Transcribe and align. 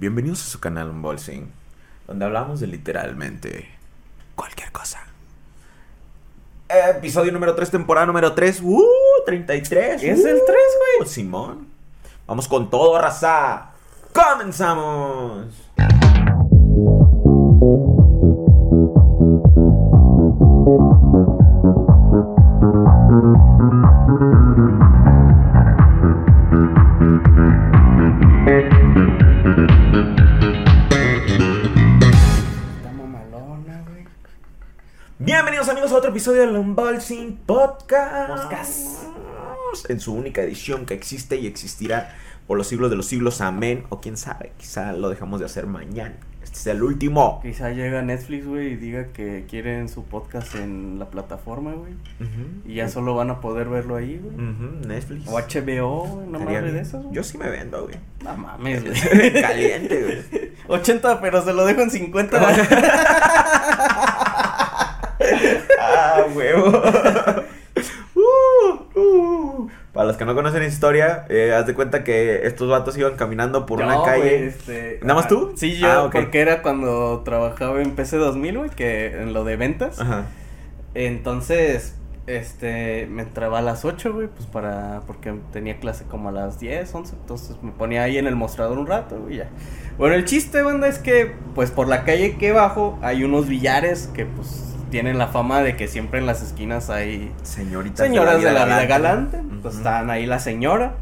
Bienvenidos 0.00 0.42
a 0.42 0.48
su 0.48 0.60
canal 0.60 0.90
Unboxing, 0.90 1.50
donde 2.06 2.24
hablamos 2.24 2.60
de 2.60 2.68
literalmente 2.68 3.68
cualquier 4.36 4.70
cosa. 4.70 5.00
Episodio 6.68 7.32
número 7.32 7.56
3, 7.56 7.68
temporada 7.68 8.06
número 8.06 8.32
3. 8.32 8.60
¡Uh! 8.62 8.86
33. 9.26 10.00
Es 10.00 10.24
el 10.24 10.40
3, 10.46 10.46
güey. 10.98 11.08
Simón. 11.08 11.66
Vamos 12.28 12.46
con 12.46 12.70
todo, 12.70 12.96
raza. 12.96 13.72
¡Comenzamos! 14.12 15.46
Bienvenidos 35.28 35.68
amigos 35.68 35.92
a 35.92 35.96
otro 35.96 36.08
episodio 36.08 36.40
del 36.40 36.56
Unboxing 36.56 37.40
Podcast. 37.44 38.44
Podcast. 38.44 39.90
En 39.90 40.00
su 40.00 40.14
única 40.14 40.40
edición 40.40 40.86
que 40.86 40.94
existe 40.94 41.36
y 41.36 41.46
existirá 41.46 42.16
por 42.46 42.56
los 42.56 42.66
siglos 42.66 42.88
de 42.88 42.96
los 42.96 43.04
siglos. 43.04 43.42
Amén. 43.42 43.84
O 43.90 44.00
quién 44.00 44.16
sabe, 44.16 44.52
quizá 44.56 44.94
lo 44.94 45.10
dejamos 45.10 45.40
de 45.40 45.44
hacer 45.44 45.66
mañana. 45.66 46.16
Este 46.42 46.56
es 46.60 46.66
el 46.68 46.82
último. 46.82 47.40
Quizá 47.42 47.68
llega 47.72 48.00
Netflix, 48.00 48.46
güey, 48.46 48.68
y 48.68 48.76
diga 48.76 49.08
que 49.08 49.44
quieren 49.46 49.90
su 49.90 50.04
podcast 50.04 50.54
en 50.54 50.98
la 50.98 51.10
plataforma, 51.10 51.74
güey. 51.74 51.92
Y 52.64 52.76
ya 52.76 52.88
solo 52.88 53.14
van 53.14 53.28
a 53.28 53.42
poder 53.42 53.68
verlo 53.68 53.96
ahí, 53.96 54.18
güey. 54.18 54.34
Netflix. 54.86 55.28
O 55.28 55.32
HBO, 55.32 56.06
güey, 56.06 56.26
no 56.26 56.38
mames 56.38 56.72
de 56.72 56.80
esos, 56.80 57.02
güey. 57.02 57.14
Yo 57.14 57.22
sí 57.22 57.36
me 57.36 57.50
vendo, 57.50 57.82
güey. 57.82 57.96
No 58.24 58.34
mames, 58.34 58.82
güey. 59.12 59.42
Caliente, 59.42 60.02
güey. 60.02 60.48
80, 60.68 61.20
pero 61.20 61.44
se 61.44 61.52
lo 61.52 61.66
dejo 61.66 61.82
en 61.82 61.90
50. 61.90 62.38
ah, 66.18 66.26
huevo. 66.34 66.82
Uh, 68.14 68.98
uh. 68.98 69.68
Para 69.92 70.08
los 70.08 70.16
que 70.16 70.24
no 70.24 70.34
conocen 70.34 70.62
historia, 70.64 71.24
eh, 71.28 71.52
haz 71.54 71.66
de 71.66 71.74
cuenta 71.74 72.02
que 72.04 72.46
estos 72.46 72.68
vatos 72.68 72.96
iban 72.98 73.16
caminando 73.16 73.66
por 73.66 73.80
una 73.80 74.02
calle. 74.02 74.46
este, 74.46 74.98
¿Nada 75.02 75.14
más 75.14 75.26
ah, 75.26 75.28
tú? 75.28 75.52
Sí, 75.56 75.76
yo, 75.76 75.88
Ah, 75.90 76.04
ok. 76.04 76.12
porque 76.12 76.40
era 76.40 76.62
cuando 76.62 77.22
trabajaba 77.24 77.80
en 77.80 77.92
PC 77.92 78.16
2000, 78.16 78.58
güey, 78.58 78.70
que 78.70 79.06
en 79.22 79.32
lo 79.32 79.44
de 79.44 79.56
ventas. 79.56 80.00
Ajá. 80.00 80.26
Entonces, 80.94 81.94
este, 82.26 83.06
me 83.06 83.22
entraba 83.22 83.58
a 83.58 83.62
las 83.62 83.84
8, 83.84 84.12
güey, 84.12 84.28
pues 84.28 84.46
para, 84.46 85.00
porque 85.06 85.34
tenía 85.52 85.78
clase 85.78 86.04
como 86.04 86.28
a 86.28 86.32
las 86.32 86.58
10, 86.60 86.94
11, 86.94 87.14
entonces 87.20 87.56
me 87.62 87.72
ponía 87.72 88.02
ahí 88.02 88.18
en 88.18 88.26
el 88.26 88.36
mostrador 88.36 88.78
un 88.78 88.86
rato, 88.86 89.18
güey, 89.20 89.36
ya. 89.36 89.48
Bueno, 89.96 90.14
el 90.14 90.24
chiste, 90.24 90.62
banda, 90.62 90.88
es 90.88 90.98
que, 90.98 91.32
pues 91.54 91.70
por 91.70 91.88
la 91.88 92.04
calle 92.04 92.36
que 92.36 92.52
bajo 92.52 92.98
hay 93.02 93.24
unos 93.24 93.48
billares 93.48 94.08
que, 94.14 94.26
pues, 94.26 94.67
tienen 94.90 95.18
la 95.18 95.28
fama 95.28 95.62
de 95.62 95.76
que 95.76 95.88
siempre 95.88 96.18
en 96.18 96.26
las 96.26 96.42
esquinas 96.42 96.90
hay 96.90 97.32
Señoritas 97.42 98.06
señoras 98.06 98.42
de 98.42 98.52
la 98.52 98.64
vida 98.64 98.86
galante, 98.86 99.40
pues 99.62 99.76
estaban 99.76 100.10
ahí 100.10 100.26
la 100.26 100.38
señora. 100.38 100.96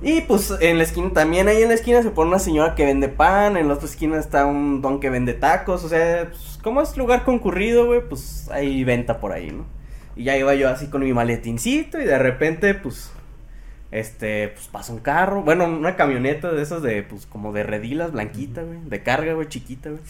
Y 0.00 0.20
pues 0.22 0.54
en 0.60 0.78
la 0.78 0.84
esquina, 0.84 1.10
también 1.12 1.48
ahí 1.48 1.60
en 1.60 1.68
la 1.68 1.74
esquina 1.74 2.02
se 2.02 2.10
pone 2.10 2.28
una 2.28 2.38
señora 2.38 2.76
que 2.76 2.84
vende 2.84 3.08
pan, 3.08 3.56
en 3.56 3.66
la 3.66 3.74
otra 3.74 3.88
esquina 3.88 4.18
está 4.18 4.46
un 4.46 4.80
don 4.80 5.00
que 5.00 5.10
vende 5.10 5.34
tacos, 5.34 5.82
o 5.82 5.88
sea, 5.88 6.28
pues, 6.30 6.60
como 6.62 6.80
es 6.82 6.96
lugar 6.96 7.24
concurrido, 7.24 7.86
güey, 7.86 8.00
pues 8.08 8.48
hay 8.52 8.84
venta 8.84 9.18
por 9.18 9.32
ahí, 9.32 9.50
¿no? 9.50 9.66
Y 10.14 10.24
ya 10.24 10.36
iba 10.36 10.54
yo 10.54 10.68
así 10.68 10.86
con 10.88 11.02
mi 11.02 11.12
maletincito 11.12 12.00
y 12.00 12.04
de 12.04 12.18
repente, 12.18 12.74
pues, 12.74 13.10
este, 13.90 14.48
pues 14.48 14.68
pasa 14.68 14.92
un 14.92 15.00
carro, 15.00 15.42
bueno, 15.42 15.64
una 15.64 15.96
camioneta 15.96 16.52
de 16.52 16.62
esas 16.62 16.80
de, 16.82 17.02
pues, 17.02 17.26
como 17.26 17.52
de 17.52 17.64
redilas, 17.64 18.12
blanquita, 18.12 18.62
güey, 18.62 18.78
de 18.84 19.02
carga, 19.02 19.32
güey, 19.32 19.48
chiquita, 19.48 19.90
güey. 19.90 20.02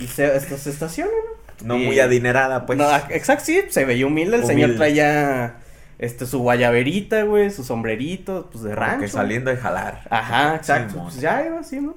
Y 0.00 0.06
se, 0.08 0.34
esto 0.36 0.56
se 0.56 0.70
estaciona, 0.70 1.12
¿no? 1.12 1.49
No 1.64 1.76
Y- 1.76 1.84
muy 1.86 2.00
adinerada, 2.00 2.66
pues. 2.66 2.78
No, 2.78 2.84
exacto, 3.10 3.44
sí, 3.46 3.60
se 3.68 3.84
veía 3.84 4.06
humilde. 4.06 4.36
El 4.38 4.44
señor 4.46 4.76
traía 4.76 5.56
este, 5.98 6.24
su 6.26 6.38
guayaberita, 6.40 7.22
güey, 7.24 7.50
su 7.50 7.64
sombrerito, 7.64 8.48
pues 8.50 8.64
de 8.64 8.74
rancho. 8.74 9.00
que 9.02 9.08
saliendo 9.08 9.50
de 9.50 9.56
jalar. 9.58 10.02
Ajá, 10.10 10.56
exacto. 10.56 11.02
Pues 11.02 11.20
ya 11.20 11.44
iba 11.46 11.60
así, 11.60 11.80
¿no? 11.80 11.94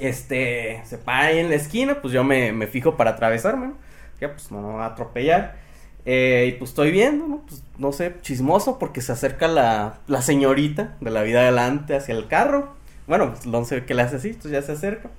Este, 0.00 0.82
se 0.84 0.98
para 0.98 1.26
ahí 1.26 1.38
en 1.38 1.48
la 1.50 1.54
esquina, 1.54 2.00
pues 2.02 2.12
yo 2.12 2.24
me, 2.24 2.52
me 2.52 2.66
fijo 2.66 2.96
para 2.96 3.10
atravesarme, 3.12 3.68
¿no? 3.68 3.74
Ya, 4.20 4.32
pues 4.32 4.50
no 4.50 4.60
me 4.60 4.74
va 4.74 4.86
a 4.86 4.88
atropellar. 4.88 5.56
Eh, 6.06 6.46
y 6.48 6.58
pues 6.58 6.70
estoy 6.70 6.90
viendo, 6.90 7.26
¿no? 7.26 7.42
Pues 7.46 7.62
no 7.78 7.92
sé, 7.92 8.14
chismoso 8.20 8.78
porque 8.78 9.00
se 9.00 9.12
acerca 9.12 9.46
la, 9.48 9.94
la 10.06 10.20
señorita 10.22 10.96
de 11.00 11.10
la 11.10 11.22
vida 11.22 11.40
adelante 11.40 11.96
hacia 11.96 12.14
el 12.14 12.26
carro. 12.26 12.74
Bueno, 13.06 13.30
pues 13.34 13.46
no 13.46 13.64
sé 13.64 13.84
qué 13.84 13.94
le 13.94 14.02
hace 14.02 14.16
así, 14.16 14.28
entonces 14.28 14.50
ya 14.52 14.62
se 14.62 14.72
acerca. 14.72 15.10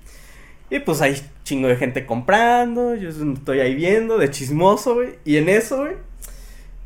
Y 0.69 0.79
pues 0.79 1.01
hay 1.01 1.21
chingo 1.43 1.67
de 1.67 1.75
gente 1.75 2.05
comprando, 2.05 2.95
yo 2.95 3.09
estoy 3.09 3.59
ahí 3.59 3.75
viendo, 3.75 4.17
de 4.17 4.31
chismoso, 4.31 4.95
güey. 4.95 5.15
Y 5.23 5.37
en 5.37 5.49
eso, 5.49 5.77
güey, 5.77 5.93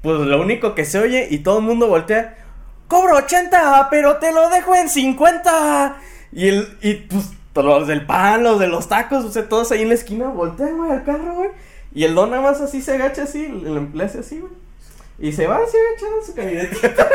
pues 0.02 0.20
lo 0.20 0.42
único 0.42 0.76
que 0.76 0.86
se 0.86 1.00
oye 1.00 1.28
y 1.30 1.40
todo 1.40 1.60
el 1.60 1.66
mundo 1.66 1.88
voltea, 1.88 2.38
cobro 2.88 3.16
80, 3.18 3.88
pero 3.90 4.18
te 4.18 4.34
lo 4.34 4.50
dejo 4.50 4.76
en 4.76 4.90
50. 4.90 5.98
Y 6.34 6.48
el, 6.50 6.78
y 6.82 6.96
pues 6.96 7.32
los 7.56 7.88
del 7.88 8.06
pan, 8.06 8.44
los 8.44 8.60
de 8.60 8.68
los 8.68 8.88
tacos, 8.88 9.26
o 9.26 9.32
sea, 9.32 9.48
todos 9.48 9.72
ahí 9.72 9.82
en 9.82 9.90
la 9.90 9.96
esquina 9.96 10.28
voltean, 10.28 10.78
güey, 10.78 10.92
al 10.92 11.04
carro, 11.04 11.36
güey. 11.36 11.50
Y 11.94 12.04
el 12.04 12.16
don 12.16 12.30
nada 12.30 12.42
más 12.42 12.62
así 12.62 12.82
se 12.82 12.94
agacha 12.94 13.24
así, 13.24 13.48
le, 13.48 14.04
hace 14.04 14.20
así, 14.20 14.40
güey. 14.40 14.54
Y 15.20 15.32
se 15.34 15.48
va 15.48 15.58
así 15.58 15.76
agachando 15.78 16.26
su 16.26 16.36
camioneta. 16.36 17.10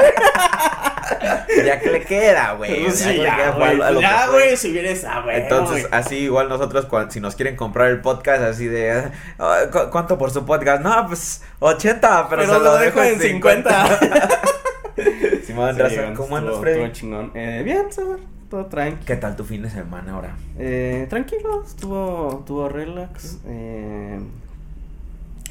Ya 1.65 1.81
que 1.81 1.91
le 1.91 2.00
queda, 2.03 2.53
güey. 2.54 2.84
Ya 2.84 2.91
sí, 2.91 3.04
güey. 3.04 3.76
lo 3.76 3.98
que 3.98 4.00
Ya, 4.00 4.19
fue. 4.26 4.32
güey, 4.32 4.56
si. 4.56 4.78
Entonces, 4.78 5.88
así 5.91 6.16
igual 6.16 6.48
nosotros, 6.48 6.87
cuan- 6.87 7.10
si 7.10 7.20
nos 7.20 7.34
quieren 7.37 7.56
comprar 7.56 7.88
el 7.88 8.00
podcast, 8.00 8.42
así 8.42 8.66
de, 8.66 9.10
ah, 9.38 9.59
¿cu- 9.72 9.91
¿cuánto 9.91 10.19
por 10.19 10.31
su 10.31 10.44
podcast? 10.44 10.82
No, 10.82 11.06
pues 11.06 11.43
80, 11.60 12.28
pero, 12.28 12.43
Pero 12.43 12.54
se 12.54 12.60
lo 12.60 12.76
dejo 12.78 13.03
en 13.03 13.20
50. 13.20 13.98
Simón, 15.47 15.75
Sí, 15.76 15.97
güey, 15.97 16.14
¿cómo 16.14 16.37
andas, 16.37 16.59
Freddy? 16.60 16.93
chingón. 16.93 17.31
Eh, 17.34 17.62
bien, 17.64 17.87
todo 18.50 18.66
tranqui. 18.66 19.04
¿Qué 19.04 19.16
tal 19.16 19.34
tu 19.37 19.44
fin 19.44 19.62
de 19.62 19.70
semana 19.70 20.12
ahora? 20.14 20.37
Eh, 20.59 21.06
tranquilo, 21.10 21.64
estuvo, 21.66 22.38
estuvo 22.41 22.69
relax. 22.69 23.38
Eh, 23.47 24.20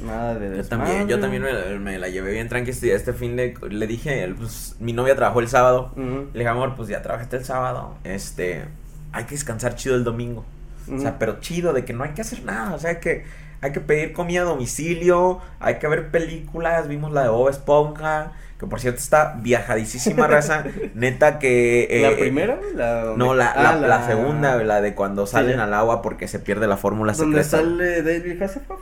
nada 0.02 0.34
de 0.34 0.56
Yo 0.56 0.64
también, 0.68 1.08
yo 1.08 1.18
desmadre. 1.18 1.18
también 1.18 1.42
me, 1.42 1.78
me 1.78 1.98
la 1.98 2.08
llevé 2.08 2.32
bien 2.32 2.48
tranqui 2.48 2.70
este, 2.70 2.94
este 2.94 3.12
fin 3.12 3.36
de, 3.36 3.54
le 3.68 3.86
dije, 3.86 4.32
pues, 4.36 4.76
mi 4.80 4.92
novia 4.92 5.14
trabajó 5.16 5.40
el 5.40 5.48
sábado, 5.48 5.92
le 5.96 6.38
dije, 6.40 6.48
amor, 6.48 6.74
pues 6.76 6.88
ya 6.88 7.02
trabajaste 7.02 7.36
el 7.36 7.44
sábado, 7.44 7.96
este, 8.04 8.64
hay 9.12 9.24
que 9.24 9.34
descansar 9.34 9.76
chido 9.76 9.94
el 9.94 10.04
domingo, 10.04 10.44
o 10.92 10.98
sea, 10.98 11.18
pero 11.18 11.40
chido, 11.40 11.72
de 11.72 11.84
que 11.84 11.92
no 11.92 12.04
hay 12.04 12.10
que 12.10 12.22
hacer 12.22 12.44
nada, 12.44 12.74
o 12.74 12.78
sea, 12.78 13.00
que 13.00 13.24
hay 13.60 13.72
que 13.72 13.80
pedir 13.80 14.12
comida 14.12 14.42
a 14.42 14.44
domicilio, 14.44 15.40
hay 15.60 15.76
que 15.78 15.88
ver 15.88 16.10
películas, 16.10 16.88
vimos 16.88 17.12
la 17.12 17.22
de 17.22 17.28
Bob 17.30 17.48
Esponja, 17.48 18.32
que 18.58 18.66
por 18.66 18.80
cierto 18.80 18.98
está 19.00 19.36
viajadísima 19.40 20.26
raza, 20.26 20.64
neta 20.94 21.38
que... 21.38 21.84
eh, 21.90 22.02
¿La 22.10 22.16
primera? 22.16 22.58
La 22.74 23.14
No, 23.16 23.34
la, 23.34 23.50
ah, 23.52 23.74
la, 23.76 23.88
la 23.88 24.06
segunda, 24.06 24.56
la 24.62 24.80
de 24.82 24.94
cuando 24.94 25.26
salen 25.26 25.60
al 25.60 25.72
agua 25.72 26.02
porque 26.02 26.28
se 26.28 26.38
pierde 26.40 26.66
la 26.66 26.76
fórmula 26.76 27.12
¿Dónde 27.14 27.42
secreta. 27.42 27.64
sale 27.64 28.02
David 28.02 28.42
Hasselhoff? 28.42 28.80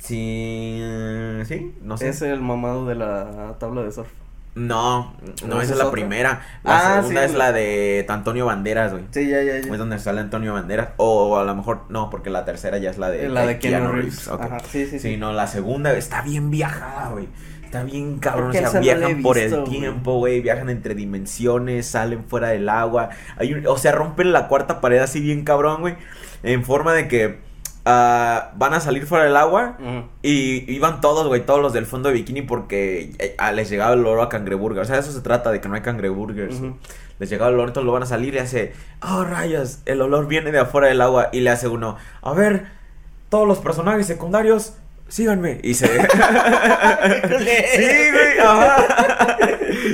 Sí, 0.00 0.78
eh, 0.82 1.44
sí, 1.46 1.74
no 1.82 1.96
sé. 1.96 2.08
Es 2.08 2.22
el 2.22 2.40
mamado 2.40 2.86
de 2.86 2.94
la 2.94 3.54
tabla 3.58 3.82
de 3.82 3.92
surf. 3.92 4.08
No, 4.56 5.14
no, 5.46 5.56
¿Esa 5.56 5.62
esa 5.62 5.72
es 5.74 5.78
la 5.78 5.84
otra? 5.84 5.92
primera. 5.92 6.42
La 6.64 6.78
Ah, 6.78 6.94
segunda 7.02 7.20
sí, 7.20 7.26
es 7.26 7.32
la- 7.34 7.38
la 7.46 7.52
de 7.52 8.04
Antonio 8.08 8.46
Banderas, 8.46 8.90
güey. 8.92 9.04
Sí, 9.12 9.28
ya, 9.28 9.42
ya, 9.44 9.56
Es 9.56 9.78
donde 9.78 9.98
sale 10.00 10.20
Antonio 10.20 10.54
Banderas. 10.54 10.88
O 10.96 11.38
a 11.38 11.44
lo 11.44 11.54
mejor, 11.54 11.82
no, 11.88 12.10
porque 12.10 12.30
la 12.30 12.44
tercera 12.44 12.78
ya 12.78 12.90
es 12.90 12.98
la 12.98 13.10
de, 13.10 13.28
La 13.28 13.46
de 13.46 13.58
Keanu 13.60 13.92
Reeves. 13.92 14.26
ok. 14.26 14.40
Ajá, 14.42 14.58
sí, 14.60 14.86
sí, 14.86 14.98
Sí, 14.98 15.10
sí. 15.10 15.16
no, 15.18 15.32
la 15.32 15.46
segunda 15.46 15.92
está 15.92 16.22
bien 16.22 16.50
viajada, 16.50 17.10
güey. 17.10 17.28
Está 17.64 17.84
bien 17.84 18.18
cabrón, 18.18 18.50
o 18.50 18.52
sea, 18.52 18.72
no 18.72 18.80
viajan 18.80 19.22
por 19.22 19.38
el 19.38 19.62
tiempo, 19.62 20.14
güey, 20.18 20.40
viajan 20.40 20.68
entre 20.70 20.96
dimensiones, 20.96 21.86
salen 21.86 22.24
fuera 22.24 22.48
del 22.48 22.68
agua. 22.68 23.10
Hay 23.36 23.52
un- 23.54 23.64
o 23.68 23.78
sea, 23.78 23.92
rompen 23.92 24.32
la 24.32 24.48
cuarta 24.48 24.80
pared 24.80 24.98
así 24.98 25.20
bien 25.20 25.44
cabrón, 25.44 25.80
güey, 25.82 25.94
en 26.42 26.64
forma 26.64 26.92
de 26.92 27.06
que 27.06 27.38
ah, 27.84 28.50
van 28.56 28.74
a 28.74 28.80
salir 28.80 29.06
fuera 29.06 29.24
del 29.24 29.36
agua 29.36 29.76
y 30.22 30.70
iban 30.72 31.00
todos, 31.00 31.26
güey, 31.26 31.44
todos 31.44 31.60
los 31.60 31.72
del 31.72 31.86
fondo 31.86 32.08
de 32.08 32.14
bikini 32.16 32.42
porque 32.42 33.12
eh, 33.18 33.34
ah, 33.38 33.52
les 33.52 33.70
llegaba 33.70 33.94
el 33.94 34.00
olor 34.00 34.20
a 34.20 34.28
cangreburger. 34.28 34.82
O 34.82 34.84
sea, 34.84 34.98
eso 34.98 35.12
se 35.12 35.20
trata 35.20 35.50
de 35.50 35.60
que 35.60 35.68
no 35.68 35.74
hay 35.74 35.82
cangreburgers. 35.82 36.60
Les 37.18 37.28
llegaba 37.28 37.50
el 37.50 37.54
olor, 37.56 37.68
entonces 37.68 37.86
lo 37.86 37.92
van 37.92 38.02
a 38.02 38.06
salir 38.06 38.34
y 38.34 38.38
hace, 38.38 38.72
oh 39.02 39.24
rayos, 39.24 39.80
el 39.84 40.00
olor 40.00 40.26
viene 40.26 40.52
de 40.52 40.58
afuera 40.58 40.88
del 40.88 41.00
agua. 41.00 41.28
Y 41.32 41.40
le 41.40 41.50
hace 41.50 41.68
uno, 41.68 41.96
a 42.22 42.32
ver, 42.32 42.66
todos 43.28 43.46
los 43.46 43.58
personajes 43.58 44.06
secundarios, 44.06 44.74
síganme. 45.08 45.60
Y 45.62 45.74
se. 45.74 45.86
sí, 45.88 45.96
güey, 48.12 48.38
ajá. 48.42 49.36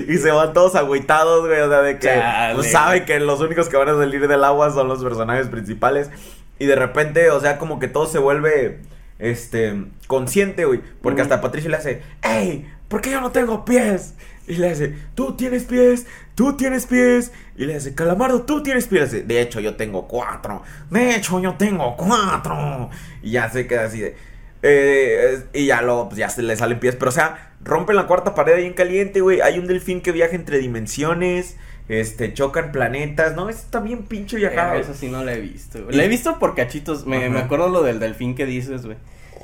Y 0.09 0.17
se 0.19 0.31
van 0.31 0.53
todos 0.53 0.75
agüitados, 0.75 1.47
güey. 1.47 1.61
O 1.61 1.69
sea, 1.69 1.83
de 1.83 1.99
que 1.99 2.23
pues, 2.55 2.71
saben 2.71 3.05
que 3.05 3.19
los 3.21 3.41
únicos 3.41 3.69
que 3.69 3.77
van 3.77 3.89
a 3.89 3.97
salir 3.97 4.27
del 4.27 4.45
agua 4.45 4.71
son 4.71 4.89
los 4.89 5.03
personajes 5.03 5.49
principales. 5.49 6.11
Y 6.59 6.67
de 6.67 6.75
repente, 6.77 7.31
o 7.31 7.41
sea, 7.41 7.59
como 7.59 7.79
que 7.79 7.89
todo 7.89 8.07
se 8.07 8.19
vuelve 8.19 8.81
este, 9.19 9.85
consciente, 10.07 10.65
güey. 10.65 10.81
Porque 11.03 11.21
Mm. 11.21 11.25
hasta 11.25 11.41
Patricio 11.41 11.71
le 11.71 11.77
hace, 11.77 12.03
¡Ey! 12.23 12.71
¿Por 12.89 13.01
qué 13.01 13.11
yo 13.11 13.21
no 13.21 13.33
tengo 13.33 13.65
pies? 13.65 14.15
Y 14.47 14.55
le 14.59 14.71
hace, 14.71 14.95
tú 15.17 15.35
tienes 15.37 15.65
pies, 15.65 16.07
tú 16.37 16.57
tienes 16.57 16.87
pies. 16.87 17.33
Y 17.57 17.65
le 17.65 17.75
hace, 17.75 17.95
Calamardo, 17.97 18.43
tú 18.43 18.63
tienes 18.63 18.87
pies. 18.87 19.27
De 19.27 19.41
hecho, 19.41 19.59
yo 19.59 19.75
tengo 19.75 20.07
cuatro. 20.07 20.63
De 20.91 21.17
hecho, 21.17 21.41
yo 21.41 21.55
tengo 21.55 21.97
cuatro. 21.97 22.91
Y 23.23 23.33
ya 23.33 23.51
se 23.51 23.67
queda 23.67 23.85
así 23.87 24.01
de. 24.01 24.17
eh, 24.63 25.43
y 25.53 25.67
ya 25.67 25.83
luego, 25.83 26.09
pues 26.09 26.19
ya 26.19 26.29
se 26.29 26.43
le 26.43 26.57
salen 26.57 26.79
pies. 26.79 26.95
Pero, 26.97 27.09
o 27.09 27.13
sea, 27.13 27.55
rompen 27.65 27.97
la 27.97 28.07
cuarta 28.07 28.35
pared 28.37 28.55
ahí 28.55 28.67
en 28.67 28.75
caliente, 28.75 29.21
güey. 29.21 29.41
Hay 29.41 29.59
un 29.59 29.67
delfín 29.67 30.01
que 30.01 30.13
viaja 30.13 30.37
entre 30.37 30.59
dimensiones. 30.59 31.57
Este, 31.89 32.35
chocan 32.35 32.73
planetas. 32.73 33.37
No, 33.37 33.49
eso 33.49 33.61
está 33.61 33.81
bien 33.81 34.03
pinche 34.05 34.37
viajado. 34.37 34.75
Eh, 34.75 34.81
eso 34.81 34.95
sí 34.95 35.09
no 35.09 35.23
la 35.25 35.35
he 35.35 35.41
visto. 35.41 35.83
güey. 35.83 35.95
Y- 35.95 35.97
La 35.99 36.05
he 36.05 36.09
visto 36.09 36.39
por 36.39 36.55
cachitos. 36.55 37.07
Me, 37.07 37.29
me 37.31 37.39
acuerdo 37.41 37.69
lo 37.69 37.83
del 37.83 38.01
delfín 38.01 38.35
que 38.35 38.45
dices, 38.47 38.85
güey. 38.85 38.97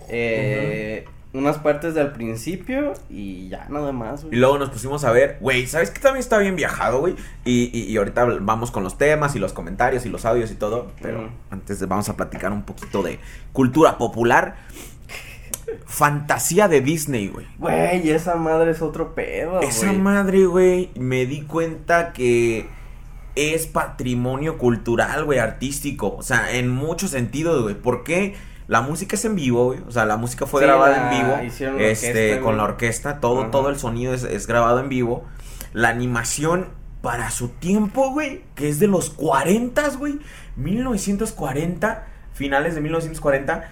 Eh, 0.08 1.04
Unas 1.34 1.56
partes 1.56 1.94
del 1.94 2.12
principio 2.12 2.92
y 3.08 3.48
ya 3.48 3.66
nada 3.70 3.90
más, 3.90 4.20
Y 4.24 4.26
güey. 4.26 4.38
luego 4.38 4.58
nos 4.58 4.68
pusimos 4.68 5.02
a 5.04 5.12
ver, 5.12 5.38
güey, 5.40 5.66
¿sabes 5.66 5.90
qué 5.90 5.98
también 5.98 6.20
está 6.20 6.36
bien 6.36 6.56
viajado, 6.56 7.00
güey? 7.00 7.14
Y, 7.46 7.70
y, 7.72 7.84
y 7.90 7.96
ahorita 7.96 8.26
vamos 8.42 8.70
con 8.70 8.84
los 8.84 8.98
temas 8.98 9.34
y 9.34 9.38
los 9.38 9.54
comentarios 9.54 10.04
y 10.04 10.10
los 10.10 10.26
audios 10.26 10.50
y 10.50 10.56
todo. 10.56 10.92
Pero 11.00 11.30
antes 11.50 11.80
de- 11.80 11.86
vamos 11.86 12.10
a 12.10 12.16
platicar 12.18 12.52
un 12.52 12.64
poquito 12.64 13.02
de 13.02 13.18
cultura 13.54 13.96
popular. 13.96 14.56
Fantasía 15.92 16.68
de 16.68 16.80
Disney, 16.80 17.28
güey. 17.28 17.46
Güey, 17.58 18.10
esa 18.10 18.36
madre 18.36 18.70
es 18.70 18.80
otro 18.80 19.14
pedo, 19.14 19.60
Esa 19.60 19.88
güey. 19.88 19.98
madre, 19.98 20.46
güey, 20.46 20.90
me 20.98 21.26
di 21.26 21.42
cuenta 21.42 22.14
que 22.14 22.66
es 23.34 23.66
patrimonio 23.66 24.56
cultural, 24.56 25.24
güey, 25.26 25.38
artístico. 25.38 26.16
O 26.16 26.22
sea, 26.22 26.52
en 26.52 26.70
muchos 26.70 27.10
sentidos, 27.10 27.62
güey. 27.62 27.74
¿Por 27.74 28.04
qué? 28.04 28.34
La 28.68 28.80
música 28.80 29.16
es 29.16 29.24
en 29.26 29.34
vivo, 29.34 29.66
güey. 29.66 29.80
O 29.86 29.90
sea, 29.90 30.06
la 30.06 30.16
música 30.16 30.46
fue 30.46 30.62
Sí, 30.62 30.66
grabada 30.66 30.96
la- 30.96 31.12
en 31.14 31.20
vivo. 31.26 31.44
hicieron 31.44 31.78
Este, 31.78 32.08
orquesta, 32.10 32.40
con 32.42 32.56
la 32.56 32.64
orquesta. 32.64 33.20
Todo, 33.20 33.42
Ajá. 33.42 33.50
todo 33.50 33.68
el 33.68 33.78
sonido 33.78 34.14
es, 34.14 34.22
es 34.24 34.46
grabado 34.46 34.80
en 34.80 34.88
vivo. 34.88 35.24
La 35.74 35.90
animación 35.90 36.68
para 37.02 37.30
su 37.30 37.48
tiempo, 37.48 38.12
güey, 38.12 38.44
que 38.54 38.70
es 38.70 38.78
de 38.78 38.86
los 38.86 39.10
40, 39.10 39.90
güey. 39.98 40.20
1940, 40.56 42.06
finales 42.32 42.74
de 42.74 42.80
1940. 42.80 43.68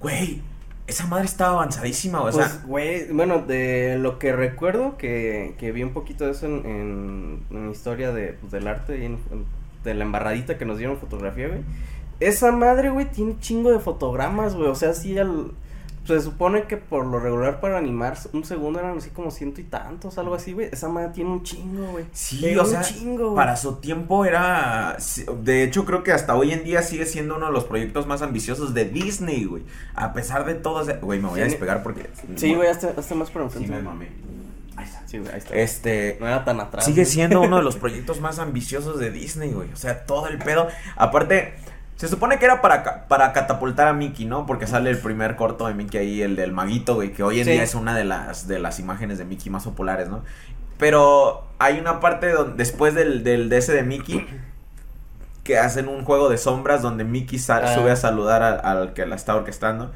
Güey, 0.00 0.42
esa 0.86 1.06
madre 1.06 1.24
estaba 1.26 1.52
avanzadísima. 1.52 2.20
O 2.22 2.32
sea, 2.32 2.44
Pues, 2.46 2.66
güey, 2.66 3.12
bueno, 3.12 3.38
de 3.42 3.96
lo 3.98 4.18
que 4.18 4.32
recuerdo, 4.32 4.96
que, 4.98 5.54
que 5.58 5.72
vi 5.72 5.82
un 5.82 5.92
poquito 5.92 6.24
de 6.24 6.32
eso 6.32 6.46
en, 6.46 6.66
en, 6.66 7.40
en 7.50 7.70
historia 7.70 8.12
de, 8.12 8.34
pues, 8.34 8.52
del 8.52 8.66
arte, 8.68 8.98
y 8.98 9.04
en- 9.06 9.18
de 9.84 9.94
la 9.94 10.04
embarradita 10.04 10.58
que 10.58 10.64
nos 10.64 10.78
dieron 10.78 10.96
fotografía, 10.98 11.48
güey. 11.48 11.60
Esa 12.20 12.52
madre, 12.52 12.90
güey, 12.90 13.10
tiene 13.10 13.32
un 13.32 13.40
chingo 13.40 13.72
de 13.72 13.80
fotogramas, 13.80 14.54
güey. 14.54 14.68
O 14.68 14.74
sea, 14.76 14.92
sí, 14.94 15.18
al, 15.18 15.50
se 16.04 16.20
supone 16.20 16.64
que 16.64 16.76
por 16.76 17.06
lo 17.06 17.20
regular 17.20 17.60
para 17.60 17.78
animar 17.78 18.16
un 18.32 18.44
segundo 18.44 18.80
eran 18.80 18.98
así 18.98 19.10
como 19.10 19.30
ciento 19.30 19.60
y 19.60 19.64
tantos, 19.64 20.18
algo 20.18 20.34
así, 20.34 20.52
güey. 20.52 20.68
Esa 20.72 20.88
madre 20.88 21.10
tiene 21.14 21.30
un 21.30 21.42
chingo, 21.44 21.86
güey. 21.92 22.04
Sí, 22.12 22.38
Tiene 22.40 22.58
o 22.58 22.64
un 22.64 22.68
sea, 22.70 22.82
chingo, 22.82 23.34
para 23.36 23.56
su 23.56 23.76
tiempo 23.76 24.24
era... 24.24 24.96
De 25.42 25.62
hecho, 25.62 25.84
creo 25.84 26.02
que 26.02 26.12
hasta 26.12 26.34
hoy 26.34 26.50
en 26.52 26.64
día 26.64 26.82
sigue 26.82 27.06
siendo 27.06 27.36
uno 27.36 27.46
de 27.46 27.52
los 27.52 27.64
proyectos 27.64 28.06
más 28.06 28.20
ambiciosos 28.22 28.74
de 28.74 28.86
Disney, 28.86 29.44
güey. 29.44 29.62
A 29.94 30.12
pesar 30.12 30.44
de 30.44 30.54
todo 30.54 30.82
ese... 30.82 30.94
Güey, 30.94 31.20
me 31.20 31.28
voy 31.28 31.40
a 31.40 31.44
Sí. 31.44 31.50
despegar 31.50 31.82
porque... 31.84 32.10
Sí, 32.36 32.54
güey, 32.54 32.68
hasta, 32.68 32.94
hasta 32.98 33.14
más 33.14 33.30
por 33.30 33.42
Sí, 33.42 33.58
enfrente. 33.58 33.76
me 33.76 33.82
mamé. 33.82 34.08
Ahí 34.76 34.84
está. 34.86 35.02
Sí, 35.06 35.18
güey, 35.18 35.30
ahí 35.32 35.38
está. 35.38 35.54
Este... 35.54 36.16
No 36.18 36.26
era 36.26 36.44
tan 36.44 36.58
atrás. 36.60 36.84
Sigue 36.84 37.02
güey. 37.02 37.12
siendo 37.12 37.40
uno 37.42 37.58
de 37.58 37.62
los 37.62 37.76
proyectos 37.84 38.20
más 38.20 38.38
ambiciosos 38.40 38.98
de 38.98 39.10
Disney, 39.10 39.52
güey. 39.52 39.72
O 39.72 39.76
sea, 39.76 40.04
todo 40.04 40.26
el 40.28 40.38
pedo. 40.38 40.66
Aparte, 40.96 41.54
se 42.02 42.08
supone 42.08 42.40
que 42.40 42.46
era 42.46 42.60
para, 42.60 43.06
para 43.06 43.32
catapultar 43.32 43.86
a 43.86 43.92
Mickey, 43.92 44.26
¿no? 44.26 44.44
Porque 44.44 44.66
sale 44.66 44.90
el 44.90 44.98
primer 44.98 45.36
corto 45.36 45.68
de 45.68 45.74
Mickey 45.74 46.00
ahí, 46.00 46.20
el 46.22 46.34
del 46.34 46.50
maguito, 46.50 46.96
güey, 46.96 47.12
que 47.12 47.22
hoy 47.22 47.38
en 47.38 47.44
Sí. 47.44 47.52
día 47.52 47.62
es 47.62 47.76
una 47.76 47.94
de 47.96 48.02
las, 48.02 48.48
de 48.48 48.58
las 48.58 48.80
imágenes 48.80 49.18
de 49.18 49.24
Mickey 49.24 49.50
más 49.50 49.62
populares, 49.62 50.08
¿no? 50.08 50.24
Pero 50.78 51.46
hay 51.60 51.78
una 51.78 52.00
parte 52.00 52.30
donde, 52.32 52.56
después 52.56 52.94
del, 52.94 53.22
del 53.22 53.48
de 53.48 53.58
ese 53.58 53.72
de 53.72 53.84
Mickey 53.84 54.26
que 55.44 55.58
hacen 55.58 55.86
un 55.86 56.04
juego 56.04 56.28
de 56.28 56.38
sombras 56.38 56.82
donde 56.82 57.04
Mickey 57.04 57.38
sal- 57.38 57.62
Ah. 57.66 57.74
sube 57.74 57.92
a 57.92 57.96
saludar 57.96 58.42
al, 58.42 58.60
al 58.64 58.92
que 58.94 59.06
la 59.06 59.14
está 59.14 59.36
orquestando. 59.36 59.92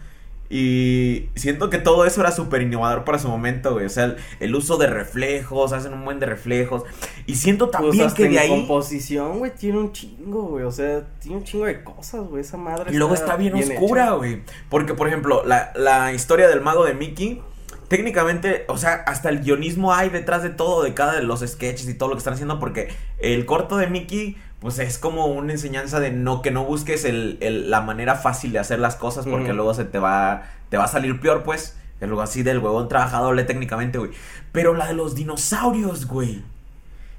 Y 0.48 1.28
siento 1.34 1.70
que 1.70 1.78
todo 1.78 2.04
eso 2.04 2.20
era 2.20 2.30
súper 2.30 2.62
innovador 2.62 3.04
para 3.04 3.18
su 3.18 3.28
momento, 3.28 3.72
güey. 3.74 3.86
O 3.86 3.88
sea, 3.88 4.04
el, 4.04 4.16
el 4.40 4.54
uso 4.54 4.76
de 4.76 4.86
reflejos, 4.86 5.72
hacen 5.72 5.92
un 5.92 6.04
buen 6.04 6.20
de 6.20 6.26
reflejos. 6.26 6.84
Y 7.26 7.34
siento 7.34 7.70
Pues 7.70 7.82
también 7.82 8.10
que 8.12 8.28
de 8.28 8.38
ahí. 8.38 8.48
composición, 8.48 9.38
güey, 9.38 9.52
tiene 9.54 9.78
un 9.78 9.92
chingo, 9.92 10.42
güey. 10.42 10.64
O 10.64 10.70
sea, 10.70 11.04
tiene 11.20 11.38
un 11.38 11.44
chingo 11.44 11.64
de 11.66 11.82
cosas, 11.82 12.22
güey. 12.26 12.42
Esa 12.42 12.56
madre. 12.56 12.92
Y 12.92 12.96
luego 12.96 13.14
está 13.14 13.36
bien, 13.36 13.54
oscura, 13.54 14.04
hecha. 14.04 14.12
güey. 14.14 14.42
Porque, 14.68 14.94
por 14.94 15.08
ejemplo, 15.08 15.42
la, 15.44 15.72
la 15.74 16.12
historia 16.12 16.48
del 16.48 16.60
mago 16.60 16.84
de 16.84 16.94
Mickey. 16.94 17.42
Técnicamente, 17.88 18.64
o 18.66 18.78
sea, 18.78 18.94
hasta 19.06 19.28
el 19.28 19.42
guionismo 19.44 19.94
hay 19.94 20.08
detrás 20.08 20.42
de 20.42 20.50
todo, 20.50 20.82
de 20.82 20.92
cada 20.92 21.14
de 21.14 21.22
los 21.22 21.38
sketches 21.46 21.88
y 21.88 21.94
todo 21.94 22.08
lo 22.08 22.16
que 22.16 22.18
están 22.18 22.34
haciendo, 22.34 22.58
porque 22.58 22.88
el 23.18 23.46
corto 23.46 23.76
de 23.76 23.86
Mickey, 23.86 24.36
pues 24.66 24.80
es 24.80 24.98
como 24.98 25.26
una 25.26 25.52
enseñanza 25.52 26.00
de 26.00 26.10
no 26.10 26.42
que 26.42 26.50
no 26.50 26.64
busques 26.64 27.04
el, 27.04 27.38
el- 27.40 27.70
la 27.70 27.82
manera 27.82 28.16
fácil 28.16 28.50
de 28.50 28.58
hacer 28.58 28.80
las 28.80 28.96
cosas, 28.96 29.24
porque 29.24 29.52
luego 29.52 29.74
se 29.74 29.84
te 29.84 30.00
va, 30.00 30.42
te 30.70 30.76
va 30.76 30.84
a 30.84 30.88
salir 30.88 31.20
peor, 31.20 31.44
pues. 31.44 31.78
Algo 32.00 32.20
así 32.20 32.42
del 32.42 32.58
huevón 32.58 32.88
trabajador 32.88 33.40
técnicamente, 33.44 33.98
güey. 33.98 34.10
Pero 34.50 34.74
la 34.74 34.88
de 34.88 34.94
los 34.94 35.14
dinosaurios, 35.14 36.08
güey. 36.08 36.42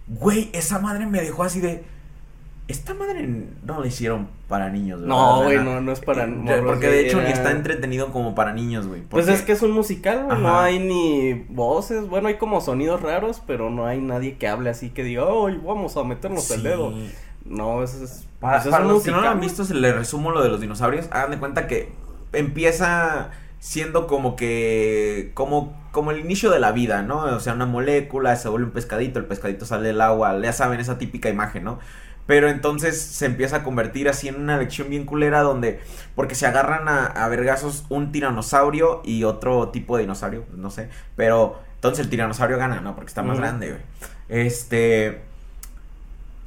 Güey, 0.07 0.49
esa 0.51 0.79
madre 0.79 1.05
me 1.05 1.21
dejó 1.21 1.43
así 1.43 1.61
de. 1.61 1.85
Esta 2.67 2.93
madre 2.93 3.25
no 3.63 3.79
la 3.79 3.87
hicieron 3.87 4.27
para 4.49 4.69
niños, 4.69 4.99
¿verdad? 4.99 5.15
No, 5.15 5.43
güey, 5.43 5.57
no, 5.63 5.79
no 5.79 5.93
es 5.93 6.01
para 6.01 6.25
eh, 6.25 6.27
morros, 6.27 6.65
Porque 6.65 6.87
de 6.87 6.95
güey, 6.97 7.05
hecho 7.07 7.21
ni 7.21 7.29
está 7.31 7.51
entretenido 7.51 8.11
como 8.11 8.35
para 8.35 8.51
niños, 8.51 8.87
güey. 8.87 9.03
Pues 9.03 9.29
es 9.29 9.41
que 9.41 9.53
es 9.53 9.61
un 9.61 9.71
musical, 9.71 10.25
güey. 10.25 10.41
No 10.41 10.59
hay 10.59 10.79
ni 10.79 11.45
voces. 11.47 12.09
Bueno, 12.09 12.27
hay 12.27 12.35
como 12.35 12.59
sonidos 12.59 13.01
raros, 13.01 13.41
pero 13.47 13.69
no 13.69 13.85
hay 13.85 14.01
nadie 14.01 14.35
que 14.37 14.49
hable 14.49 14.69
así 14.69 14.89
que 14.89 15.05
diga, 15.05 15.23
¡ay, 15.47 15.61
vamos 15.65 15.95
a 15.95 16.03
meternos 16.03 16.51
el 16.51 16.63
dedo! 16.63 16.93
No, 17.49 17.83
eso 17.83 18.03
es. 18.03 18.27
Para, 18.39 18.57
pues 18.57 18.67
es 18.67 18.71
para 18.71 18.85
un 18.85 18.93
los 18.93 19.03
que 19.03 19.11
no 19.11 19.21
lo 19.21 19.29
han 19.29 19.39
visto, 19.39 19.65
se 19.65 19.73
le 19.73 19.93
resumo 19.93 20.31
lo 20.31 20.43
de 20.43 20.49
los 20.49 20.61
dinosaurios. 20.61 21.07
Hagan 21.11 21.31
de 21.31 21.39
cuenta 21.39 21.67
que 21.67 21.91
empieza 22.33 23.31
siendo 23.59 24.07
como 24.07 24.35
que. 24.35 25.31
como, 25.33 25.75
como 25.91 26.11
el 26.11 26.19
inicio 26.19 26.51
de 26.51 26.59
la 26.59 26.71
vida, 26.71 27.01
¿no? 27.01 27.23
O 27.23 27.39
sea, 27.39 27.53
una 27.53 27.65
molécula, 27.65 28.35
se 28.35 28.49
vuelve 28.49 28.67
un 28.67 28.73
pescadito, 28.73 29.19
el 29.19 29.25
pescadito 29.25 29.65
sale 29.65 29.87
del 29.87 30.01
agua, 30.01 30.39
ya 30.41 30.53
saben, 30.53 30.79
esa 30.79 30.97
típica 30.97 31.29
imagen, 31.29 31.63
¿no? 31.63 31.79
Pero 32.25 32.49
entonces 32.49 33.01
se 33.01 33.25
empieza 33.25 33.57
a 33.57 33.63
convertir 33.63 34.09
así 34.09 34.27
en 34.27 34.35
una 34.35 34.57
lección 34.57 34.89
bien 34.89 35.05
culera 35.05 35.41
donde. 35.41 35.79
Porque 36.15 36.35
se 36.35 36.45
agarran 36.45 36.87
a, 36.89 37.05
a 37.05 37.27
vergazos 37.29 37.85
un 37.89 38.11
tiranosaurio 38.11 39.01
y 39.05 39.23
otro 39.23 39.69
tipo 39.69 39.95
de 39.95 40.03
dinosaurio, 40.03 40.45
no 40.53 40.69
sé. 40.69 40.89
Pero 41.15 41.59
entonces 41.75 42.03
el 42.03 42.09
tiranosaurio 42.09 42.57
gana, 42.57 42.81
¿no? 42.81 42.95
Porque 42.95 43.09
está 43.09 43.23
más 43.23 43.37
grande, 43.37 43.69
güey. 43.69 43.81
Este. 44.29 45.26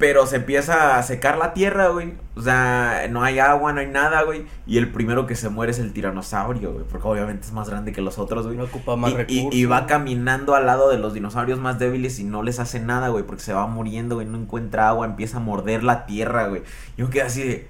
Pero 0.01 0.25
se 0.25 0.37
empieza 0.37 0.97
a 0.97 1.03
secar 1.03 1.37
la 1.37 1.53
tierra, 1.53 1.87
güey. 1.89 2.15
O 2.35 2.41
sea, 2.41 3.05
no 3.09 3.23
hay 3.23 3.37
agua, 3.39 3.71
no 3.71 3.79
hay 3.81 3.87
nada, 3.87 4.23
güey. 4.23 4.45
Y 4.65 4.77
el 4.79 4.91
primero 4.91 5.27
que 5.27 5.35
se 5.35 5.47
muere 5.49 5.71
es 5.71 5.79
el 5.79 5.93
tiranosaurio, 5.93 6.73
güey. 6.73 6.83
Porque 6.89 7.07
obviamente 7.07 7.45
es 7.45 7.53
más 7.53 7.69
grande 7.69 7.93
que 7.93 8.01
los 8.01 8.17
otros, 8.17 8.45
güey. 8.47 8.57
No 8.57 8.63
ocupa 8.63 8.95
más 8.95 9.11
Y, 9.11 9.13
y- 9.13 9.17
recursos. 9.17 9.53
y 9.59 9.65
va 9.65 9.85
caminando 9.85 10.55
al 10.55 10.65
lado 10.65 10.89
de 10.89 10.97
los 10.97 11.13
dinosaurios 11.13 11.59
más 11.59 11.77
débiles 11.79 12.19
y 12.19 12.23
no 12.23 12.41
les 12.43 12.59
hace 12.59 12.79
nada, 12.79 13.09
güey. 13.09 13.23
Porque 13.23 13.43
se 13.43 13.53
va 13.53 13.67
muriendo, 13.67 14.15
güey. 14.15 14.27
No 14.27 14.37
encuentra 14.39 14.89
agua, 14.89 15.05
empieza 15.05 15.37
a 15.37 15.39
morder 15.39 15.83
la 15.83 16.05
tierra, 16.07 16.47
güey. 16.47 16.63
Yo 16.97 17.09
quedé 17.09 17.21
así 17.21 17.43
de. 17.47 17.67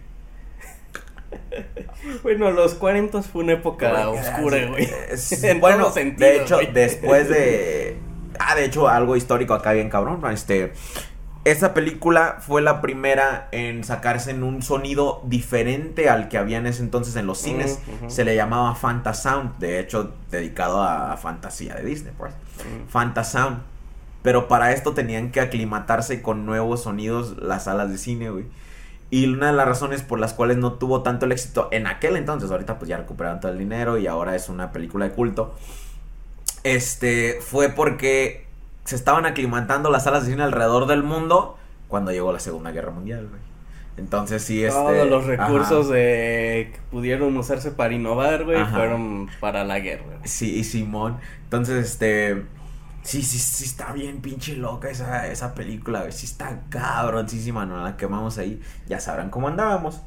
Bueno, 2.23 2.51
los 2.51 2.73
40 2.75 3.21
fue 3.23 3.43
una 3.43 3.53
época 3.53 4.09
oscura, 4.09 4.65
güey. 4.67 4.89
es- 5.09 5.31
En 5.43 5.59
bueno, 5.59 5.79
todos 5.79 5.93
sentidos, 5.95 6.19
de 6.31 6.37
hecho, 6.41 6.59
después 6.73 7.29
de. 7.29 7.97
Ah, 8.39 8.55
de 8.55 8.65
hecho, 8.65 8.87
algo 8.87 9.15
histórico 9.15 9.53
acá 9.53 9.73
bien 9.73 9.89
cabrón. 9.89 10.21
Este. 10.31 10.73
Esa 11.43 11.73
película 11.73 12.37
fue 12.39 12.61
la 12.61 12.81
primera 12.81 13.47
en 13.51 13.83
sacarse 13.83 14.29
en 14.29 14.43
un 14.43 14.61
sonido 14.61 15.23
diferente 15.25 16.07
al 16.07 16.29
que 16.29 16.37
había 16.37 16.59
en 16.59 16.67
ese 16.67 16.83
entonces 16.83 17.15
en 17.15 17.25
los 17.25 17.39
cines. 17.39 17.79
Ujú, 17.87 17.95
ujú. 18.05 18.09
Se 18.11 18.23
le 18.23 18.35
llamaba 18.35 18.75
Fantasound, 18.75 19.57
de 19.57 19.79
hecho, 19.79 20.13
dedicado 20.29 20.83
a, 20.83 21.17
fantasía 21.17 21.73
de 21.75 21.83
Disney, 21.83 22.13
pues. 22.15 22.33
Mm. 22.33 22.89
Fantasound. 22.89 23.61
Pero 24.21 24.47
para 24.47 24.71
esto 24.71 24.93
tenían 24.93 25.31
que 25.31 25.41
aclimatarse 25.41 26.21
con 26.21 26.45
nuevos 26.45 26.83
sonidos 26.83 27.37
las 27.39 27.63
salas 27.63 27.89
de 27.89 27.97
cine, 27.97 28.29
güey. 28.29 28.45
Y 29.09 29.27
una 29.27 29.47
de 29.47 29.53
las 29.53 29.67
razones 29.67 30.03
por 30.03 30.19
las 30.19 30.33
cuales 30.33 30.57
no 30.57 30.73
tuvo 30.73 31.01
tanto 31.01 31.25
el 31.25 31.31
éxito 31.31 31.69
en 31.71 31.87
aquel 31.87 32.17
entonces, 32.17 32.51
ahorita 32.51 32.77
pues 32.77 32.87
ya 32.87 32.97
recuperaron 32.97 33.39
todo 33.39 33.51
el 33.51 33.57
dinero 33.57 33.97
y 33.97 34.05
ahora 34.07 34.35
es 34.35 34.47
una 34.47 34.71
película 34.71 35.05
de 35.05 35.11
culto. 35.11 35.55
Este 36.63 37.39
fue 37.41 37.69
porque 37.69 38.45
se 38.85 38.95
estaban 38.95 39.25
aclimatando 39.25 39.89
las 39.89 40.03
salas 40.03 40.25
de 40.25 40.31
cine 40.31 40.43
alrededor 40.43 40.87
del 40.87 41.03
mundo 41.03 41.57
cuando 41.87 42.11
llegó 42.11 42.31
la 42.31 42.39
Segunda 42.39 42.71
Guerra 42.71 42.91
Mundial, 42.91 43.27
güey. 43.27 43.41
Entonces 43.97 44.41
sí, 44.43 44.63
este. 44.63 44.79
Todos 44.79 45.09
los 45.09 45.25
recursos 45.25 45.89
de 45.89 46.71
que 46.73 46.79
pudieron 46.89 47.35
usarse 47.37 47.71
para 47.71 47.93
innovar, 47.93 48.45
güey, 48.45 48.57
Ajá. 48.57 48.75
fueron 48.77 49.29
para 49.39 49.63
la 49.63 49.79
guerra. 49.79 50.05
güey. 50.05 50.19
Sí, 50.23 50.55
y 50.55 50.63
Simón. 50.63 51.17
Entonces, 51.43 51.85
este. 51.85 52.43
Sí, 53.03 53.23
sí, 53.23 53.39
sí, 53.39 53.65
está 53.65 53.93
bien 53.93 54.21
pinche 54.21 54.55
loca 54.55 54.89
esa, 54.89 55.27
esa 55.27 55.53
película, 55.55 56.01
güey. 56.01 56.11
Sí, 56.11 56.25
está 56.25 56.61
cabroncísima, 56.69 57.65
¿no? 57.65 57.83
La 57.83 57.97
quemamos 57.97 58.37
ahí. 58.37 58.61
Ya 58.87 58.99
sabrán 58.99 59.29
cómo 59.29 59.47
andábamos. 59.47 60.01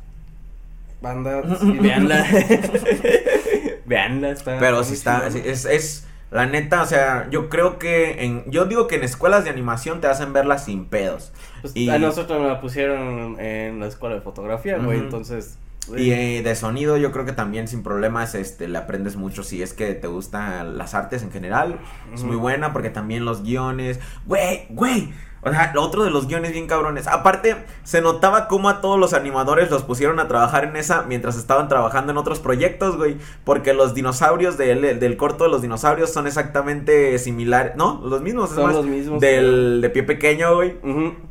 Banda, 1.03 1.43
sí, 1.61 1.71
véanla. 1.73 2.25
Veanla, 3.87 4.31
está. 4.31 4.59
Pero 4.59 4.83
sí 4.83 4.95
está, 4.95 5.29
chingona. 5.29 5.43
sí, 5.43 5.43
es, 5.45 5.65
es, 5.67 6.07
la 6.35 6.47
neta, 6.47 6.83
o 6.83 6.87
sea, 6.87 7.29
yo 7.31 7.49
creo 7.49 7.79
que 7.79 8.25
en, 8.25 8.45
yo 8.51 8.65
digo 8.67 8.87
que 8.89 8.97
en 8.97 9.05
escuelas 9.05 9.45
de 9.45 9.51
animación 9.51 10.01
te 10.01 10.09
hacen 10.09 10.33
verla 10.33 10.59
sin 10.59 10.85
pedos. 10.87 11.33
Pues, 11.63 11.75
y- 11.77 11.89
A 11.89 11.99
nosotros 11.99 12.39
nos 12.41 12.49
la 12.49 12.61
pusieron 12.61 13.41
en 13.41 13.79
la 13.81 13.87
escuela 13.87 14.17
de 14.17 14.21
fotografía, 14.21 14.77
güey, 14.79 14.99
entonces. 14.99 15.59
Y 15.97 16.13
eh, 16.13 16.43
de 16.43 16.55
sonido 16.57 16.97
yo 16.97 17.13
creo 17.13 17.27
que 17.27 17.33
también 17.33 17.69
sin 17.69 17.83
problemas 17.83 18.35
este 18.35 18.69
le 18.69 18.79
aprendes 18.79 19.17
mucho 19.17 19.43
si 19.43 19.63
es 19.63 19.75
que 19.75 19.93
te 19.95 20.07
gustan 20.07 20.79
las 20.79 20.95
artes 20.95 21.23
en 21.23 21.31
general. 21.31 21.79
Es 22.15 22.23
muy 22.25 22.37
buena 22.37 22.73
porque 22.73 22.89
también 22.91 23.25
los 23.27 23.43
guiones, 23.43 24.01
güey, 24.27 24.67
güey. 24.71 25.13
O 25.45 25.51
sea, 25.51 25.73
otro 25.77 26.05
de 26.05 26.11
los 26.11 26.27
guiones 26.27 26.53
bien 26.53 26.67
cabrones. 26.67 27.07
Aparte, 27.07 27.57
se 27.83 28.01
notaba 28.01 28.49
cómo 28.49 28.69
a 28.69 28.81
todos 28.81 28.99
los 28.99 29.13
animadores 29.13 29.71
los 29.71 29.83
pusieron 29.83 30.19
a 30.21 30.27
trabajar 30.29 30.65
en 30.65 30.77
esa 30.77 31.03
mientras 31.03 31.37
estaban 31.37 31.69
trabajando 31.69 32.13
en 32.13 32.19
otros 32.19 32.41
proyectos, 32.41 32.97
güey. 32.97 33.17
Porque 33.45 33.75
los 33.75 33.95
dinosaurios 33.95 34.57
del, 34.57 34.99
del 34.99 35.17
corto 35.17 35.45
de 35.45 35.51
los 35.51 35.63
dinosaurios 35.63 36.11
son 36.13 36.27
exactamente 36.27 37.19
similares. 37.19 37.77
No, 37.77 38.01
los 38.05 38.23
mismos, 38.23 38.51
es 38.51 38.57
Son 38.57 38.65
más, 38.67 38.75
los 38.75 38.87
mismos, 38.87 39.21
Del 39.21 39.81
de 39.83 39.91
pie 39.91 40.03
pequeño, 40.03 40.55
güey. 40.57 40.75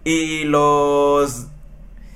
Y 0.03 0.43
los. 0.45 1.47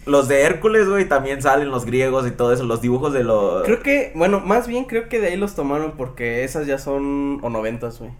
Los 0.06 0.30
de 0.30 0.44
Hércules, 0.44 0.88
güey, 0.88 1.04
también 1.10 1.42
salen 1.42 1.70
los 1.70 1.84
griegos 1.84 2.26
y 2.26 2.32
todo 2.32 2.54
eso, 2.54 2.64
los 2.64 2.80
dibujos 2.82 3.12
de 3.12 3.26
los. 3.26 3.64
Creo 3.66 3.82
que, 3.82 4.14
bueno, 4.16 4.40
más 4.40 4.66
bien 4.66 4.86
creo 4.86 5.10
que 5.10 5.20
de 5.20 5.28
ahí 5.28 5.36
los 5.36 5.54
tomaron 5.54 5.96
porque 5.98 6.46
esas 6.46 6.66
ya 6.66 6.78
son 6.78 7.40
o 7.44 7.50
noventas, 7.50 8.00
güey. 8.00 8.12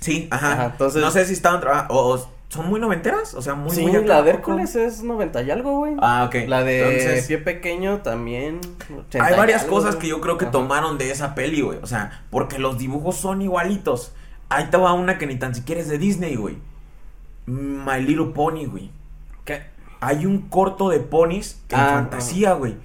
Sí, 0.00 0.28
ajá. 0.30 0.52
Ajá, 0.52 0.64
entonces- 0.72 1.00
No 1.00 1.10
sé 1.10 1.24
si 1.24 1.32
estaban 1.32 1.60
trabajando. 1.62 1.94
O, 1.94 2.14
o 2.16 2.33
son 2.48 2.68
muy 2.68 2.78
noventeras, 2.78 3.34
o 3.34 3.42
sea, 3.42 3.54
muy. 3.54 3.70
Sí, 3.74 3.86
muy 3.86 4.04
la 4.04 4.22
de. 4.22 4.30
Hércules 4.30 4.76
es 4.76 5.02
noventa 5.02 5.42
y 5.42 5.50
algo, 5.50 5.78
güey. 5.78 5.94
Ah, 6.00 6.24
ok. 6.28 6.46
La 6.46 6.62
de 6.62 6.78
Entonces, 6.82 7.26
pie 7.26 7.38
pequeño 7.38 7.98
también. 8.02 8.60
80 9.08 9.24
Hay 9.26 9.36
varias 9.36 9.62
algo, 9.64 9.74
cosas 9.76 9.94
güey. 9.96 10.02
que 10.02 10.08
yo 10.08 10.20
creo 10.20 10.38
que 10.38 10.44
Ajá. 10.44 10.52
tomaron 10.52 10.96
de 10.98 11.10
esa 11.10 11.34
peli, 11.34 11.62
güey. 11.62 11.78
O 11.82 11.86
sea, 11.86 12.24
porque 12.30 12.58
los 12.58 12.78
dibujos 12.78 13.16
son 13.16 13.42
igualitos. 13.42 14.12
Ahí 14.50 14.66
te 14.70 14.76
va 14.76 14.92
una 14.92 15.18
que 15.18 15.26
ni 15.26 15.36
tan 15.36 15.54
siquiera 15.54 15.80
es 15.80 15.88
de 15.88 15.98
Disney, 15.98 16.36
güey. 16.36 16.56
My 17.46 18.00
Little 18.00 18.26
Pony, 18.34 18.66
güey. 18.66 18.90
¿Qué? 19.44 19.62
Hay 20.00 20.26
un 20.26 20.42
corto 20.48 20.90
de 20.90 21.00
ponis 21.00 21.60
en 21.70 21.78
Ah, 21.80 21.86
fantasía, 21.94 22.52
güey. 22.52 22.76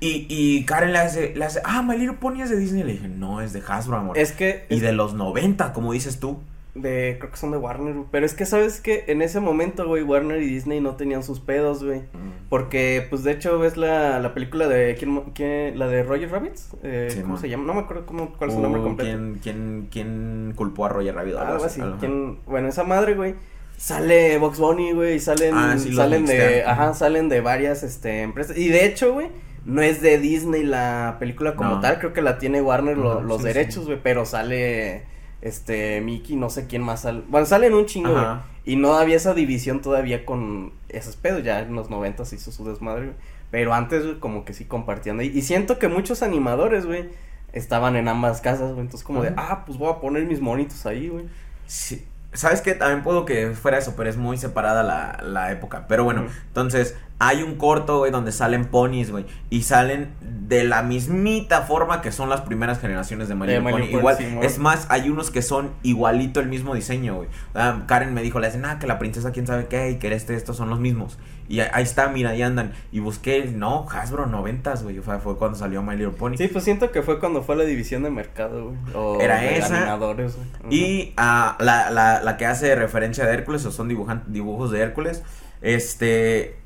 Y, 0.00 0.26
y 0.28 0.64
Karen 0.64 0.92
le 0.92 0.98
hace, 0.98 1.32
le 1.36 1.44
hace, 1.44 1.60
ah, 1.64 1.82
My 1.82 1.96
Little 1.96 2.16
Pony 2.16 2.42
es 2.42 2.50
de 2.50 2.56
Disney. 2.56 2.82
Le 2.82 2.92
dije, 2.94 3.08
no, 3.08 3.40
es 3.40 3.52
de 3.52 3.62
Hasbro, 3.66 3.96
amor. 3.98 4.18
Es 4.18 4.32
que. 4.32 4.66
Y 4.68 4.76
es 4.76 4.80
de 4.82 4.92
los 4.92 5.14
90, 5.14 5.72
como 5.72 5.92
dices 5.92 6.18
tú. 6.18 6.40
De. 6.74 7.16
Creo 7.18 7.30
que 7.30 7.36
son 7.36 7.50
de 7.50 7.58
Warner. 7.58 7.94
Pero 8.10 8.24
es 8.26 8.34
que, 8.34 8.46
¿sabes 8.46 8.80
que 8.80 9.04
En 9.08 9.20
ese 9.22 9.40
momento, 9.40 9.86
güey, 9.86 10.02
Warner 10.02 10.40
y 10.42 10.46
Disney 10.46 10.80
no 10.80 10.96
tenían 10.96 11.22
sus 11.22 11.40
pedos, 11.40 11.84
güey. 11.84 12.02
Porque, 12.48 13.06
pues, 13.10 13.24
de 13.24 13.32
hecho, 13.32 13.58
ves 13.58 13.76
la, 13.76 14.18
la 14.20 14.34
película 14.34 14.68
de. 14.68 14.94
¿quién, 14.96 15.78
la 15.78 15.86
de 15.88 16.02
Roger 16.02 16.30
Rabbits? 16.30 16.70
Eh, 16.82 17.08
Sí, 17.10 17.20
¿Cómo 17.20 17.34
man. 17.34 17.42
se 17.42 17.48
llama? 17.48 17.64
No 17.64 17.74
me 17.74 17.80
acuerdo 17.80 18.06
cómo, 18.06 18.32
cuál 18.36 18.50
es 18.50 18.56
su 18.56 18.62
nombre 18.62 18.82
completo. 18.82 19.10
¿quién, 19.10 19.38
quién, 19.42 19.88
quién 19.90 20.52
culpó 20.56 20.86
a 20.86 20.88
Roger 20.90 21.14
Rabbit? 21.14 21.36
Algo 21.36 21.64
así. 21.64 21.80
Ajá. 21.80 21.96
¿quién- 22.00 22.38
Bueno, 22.46 22.68
esa 22.68 22.84
madre, 22.84 23.14
güey. 23.14 23.34
Sale 23.76 24.38
Box 24.38 24.58
Bunny, 24.58 24.92
güey. 24.92 25.14
y 25.16 25.18
Salen, 25.20 25.54
Ah, 25.56 25.76
sí, 25.78 25.92
salen 25.92 26.24
de. 26.26 26.64
Ajá, 26.64 26.94
salen 26.94 27.28
de 27.28 27.40
varias 27.40 27.82
este, 27.82 28.22
empresas. 28.22 28.56
Y 28.56 28.68
de 28.68 28.84
hecho, 28.86 29.12
güey. 29.12 29.28
No 29.64 29.80
es 29.80 30.02
de 30.02 30.18
Disney 30.18 30.64
la 30.64 31.18
película 31.20 31.54
como 31.54 31.70
No. 31.76 31.80
tal. 31.80 31.98
Creo 32.00 32.12
que 32.12 32.20
la 32.20 32.38
tiene 32.38 32.60
Warner 32.60 32.98
lo- 32.98 33.20
los 33.22 33.38
sí, 33.42 33.44
derechos, 33.44 33.86
güey. 33.86 33.98
Pero 34.02 34.24
sale. 34.26 35.04
Este. 35.42 36.00
Mickey, 36.00 36.36
no 36.36 36.48
sé 36.48 36.66
quién 36.66 36.82
más 36.82 37.02
sale. 37.02 37.22
Bueno, 37.28 37.46
salen 37.46 37.74
un 37.74 37.86
chingo, 37.86 38.12
güey. 38.12 38.24
Y 38.64 38.76
no 38.76 38.94
había 38.94 39.16
esa 39.16 39.34
división 39.34 39.82
todavía 39.82 40.24
con 40.24 40.72
esos 40.88 41.16
pedos. 41.16 41.42
Ya 41.42 41.60
en 41.60 41.74
los 41.74 41.90
noventas 41.90 42.32
hizo 42.32 42.50
su 42.50 42.64
desmadre, 42.64 43.06
güey. 43.06 43.16
Pero 43.50 43.74
antes, 43.74 44.04
güey, 44.04 44.18
como 44.18 44.44
que 44.44 44.54
sí 44.54 44.64
compartían. 44.64 45.20
Y, 45.20 45.26
y 45.26 45.42
siento 45.42 45.78
que 45.78 45.88
muchos 45.88 46.22
animadores, 46.22 46.86
güey, 46.86 47.10
estaban 47.52 47.96
en 47.96 48.08
ambas 48.08 48.40
casas, 48.40 48.70
güey. 48.70 48.80
Entonces, 48.80 49.04
como 49.04 49.22
de, 49.22 49.34
ah, 49.36 49.64
pues 49.66 49.76
voy 49.76 49.92
a 49.92 50.00
poner 50.00 50.24
mis 50.24 50.40
monitos 50.40 50.86
ahí, 50.86 51.08
güey. 51.08 51.26
Sí. 51.66 52.06
¿Sabes 52.32 52.62
qué? 52.62 52.74
También 52.74 53.02
puedo 53.02 53.24
que 53.24 53.50
fuera 53.50 53.78
eso, 53.78 53.94
pero 53.96 54.08
es 54.08 54.16
muy 54.16 54.38
separada 54.38 54.82
la, 54.82 55.22
la 55.22 55.52
época. 55.52 55.86
Pero 55.86 56.04
bueno, 56.04 56.26
entonces 56.48 56.96
hay 57.18 57.44
un 57.44 57.54
corto, 57.54 57.98
güey, 57.98 58.10
donde 58.10 58.32
salen 58.32 58.64
ponis, 58.64 59.12
güey. 59.12 59.26
Y 59.48 59.62
salen 59.62 60.12
de 60.20 60.64
la 60.64 60.82
mismita 60.82 61.62
forma 61.62 62.02
que 62.02 62.10
son 62.10 62.28
las 62.28 62.40
primeras 62.40 62.80
generaciones 62.80 63.28
de 63.28 63.36
My 63.36 63.60
Pony. 63.60 63.84
Igual, 63.84 64.16
Simón. 64.16 64.42
es 64.42 64.58
más, 64.58 64.86
hay 64.88 65.08
unos 65.08 65.30
que 65.30 65.40
son 65.40 65.70
igualito 65.84 66.40
el 66.40 66.48
mismo 66.48 66.74
diseño, 66.74 67.14
güey. 67.14 67.28
Ah, 67.54 67.84
Karen 67.86 68.12
me 68.12 68.22
dijo, 68.22 68.40
le 68.40 68.48
dicen, 68.48 68.64
ah, 68.64 68.80
que 68.80 68.88
la 68.88 68.98
princesa 68.98 69.30
quién 69.30 69.46
sabe 69.46 69.66
qué, 69.66 69.90
y 69.90 69.98
que 69.98 70.12
este, 70.12 70.34
estos 70.34 70.56
son 70.56 70.68
los 70.68 70.80
mismos. 70.80 71.16
Y 71.52 71.60
ahí 71.60 71.82
está, 71.82 72.08
mira, 72.08 72.30
ahí 72.30 72.40
andan. 72.40 72.72
Y 72.92 73.00
busqué, 73.00 73.44
no, 73.44 73.86
Hasbro 73.90 74.24
noventas, 74.24 74.82
güey. 74.84 75.00
Fue, 75.00 75.18
fue 75.18 75.36
cuando 75.36 75.58
salió 75.58 75.82
My 75.82 75.94
Little 75.94 76.14
Pony. 76.16 76.38
Sí, 76.38 76.48
pues 76.48 76.64
siento 76.64 76.90
que 76.90 77.02
fue 77.02 77.20
cuando 77.20 77.42
fue 77.42 77.56
la 77.56 77.64
división 77.64 78.02
de 78.04 78.08
mercado, 78.08 78.70
güey. 78.70 78.76
O 78.94 79.20
Era 79.20 79.44
esa. 79.44 79.76
animadores, 79.76 80.34
güey. 80.34 80.74
Y 80.74 81.12
ah, 81.18 81.58
la, 81.60 81.90
la, 81.90 82.22
la 82.22 82.36
que 82.38 82.46
hace 82.46 82.74
referencia 82.74 83.26
de 83.26 83.34
Hércules, 83.34 83.66
o 83.66 83.70
son 83.70 83.86
dibujos 84.28 84.70
de 84.70 84.80
Hércules, 84.80 85.22
este, 85.60 86.56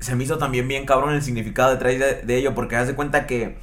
se 0.00 0.16
me 0.16 0.24
hizo 0.24 0.38
también 0.38 0.66
bien 0.66 0.86
cabrón 0.86 1.14
el 1.14 1.22
significado 1.22 1.70
detrás 1.70 1.96
de, 1.96 2.22
de 2.22 2.36
ello, 2.36 2.52
porque 2.52 2.74
haz 2.74 2.88
de 2.88 2.96
cuenta 2.96 3.28
que, 3.28 3.54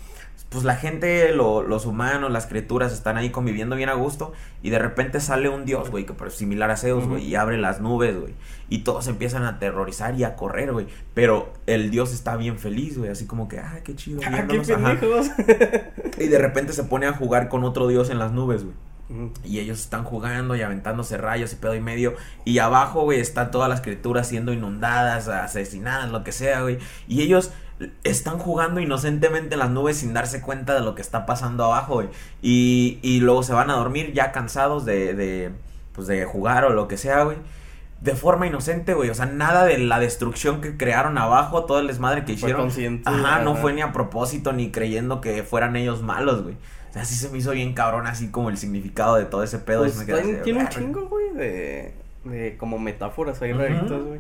pues 0.54 0.64
la 0.64 0.76
gente, 0.78 1.34
lo- 1.34 1.64
los 1.64 1.86
humanos, 1.86 2.32
las 2.32 2.46
criaturas 2.48 2.94
están 2.94 3.18
ahí 3.18 3.30
conviviendo 3.32 3.76
bien 3.76 3.90
a 3.90 3.94
gusto, 3.96 4.32
y 4.62 4.70
de 4.70 4.80
repente 4.80 5.20
sale 5.20 5.50
un 5.50 5.66
dios, 5.66 5.90
güey, 5.90 6.06
que 6.06 6.14
pues, 6.14 6.36
similar 6.36 6.72
a 6.72 6.78
Zeus, 6.78 7.06
güey, 7.06 7.26
y 7.26 7.36
abre 7.36 7.58
las 7.58 7.82
nubes, 7.82 8.18
güey, 8.18 8.34
y 8.70 8.80
todos 8.80 9.08
empiezan 9.08 9.44
a 9.44 9.50
aterrorizar 9.50 10.16
y 10.16 10.24
a 10.24 10.36
correr, 10.38 10.72
güey, 10.72 10.88
pero 11.14 11.52
el 11.66 11.92
dios 11.92 12.14
está 12.14 12.38
bien 12.38 12.58
feliz, 12.58 12.98
güey, 12.98 13.10
así 13.12 13.26
como 13.26 13.50
que, 13.50 13.60
ah, 13.60 13.82
qué 13.84 13.96
chido, 13.96 14.22
Ah, 14.26 14.46
qué 14.48 14.58
viéndonos", 14.60 14.70
ajá. 14.70 15.00
pendejos. 15.00 15.32
y 16.20 16.28
de 16.28 16.38
repente 16.38 16.72
se 16.74 16.84
pone 16.86 17.08
a 17.08 17.14
jugar 17.14 17.50
con 17.50 17.64
otro 17.66 17.88
dios 17.88 18.10
en 18.10 18.20
las 18.20 18.32
nubes, 18.32 18.64
güey. 18.64 18.76
Y 19.44 19.60
ellos 19.60 19.80
están 19.80 20.06
jugando 20.06 20.56
y 20.56 20.62
aventándose 20.64 21.18
rayos 21.18 21.54
y 21.54 21.58
pedo 21.58 21.76
y 21.76 21.82
medio. 21.82 22.16
Y 22.46 22.58
abajo, 22.60 23.02
güey, 23.04 23.20
están 23.20 23.52
todas 23.52 23.70
las 23.70 23.82
criaturas 23.82 24.28
siendo 24.28 24.54
inundadas, 24.54 25.28
asesinadas, 25.28 26.10
lo 26.10 26.24
que 26.24 26.32
sea, 26.32 26.62
güey. 26.62 26.80
Y 27.08 27.22
ellos 27.22 27.52
están 28.04 28.38
jugando 28.40 28.80
inocentemente 28.80 29.56
en 29.56 29.60
las 29.60 29.70
nubes 29.70 29.98
sin 29.98 30.14
darse 30.14 30.42
cuenta 30.42 30.74
de 30.74 30.82
lo 30.82 30.96
que 30.96 31.02
está 31.02 31.26
pasando 31.26 31.66
abajo, 31.66 31.96
güey. 31.96 32.10
Y, 32.42 33.00
y 33.02 33.20
luego 33.20 33.44
se 33.44 33.54
van 33.54 33.70
a 33.70 33.76
dormir 33.76 34.14
ya 34.14 34.32
cansados 34.32 34.86
de, 34.86 35.14
de, 35.14 35.52
pues, 35.94 36.08
de 36.08 36.26
jugar 36.26 36.66
o 36.66 36.70
lo 36.70 36.88
que 36.88 36.98
sea, 36.98 37.24
güey. 37.24 37.38
De 38.02 38.16
forma 38.16 38.48
inocente, 38.48 38.94
güey. 38.94 39.10
O 39.10 39.16
sea, 39.16 39.26
nada 39.28 39.64
de 39.66 39.78
la 39.78 40.00
destrucción 40.00 40.60
que 40.60 40.76
crearon 40.76 41.18
abajo, 41.18 41.64
todo 41.66 41.80
el 41.80 41.88
desmadre 41.88 42.22
que 42.22 42.34
Fue 42.34 42.50
hicieron. 42.50 42.62
consciente. 42.64 43.10
Ajá, 43.10 43.40
no 43.40 43.56
fue 43.56 43.74
ni 43.74 43.82
a 43.82 43.94
propósito 43.94 44.52
ni 44.52 44.72
creyendo 44.72 45.22
que 45.22 45.44
fueran 45.44 45.76
ellos 45.76 46.02
malos, 46.02 46.44
güey. 46.44 46.56
O 46.90 46.94
sea, 46.94 47.06
sí 47.06 47.16
se 47.16 47.30
me 47.30 47.38
hizo 47.40 47.52
bien 47.52 47.74
cabrón 47.74 48.06
así 48.06 48.30
como 48.30 48.50
el 48.50 48.58
significado 48.58 49.16
de 49.16 49.26
todo 49.26 49.42
ese 49.44 49.58
pedo. 49.58 49.80
Pues 49.84 49.96
y 49.96 50.00
me 50.00 50.06
quedé 50.06 50.16
tiene, 50.22 50.30
así 50.32 50.38
de, 50.38 50.44
tiene 50.44 50.60
un 50.60 50.68
chingo, 50.68 51.08
güey, 51.08 51.30
de, 51.34 51.94
de 52.26 52.58
como 52.58 52.78
metáforas 52.78 53.42
ahí 53.42 53.54
raritas, 53.54 54.02
güey. 54.04 54.20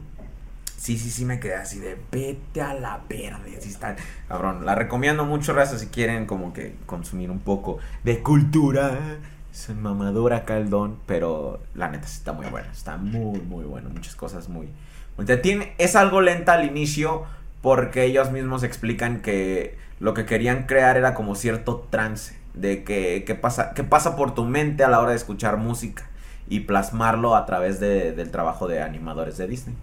Sí, 0.83 0.97
sí, 0.97 1.11
sí 1.11 1.23
me 1.23 1.39
quedé 1.39 1.55
así 1.55 1.79
de 1.79 1.97
vete 2.11 2.61
a 2.61 2.73
la 2.73 2.99
verde. 3.07 3.57
Sí 3.61 3.69
está, 3.69 3.95
cabrón. 4.27 4.65
La 4.65 4.75
recomiendo 4.75 5.23
mucho, 5.23 5.53
raza, 5.53 5.79
si 5.79 5.87
quieren 5.87 6.25
como 6.25 6.51
que 6.51 6.75
consumir 6.85 7.31
un 7.31 7.39
poco 7.39 7.77
de 8.03 8.19
cultura. 8.21 8.99
Soy 9.53 9.75
mamadora 9.75 10.43
don, 10.69 10.97
pero 11.05 11.61
la 11.73 11.87
neta 11.87 12.05
está 12.05 12.33
muy 12.33 12.47
buena. 12.47 12.69
Está 12.69 12.97
muy, 12.97 13.39
muy 13.39 13.63
bueno. 13.63 13.91
Muchas 13.91 14.17
cosas 14.17 14.49
muy... 14.49 14.67
muy- 15.15 15.25
tiene- 15.41 15.73
es 15.77 15.95
algo 15.95 16.19
lenta 16.19 16.51
al 16.55 16.65
inicio 16.65 17.23
porque 17.61 18.03
ellos 18.03 18.31
mismos 18.33 18.63
explican 18.63 19.21
que 19.21 19.77
lo 20.01 20.13
que 20.13 20.25
querían 20.25 20.63
crear 20.65 20.97
era 20.97 21.13
como 21.13 21.35
cierto 21.35 21.87
trance 21.91 22.37
de 22.55 22.83
que, 22.83 23.23
que 23.25 23.35
pasa, 23.35 23.73
que 23.73 23.85
pasa 23.85 24.17
por 24.17 24.35
tu 24.35 24.43
mente 24.43 24.83
a 24.83 24.89
la 24.89 24.99
hora 24.99 25.11
de 25.11 25.15
escuchar 25.15 25.55
música 25.55 26.03
y 26.49 26.59
plasmarlo 26.59 27.37
a 27.37 27.45
través 27.45 27.79
de- 27.79 28.11
del 28.11 28.31
trabajo 28.31 28.67
de 28.67 28.81
animadores 28.81 29.37
de 29.37 29.47
Disney. 29.47 29.77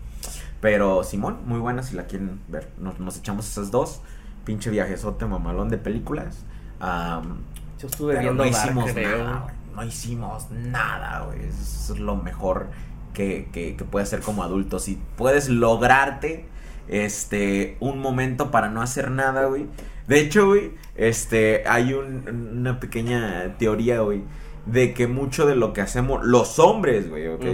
Pero 0.60 1.02
Simón, 1.04 1.38
muy 1.46 1.58
buena 1.58 1.82
si 1.82 1.94
la 1.96 2.04
quieren 2.06 2.40
ver. 2.48 2.68
Nos, 2.78 2.98
nos 3.00 3.16
echamos 3.18 3.48
esas 3.48 3.70
dos. 3.70 4.02
Pinche 4.44 4.70
viajezote 4.70 5.26
mamalón 5.26 5.68
de 5.68 5.78
películas. 5.78 6.44
Am, 6.80 7.38
Yo 7.78 7.86
estuve 7.88 8.18
viendo 8.18 8.44
no 8.44 8.50
Dark, 8.50 8.64
hicimos 8.64 8.92
creo. 8.92 9.24
nada. 9.24 9.54
No 9.74 9.84
hicimos 9.84 10.50
nada, 10.50 11.24
güey. 11.26 11.44
Eso 11.46 11.94
es 11.94 12.00
lo 12.00 12.16
mejor 12.16 12.68
que, 13.14 13.48
que, 13.52 13.76
que 13.76 13.84
puedes 13.84 14.08
hacer 14.08 14.20
como 14.20 14.42
adulto. 14.42 14.78
Si 14.78 15.00
puedes 15.16 15.48
lograrte 15.48 16.46
este 16.88 17.76
un 17.80 17.98
momento 18.00 18.50
para 18.50 18.68
no 18.68 18.82
hacer 18.82 19.10
nada, 19.10 19.46
güey. 19.46 19.66
De 20.08 20.18
hecho, 20.20 20.46
güey, 20.48 20.72
este 20.96 21.62
hay 21.68 21.92
un- 21.94 22.56
una 22.58 22.80
pequeña 22.80 23.56
teoría, 23.58 24.00
güey, 24.00 24.22
de 24.66 24.92
que 24.92 25.06
mucho 25.06 25.46
de 25.46 25.54
lo 25.54 25.72
que 25.72 25.80
hacemos 25.80 26.24
los 26.26 26.58
hombres, 26.58 27.08
güey, 27.08 27.28
¿ok? 27.28 27.44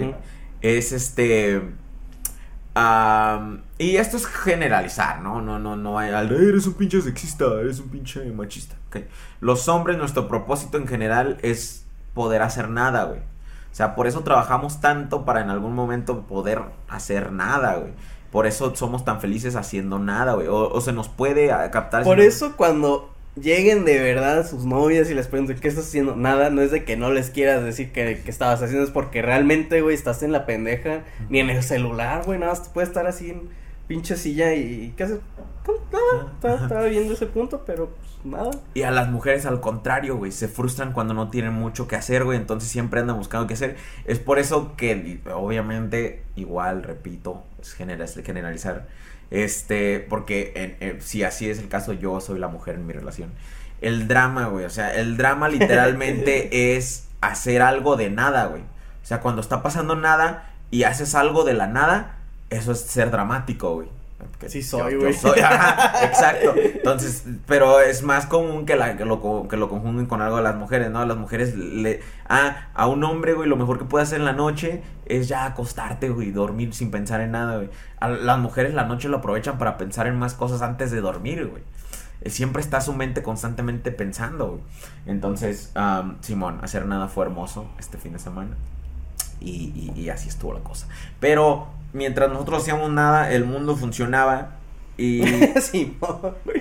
Es 0.61 0.91
este 0.91 1.61
y 3.77 3.95
esto 3.97 4.17
es 4.17 4.25
generalizar, 4.25 5.21
¿no? 5.21 5.41
No, 5.41 5.59
no, 5.59 5.75
no 5.75 5.97
hay 5.97 6.11
al 6.11 6.31
eres 6.31 6.67
un 6.67 6.73
pinche 6.73 7.01
sexista, 7.01 7.45
eres 7.59 7.79
un 7.79 7.89
pinche 7.89 8.23
machista. 8.31 8.75
Los 9.39 9.67
hombres, 9.67 9.97
nuestro 9.97 10.27
propósito 10.27 10.77
en 10.77 10.87
general 10.87 11.37
es 11.41 11.85
poder 12.13 12.41
hacer 12.41 12.69
nada, 12.69 13.05
güey. 13.05 13.19
O 13.19 13.75
sea, 13.77 13.95
por 13.95 14.07
eso 14.07 14.21
trabajamos 14.21 14.81
tanto 14.81 15.23
para 15.23 15.41
en 15.41 15.49
algún 15.49 15.75
momento 15.75 16.23
poder 16.23 16.61
hacer 16.89 17.31
nada, 17.31 17.75
güey. 17.75 17.93
Por 18.31 18.47
eso 18.47 18.75
somos 18.75 19.05
tan 19.05 19.21
felices 19.21 19.55
haciendo 19.55 19.99
nada, 19.99 20.33
güey. 20.33 20.47
O, 20.47 20.69
o 20.69 20.81
se 20.81 20.93
nos 20.93 21.09
puede 21.09 21.51
ah, 21.51 21.69
captar. 21.71 22.03
Por 22.03 22.19
eso 22.19 22.55
cuando 22.57 23.13
lleguen 23.41 23.85
de 23.85 23.99
verdad 23.99 24.39
a 24.39 24.43
sus 24.43 24.65
novias 24.65 25.09
y 25.09 25.13
les 25.13 25.27
pregunten 25.27 25.59
qué 25.59 25.67
estás 25.67 25.87
haciendo, 25.87 26.15
nada, 26.15 26.49
no 26.49 26.61
es 26.61 26.71
de 26.71 26.83
que 26.83 26.97
no 26.97 27.11
les 27.11 27.29
quieras 27.29 27.63
decir 27.63 27.91
que, 27.91 28.21
que 28.23 28.31
estabas 28.31 28.61
haciendo, 28.61 28.85
es 28.85 28.91
porque 28.91 29.21
realmente, 29.21 29.81
güey, 29.81 29.95
estás 29.95 30.23
en 30.23 30.31
la 30.31 30.45
pendeja, 30.45 31.03
ni 31.29 31.39
en 31.39 31.49
el 31.49 31.63
celular, 31.63 32.25
güey, 32.25 32.39
nada 32.39 32.51
más 32.51 32.63
te 32.63 32.69
puedes 32.69 32.89
estar 32.89 33.07
así 33.07 33.29
en 33.29 33.49
pinche 33.87 34.17
silla 34.17 34.53
y, 34.53 34.93
¿qué 34.97 35.03
haces? 35.03 35.19
Nada, 35.91 36.31
estaba, 36.33 36.55
estaba 36.55 36.85
viendo 36.85 37.13
ese 37.13 37.25
punto, 37.25 37.63
pero 37.65 37.89
pues 37.89 38.25
nada. 38.25 38.51
Y 38.73 38.83
a 38.83 38.91
las 38.91 39.09
mujeres 39.09 39.45
al 39.45 39.59
contrario, 39.59 40.15
güey, 40.17 40.31
se 40.31 40.47
frustran 40.47 40.93
cuando 40.93 41.13
no 41.13 41.29
tienen 41.29 41.53
mucho 41.53 41.87
que 41.87 41.95
hacer, 41.95 42.23
güey, 42.23 42.37
entonces 42.37 42.69
siempre 42.69 43.01
andan 43.01 43.17
buscando 43.17 43.47
qué 43.47 43.53
hacer. 43.53 43.75
Es 44.05 44.19
por 44.19 44.39
eso 44.39 44.75
que, 44.77 45.19
obviamente, 45.33 46.23
igual, 46.35 46.83
repito, 46.83 47.43
es 47.61 47.73
generalizar, 47.73 48.87
este, 49.31 49.99
porque 50.09 50.53
en- 50.55 50.77
en- 50.79 51.01
si 51.01 51.23
así 51.23 51.49
es 51.49 51.59
el 51.59 51.67
caso, 51.67 51.93
yo 51.93 52.19
soy 52.21 52.39
la 52.39 52.47
mujer 52.47 52.75
en 52.75 52.87
mi 52.87 52.93
relación. 52.93 53.31
El 53.81 54.07
drama, 54.07 54.47
güey, 54.47 54.65
o 54.65 54.69
sea, 54.69 54.93
el 54.95 55.17
drama 55.17 55.49
literalmente 55.49 56.75
es 56.77 57.07
hacer 57.21 57.61
algo 57.61 57.95
de 57.95 58.09
nada, 58.09 58.45
güey. 58.47 58.61
O 58.61 59.05
sea, 59.07 59.21
cuando 59.21 59.41
está 59.41 59.61
pasando 59.63 59.95
nada 59.95 60.51
y 60.71 60.83
haces 60.83 61.15
algo 61.15 61.43
de 61.43 61.53
la 61.53 61.67
nada, 61.67 62.17
eso 62.49 62.71
es 62.71 62.81
ser 62.81 63.11
dramático, 63.11 63.75
güey. 63.75 63.87
Que 64.39 64.49
Sí 64.49 64.61
soy, 64.63 64.95
güey. 64.95 65.13
exacto. 66.03 66.53
Entonces, 66.55 67.23
pero 67.45 67.79
es 67.81 68.03
más 68.03 68.25
común 68.25 68.65
que, 68.65 68.75
la, 68.75 68.97
que, 68.97 69.05
lo, 69.05 69.47
que 69.47 69.57
lo 69.57 69.69
confunden 69.69 70.05
con 70.07 70.21
algo 70.21 70.37
de 70.37 70.43
las 70.43 70.55
mujeres, 70.55 70.89
¿no? 70.91 71.05
Las 71.05 71.17
mujeres 71.17 71.55
le... 71.55 72.01
Ah, 72.27 72.69
a 72.73 72.87
un 72.87 73.03
hombre, 73.03 73.33
güey, 73.33 73.47
lo 73.47 73.55
mejor 73.57 73.77
que 73.79 73.85
puede 73.85 74.03
hacer 74.03 74.19
en 74.19 74.25
la 74.25 74.33
noche 74.33 74.81
es 75.05 75.27
ya 75.27 75.45
acostarte, 75.45 76.09
güey, 76.09 76.31
dormir 76.31 76.73
sin 76.73 76.91
pensar 76.91 77.21
en 77.21 77.31
nada, 77.31 77.57
güey. 77.57 77.69
A 77.99 78.09
las 78.09 78.39
mujeres 78.39 78.73
la 78.73 78.83
noche 78.85 79.07
lo 79.09 79.17
aprovechan 79.17 79.57
para 79.57 79.77
pensar 79.77 80.07
en 80.07 80.17
más 80.17 80.33
cosas 80.33 80.61
antes 80.61 80.91
de 80.91 81.01
dormir, 81.01 81.47
güey. 81.47 81.63
Eh, 82.21 82.29
Siempre 82.31 82.61
está 82.61 82.81
su 82.81 82.93
mente 82.93 83.21
constantemente 83.23 83.91
pensando, 83.91 84.47
güey. 84.49 84.61
Entonces, 85.05 85.71
am, 85.75 86.17
Simón, 86.21 86.59
hacer 86.63 86.85
nada 86.85 87.07
fue 87.07 87.25
hermoso 87.25 87.69
este 87.79 87.97
fin 87.97 88.13
de 88.13 88.19
semana. 88.19 88.55
Y, 89.39 89.91
y- 89.95 89.99
y 90.01 90.09
así 90.09 90.27
estuvo 90.29 90.53
la 90.53 90.61
cosa. 90.61 90.87
Pero 91.19 91.67
mientras 91.93 92.29
nosotros 92.29 92.61
hacíamos 92.61 92.91
nada, 92.91 93.31
el 93.31 93.45
mundo 93.45 93.75
funcionaba. 93.75 94.51
Y, 94.97 95.23
sí, 95.61 95.97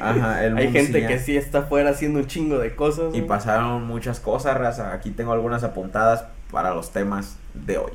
ajá, 0.00 0.44
el 0.44 0.56
Hay 0.58 0.70
gente 0.70 0.92
seguía. 0.92 1.08
que 1.08 1.18
sí 1.18 1.36
está 1.36 1.60
afuera 1.60 1.90
haciendo 1.90 2.18
un 2.18 2.26
chingo 2.26 2.58
de 2.58 2.74
cosas. 2.74 3.14
Y 3.14 3.22
pasaron 3.22 3.86
muchas 3.86 4.20
cosas, 4.20 4.56
raza. 4.56 4.92
Aquí 4.92 5.10
tengo 5.10 5.32
algunas 5.32 5.64
apuntadas 5.64 6.24
para 6.50 6.74
los 6.74 6.90
temas 6.92 7.38
de 7.54 7.78
hoy. 7.78 7.92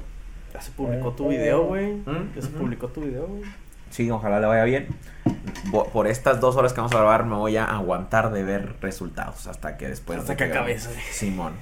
Ya 0.53 0.61
se 0.61 0.71
publicó 0.71 1.11
tu 1.11 1.29
video, 1.29 1.63
güey. 1.65 1.93
¿Mm? 1.93 2.33
Ya 2.35 2.41
se 2.41 2.49
publicó 2.49 2.87
tu 2.87 3.01
video, 3.01 3.27
güey. 3.27 3.43
Sí, 3.91 4.09
ojalá 4.09 4.39
le 4.39 4.47
vaya 4.47 4.63
bien. 4.63 4.87
Por 5.93 6.07
estas 6.07 6.39
dos 6.39 6.55
horas 6.55 6.73
que 6.73 6.79
vamos 6.79 6.93
a 6.93 6.97
grabar 6.97 7.25
me 7.25 7.35
voy 7.35 7.57
a 7.57 7.65
aguantar 7.65 8.31
de 8.31 8.43
ver 8.43 8.75
resultados 8.81 9.47
hasta 9.47 9.77
que 9.77 9.89
después... 9.89 10.19
Hasta 10.19 10.37
que 10.37 10.45
acabes, 10.45 10.87
güey. 10.87 10.99
Simón. 11.11 11.53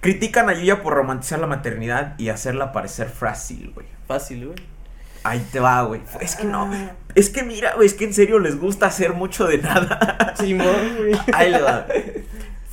Critican 0.00 0.48
a 0.48 0.54
Yuya 0.54 0.82
por 0.82 0.94
romantizar 0.94 1.38
la 1.38 1.46
maternidad 1.46 2.18
y 2.18 2.30
hacerla 2.30 2.72
parecer 2.72 3.08
frágil, 3.08 3.72
güey. 3.74 3.86
Fácil, 4.08 4.46
güey. 4.46 4.58
Ahí 5.22 5.46
te 5.52 5.60
va, 5.60 5.82
güey. 5.82 6.00
Es 6.20 6.36
que 6.36 6.44
no. 6.44 6.70
Es 7.14 7.28
que 7.30 7.42
mira, 7.42 7.74
güey, 7.74 7.86
es 7.86 7.94
que 7.94 8.04
en 8.04 8.14
serio 8.14 8.38
les 8.38 8.58
gusta 8.58 8.86
hacer 8.86 9.12
mucho 9.14 9.46
de 9.46 9.58
nada. 9.58 10.34
Simón, 10.36 10.66
güey. 10.98 11.12
Ahí 11.32 11.50
le 11.50 11.60
va. 11.60 11.86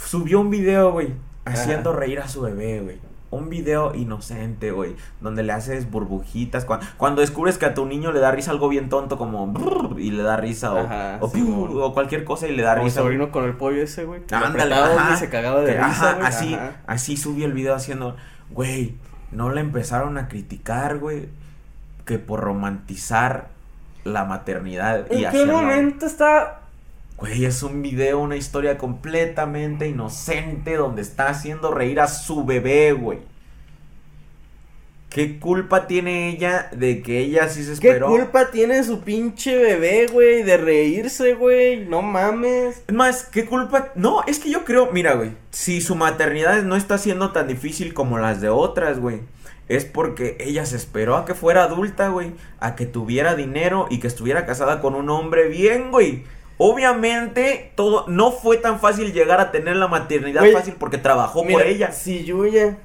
Subió 0.03 0.39
un 0.39 0.49
video, 0.49 0.91
güey, 0.91 1.13
haciendo 1.45 1.89
Ajá. 1.91 1.99
reír 1.99 2.19
a 2.19 2.27
su 2.27 2.41
bebé, 2.41 2.79
güey. 2.81 2.97
Un 3.29 3.49
video 3.49 3.93
inocente, 3.93 4.71
güey, 4.71 4.95
donde 5.19 5.43
le 5.43 5.51
haces 5.51 5.91
burbujitas. 5.91 6.63
Cuando, 6.63 6.85
cuando 6.95 7.19
descubres 7.19 7.57
que 7.57 7.65
a 7.65 7.73
tu 7.73 7.85
niño 7.85 8.13
le 8.13 8.21
da 8.21 8.31
risa 8.31 8.51
algo 8.51 8.69
bien 8.69 8.87
tonto, 8.87 9.17
como 9.17 9.45
brrr, 9.47 9.99
y 9.99 10.11
le 10.11 10.23
da 10.23 10.37
risa, 10.37 10.73
o, 10.73 10.77
Ajá, 10.85 11.17
o, 11.19 11.29
piu, 11.29 11.43
Simón. 11.45 11.71
o 11.81 11.93
cualquier 11.93 12.23
cosa 12.23 12.47
y 12.47 12.55
le 12.55 12.63
da 12.63 12.71
Como 12.75 12.83
mi 12.83 12.89
risa. 12.89 13.01
sobrino 13.01 13.29
con 13.29 13.43
el 13.43 13.53
pollo 13.57 13.83
ese, 13.83 14.05
güey. 14.05 14.21
Ándale, 14.31 14.75
güey, 14.77 15.17
se 15.17 15.29
cagaba 15.29 15.59
de 15.59 15.73
Que, 15.73 15.77
risa, 15.77 15.87
ajá, 15.89 16.13
güey. 16.13 16.25
así, 16.27 16.53
Ajá. 16.53 16.71
así 16.87 17.17
subió 17.17 17.45
el 17.47 17.51
video 17.51 17.75
haciendo, 17.75 18.15
güey, 18.51 18.95
no 19.31 19.49
le 19.49 19.59
empezaron 19.59 20.17
a 20.17 20.29
criticar, 20.29 20.97
güey, 20.99 21.27
que 22.07 22.17
por 22.17 22.39
romantizar 22.39 23.49
la 24.03 24.25
maternidad 24.25 25.05
y 25.11 25.15
¿En 25.15 25.19
qué 25.19 25.27
hacerla- 25.27 25.53
momento 25.53 26.05
está 26.07 26.61
Güey, 27.17 27.45
es 27.45 27.63
un 27.63 27.81
video, 27.81 28.19
una 28.19 28.35
historia 28.35 28.77
completamente 28.77 29.87
inocente 29.87 30.75
donde 30.75 31.01
está 31.01 31.29
haciendo 31.29 31.71
reír 31.71 31.99
a 31.99 32.07
su 32.07 32.45
bebé, 32.45 32.93
güey. 32.93 33.17
¿Qué 35.09 35.39
culpa 35.39 35.87
tiene 35.87 36.29
ella 36.29 36.69
de 36.73 37.01
que 37.01 37.17
ella 37.19 37.47
sí 37.49 37.63
se 37.63 37.79
¿Qué 37.79 37.87
esperó? 37.87 38.07
culpa 38.09 38.51
tiene 38.51 38.83
su 38.83 39.01
pinche 39.01 39.55
bebé, 39.57 40.05
güey, 40.11 40.43
de 40.43 40.57
reírse, 40.57 41.33
güey? 41.33 41.85
No 41.87 42.01
mames. 42.03 42.83
Es 42.87 42.93
más, 42.93 43.23
¿qué 43.23 43.45
culpa? 43.45 43.89
No, 43.95 44.21
es 44.27 44.37
que 44.37 44.51
yo 44.51 44.63
creo, 44.65 44.91
mira, 44.91 45.13
güey, 45.15 45.31
si 45.49 45.81
su 45.81 45.95
maternidad 45.95 46.61
no 46.63 46.75
está 46.75 46.97
siendo 46.99 47.31
tan 47.31 47.47
difícil 47.47 47.93
como 47.95 48.19
las 48.19 48.41
de 48.41 48.49
otras, 48.49 48.99
güey, 48.99 49.21
es 49.69 49.85
porque 49.85 50.37
ella 50.39 50.65
se 50.65 50.75
esperó 50.77 51.15
a 51.17 51.25
que 51.25 51.33
fuera 51.33 51.63
adulta, 51.63 52.09
güey, 52.09 52.33
a 52.59 52.75
que 52.75 52.85
tuviera 52.85 53.35
dinero 53.35 53.87
y 53.89 53.99
que 53.99 54.07
estuviera 54.07 54.45
casada 54.45 54.79
con 54.81 54.95
un 54.95 55.09
hombre 55.09 55.47
bien, 55.49 55.91
güey. 55.91 56.23
Obviamente, 56.59 57.71
todo 57.75 58.05
no 58.07 58.31
fue 58.31 58.57
tan 58.57 58.79
fácil 58.79 59.13
llegar 59.13 59.39
a 59.39 59.51
tener 59.51 59.75
la 59.75 59.87
maternidad 59.87 60.41
Güey, 60.41 60.53
fácil 60.53 60.75
porque 60.79 60.97
trabajó 60.97 61.43
Mira, 61.43 61.59
por 61.59 61.67
ella. 61.67 61.91
Si 61.91 62.23
Yuya 62.23 62.77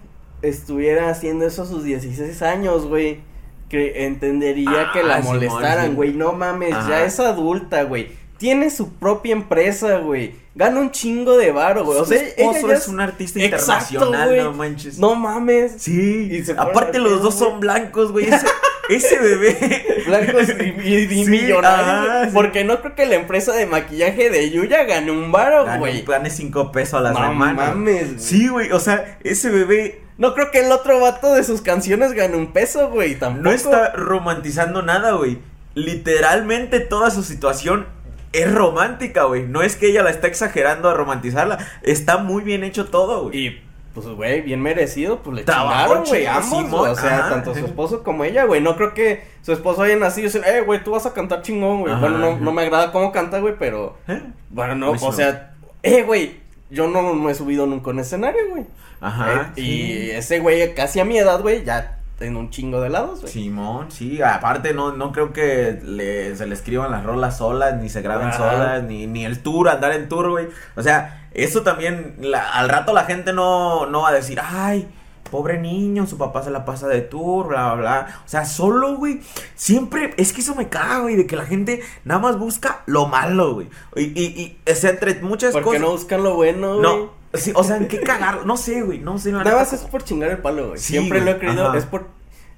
estuviera 0.42 1.08
haciendo 1.08 1.46
eso 1.46 1.62
a 1.62 1.66
sus 1.66 1.84
16 1.84 2.42
años, 2.42 2.86
güey, 2.86 3.20
que 3.68 4.04
entendería 4.04 4.88
Ah, 4.88 4.90
que 4.92 5.02
la 5.02 5.20
molestaran, 5.20 5.90
sí. 5.90 5.94
güey. 5.94 6.12
No 6.12 6.32
mames, 6.32 6.70
ya 6.88 7.04
es 7.04 7.18
adulta, 7.20 7.84
güey. 7.84 8.08
Tiene 8.42 8.70
su 8.70 8.92
propia 8.94 9.32
empresa, 9.34 9.98
güey. 9.98 10.34
Gana 10.56 10.80
un 10.80 10.90
chingo 10.90 11.36
de 11.36 11.52
varo, 11.52 11.84
güey. 11.84 11.98
O 12.00 12.04
sea, 12.04 12.20
ella 12.36 12.60
ya 12.60 12.74
es 12.74 12.88
un 12.88 13.00
artista 13.00 13.38
Exacto, 13.38 13.94
internacional, 13.94 14.28
güey. 14.30 14.42
no 14.42 14.52
manches. 14.52 14.98
No 14.98 15.14
mames. 15.14 15.74
Sí, 15.78 16.28
Y 16.28 16.42
se 16.44 16.56
pone 16.56 16.70
aparte 16.70 16.98
los 16.98 17.12
pedo, 17.12 17.20
dos 17.22 17.36
güey. 17.36 17.50
son 17.50 17.60
blancos, 17.60 18.10
güey. 18.10 18.26
Ese, 18.34 18.46
ese 18.88 19.18
bebé. 19.20 20.02
Blancos 20.08 20.48
y, 20.48 20.88
y- 20.88 20.94
y 21.04 21.24
Sí, 21.24 21.30
millonarios. 21.30 22.24
sí. 22.26 22.30
Porque 22.34 22.64
no 22.64 22.80
creo 22.80 22.96
que 22.96 23.06
la 23.06 23.14
empresa 23.14 23.52
de 23.52 23.64
maquillaje 23.66 24.28
de 24.28 24.50
Yuya 24.50 24.82
gane 24.84 25.12
un 25.12 25.30
varo, 25.30 25.64
güey. 25.78 26.02
gane 26.02 26.28
cinco 26.28 26.72
pesos 26.72 26.94
a 26.94 27.00
la 27.00 27.10
No 27.12 27.18
semana. 27.20 27.52
mames, 27.52 28.08
güey. 28.08 28.18
Sí, 28.20 28.48
güey, 28.48 28.72
o 28.72 28.80
sea, 28.80 29.18
ese 29.22 29.50
bebé 29.50 30.00
No 30.18 30.34
creo 30.34 30.50
que 30.50 30.58
el 30.66 30.72
otro 30.72 30.98
vato 31.00 31.32
de 31.32 31.44
sus 31.44 31.62
canciones 31.62 32.12
gane 32.12 32.36
un 32.36 32.52
peso, 32.52 32.90
güey. 32.90 33.14
Tampoco. 33.14 33.44
no 33.44 33.52
está 33.52 33.92
romantizando 33.92 34.82
nada, 34.82 35.12
güey. 35.12 35.38
Literalmente 35.74 36.80
toda 36.80 37.10
su 37.10 37.22
situación 37.22 37.86
es 38.32 38.52
romántica, 38.52 39.24
güey. 39.24 39.46
No 39.46 39.62
es 39.62 39.76
que 39.76 39.88
ella 39.88 40.02
la 40.02 40.10
está 40.10 40.26
exagerando 40.26 40.88
a 40.88 40.94
romantizarla. 40.94 41.58
Está 41.82 42.18
muy 42.18 42.42
bien 42.42 42.64
hecho 42.64 42.86
todo, 42.86 43.24
güey. 43.24 43.38
Y 43.38 43.62
pues, 43.94 44.06
güey, 44.06 44.40
bien 44.40 44.62
merecido, 44.62 45.18
pues 45.22 45.36
le 45.36 45.44
Trabajó 45.44 46.02
chingaron, 46.02 46.04
güey, 46.08 46.26
ambos, 46.26 46.70
güey, 46.70 46.92
o 46.92 46.96
sea, 46.96 47.18
ajá. 47.18 47.28
tanto 47.28 47.54
su 47.54 47.66
esposo 47.66 48.02
como 48.02 48.24
ella, 48.24 48.44
güey, 48.44 48.62
no 48.62 48.74
creo 48.74 48.94
que 48.94 49.22
su 49.42 49.52
esposo 49.52 49.82
haya 49.82 49.96
nacido 49.96 50.28
y 50.28 50.32
decir, 50.32 50.42
eh, 50.46 50.62
güey, 50.62 50.82
tú 50.82 50.92
vas 50.92 51.04
a 51.04 51.12
cantar 51.12 51.42
chingón, 51.42 51.80
güey, 51.80 51.94
bueno, 51.96 52.16
no, 52.16 52.38
no 52.38 52.52
me 52.52 52.62
agrada 52.62 52.90
cómo 52.90 53.12
canta, 53.12 53.38
güey, 53.40 53.54
pero, 53.58 53.98
¿Eh? 54.08 54.22
bueno, 54.48 54.74
no, 54.76 54.90
Pues 54.92 55.02
o 55.02 55.06
no. 55.08 55.12
sea, 55.12 55.52
eh, 55.82 56.04
güey, 56.04 56.40
yo 56.70 56.88
no 56.88 57.12
me 57.12 57.32
he 57.32 57.34
subido 57.34 57.66
nunca 57.66 57.90
un 57.90 57.98
escenario, 57.98 58.40
güey, 58.48 58.64
Ajá. 59.02 59.32
Eh, 59.34 59.46
sí. 59.56 59.60
y 59.62 60.10
ese 60.12 60.38
güey, 60.38 60.74
casi 60.74 60.98
a 60.98 61.04
mi 61.04 61.18
edad, 61.18 61.42
güey, 61.42 61.62
ya 61.62 61.98
en 62.22 62.36
un 62.36 62.50
chingo 62.50 62.80
de 62.80 62.88
lados, 62.90 63.20
güey. 63.20 63.32
Simón, 63.32 63.90
sí, 63.90 64.22
aparte 64.22 64.72
no, 64.74 64.92
no 64.92 65.12
creo 65.12 65.32
que 65.32 65.80
le- 65.84 66.34
se 66.36 66.46
le 66.46 66.54
escriban 66.54 66.90
las 66.90 67.04
rolas 67.04 67.38
solas, 67.38 67.76
ni 67.80 67.88
se 67.88 68.00
graben 68.02 68.28
Ajá. 68.28 68.38
solas, 68.38 68.82
ni, 68.84 69.06
ni 69.06 69.24
el 69.24 69.42
tour, 69.42 69.68
andar 69.68 69.92
en 69.92 70.08
tour, 70.08 70.30
güey. 70.30 70.48
O 70.76 70.82
sea, 70.82 71.28
eso 71.32 71.62
también, 71.62 72.16
la- 72.20 72.48
al 72.52 72.68
rato 72.68 72.92
la 72.92 73.04
gente 73.04 73.32
no, 73.32 73.86
no 73.86 74.02
va 74.02 74.08
a 74.10 74.12
decir, 74.12 74.40
ay, 74.42 74.88
pobre 75.30 75.58
niño, 75.58 76.06
su 76.06 76.18
papá 76.18 76.42
se 76.42 76.50
la 76.50 76.64
pasa 76.66 76.88
de 76.88 77.00
tour, 77.00 77.48
bla, 77.48 77.72
bla, 77.72 77.80
bla. 77.80 78.20
O 78.24 78.28
sea, 78.28 78.44
solo, 78.44 78.96
güey, 78.96 79.20
siempre, 79.54 80.12
es 80.18 80.32
que 80.34 80.42
eso 80.42 80.54
me 80.54 80.68
caga, 80.68 80.98
güey, 81.00 81.16
de 81.16 81.26
que 81.26 81.36
la 81.36 81.46
gente 81.46 81.80
nada 82.04 82.20
más 82.20 82.38
busca 82.38 82.82
lo 82.86 83.06
malo, 83.06 83.54
güey. 83.54 83.68
Y, 83.96 84.02
y, 84.02 84.24
y, 84.66 84.70
o 84.70 84.74
sea, 84.74 84.90
entre 84.90 85.14
muchas 85.22 85.52
¿Por 85.52 85.62
qué 85.62 85.66
cosas. 85.66 85.80
no 85.80 85.90
buscan 85.92 86.22
lo 86.22 86.34
bueno, 86.34 86.76
güey? 86.76 86.82
No, 86.82 87.10
sí, 87.34 87.52
o 87.54 87.64
sea, 87.64 87.76
¿en 87.76 87.88
qué 87.88 88.00
cagar? 88.00 88.46
No 88.46 88.56
sé, 88.56 88.82
güey, 88.82 88.98
no 88.98 89.18
sé. 89.18 89.32
Nada 89.32 89.56
más 89.56 89.72
es 89.72 89.80
por 89.82 90.04
chingar 90.04 90.30
el 90.30 90.38
palo, 90.38 90.68
güey. 90.68 90.78
Sí, 90.78 90.92
Siempre 90.92 91.20
güey, 91.20 91.30
lo 91.32 91.36
he 91.36 91.40
creído. 91.40 91.68
ajá. 91.68 91.78
Es 91.78 91.86
por. 91.86 92.06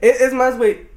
Es, 0.01 0.21
es 0.21 0.33
más, 0.35 0.57
güey. 0.57 0.93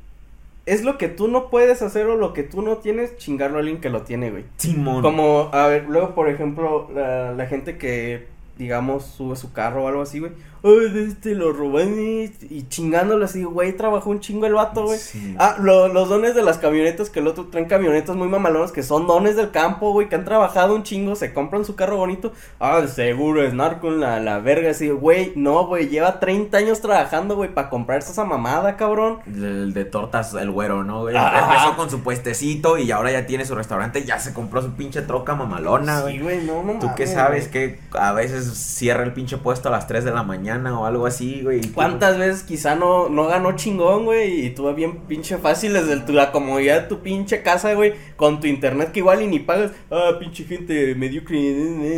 Es 0.66 0.84
lo 0.84 0.98
que 0.98 1.08
tú 1.08 1.30
no 1.30 1.50
puedes 1.50 1.82
hacer 1.82 2.08
o 2.08 2.18
lo 2.18 2.34
que 2.34 2.44
tú 2.44 2.62
no 2.62 2.78
tienes, 2.78 3.16
chingarlo 3.18 3.58
a 3.58 3.60
alguien 3.60 3.80
que 3.80 3.90
lo 3.90 4.02
tiene, 4.02 4.32
güey. 4.32 4.44
Simón. 4.58 5.02
Como, 5.02 5.50
a 5.54 5.68
ver, 5.68 5.86
luego, 5.88 6.14
por 6.14 6.28
ejemplo, 6.30 6.90
la, 6.94 7.32
la 7.32 7.46
gente 7.46 7.78
que, 7.78 8.28
digamos, 8.58 9.06
sube 9.06 9.38
su 9.38 9.54
carro 9.54 9.86
o 9.86 9.88
algo 9.88 10.02
así, 10.02 10.20
güey. 10.20 10.34
Ay, 10.64 11.08
este 11.10 11.36
lo 11.36 11.54
roban 11.54 12.00
y, 12.00 12.24
y 12.50 12.68
chingándolo 12.68 13.26
así, 13.26 13.44
güey, 13.44 13.76
trabajó 13.78 14.10
un 14.10 14.20
chingo 14.20 14.46
el 14.46 14.54
vato, 14.54 14.86
güey. 14.86 14.98
Sí. 15.00 15.36
Ah, 15.38 15.56
lo- 15.60 15.88
los 15.88 16.10
dones 16.10 16.36
de 16.36 16.44
las 16.44 16.58
camionetas, 16.58 17.10
que 17.10 17.20
el 17.20 17.28
otro 17.28 17.46
traen 17.46 17.68
camionetas 17.68 18.16
muy 18.16 18.28
mamalonas, 18.28 18.72
que 18.72 18.84
son 18.84 19.06
dones 19.08 19.36
del 19.36 19.52
campo, 19.52 19.92
güey, 19.92 20.10
que 20.10 20.16
han 20.16 20.26
trabajado 20.26 20.74
un 20.76 20.84
chingo, 20.84 21.16
se 21.16 21.34
compran 21.34 21.64
su 21.66 21.76
carro 21.76 21.98
bonito. 21.98 22.32
Ah, 22.60 22.82
seguro 22.88 23.44
es 23.44 23.54
narco 23.54 23.88
en 23.90 24.00
la, 24.00 24.20
la 24.20 24.40
verga, 24.40 24.72
así, 24.72 24.90
güey, 24.90 25.34
no, 25.36 25.68
güey, 25.68 25.90
lleva 25.90 26.20
30 26.20 26.58
años 26.58 26.82
trabajando, 26.82 27.36
güey, 27.36 27.54
para 27.54 27.70
comprarse 27.70 28.12
esa 28.12 28.26
mamada, 28.26 28.76
cabrón. 28.78 29.20
El 29.28 29.74
de 29.74 29.86
tortas, 29.86 30.34
el 30.34 30.50
güero, 30.52 30.84
¿no, 30.84 31.02
güey? 31.02 31.16
Ajá. 31.16 31.46
Empezó 31.54 31.76
con 31.78 31.90
su 31.90 32.02
puestecito 32.02 32.78
y 32.78 32.92
ahora 32.92 33.12
ya 33.12 33.26
tiene 33.28 33.46
su 33.46 33.54
restaurante, 33.56 34.04
ya 34.06 34.20
se 34.20 34.34
compró 34.34 34.62
su 34.62 34.72
pinche 34.74 35.02
troca 35.04 35.36
mamalona, 35.36 36.02
güey. 36.02 36.18
Sí, 36.18 36.24
güey, 36.24 36.44
no, 36.46 36.64
no 36.64 36.80
¿Tú 36.80 36.88
qué 36.96 37.06
sabes 37.06 37.48
que 37.48 37.80
a 37.94 38.12
veces 38.14 38.46
cierra 38.58 39.04
el 39.04 39.14
pinche 39.14 39.38
puesto 39.38 39.70
a 39.70 39.72
las 39.72 39.86
3 39.88 40.04
de 40.04 40.12
la 40.12 40.24
mañana 40.24 40.47
o 40.56 40.86
algo 40.86 41.06
así, 41.06 41.42
güey? 41.44 41.60
y 41.60 41.62
tú- 41.62 41.74
¿Cuántas 41.74 42.18
veces 42.18 42.44
quizá 42.44 42.76
no, 42.76 43.10
no 43.10 43.28
ganó 43.28 43.52
chingón, 43.56 44.06
güey? 44.06 44.46
Y 44.46 44.50
tú 44.52 44.74
bien 44.74 45.00
pinche 45.08 45.38
fácil 45.38 45.74
desde 45.74 46.00
tu, 46.02 46.14
la 46.14 46.32
comodidad 46.32 46.82
de 46.84 46.88
tu 46.88 47.00
pinche 47.02 47.44
casa, 47.44 47.74
güey, 47.74 47.94
con 48.16 48.40
tu 48.40 48.48
internet 48.48 48.92
que 48.92 49.00
igual 49.00 49.22
y 49.22 49.28
ni 49.28 49.40
pagas. 49.40 49.72
Ah, 49.92 50.12
pinche 50.20 50.46
gente 50.46 50.96
mediocre. 50.96 51.38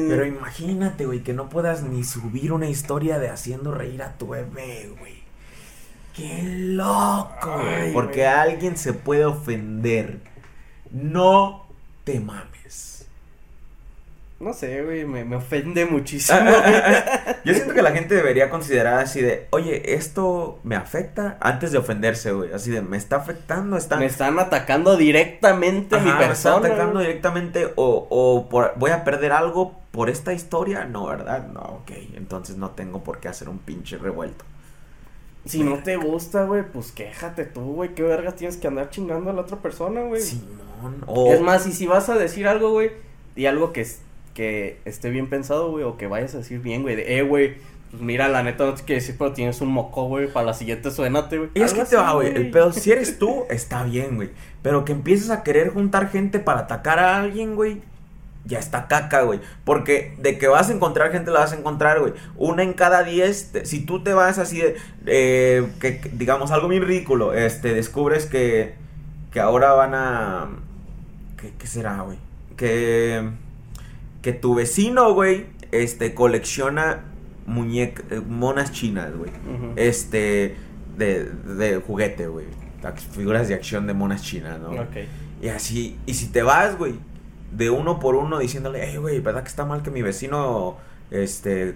Pero 0.07 0.25
imagínate, 0.25 1.05
güey, 1.05 1.19
que 1.23 1.33
no 1.33 1.49
puedas 1.49 1.83
ni 1.83 2.03
subir 2.03 2.51
una 2.53 2.69
historia 2.69 3.19
de 3.19 3.29
haciendo 3.29 3.73
reír 3.73 4.01
a 4.01 4.17
tu 4.17 4.29
bebé, 4.29 4.89
güey. 4.99 5.19
¡Qué 6.15 6.41
loco! 6.43 7.53
güey! 7.53 7.75
Ay, 7.75 7.91
Porque 7.93 8.21
güey. 8.21 8.33
alguien 8.33 8.75
se 8.77 8.93
puede 8.93 9.25
ofender. 9.25 10.19
No 10.91 11.65
te 12.03 12.19
mames. 12.19 12.88
No 14.39 14.53
sé, 14.53 14.81
güey, 14.83 15.05
me, 15.05 15.25
me 15.25 15.35
ofende 15.35 15.85
muchísimo. 15.91 16.39
Yo 17.45 17.53
siento 17.53 17.73
que 17.73 17.81
la 17.81 17.91
gente 17.91 18.15
debería 18.15 18.49
considerar 18.49 18.99
así 18.99 19.21
de, 19.21 19.47
oye, 19.49 19.95
esto 19.95 20.59
me 20.63 20.75
afecta 20.77 21.37
antes 21.41 21.71
de 21.73 21.77
ofenderse, 21.77 22.31
güey. 22.31 22.53
Así 22.53 22.71
de, 22.71 22.81
me 22.81 22.95
está 22.95 23.17
afectando, 23.17 23.75
está... 23.75 23.97
me 23.97 24.05
están 24.05 24.39
atacando 24.39 24.95
directamente 24.95 25.97
a 25.97 25.99
mi 25.99 26.09
Ajá, 26.09 26.19
me 26.19 26.25
está 26.31 26.51
persona. 26.53 26.67
atacando 26.73 26.99
directamente 27.01 27.73
o, 27.75 28.07
o 28.09 28.47
por- 28.49 28.73
voy 28.77 28.91
a 28.91 29.03
perder 29.03 29.33
algo 29.33 29.77
por 29.91 30.09
esta 30.09 30.31
historia. 30.31 30.85
No, 30.85 31.07
¿verdad? 31.07 31.47
No, 31.47 31.59
ok. 31.59 31.91
Entonces 32.15 32.55
no 32.55 32.71
tengo 32.71 33.03
por 33.03 33.19
qué 33.19 33.27
hacer 33.27 33.49
un 33.49 33.59
pinche 33.59 33.97
revuelto. 33.97 34.45
Si 35.45 35.63
no 35.63 35.79
te 35.83 35.95
gusta, 35.97 36.43
güey, 36.45 36.63
pues 36.63 36.91
quéjate 36.91 37.43
tú, 37.45 37.73
güey. 37.73 37.93
¿Qué 37.95 38.03
vergas 38.03 38.35
tienes 38.35 38.55
que 38.57 38.67
andar 38.67 38.89
chingando 38.89 39.31
a 39.31 39.33
la 39.33 39.41
otra 39.41 39.57
persona, 39.57 40.01
güey? 40.01 40.21
Simón. 40.21 41.03
O, 41.07 41.33
Es 41.33 41.41
más, 41.41 41.65
y 41.67 41.71
si 41.73 41.87
vas 41.87 42.07
a 42.09 42.15
decir 42.17 42.47
algo, 42.47 42.71
güey, 42.71 42.91
di 43.35 43.45
algo 43.47 43.73
que, 43.73 43.81
es- 43.81 44.01
que 44.33 44.79
esté 44.85 45.09
bien 45.09 45.29
pensado, 45.29 45.71
güey, 45.71 45.83
o 45.83 45.97
que 45.97 46.07
vayas 46.07 46.33
a 46.35 46.39
decir 46.39 46.59
bien, 46.59 46.81
güey. 46.83 46.95
De, 46.95 47.17
eh, 47.17 47.21
güey, 47.23 47.55
pues 47.91 48.01
mira, 48.01 48.27
la 48.27 48.43
neta 48.43 48.65
no 48.65 48.73
te 48.75 48.83
quiero 48.83 49.01
decir, 49.01 49.15
pero 49.17 49.33
tienes 49.33 49.61
un 49.61 49.69
moco, 49.69 50.05
güey, 50.05 50.27
para 50.31 50.45
la 50.47 50.53
siguiente 50.53 50.91
suénate, 50.91 51.37
güey. 51.37 51.49
Y 51.55 51.61
es 51.61 51.73
que 51.73 51.85
te 51.85 51.95
va, 51.95 52.13
güey. 52.13 52.27
El 52.35 52.51
pedo, 52.51 52.71
si 52.71 52.91
eres 52.91 53.17
tú, 53.19 53.45
está 53.49 53.83
bien, 53.83 54.15
güey. 54.15 54.29
Pero 54.61 54.85
que 54.85 54.91
empieces 54.91 55.29
a 55.29 55.43
querer 55.43 55.69
juntar 55.69 56.09
gente 56.09 56.39
para 56.39 56.61
atacar 56.61 56.99
a 56.99 57.17
alguien, 57.17 57.55
güey. 57.55 57.81
Ya 58.45 58.57
está 58.57 58.87
caca, 58.87 59.23
güey. 59.23 59.41
Porque 59.63 60.15
de 60.19 60.37
que 60.37 60.47
vas 60.47 60.69
a 60.69 60.73
encontrar 60.73 61.11
gente, 61.11 61.29
la 61.29 61.41
vas 61.41 61.51
a 61.53 61.57
encontrar, 61.57 61.99
güey. 61.99 62.13
Una 62.37 62.63
en 62.63 62.73
cada 62.73 63.03
diez. 63.03 63.51
te- 63.51 63.65
si 63.65 63.81
tú 63.85 64.01
te 64.03 64.13
vas 64.13 64.37
así 64.39 64.59
de. 64.61 64.75
eh, 65.05 65.67
que, 65.81 65.99
que, 65.99 66.09
digamos, 66.09 66.51
algo 66.51 66.67
muy 66.67 66.79
ridículo. 66.79 67.33
Este, 67.33 67.73
descubres 67.73 68.25
que. 68.25 68.73
Que 69.31 69.39
ahora 69.39 69.73
van 69.73 69.93
a. 69.93 70.49
¿Qué, 71.39 71.53
qué 71.59 71.67
será, 71.67 72.01
güey? 72.01 72.17
Que. 72.55 73.29
Que 74.21 74.33
tu 74.33 74.55
vecino, 74.55 75.13
güey. 75.13 75.47
Este, 75.71 76.13
colecciona 76.13 77.05
muñecas. 77.45 78.05
monas 78.27 78.71
chinas, 78.71 79.15
güey 79.15 79.31
este 79.75 80.55
de, 80.97 81.25
de 81.25 81.77
juguete, 81.77 82.27
güey. 82.27 82.45
Figuras 83.11 83.47
de 83.47 83.55
acción 83.55 83.87
de 83.87 83.93
monas 83.93 84.23
chinas, 84.23 84.59
¿no? 84.59 84.69
Ok. 84.69 84.97
Y 85.41 85.47
así, 85.49 85.97
y 86.05 86.13
si 86.13 86.27
te 86.27 86.43
vas, 86.43 86.77
güey, 86.77 86.95
de 87.51 87.69
uno 87.69 87.99
por 87.99 88.15
uno 88.15 88.39
diciéndole, 88.39 88.81
hey, 88.83 88.97
güey, 88.97 89.19
¿verdad 89.19 89.43
que 89.43 89.49
está 89.49 89.65
mal 89.65 89.81
que 89.81 89.91
mi 89.91 90.01
vecino, 90.01 90.77
este, 91.11 91.75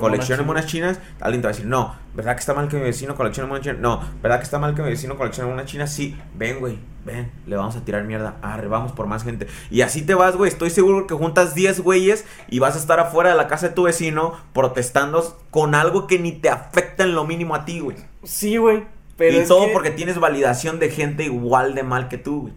coleccione 0.00 0.42
mona 0.42 0.60
monas 0.60 0.66
chinas? 0.66 0.98
Alguien 1.20 1.42
te 1.42 1.46
va 1.46 1.50
a 1.50 1.54
decir, 1.54 1.66
no, 1.66 1.94
¿verdad 2.14 2.34
que 2.34 2.40
está 2.40 2.54
mal 2.54 2.68
que 2.68 2.76
mi 2.76 2.82
vecino 2.82 3.14
coleccione 3.14 3.48
monas 3.48 3.62
chinas? 3.64 3.78
No, 3.80 4.00
¿verdad 4.22 4.38
que 4.38 4.44
está 4.44 4.58
mal 4.58 4.74
que 4.74 4.82
mi 4.82 4.88
vecino 4.88 5.16
coleccione 5.16 5.50
monas 5.50 5.66
chinas? 5.66 5.92
Sí, 5.92 6.16
ven, 6.34 6.60
güey, 6.60 6.78
ven, 7.04 7.30
le 7.46 7.56
vamos 7.56 7.76
a 7.76 7.84
tirar 7.84 8.04
mierda, 8.04 8.36
arre, 8.42 8.68
vamos 8.68 8.92
por 8.92 9.06
más 9.06 9.22
gente. 9.24 9.46
Y 9.70 9.82
así 9.82 10.02
te 10.02 10.14
vas, 10.14 10.36
güey, 10.36 10.50
estoy 10.50 10.70
seguro 10.70 11.06
que 11.06 11.14
juntas 11.14 11.54
10 11.54 11.80
güeyes 11.80 12.24
y 12.48 12.58
vas 12.58 12.74
a 12.74 12.78
estar 12.78 13.00
afuera 13.00 13.30
de 13.30 13.36
la 13.36 13.48
casa 13.48 13.68
de 13.68 13.74
tu 13.74 13.82
vecino 13.84 14.34
protestando 14.52 15.38
con 15.50 15.74
algo 15.74 16.06
que 16.06 16.18
ni 16.18 16.32
te 16.32 16.48
afecta 16.48 17.04
en 17.04 17.14
lo 17.14 17.24
mínimo 17.26 17.54
a 17.54 17.64
ti, 17.64 17.80
güey. 17.80 17.96
Sí, 18.24 18.56
güey. 18.56 18.84
Pero 19.18 19.36
y 19.36 19.40
es 19.40 19.48
todo 19.48 19.66
que- 19.66 19.72
porque 19.72 19.90
tienes 19.90 20.18
validación 20.18 20.78
de 20.78 20.90
gente 20.90 21.24
igual 21.24 21.74
de 21.74 21.82
mal 21.82 22.08
que 22.08 22.18
tú, 22.18 22.42
güey. 22.42 22.54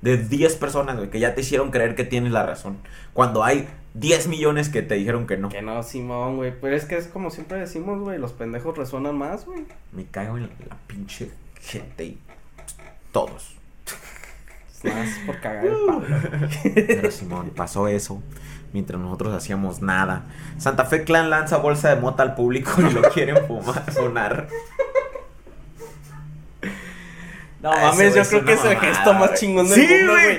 De 0.00 0.18
10 0.18 0.56
personas, 0.56 0.96
güey, 0.96 1.08
que 1.10 1.18
ya 1.18 1.34
te 1.34 1.40
hicieron 1.40 1.70
creer 1.70 1.94
que 1.94 2.04
tienes 2.04 2.30
la 2.32 2.44
razón. 2.44 2.76
Cuando 3.14 3.42
hay 3.42 3.66
10 3.94 4.26
millones 4.28 4.68
que 4.68 4.82
te 4.82 4.96
dijeron 4.96 5.26
que 5.26 5.36
no. 5.36 5.48
Que 5.48 5.62
no, 5.62 5.82
Simón, 5.82 6.36
güey. 6.36 6.52
Pero 6.60 6.76
es 6.76 6.84
que 6.84 6.96
es 6.96 7.06
como 7.06 7.30
siempre 7.30 7.58
decimos, 7.58 8.00
güey, 8.00 8.18
los 8.18 8.32
pendejos 8.32 8.76
resuenan 8.76 9.16
más, 9.16 9.46
güey. 9.46 9.64
Me 9.92 10.04
cago 10.04 10.36
en 10.36 10.50
la 10.68 10.76
pinche 10.86 11.30
gente 11.60 12.04
y 12.04 12.18
todos. 13.12 13.54
Más 14.82 15.08
por 15.24 15.40
cagar 15.40 15.64
el. 15.64 15.76
Pero 16.86 17.10
Simón, 17.10 17.50
pasó 17.56 17.88
eso 17.88 18.22
mientras 18.74 19.00
nosotros 19.00 19.32
hacíamos 19.32 19.80
nada. 19.80 20.24
Santa 20.58 20.84
Fe 20.84 21.04
Clan 21.04 21.30
lanza 21.30 21.56
bolsa 21.58 21.94
de 21.94 22.00
mota 22.00 22.22
al 22.22 22.34
público 22.34 22.72
y 22.82 22.92
lo 22.92 23.02
quieren 23.10 23.46
fumar, 23.46 23.90
sonar. 23.94 24.48
No 27.62 27.70
mames, 27.70 28.14
yo 28.14 28.24
creo 28.24 28.44
que 28.44 28.52
es 28.52 28.64
el 28.64 28.76
gesto 28.76 29.14
más 29.14 29.34
chingón 29.34 29.68
del 29.68 29.80
Sí, 29.80 29.94
mundo, 29.94 30.12
güey. 30.12 30.38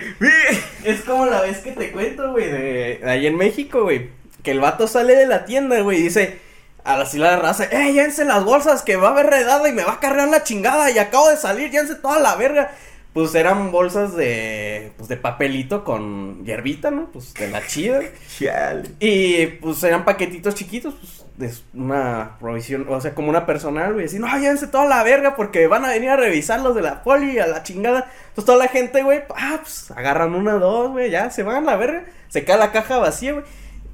Es 0.85 1.01
como 1.01 1.25
la 1.25 1.41
vez 1.41 1.59
que 1.59 1.71
te 1.71 1.91
cuento, 1.91 2.31
güey, 2.31 2.45
de, 2.49 2.99
de 3.03 3.09
ahí 3.09 3.27
en 3.27 3.35
México, 3.35 3.83
güey. 3.83 4.09
Que 4.43 4.51
el 4.51 4.59
vato 4.59 4.87
sale 4.87 5.15
de 5.15 5.25
la 5.25 5.45
tienda, 5.45 5.79
güey, 5.81 5.99
y 5.99 6.03
dice 6.03 6.39
a 6.85 6.97
la 6.97 7.05
sila 7.07 7.31
de 7.31 7.37
raza, 7.37 7.65
¡eh, 7.65 7.91
llévense 7.93 8.23
las 8.25 8.43
bolsas 8.43 8.83
que 8.83 8.95
va 8.95 9.07
a 9.07 9.11
haber 9.11 9.25
redada 9.25 9.67
y 9.67 9.73
me 9.73 9.83
va 9.83 9.93
a 9.93 9.99
cargar 9.99 10.29
la 10.29 10.43
chingada! 10.43 10.91
Y 10.91 10.99
acabo 10.99 11.29
de 11.29 11.37
salir, 11.37 11.71
llévense 11.71 11.95
toda 11.95 12.19
la 12.19 12.35
verga. 12.35 12.71
Pues 13.11 13.33
eran 13.33 13.71
bolsas 13.71 14.15
de, 14.15 14.91
pues 14.97 15.09
de 15.09 15.17
papelito 15.17 15.83
con 15.83 16.45
hierbita, 16.45 16.91
¿no? 16.91 17.09
Pues 17.11 17.33
de 17.33 17.47
la 17.47 17.65
chida. 17.65 18.01
Chale. 18.37 18.89
Y 18.99 19.47
pues 19.47 19.83
eran 19.83 20.05
paquetitos 20.05 20.53
chiquitos, 20.53 20.93
pues 20.93 21.24
de 21.37 21.51
una 21.73 22.37
provisión, 22.39 22.85
o 22.89 23.01
sea, 23.01 23.13
como 23.13 23.29
una 23.29 23.45
personal, 23.45 23.93
güey, 23.93 24.05
así, 24.05 24.19
no, 24.19 24.27
llévense 24.37 24.67
toda 24.67 24.85
la 24.85 25.03
verga 25.03 25.35
porque 25.35 25.67
van 25.67 25.83
a 25.83 25.89
venir 25.89 26.09
a 26.09 26.15
revisar 26.15 26.61
los 26.61 26.75
de 26.75 26.81
la 26.81 27.03
poli 27.03 27.39
a 27.39 27.47
la 27.47 27.63
chingada. 27.63 28.09
Entonces 28.29 28.45
toda 28.45 28.57
la 28.57 28.67
gente, 28.67 29.03
güey, 29.03 29.23
ah, 29.35 29.59
pues 29.61 29.91
agarran 29.91 30.33
una, 30.33 30.53
dos, 30.53 30.91
güey, 30.91 31.11
ya 31.11 31.29
se 31.29 31.43
van 31.43 31.57
a 31.57 31.71
la 31.71 31.75
verga, 31.75 32.05
se 32.29 32.45
cae 32.45 32.57
la 32.57 32.71
caja 32.71 32.97
vacía, 32.97 33.33
güey. 33.33 33.45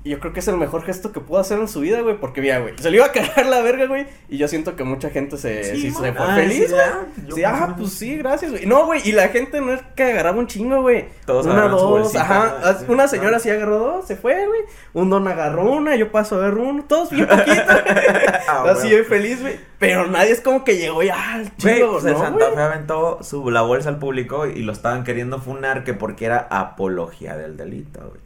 Y 0.03 0.09
yo 0.09 0.19
creo 0.19 0.33
que 0.33 0.39
es 0.39 0.47
el 0.47 0.57
mejor 0.57 0.83
gesto 0.83 1.11
que 1.11 1.19
pudo 1.19 1.37
hacer 1.39 1.59
en 1.59 1.67
su 1.67 1.81
vida, 1.81 2.01
güey, 2.01 2.17
porque 2.19 2.41
mira, 2.41 2.57
güey, 2.57 2.73
se 2.79 2.89
le 2.89 2.97
iba 2.97 3.05
a 3.05 3.11
cargar 3.11 3.45
la 3.45 3.61
verga, 3.61 3.85
güey, 3.85 4.07
y 4.29 4.37
yo 4.37 4.47
siento 4.47 4.75
que 4.75 4.83
mucha 4.83 5.11
gente 5.11 5.37
se, 5.37 5.63
Sí, 5.63 5.79
sí, 5.79 5.91
se 5.91 6.11
fue 6.13 6.25
Ah, 6.27 6.35
feliz, 6.35 6.65
sí, 6.67 6.73
güey. 6.73 6.75
ya, 6.75 7.05
yo 7.27 7.35
Sí, 7.35 7.43
o 7.43 7.47
ah, 7.47 7.75
pues 7.77 7.93
sí, 7.93 8.17
gracias, 8.17 8.49
güey. 8.51 8.65
No, 8.65 8.87
güey, 8.87 9.01
y 9.07 9.11
la 9.11 9.27
gente 9.27 9.61
no 9.61 9.71
es 9.73 9.81
que 9.95 10.03
agarraba 10.03 10.39
un 10.39 10.47
chingo, 10.47 10.81
güey. 10.81 11.05
Todos 11.27 11.45
una, 11.45 11.67
dos, 11.67 11.83
bolsita, 11.83 12.21
ajá. 12.21 12.79
Una 12.87 13.07
señora 13.07 13.37
sí 13.37 13.51
agarró 13.51 13.77
dos, 13.77 14.07
se 14.07 14.15
fue, 14.15 14.47
güey. 14.47 14.61
Un 14.93 15.11
don 15.11 15.27
agarró 15.27 15.71
una, 15.71 15.95
yo 15.95 16.11
paso 16.11 16.35
a 16.35 16.39
ver 16.39 16.55
uno, 16.55 16.83
todos 16.87 17.11
bien 17.11 17.27
poquito. 17.27 17.61
Ah, 18.47 18.63
Así 18.69 18.87
güey. 18.87 18.97
de 18.97 19.03
feliz, 19.03 19.39
güey. 19.41 19.59
Pero 19.77 20.07
nadie 20.07 20.31
es 20.31 20.41
como 20.41 20.63
que 20.63 20.77
llegó 20.77 21.03
y, 21.03 21.09
ah, 21.09 21.37
el 21.39 21.51
Güey, 21.61 21.75
chingo, 21.77 21.91
pues 21.93 22.03
¿no, 22.05 22.19
Santa 22.19 22.45
güey? 22.45 22.55
Fe 22.55 22.61
aventó 22.61 23.19
su, 23.21 23.49
la 23.51 23.61
bolsa 23.61 23.89
al 23.89 23.99
público 23.99 24.45
y 24.47 24.63
lo 24.63 24.71
estaban 24.73 25.03
queriendo 25.03 25.39
funar 25.39 25.83
que 25.83 25.93
porque 25.93 26.25
era 26.25 26.47
apología 26.49 27.37
del 27.37 27.55
delito, 27.55 27.99
güey. 27.99 28.19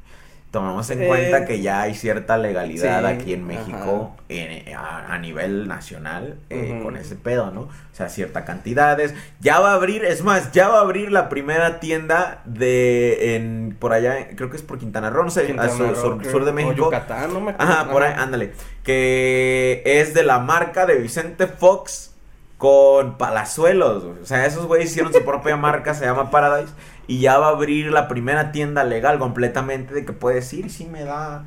Tomamos 0.55 0.89
en 0.89 1.01
Eh, 1.01 1.07
cuenta 1.07 1.43
que 1.45 1.59
ya 1.59 1.81
hay 1.81 1.93
cierta 1.95 2.37
legalidad 2.37 3.01
sí, 3.01 3.05
aquí 3.07 3.33
en 3.33 3.45
México 3.45 4.15
en- 4.29 4.73
a, 4.73 5.13
a 5.13 5.17
nivel 5.17 5.67
nacional 5.67 6.37
eh, 6.49 6.79
con 6.81 6.95
ese 6.95 7.15
pedo, 7.17 7.51
¿no? 7.51 7.61
O 7.63 7.69
sea, 7.91 8.07
ciertas 8.07 8.45
cantidades. 8.45 9.13
Ya 9.41 9.59
va 9.59 9.71
a 9.71 9.73
abrir, 9.73 10.05
es 10.05 10.23
más, 10.23 10.53
ya 10.53 10.69
va 10.69 10.77
a 10.77 10.81
abrir 10.81 11.11
la 11.11 11.27
primera 11.27 11.81
tienda 11.81 12.41
de 12.45 13.35
en 13.35 13.75
por 13.77 13.91
allá, 13.91 14.29
creo 14.37 14.49
que 14.49 14.55
es 14.55 14.63
por 14.63 14.79
Quintana 14.79 15.09
Roo, 15.09 15.25
no 15.25 15.29
sé, 15.29 15.45
Quintana 15.45 15.73
a 15.73 15.75
sur, 15.75 15.87
Roo, 15.89 15.95
sur- 16.01 16.17
creo, 16.19 16.31
sur 16.31 16.45
de 16.45 16.51
o 16.51 16.53
México. 16.53 16.75
Yucatán, 16.85 17.33
no 17.33 17.41
me 17.41 17.51
acuerdo. 17.51 17.73
Ajá, 17.73 17.91
por 17.91 18.03
ahí, 18.03 18.13
ándale. 18.17 18.53
Que 18.83 19.81
es 19.85 20.13
de 20.13 20.23
la 20.23 20.39
marca 20.39 20.85
de 20.85 20.95
Vicente 20.95 21.47
Fox 21.47 22.13
con 22.57 23.17
palazuelos. 23.17 24.03
O 24.23 24.25
sea, 24.25 24.45
esos 24.45 24.65
güeyes 24.65 24.89
hicieron 24.89 25.11
su 25.11 25.23
propia 25.25 25.57
marca, 25.57 25.93
se 25.93 26.05
llama 26.05 26.31
Paradise. 26.31 26.71
Y 27.07 27.19
ya 27.19 27.37
va 27.37 27.47
a 27.47 27.51
abrir 27.51 27.91
la 27.91 28.07
primera 28.07 28.51
tienda 28.51 28.83
legal 28.83 29.19
completamente 29.19 29.93
de 29.93 30.05
que 30.05 30.13
puedes 30.13 30.51
ir. 30.53 30.69
Si 30.71 30.85
me 30.85 31.03
da 31.03 31.45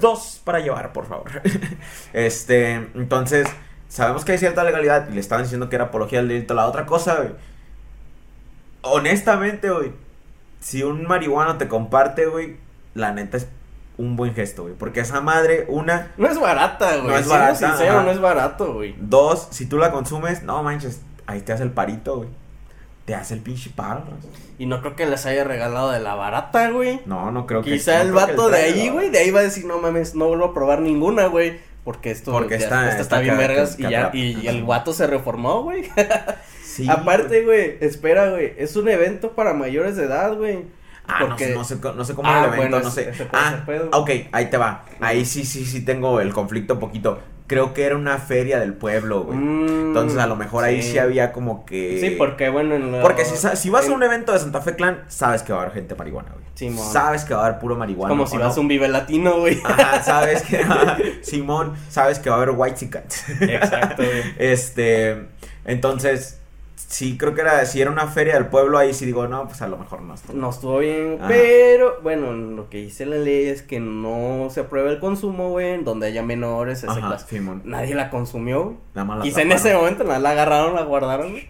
dos 0.00 0.40
para 0.44 0.60
llevar, 0.60 0.92
por 0.92 1.06
favor. 1.06 1.30
Este, 2.12 2.74
entonces, 2.94 3.48
sabemos 3.88 4.24
que 4.24 4.32
hay 4.32 4.38
cierta 4.38 4.64
legalidad. 4.64 5.08
Y 5.10 5.14
le 5.14 5.20
estaban 5.20 5.44
diciendo 5.44 5.68
que 5.68 5.76
era 5.76 5.86
apología 5.86 6.20
del 6.20 6.28
delito. 6.28 6.54
La 6.54 6.66
otra 6.66 6.86
cosa, 6.86 7.16
güey. 7.16 7.30
Honestamente, 8.82 9.70
güey. 9.70 9.92
Si 10.60 10.82
un 10.82 11.06
marihuano 11.06 11.58
te 11.58 11.68
comparte, 11.68 12.26
güey. 12.26 12.56
La 12.94 13.12
neta 13.12 13.36
es 13.36 13.48
un 13.98 14.16
buen 14.16 14.34
gesto, 14.34 14.62
güey. 14.62 14.74
Porque 14.74 15.00
esa 15.00 15.20
madre, 15.20 15.66
una, 15.68 16.12
No 16.16 16.28
es 16.28 16.40
barata, 16.40 16.96
güey. 16.96 17.08
No 17.08 17.16
es 17.18 17.28
barata, 17.28 17.54
sincero, 17.54 18.02
no 18.02 18.10
es 18.10 18.20
barato, 18.20 18.74
güey. 18.74 18.94
dos, 18.98 19.48
si 19.50 19.66
tú 19.66 19.76
la 19.76 19.90
consumes, 19.90 20.42
no 20.42 20.62
manches, 20.62 21.02
ahí 21.26 21.40
te 21.40 21.52
hace 21.52 21.64
el 21.64 21.72
parito, 21.72 22.18
güey. 22.18 22.28
Te 23.08 23.14
hace 23.14 23.32
el 23.34 23.40
pinche 23.40 23.70
paro. 23.74 24.00
¿no? 24.00 24.16
Y 24.58 24.66
no 24.66 24.80
creo 24.82 24.94
que 24.94 25.06
les 25.06 25.24
haya 25.24 25.42
regalado 25.42 25.90
de 25.90 25.98
la 25.98 26.14
barata, 26.14 26.68
güey. 26.70 27.00
No, 27.06 27.30
no 27.32 27.46
creo 27.46 27.62
que 27.62 27.72
Quizá 27.72 27.94
no 27.96 28.00
el 28.02 28.06
que 28.08 28.12
vato 28.14 28.50
de 28.50 28.58
ahí, 28.58 28.88
güey, 28.90 29.08
de 29.08 29.18
ahí 29.18 29.30
va 29.30 29.40
a 29.40 29.44
decir, 29.44 29.64
no 29.64 29.78
mames, 29.78 30.14
no 30.14 30.28
vuelvo 30.28 30.44
a 30.44 30.52
probar 30.54 30.80
ninguna, 30.82 31.24
güey. 31.26 31.58
Porque 31.84 32.10
esto 32.10 32.32
Porque 32.32 32.58
ya- 32.58 32.64
está- 32.64 32.98
está 33.00 33.18
bien 33.20 33.38
vergas 33.38 33.76
y 33.78 33.84
ya, 33.84 34.10
y, 34.12 34.38
y 34.42 34.46
el 34.46 34.62
vato 34.64 34.92
se 34.92 35.06
reformó, 35.06 35.62
güey. 35.62 35.84
Sí, 36.62 36.86
Aparte, 36.88 37.44
güey, 37.44 37.76
espera, 37.80 38.30
güey, 38.30 38.52
es 38.56 38.76
un 38.76 38.88
evento 38.88 39.32
para 39.32 39.52
mayores 39.52 39.96
de 39.96 40.04
edad, 40.04 40.36
güey. 40.36 40.66
Ah, 41.06 41.16
no 41.20 41.28
porque- 41.28 41.46
sé, 41.46 41.54
no 41.54 41.64
sé, 41.64 41.76
no 41.76 42.14
cómo 42.14 42.28
Ah, 42.28 42.40
el 42.40 42.44
evento, 42.52 42.56
bueno, 42.56 42.80
no 42.80 42.90
sé. 42.90 43.08
ese 43.08 43.26
Ah, 43.32 43.62
pedo. 43.66 43.88
ok, 43.94 44.10
ahí 44.30 44.50
te 44.50 44.58
va. 44.58 44.84
Ahí 45.00 45.24
sí, 45.24 45.44
sí, 45.46 45.64
sí 45.64 45.84
tengo 45.84 46.20
el 46.20 46.32
conflicto 46.34 46.78
poquito. 46.78 47.20
Creo 47.48 47.74
que 47.74 47.84
era 47.84 47.96
una 47.96 48.18
feria 48.18 48.60
del 48.60 48.74
pueblo, 48.74 49.24
güey. 49.24 49.38
Mm, 49.38 49.88
Entonces 49.88 50.18
a 50.18 50.26
lo 50.26 50.36
mejor 50.36 50.62
ahí 50.64 50.82
sí 50.82 50.98
había 50.98 51.32
como 51.32 51.64
que... 51.64 51.98
Sí, 51.98 52.10
porque 52.10 52.50
bueno, 52.50 52.76
en 52.76 52.92
la- 52.92 53.02
Porque 53.02 53.24
si, 53.24 53.70
vas 53.70 53.88
a 53.88 53.92
un 53.92 54.02
evento 54.02 54.32
de 54.32 54.38
Santa 54.38 54.60
Fe 54.60 54.76
Clan, 54.76 55.02
sabes 55.08 55.42
que 55.42 55.52
va 55.52 55.60
a 55.60 55.62
haber 55.62 55.74
gente 55.74 55.94
marihuana, 55.94 56.30
güey. 56.32 56.44
Simón. 56.54 56.92
Sabes 56.92 57.24
que 57.24 57.34
va 57.34 57.44
a 57.44 57.46
haber 57.46 57.58
puro 57.58 57.74
marihuana. 57.74 58.10
como 58.10 58.24
¿o 58.24 58.26
si 58.26 58.36
no? 58.36 58.44
vas 58.44 58.56
a 58.56 58.60
un 58.60 58.68
Vive 58.68 58.86
Latino, 58.88 59.38
güey. 59.40 59.58
Ajá, 59.64 60.02
sabes 60.02 60.42
que... 60.42 60.62
Simón, 61.22 61.74
sabes 61.88 62.18
que 62.18 62.28
va 62.30 62.36
a 62.36 62.42
haber 62.42 62.54
white. 62.56 62.84
Exacto, 63.40 64.02
güey. 64.04 64.22
Este, 64.38 65.28
entonces, 65.64 66.40
sí, 66.86 67.18
creo 67.18 67.34
que 67.34 67.40
era, 67.40 67.64
si 67.66 67.80
era 67.80 67.90
una 67.90 68.06
feria 68.06 68.34
del 68.34 68.46
pueblo, 68.46 68.78
ahí 68.78 68.94
sí 68.94 69.04
digo, 69.06 69.26
no, 69.26 69.46
pues 69.48 69.60
a 69.62 69.68
lo 69.68 69.76
mejor 69.78 70.02
no. 70.02 70.14
estuvo. 70.14 70.36
No 70.36 70.50
estuvo 70.50 70.78
bien, 70.78 71.16
Ajá. 71.18 71.28
pero 71.28 71.98
bueno, 72.02 72.32
lo 72.32 72.68
que 72.70 72.78
dice 72.78 73.06
la 73.06 73.16
ley 73.16 73.46
es 73.46 73.62
que 73.62 73.80
no 73.80 74.48
se 74.50 74.60
aprueba 74.60 74.90
el 74.90 75.00
consumo, 75.00 75.50
güey, 75.50 75.82
donde 75.82 76.06
haya 76.06 76.22
menores, 76.22 76.82
esa 76.84 76.92
Ajá. 76.92 77.18
Nadie 77.64 77.94
la 77.94 78.10
consumió. 78.10 78.76
Nada 78.94 79.04
más 79.04 79.18
la 79.18 79.24
Quizá 79.24 79.42
en 79.42 79.48
taparon. 79.48 79.66
ese 79.66 79.76
momento 79.76 80.04
la 80.04 80.30
agarraron, 80.30 80.74
la 80.74 80.82
guardaron, 80.82 81.32
güey. 81.32 81.48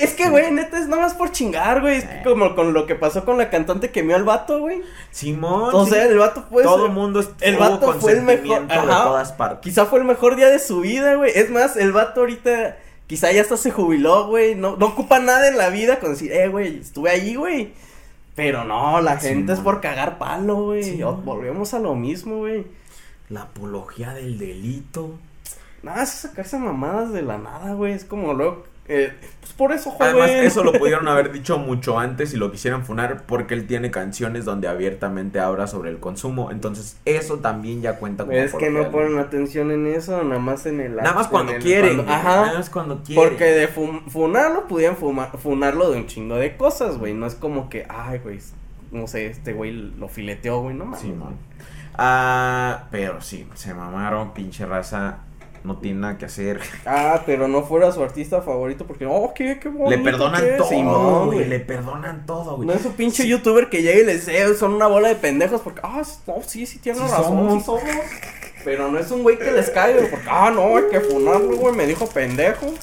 Es 0.00 0.14
que, 0.14 0.28
güey, 0.28 0.50
neta, 0.50 0.78
es 0.78 0.88
nada 0.88 1.02
más 1.02 1.14
por 1.14 1.30
chingar, 1.30 1.80
güey. 1.80 1.98
Es 1.98 2.04
que 2.04 2.22
como 2.24 2.56
con 2.56 2.72
lo 2.72 2.86
que 2.86 2.96
pasó 2.96 3.24
con 3.24 3.38
la 3.38 3.50
cantante 3.50 3.90
que 3.92 4.02
mió 4.02 4.16
al 4.16 4.24
vato, 4.24 4.58
güey. 4.58 4.82
Simón. 5.12 5.70
O 5.72 5.84
sí. 5.84 5.92
sea, 5.92 6.04
el 6.06 6.18
vato 6.18 6.44
fue. 6.50 6.64
todo 6.64 6.86
el 6.86 6.92
mundo 6.92 7.22
el 7.40 7.56
vato 7.56 7.92
fue 7.94 8.12
el 8.12 8.22
mejor- 8.22 8.66
de 8.66 8.76
todas 8.78 9.32
partes. 9.32 9.60
Quizá 9.60 9.86
fue 9.86 10.00
el 10.00 10.04
mejor 10.04 10.34
día 10.34 10.48
de 10.48 10.58
su 10.58 10.80
vida, 10.80 11.14
güey. 11.14 11.30
Es 11.34 11.50
más, 11.50 11.76
el 11.76 11.92
vato 11.92 12.20
ahorita. 12.20 12.78
Quizá 13.06 13.30
ya 13.32 13.42
hasta 13.42 13.56
se 13.56 13.70
jubiló, 13.70 14.26
güey. 14.28 14.54
No, 14.54 14.76
no 14.76 14.86
ocupa 14.86 15.20
nada 15.20 15.48
en 15.48 15.56
la 15.56 15.68
vida 15.68 16.00
con 16.00 16.10
decir, 16.10 16.32
eh, 16.32 16.48
güey, 16.48 16.80
estuve 16.80 17.10
ahí, 17.10 17.36
güey. 17.36 17.72
Pero 18.34 18.64
no, 18.64 19.00
la 19.00 19.18
Sí, 19.20 19.28
gente 19.28 19.52
es 19.52 19.60
por 19.60 19.80
cagar 19.80 20.18
palo, 20.18 20.56
güey. 20.64 20.82
Sí. 20.82 21.02
Volvemos 21.02 21.72
a 21.72 21.78
lo 21.78 21.94
mismo, 21.94 22.38
güey. 22.38 22.66
La 23.28 23.42
apología 23.42 24.12
del 24.12 24.38
delito. 24.38 25.18
Nada, 25.82 26.02
es 26.02 26.10
sacarse 26.10 26.58
mamadas 26.58 27.12
de 27.12 27.22
la 27.22 27.38
nada, 27.38 27.74
güey. 27.74 27.92
Es 27.92 28.04
como 28.04 28.34
luego. 28.34 28.64
Eh, 28.88 29.12
pues 29.40 29.52
por 29.54 29.72
eso, 29.72 29.90
joven. 29.90 30.10
Además, 30.12 30.30
eso 30.30 30.62
lo 30.62 30.72
pudieron 30.72 31.08
haber 31.08 31.32
dicho 31.32 31.58
mucho 31.58 31.98
antes 31.98 32.32
y 32.34 32.36
lo 32.36 32.52
quisieran 32.52 32.84
funar 32.84 33.24
porque 33.26 33.54
él 33.54 33.66
tiene 33.66 33.90
canciones 33.90 34.44
donde 34.44 34.68
abiertamente 34.68 35.40
habla 35.40 35.66
sobre 35.66 35.90
el 35.90 35.98
consumo. 35.98 36.50
Entonces, 36.52 36.96
eso 37.04 37.38
también 37.38 37.82
ya 37.82 37.96
cuenta 37.98 38.24
como 38.24 38.36
Es 38.36 38.54
que 38.54 38.70
no 38.70 38.90
ponen 38.90 39.18
atención 39.18 39.70
en 39.72 39.86
eso, 39.88 40.22
nada 40.22 40.40
más 40.40 40.66
en 40.66 40.80
el. 40.80 40.96
Nada 40.96 41.14
más 41.14 41.26
cuando 41.28 41.52
el- 41.52 41.62
quieren. 41.62 41.96
cuando- 41.96 42.12
ajá. 42.12 42.36
Nada 42.46 42.58
más 42.58 42.70
cuando 42.70 43.02
quieren. 43.02 43.28
Porque 43.28 43.44
de 43.44 43.66
fun- 43.68 44.02
funarlo, 44.08 44.68
pudieran 44.68 44.96
fuma- 44.96 45.32
funarlo 45.36 45.90
de 45.90 45.98
un 45.98 46.06
chingo 46.06 46.36
de 46.36 46.56
cosas, 46.56 46.98
güey. 46.98 47.12
No 47.14 47.26
es 47.26 47.34
como 47.34 47.68
que, 47.68 47.86
ay, 47.88 48.20
güey, 48.20 48.38
no 48.92 49.08
sé, 49.08 49.26
este 49.26 49.52
güey 49.52 49.72
lo 49.72 50.08
fileteó, 50.08 50.60
güey, 50.60 50.76
no 50.76 50.84
mames. 50.84 51.00
Sí, 51.00 51.08
man. 51.12 51.34
Ah, 51.98 52.84
pero 52.90 53.20
sí, 53.20 53.48
se 53.54 53.74
mamaron, 53.74 54.32
pinche 54.34 54.66
raza. 54.66 55.18
No 55.66 55.78
tiene 55.78 55.98
nada 55.98 56.16
que 56.16 56.26
hacer. 56.26 56.60
Ah, 56.84 57.24
pero 57.26 57.48
no 57.48 57.64
fuera 57.64 57.90
su 57.90 58.00
artista 58.00 58.40
favorito 58.40 58.86
porque, 58.86 59.04
oh, 59.04 59.32
qué, 59.34 59.58
qué 59.58 59.68
bonito. 59.68 59.90
Le 59.90 59.98
perdonan 59.98 60.40
que 60.40 60.52
todo, 60.52 60.68
Simón, 60.68 61.26
güey. 61.26 61.44
Le 61.48 61.58
perdonan 61.58 62.24
todo, 62.24 62.54
güey. 62.54 62.68
No 62.68 62.72
es 62.72 62.84
un 62.84 62.92
pinche 62.92 63.26
youtuber 63.26 63.68
que 63.68 63.82
llega 63.82 63.98
y 63.98 64.04
les 64.04 64.26
dice, 64.26 64.54
son 64.54 64.74
una 64.74 64.86
bola 64.86 65.08
de 65.08 65.16
pendejos 65.16 65.60
porque, 65.62 65.80
ah, 65.82 66.02
no, 66.28 66.36
sí, 66.46 66.66
sí 66.66 66.78
tiene 66.78 67.00
Sí 67.00 67.04
razón, 67.04 67.24
somos. 67.24 67.58
sí 67.58 67.64
somos. 67.66 67.82
Pero 68.64 68.92
no 68.92 68.98
es 69.00 69.10
un 69.10 69.24
güey 69.24 69.38
que 69.40 69.50
les 69.50 69.68
caiga 69.70 70.06
porque, 70.08 70.28
ah, 70.30 70.52
no, 70.54 70.76
hay 70.76 70.84
que 70.88 71.00
funarlo, 71.00 71.56
güey, 71.56 71.74
me 71.74 71.84
dijo 71.84 72.06
pendejo. 72.06 72.66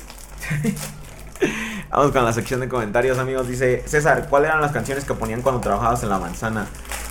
Vamos 1.95 2.12
con 2.12 2.25
la 2.25 2.34
sección 2.34 2.60
de 2.60 2.67
comentarios, 2.67 3.19
amigos. 3.19 3.47
Dice 3.47 3.84
César, 3.86 4.27
¿cuáles 4.27 4.49
eran 4.49 4.62
las 4.62 4.71
canciones 4.71 5.06
que 5.06 5.13
ponían 5.13 5.41
cuando 5.43 5.62
trabajabas 5.62 6.01
en 6.01 6.10
la 6.10 6.17
manzana? 6.17 6.65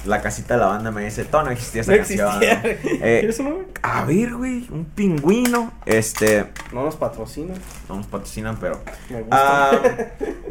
La 0.06 0.20
casita 0.20 0.54
de 0.54 0.60
la 0.60 0.66
banda 0.66 0.90
me 0.90 1.04
dice, 1.04 1.24
todo 1.24 1.44
no 1.44 1.50
existía 1.52 1.82
esa 1.82 1.92
No 1.92 1.98
canción. 1.98 2.42
existía. 2.42 2.62
Eh, 3.06 3.18
¿Quieres 3.20 3.38
uno, 3.38 3.50
güey? 3.54 3.66
a 3.82 4.04
ver, 4.04 4.34
güey, 4.34 4.66
un 4.70 4.84
pingüino. 4.86 5.72
Este, 5.86 6.46
No 6.72 6.82
nos 6.84 6.96
patrocina. 6.96 7.54
no 7.88 7.96
nos 7.96 8.06
patrocinan, 8.08 8.56
pero. 8.56 8.80
Me 9.08 9.20
gusta. 9.20 9.70
Ah, 9.70 9.70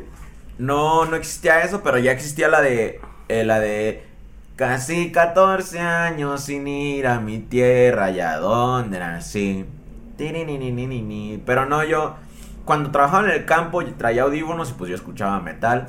no, 0.58 1.06
no 1.06 1.16
existía 1.18 1.62
eso, 1.64 1.82
pero 1.84 1.98
ya 1.98 2.14
existía 2.14 2.48
la 2.48 2.62
de. 2.62 3.02
eh, 3.28 3.44
la 3.44 3.60
de. 3.60 4.04
Casi 4.56 5.12
14 5.12 5.80
años 5.80 6.42
sin 6.44 6.68
ir 6.68 7.08
a 7.08 7.20
mi 7.20 7.40
tierra, 7.40 8.12
ya 8.12 8.38
donde 8.38 9.00
nací. 9.00 9.66
Pero 11.46 11.66
no, 11.66 11.84
yo. 11.84 12.16
Cuando 12.66 12.92
trabajaba 12.92 13.26
en 13.26 13.32
el 13.32 13.46
campo, 13.46 13.82
yo 13.82 13.94
traía 13.96 14.24
audífonos 14.24 14.70
y 14.72 14.74
pues 14.74 14.90
yo 14.90 14.96
escuchaba 14.96 15.40
metal. 15.40 15.88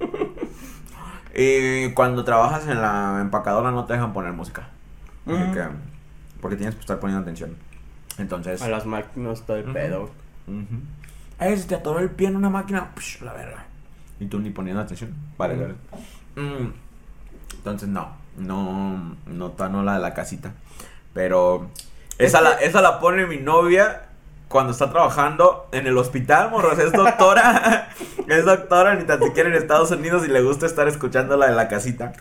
y 1.34 1.90
cuando 1.92 2.24
trabajas 2.24 2.66
en 2.68 2.80
la 2.80 3.18
empacadora 3.20 3.70
no 3.70 3.84
te 3.84 3.94
dejan 3.94 4.12
poner 4.12 4.32
música. 4.32 4.68
Porque 6.40 6.56
tienes 6.56 6.74
que 6.74 6.80
estar 6.80 7.00
poniendo 7.00 7.22
atención. 7.22 7.56
Entonces. 8.18 8.62
A 8.62 8.68
las 8.68 8.86
máquinas 8.86 9.42
todo 9.42 9.56
el 9.56 9.64
pedo. 9.72 10.10
Ujú. 10.46 10.80
Eh, 11.40 11.56
se 11.56 11.66
te 11.66 11.74
atoró 11.74 11.98
el 11.98 12.10
pie 12.10 12.28
en 12.28 12.36
una 12.36 12.50
máquina. 12.50 12.92
Psh, 12.94 13.22
la 13.22 13.32
verga. 13.32 13.64
Y 14.20 14.26
tú 14.26 14.38
ni 14.38 14.50
poniendo 14.50 14.82
atención. 14.82 15.14
Vale, 15.36 15.56
verga. 15.56 15.74
Mm. 16.36 16.72
Entonces, 17.56 17.88
no. 17.88 18.12
No. 18.36 19.16
No, 19.26 19.54
no 19.58 19.82
la 19.82 19.94
de 19.94 20.00
la 20.00 20.14
casita. 20.14 20.52
Pero. 21.12 21.70
Esa, 22.18 22.38
Es 22.38 22.44
la, 22.44 22.52
esa 22.60 22.82
la 22.82 23.00
pone 23.00 23.26
mi 23.26 23.38
novia 23.38 24.02
cuando 24.48 24.72
está 24.72 24.90
trabajando 24.90 25.68
en 25.72 25.86
el 25.86 25.96
hospital, 25.98 26.50
morros. 26.50 26.78
Es 26.78 26.92
doctora. 26.92 27.88
es 28.28 28.44
doctora, 28.44 28.94
ni 28.94 29.04
tan 29.04 29.22
siquiera 29.22 29.48
en 29.48 29.56
Estados 29.56 29.90
Unidos 29.90 30.24
y 30.26 30.28
le 30.28 30.42
gusta 30.42 30.66
estar 30.66 30.86
escuchando 30.88 31.36
la 31.36 31.46
de 31.46 31.54
la 31.54 31.68
casita. 31.68 32.12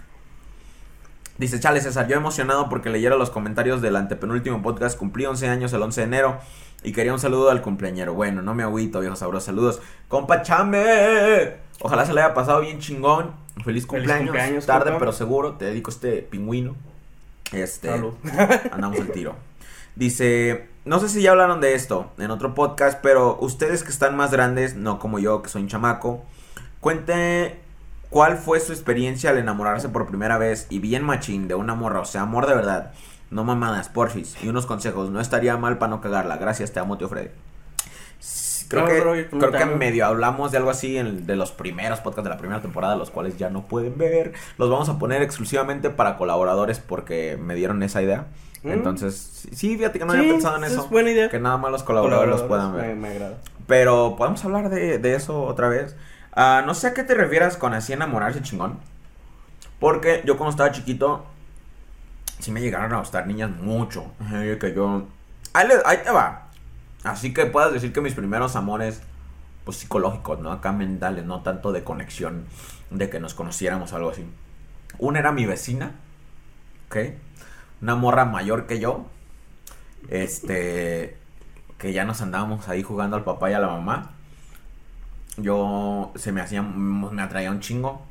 Dice, 1.38 1.60
chale 1.60 1.82
César, 1.82 2.08
yo 2.08 2.16
emocionado 2.16 2.70
porque 2.70 2.90
leyera 2.90 3.16
los 3.16 3.30
comentarios 3.30 3.82
del 3.82 3.96
antepenúltimo 3.96 4.62
podcast. 4.62 4.98
Cumplí 4.98 5.26
11 5.26 5.50
años 5.50 5.74
el 5.74 5.82
11 5.82 6.02
de 6.02 6.08
enero 6.08 6.38
y 6.84 6.92
quería 6.92 7.12
un 7.12 7.20
saludo 7.20 7.50
al 7.50 7.62
cumpleañero. 7.62 8.14
Bueno, 8.14 8.42
no 8.42 8.54
me 8.54 8.64
agüito, 8.64 9.00
viejo 9.00 9.16
sabroso. 9.16 9.48
Saludos. 9.48 9.82
Compa 10.08 10.44
Chame. 10.44 11.56
Ojalá 11.82 12.06
se 12.06 12.14
le 12.14 12.22
haya 12.22 12.34
pasado 12.34 12.62
bien 12.62 12.80
chingón. 12.80 13.32
Feliz 13.64 13.86
cumpleaños. 13.86 14.28
cumpleaños, 14.28 14.66
Tarde, 14.66 14.86
compa. 14.86 15.00
pero 15.00 15.12
seguro. 15.12 15.54
Te 15.54 15.66
dedico 15.66 15.90
este 15.90 16.22
pingüino. 16.22 16.76
Este. 17.52 17.90
Salud. 17.90 18.14
Andamos 18.72 19.00
al 19.00 19.12
tiro. 19.12 19.36
Dice, 19.96 20.70
no 20.86 21.00
sé 21.00 21.10
si 21.10 21.22
ya 21.22 21.32
hablaron 21.32 21.62
de 21.62 21.76
esto 21.76 22.12
en 22.18 22.32
otro 22.32 22.56
podcast, 22.56 23.00
pero 23.02 23.38
ustedes 23.40 23.84
que 23.84 23.90
están 23.92 24.16
más 24.16 24.32
grandes, 24.32 24.76
no 24.76 25.00
como 25.00 25.20
yo, 25.20 25.42
que 25.42 25.50
soy 25.50 25.62
un 25.62 25.68
chamaco, 25.68 26.24
cuente 26.80 27.60
cuál 28.10 28.38
fue 28.38 28.60
su 28.60 28.72
experiencia 28.72 29.30
al 29.30 29.38
enamorarse 29.38 29.90
por 29.90 30.08
primera 30.08 30.38
vez 30.38 30.68
y 30.70 30.80
bien 30.80 31.04
machín 31.04 31.48
de 31.48 31.56
una 31.56 31.76
morra, 31.76 32.00
o 32.00 32.06
sea, 32.06 32.22
amor 32.22 32.48
de 32.48 32.56
verdad, 32.56 32.94
no 33.30 33.44
mamadas, 33.44 33.90
porfis, 33.90 34.36
y 34.44 34.50
unos 34.50 34.66
consejos, 34.66 35.10
no 35.10 35.20
estaría 35.20 35.58
mal 35.58 35.78
para 35.78 35.92
no 35.92 36.02
cagarla. 36.02 36.38
Gracias, 36.38 36.72
te 36.72 36.80
amo, 36.80 36.98
tío 36.98 37.10
Freddy. 37.10 37.30
Creo 38.74 39.14
que, 39.14 39.28
creo 39.30 39.52
que 39.52 39.66
medio 39.66 40.06
hablamos 40.06 40.52
de 40.52 40.58
algo 40.58 40.70
así 40.70 40.98
en, 40.98 41.26
de 41.26 41.36
los 41.36 41.52
primeros 41.52 42.00
podcasts 42.00 42.24
de 42.26 42.30
la 42.30 42.38
primera 42.38 42.62
temporada, 42.62 42.96
los 42.96 43.12
cuales 43.12 43.38
ya 43.38 43.50
no 43.50 43.64
pueden 43.68 43.98
ver. 43.98 44.34
Los 44.58 44.70
vamos 44.70 44.90
a 44.90 44.98
poner 45.00 45.22
exclusivamente 45.22 45.90
para 45.90 46.18
colaboradores 46.18 46.80
porque 46.80 47.38
me 47.42 47.56
dieron 47.56 47.82
esa 47.84 48.02
idea. 48.02 48.26
Mm. 48.64 48.70
Entonces, 48.72 49.48
sí, 49.54 49.78
fíjate 49.78 50.00
que 50.00 50.06
no 50.06 50.14
Sí, 50.14 50.20
había 50.20 50.32
pensado 50.34 50.58
en 50.58 50.64
eso. 50.64 50.82
es 50.84 50.90
buena 50.90 51.12
idea. 51.12 51.30
Que 51.30 51.40
nada 51.40 51.58
más 51.58 51.72
los 51.72 51.84
colaboradores 51.84 52.30
los 52.32 52.42
puedan 52.44 52.74
ver. 52.76 52.88
Me, 52.88 52.96
me 52.96 53.08
agrada. 53.10 53.38
Pero 53.68 54.16
podemos 54.18 54.44
hablar 54.46 54.70
de, 54.70 54.98
de 55.00 55.16
eso 55.16 55.44
otra 55.44 55.68
vez. 55.70 55.96
Ah, 56.36 56.64
no 56.66 56.74
sé 56.74 56.88
a 56.88 56.94
qué 56.94 57.04
te 57.04 57.14
refieras 57.14 57.58
con 57.58 57.74
así 57.74 57.94
enamorarse 57.94 58.42
chingón. 58.42 58.80
Porque 59.80 60.22
yo 60.26 60.38
cuando 60.38 60.52
estaba 60.52 60.72
chiquito, 60.72 61.26
sí 62.40 62.52
me 62.52 62.62
llegaron 62.62 62.94
a 62.94 63.00
gustar 63.00 63.28
niñas 63.28 63.52
mucho. 63.52 64.06
Que 64.60 64.74
yo... 64.76 65.04
Ahí, 65.54 65.68
le- 65.68 65.82
ahí 65.86 65.98
te 66.04 66.12
va. 66.12 66.43
Así 67.04 67.34
que 67.34 67.46
puedas 67.46 67.74
decir 67.74 67.92
que 67.94 68.02
mis 68.02 68.14
primeros 68.14 68.56
amores, 68.56 69.02
pues 69.66 69.78
psicológicos, 69.78 70.40
¿no? 70.40 70.52
Acá 70.52 70.72
mentales, 70.72 71.26
no 71.26 71.42
tanto 71.42 71.72
de 71.72 71.84
conexión, 71.84 72.46
de 72.92 73.10
que 73.10 73.20
nos 73.20 73.34
conociéramos 73.34 73.92
o 73.94 73.96
algo 73.98 74.10
así. 74.12 74.26
Una 75.00 75.20
era 75.20 75.32
mi 75.32 75.46
vecina, 75.46 75.92
¿ok? 76.88 76.98
Una 77.82 77.96
morra 77.96 78.26
mayor 78.26 78.68
que 78.68 78.80
yo. 78.80 79.06
Este, 80.10 81.18
que 81.78 81.94
ya 81.94 82.06
nos 82.06 82.22
andábamos 82.22 82.68
ahí 82.70 82.84
jugando 82.84 83.18
al 83.18 83.24
papá 83.24 83.52
y 83.52 83.54
a 83.54 83.60
la 83.60 83.68
mamá. 83.68 84.12
Yo 85.38 86.12
se 86.16 86.32
me 86.32 86.42
hacía, 86.42 86.62
me 86.62 87.22
atraía 87.22 87.52
un 87.52 87.60
chingo. 87.60 88.06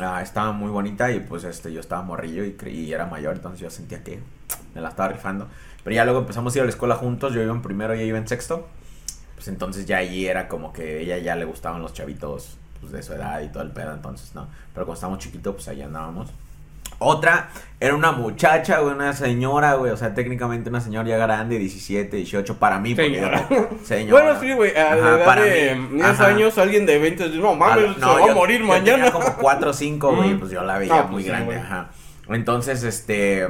ah, 0.00 0.22
estaba 0.22 0.52
muy 0.52 0.70
bonita 0.70 1.10
y 1.10 1.20
pues 1.20 1.44
este 1.44 1.72
yo 1.72 1.80
estaba 1.80 2.02
morrillo 2.02 2.44
y 2.44 2.56
y 2.68 2.92
era 2.92 3.06
mayor, 3.06 3.36
entonces 3.36 3.60
yo 3.60 3.70
sentía 3.70 4.04
que 4.04 4.20
me 4.74 4.80
la 4.80 4.90
estaba 4.90 5.08
rifando. 5.08 5.48
Pero 5.88 5.96
ya 5.96 6.04
luego 6.04 6.20
empezamos 6.20 6.54
a 6.54 6.58
ir 6.58 6.60
a 6.60 6.64
la 6.66 6.70
escuela 6.70 6.96
juntos, 6.96 7.32
yo 7.32 7.40
iba 7.40 7.50
en 7.50 7.62
primero 7.62 7.94
y 7.94 8.00
ella 8.00 8.08
iba 8.08 8.18
en 8.18 8.28
sexto. 8.28 8.68
Pues 9.36 9.48
entonces 9.48 9.86
ya 9.86 9.96
allí 9.96 10.26
era 10.26 10.46
como 10.46 10.70
que 10.70 11.00
ella 11.00 11.16
ya 11.16 11.34
le 11.34 11.46
gustaban 11.46 11.80
los 11.80 11.94
chavitos 11.94 12.58
pues, 12.78 12.92
de 12.92 13.02
su 13.02 13.14
edad 13.14 13.40
y 13.40 13.48
todo 13.48 13.62
el 13.62 13.70
pedo, 13.70 13.94
entonces 13.94 14.34
no. 14.34 14.48
Pero 14.74 14.84
cuando 14.84 14.94
estábamos 14.96 15.18
chiquitos, 15.20 15.54
pues 15.54 15.66
ahí 15.68 15.80
andábamos. 15.80 16.28
Otra 16.98 17.48
era 17.80 17.94
una 17.94 18.12
muchacha, 18.12 18.80
güey, 18.80 18.94
una 18.94 19.14
señora, 19.14 19.76
güey, 19.76 19.90
o 19.90 19.96
sea, 19.96 20.12
técnicamente 20.12 20.68
una 20.68 20.82
señora 20.82 21.08
ya 21.08 21.16
grande, 21.16 21.58
17, 21.58 22.18
18, 22.18 22.58
para 22.58 22.78
mí. 22.80 22.94
porque 22.94 23.14
Señora. 23.14 23.48
yo- 23.48 23.68
señora. 23.82 24.22
Bueno, 24.24 24.40
sí, 24.42 24.52
güey, 24.52 24.76
a 24.76 24.94
la 24.94 25.06
Ajá, 25.06 25.16
edad 25.16 25.24
para 25.24 25.42
de 25.42 25.74
mí. 25.74 25.88
10 25.96 26.06
Ajá. 26.06 26.26
años 26.26 26.58
alguien 26.58 26.84
de 26.84 26.98
20 26.98 27.24
dice, 27.28 27.38
no 27.38 27.54
mames, 27.54 27.84
Al- 27.86 27.94
se 27.94 28.00
no, 28.00 28.14
va 28.26 28.30
a 28.32 28.34
morir 28.34 28.60
yo 28.60 28.66
mañana. 28.66 29.04
tenía 29.04 29.10
como 29.12 29.34
4 29.40 29.70
o 29.70 29.72
5, 29.72 30.16
güey, 30.16 30.34
pues 30.36 30.50
yo 30.50 30.62
la 30.64 30.76
veía 30.76 30.92
No, 30.96 31.00
pues 31.04 31.10
muy 31.12 31.22
grande, 31.24 31.56
ajá. 31.56 31.88
Entonces, 32.28 32.82
este, 32.82 33.48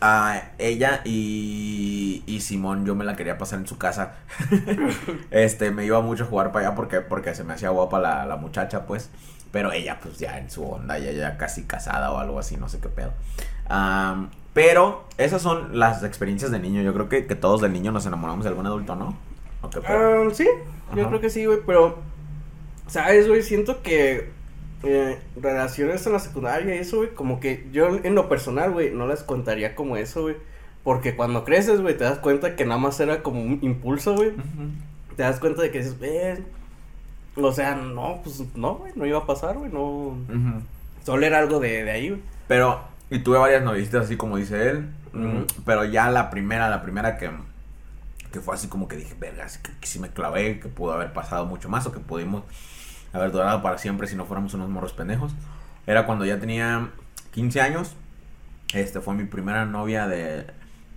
a 0.00 0.50
ella 0.58 1.00
y, 1.04 2.22
y 2.26 2.40
Simón, 2.40 2.84
yo 2.86 2.94
me 2.94 3.04
la 3.04 3.16
quería 3.16 3.38
pasar 3.38 3.58
en 3.60 3.66
su 3.66 3.78
casa. 3.78 4.14
este, 5.30 5.70
me 5.70 5.84
iba 5.84 6.00
mucho 6.00 6.24
a 6.24 6.26
jugar 6.26 6.52
para 6.52 6.68
allá 6.68 6.76
porque, 6.76 7.00
porque 7.00 7.34
se 7.34 7.44
me 7.44 7.54
hacía 7.54 7.70
guapa 7.70 7.98
la, 7.98 8.26
la 8.26 8.36
muchacha, 8.36 8.86
pues. 8.86 9.10
Pero 9.52 9.72
ella, 9.72 9.98
pues 10.02 10.18
ya 10.18 10.38
en 10.38 10.50
su 10.50 10.64
onda, 10.64 10.98
ya, 10.98 11.12
ya 11.12 11.38
casi 11.38 11.64
casada 11.64 12.12
o 12.12 12.18
algo 12.18 12.38
así, 12.38 12.56
no 12.56 12.68
sé 12.68 12.78
qué 12.80 12.88
pedo. 12.88 13.12
Pero 14.52 15.04
esas 15.18 15.42
son 15.42 15.78
las 15.78 16.02
experiencias 16.02 16.50
de 16.50 16.58
niño. 16.58 16.82
Yo 16.82 16.92
creo 16.94 17.08
que, 17.08 17.26
que 17.26 17.34
todos 17.34 17.60
de 17.60 17.68
niño 17.68 17.92
nos 17.92 18.06
enamoramos 18.06 18.44
de 18.44 18.50
algún 18.50 18.66
adulto, 18.66 18.96
¿no? 18.96 19.16
¿O 19.62 19.70
qué 19.70 19.80
pedo? 19.80 20.34
Sí, 20.34 20.48
yo 20.94 21.08
creo 21.08 21.20
que 21.20 21.30
sí, 21.30 21.46
güey, 21.46 21.60
pero, 21.66 21.98
¿sabes, 22.86 23.28
güey? 23.28 23.42
Siento 23.42 23.82
que 23.82 24.35
eh, 24.82 25.18
relaciones 25.40 26.06
en 26.06 26.12
la 26.12 26.18
secundaria 26.18 26.74
y 26.74 26.78
eso, 26.78 26.98
güey, 26.98 27.14
como 27.14 27.40
que 27.40 27.66
yo 27.72 27.88
en 28.02 28.14
lo 28.14 28.28
personal, 28.28 28.72
güey, 28.72 28.90
no 28.90 29.06
las 29.06 29.22
contaría 29.22 29.74
como 29.74 29.96
eso, 29.96 30.22
güey. 30.22 30.36
Porque 30.84 31.16
cuando 31.16 31.44
creces, 31.44 31.80
güey, 31.80 31.96
te 31.96 32.04
das 32.04 32.18
cuenta 32.18 32.54
que 32.54 32.64
nada 32.64 32.78
más 32.78 33.00
era 33.00 33.22
como 33.22 33.40
un 33.42 33.58
impulso, 33.62 34.14
güey. 34.14 34.32
Te 35.16 35.22
das 35.24 35.40
cuenta 35.40 35.62
de 35.62 35.70
que 35.70 35.78
dices, 35.78 35.96
eh, 36.00 36.42
o 37.34 37.52
sea, 37.52 37.74
no, 37.74 38.20
pues 38.22 38.42
no, 38.54 38.76
güey, 38.76 38.92
no 38.94 39.04
iba 39.04 39.18
a 39.18 39.26
pasar, 39.26 39.58
güey, 39.58 39.72
no. 39.72 39.82
Ujú. 39.82 40.62
Solo 41.04 41.26
era 41.26 41.38
algo 41.38 41.58
de, 41.58 41.84
de 41.84 41.90
ahí, 41.90 42.08
güey. 42.10 42.22
Pero, 42.46 42.80
y 43.10 43.18
tuve 43.20 43.38
varias 43.38 43.64
novicitas 43.64 44.04
así 44.04 44.16
como 44.16 44.36
dice 44.36 44.70
él. 44.70 44.88
Mm, 45.12 45.42
Pero 45.64 45.84
ya 45.84 46.10
la 46.10 46.30
primera, 46.30 46.68
la 46.68 46.82
primera 46.82 47.16
que, 47.16 47.30
que 48.32 48.40
fue 48.40 48.54
así 48.54 48.68
como 48.68 48.86
que 48.86 48.96
dije, 48.96 49.14
verga, 49.18 49.46
que, 49.62 49.72
que 49.80 49.86
sí 49.86 49.98
me 49.98 50.10
clavé, 50.10 50.60
que 50.60 50.68
pudo 50.68 50.92
haber 50.92 51.12
pasado 51.12 51.46
mucho 51.46 51.68
más 51.68 51.86
o 51.86 51.92
que 51.92 51.98
pudimos 51.98 52.44
haber 53.12 53.32
durado 53.32 53.62
para 53.62 53.78
siempre 53.78 54.06
si 54.06 54.16
no 54.16 54.24
fuéramos 54.24 54.54
unos 54.54 54.68
morros 54.68 54.92
pendejos. 54.92 55.32
Era 55.86 56.06
cuando 56.06 56.24
ya 56.24 56.38
tenía 56.38 56.90
15 57.32 57.60
años. 57.60 57.96
Este 58.72 59.00
fue 59.00 59.14
mi 59.14 59.24
primera 59.24 59.64
novia 59.64 60.06
de, 60.06 60.46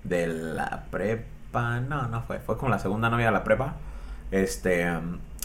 de 0.04 0.28
la 0.28 0.86
prepa. 0.90 1.80
No, 1.80 2.08
no 2.08 2.24
fue. 2.24 2.40
Fue 2.40 2.58
como 2.58 2.70
la 2.70 2.80
segunda 2.80 3.10
novia 3.10 3.28
de 3.28 3.32
la 3.32 3.44
prepa. 3.44 3.76
Este, 4.32 4.88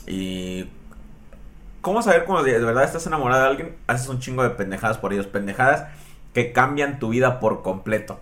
y 0.07 0.68
¿Cómo 1.85 2.00
saber 2.00 2.24
cuando 2.24 2.44
de 2.44 2.59
verdad 2.61 2.85
estás 2.85 3.07
enamorado 3.07 3.42
de 3.42 3.48
alguien? 3.48 3.77
Haces 3.88 4.09
un 4.09 4.18
chingo 4.18 4.42
de 4.42 4.48
pendejadas 4.48 4.96
por 4.96 5.12
ellos. 5.12 5.27
Pendejadas 5.27 5.85
que 6.33 6.50
cambian 6.50 6.98
tu 6.98 7.11
vida 7.11 7.40
por 7.40 7.61
completo. 7.61 8.18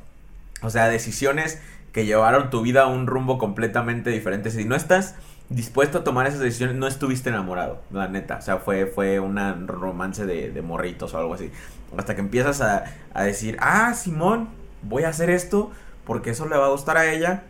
O 0.62 0.70
sea, 0.70 0.88
decisiones 0.88 1.62
que 1.92 2.04
llevaron 2.04 2.50
tu 2.50 2.62
vida 2.62 2.82
a 2.82 2.86
un 2.88 3.06
rumbo 3.06 3.38
completamente 3.38 4.10
diferente. 4.10 4.50
Si 4.50 4.64
no 4.64 4.74
estás 4.74 5.14
dispuesto 5.54 5.98
a 5.98 6.04
tomar 6.04 6.26
esas 6.26 6.40
decisiones, 6.40 6.76
no 6.76 6.86
estuviste 6.86 7.28
enamorado, 7.30 7.80
la 7.90 8.08
neta. 8.08 8.36
O 8.36 8.42
sea, 8.42 8.58
fue, 8.58 8.86
fue 8.86 9.20
un 9.20 9.68
romance 9.68 10.26
de, 10.26 10.62
morritos 10.62 11.14
o 11.14 11.18
algo 11.18 11.34
así. 11.34 11.50
Hasta 11.96 12.14
que 12.14 12.20
empiezas 12.20 12.60
a, 12.60 12.84
a 13.14 13.22
decir, 13.22 13.56
ah, 13.60 13.94
Simón, 13.94 14.48
voy 14.82 15.04
a 15.04 15.08
hacer 15.08 15.30
esto 15.30 15.70
porque 16.04 16.30
eso 16.30 16.48
le 16.48 16.56
va 16.56 16.66
a 16.66 16.70
gustar 16.70 16.96
a 16.96 17.10
ella, 17.12 17.44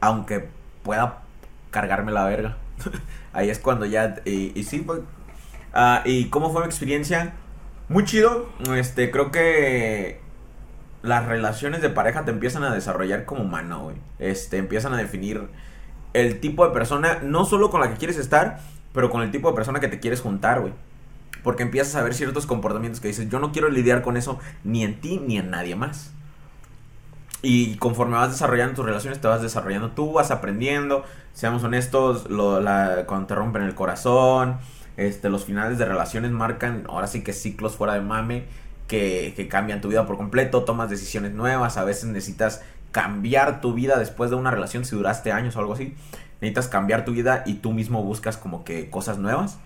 aunque 0.00 0.48
pueda 0.82 1.22
cargarme 1.70 2.12
la 2.12 2.24
verga. 2.24 2.56
Ahí 3.32 3.50
es 3.50 3.58
cuando 3.58 3.86
ya... 3.86 4.16
Y, 4.24 4.58
y 4.58 4.64
sí, 4.64 4.80
pues... 4.80 5.00
¿Y 6.04 6.30
cómo 6.30 6.50
fue 6.50 6.62
mi 6.62 6.66
experiencia? 6.66 7.34
Muy 7.88 8.04
chido. 8.04 8.48
Este, 8.74 9.10
creo 9.10 9.30
que 9.30 10.20
las 11.02 11.26
relaciones 11.26 11.82
de 11.82 11.90
pareja 11.90 12.24
te 12.24 12.30
empiezan 12.30 12.64
a 12.64 12.74
desarrollar 12.74 13.26
como 13.26 13.42
humano, 13.42 13.84
güey. 13.84 13.96
Este, 14.18 14.56
empiezan 14.56 14.94
a 14.94 14.96
definir 14.96 15.48
el 16.16 16.40
tipo 16.40 16.66
de 16.66 16.72
persona, 16.72 17.18
no 17.22 17.44
solo 17.44 17.68
con 17.68 17.80
la 17.82 17.90
que 17.90 17.96
quieres 17.96 18.16
estar, 18.16 18.60
pero 18.94 19.10
con 19.10 19.20
el 19.20 19.30
tipo 19.30 19.50
de 19.50 19.54
persona 19.54 19.80
que 19.80 19.88
te 19.88 20.00
quieres 20.00 20.22
juntar, 20.22 20.60
güey. 20.60 20.72
Porque 21.42 21.62
empiezas 21.62 21.94
a 21.94 22.02
ver 22.02 22.14
ciertos 22.14 22.46
comportamientos 22.46 23.00
que 23.00 23.08
dices, 23.08 23.28
yo 23.28 23.38
no 23.38 23.52
quiero 23.52 23.68
lidiar 23.68 24.00
con 24.00 24.16
eso 24.16 24.38
ni 24.64 24.82
en 24.82 24.98
ti 25.00 25.20
ni 25.24 25.36
en 25.36 25.50
nadie 25.50 25.76
más. 25.76 26.12
Y 27.42 27.76
conforme 27.76 28.16
vas 28.16 28.30
desarrollando 28.30 28.74
tus 28.74 28.86
relaciones, 28.86 29.20
te 29.20 29.28
vas 29.28 29.42
desarrollando 29.42 29.90
tú, 29.90 30.14
vas 30.14 30.30
aprendiendo. 30.30 31.04
Seamos 31.34 31.62
honestos, 31.62 32.30
lo, 32.30 32.60
cuando 33.06 33.26
te 33.26 33.34
rompen 33.34 33.62
el 33.62 33.74
corazón, 33.74 34.56
este, 34.96 35.28
los 35.28 35.44
finales 35.44 35.76
de 35.76 35.84
relaciones 35.84 36.30
marcan, 36.30 36.84
ahora 36.88 37.08
sí 37.08 37.22
que 37.22 37.34
ciclos 37.34 37.76
fuera 37.76 37.92
de 37.92 38.00
mame, 38.00 38.46
que, 38.88 39.34
que 39.36 39.48
cambian 39.48 39.82
tu 39.82 39.88
vida 39.88 40.06
por 40.06 40.16
completo, 40.16 40.64
tomas 40.64 40.88
decisiones 40.88 41.34
nuevas, 41.34 41.76
a 41.76 41.84
veces 41.84 42.06
necesitas 42.06 42.62
cambiar 42.96 43.60
tu 43.60 43.74
vida 43.74 43.98
después 43.98 44.30
de 44.30 44.36
una 44.36 44.50
relación, 44.50 44.86
si 44.86 44.96
duraste 44.96 45.30
años 45.30 45.54
o 45.54 45.58
algo 45.58 45.74
así, 45.74 45.94
necesitas 46.40 46.66
cambiar 46.66 47.04
tu 47.04 47.12
vida 47.12 47.42
y 47.44 47.56
tú 47.56 47.74
mismo 47.74 48.02
buscas 48.02 48.38
como 48.38 48.64
que 48.64 48.88
cosas 48.88 49.18
nuevas. 49.18 49.58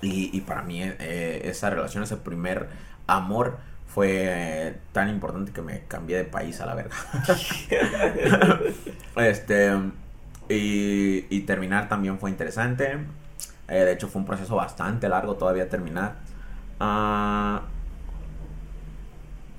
Y, 0.00 0.40
para 0.40 0.62
mí 0.62 0.80
eh, 0.82 1.42
esa 1.44 1.68
relación, 1.68 2.02
ese 2.04 2.16
primer 2.16 2.70
amor 3.06 3.58
fue 3.86 4.08
eh, 4.12 4.78
tan 4.92 5.10
importante 5.10 5.52
que 5.52 5.60
me 5.60 5.82
cambié 5.88 6.16
de 6.16 6.24
país 6.24 6.58
a 6.62 6.66
la 6.66 6.74
verga. 6.74 6.96
este 9.16 9.72
y, 10.48 11.40
terminar 11.40 11.90
también 11.90 12.18
fue 12.18 12.30
interesante. 12.30 12.98
Eh, 13.68 13.74
de 13.74 13.92
hecho 13.92 14.08
fue 14.08 14.20
un 14.20 14.26
proceso 14.26 14.56
bastante 14.56 15.06
largo 15.10 15.34
todavía 15.34 15.68
terminar. 15.68 16.14
Ah, 16.80 17.60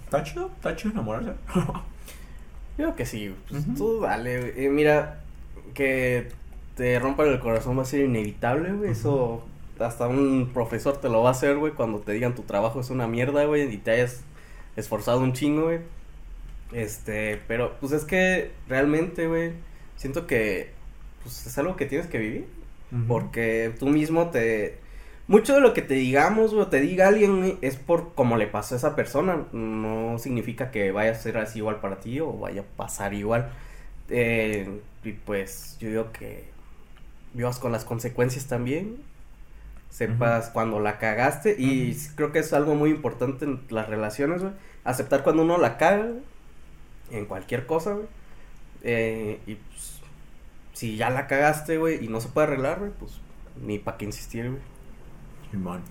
Está 0.05 0.23
chido, 0.23 0.49
está 0.55 0.75
chido 0.75 0.93
enamorarse. 0.93 1.33
Yo 2.77 2.85
creo 2.85 2.95
que 2.95 3.05
sí, 3.05 3.33
pues 3.49 3.63
tú 3.77 4.01
dale, 4.01 4.39
güey. 4.39 4.65
Eh, 4.65 4.69
mira, 4.69 5.21
que 5.73 6.29
te 6.75 6.99
rompan 6.99 7.27
el 7.27 7.39
corazón 7.39 7.77
va 7.77 7.83
a 7.83 7.85
ser 7.85 8.01
inevitable, 8.01 8.71
güey. 8.73 8.91
Eso 8.91 9.43
hasta 9.79 10.07
un 10.07 10.51
profesor 10.53 10.97
te 10.97 11.09
lo 11.09 11.21
va 11.21 11.29
a 11.29 11.31
hacer, 11.31 11.57
güey, 11.57 11.73
cuando 11.73 11.99
te 11.99 12.13
digan 12.13 12.35
tu 12.35 12.43
trabajo 12.43 12.79
es 12.79 12.89
una 12.89 13.07
mierda, 13.07 13.45
güey, 13.45 13.73
y 13.73 13.77
te 13.77 13.91
hayas 13.91 14.21
esforzado 14.75 15.19
un 15.19 15.33
chingo, 15.33 15.63
güey. 15.63 15.79
Este, 16.71 17.41
pero 17.47 17.75
pues 17.79 17.91
es 17.91 18.03
que 18.05 18.51
realmente, 18.67 19.27
güey, 19.27 19.53
siento 19.95 20.27
que 20.27 20.71
pues 21.23 21.47
es 21.47 21.57
algo 21.57 21.75
que 21.75 21.85
tienes 21.85 22.07
que 22.07 22.19
vivir. 22.19 22.47
Porque 23.07 23.73
tú 23.77 23.87
mismo 23.87 24.29
te... 24.29 24.77
Mucho 25.27 25.55
de 25.55 25.61
lo 25.61 25.73
que 25.73 25.81
te 25.81 25.95
digamos 25.95 26.53
o 26.53 26.67
te 26.67 26.79
diga 26.81 27.07
alguien 27.07 27.57
es 27.61 27.77
por 27.77 28.13
cómo 28.13 28.37
le 28.37 28.45
pasó 28.47 28.75
a 28.75 28.77
esa 28.77 28.95
persona. 28.95 29.45
No 29.53 30.17
significa 30.19 30.69
que 30.69 30.91
vaya 30.91 31.11
a 31.11 31.15
ser 31.15 31.37
así 31.37 31.59
igual 31.59 31.79
para 31.81 31.99
ti 31.99 32.19
o 32.19 32.31
vaya 32.33 32.61
a 32.61 32.77
pasar 32.77 33.13
igual. 33.13 33.49
Eh, 34.09 34.69
y 35.03 35.11
pues 35.13 35.77
yo 35.79 35.89
digo 35.89 36.11
que 36.11 36.43
vivas 37.33 37.57
con 37.57 37.71
las 37.71 37.85
consecuencias 37.85 38.45
también. 38.45 38.97
Sepas 39.89 40.49
cuando 40.49 40.79
la 40.79 40.99
cagaste. 40.99 41.55
Y 41.57 41.95
creo 42.15 42.31
que 42.31 42.39
es 42.39 42.53
algo 42.53 42.75
muy 42.75 42.91
importante 42.91 43.45
en 43.45 43.61
las 43.69 43.89
relaciones, 43.89 44.41
güey. 44.41 44.53
Aceptar 44.83 45.23
cuando 45.23 45.41
uno 45.43 45.57
la 45.57 45.77
caga, 45.77 46.07
En 47.11 47.25
cualquier 47.25 47.65
cosa, 47.65 47.93
güey. 47.93 48.07
Eh, 48.83 49.39
y 49.47 49.55
pues 49.55 50.01
si 50.73 50.97
ya 50.97 51.09
la 51.09 51.25
cagaste, 51.27 51.77
güey, 51.77 52.03
y 52.03 52.09
no 52.09 52.21
se 52.21 52.27
puede 52.27 52.47
arreglar, 52.47 52.79
güey, 52.79 52.91
pues 52.99 53.13
ni 53.59 53.79
para 53.79 53.97
qué 53.97 54.05
insistir, 54.05 54.49
güey. 54.49 54.74
Simón. 55.55 55.81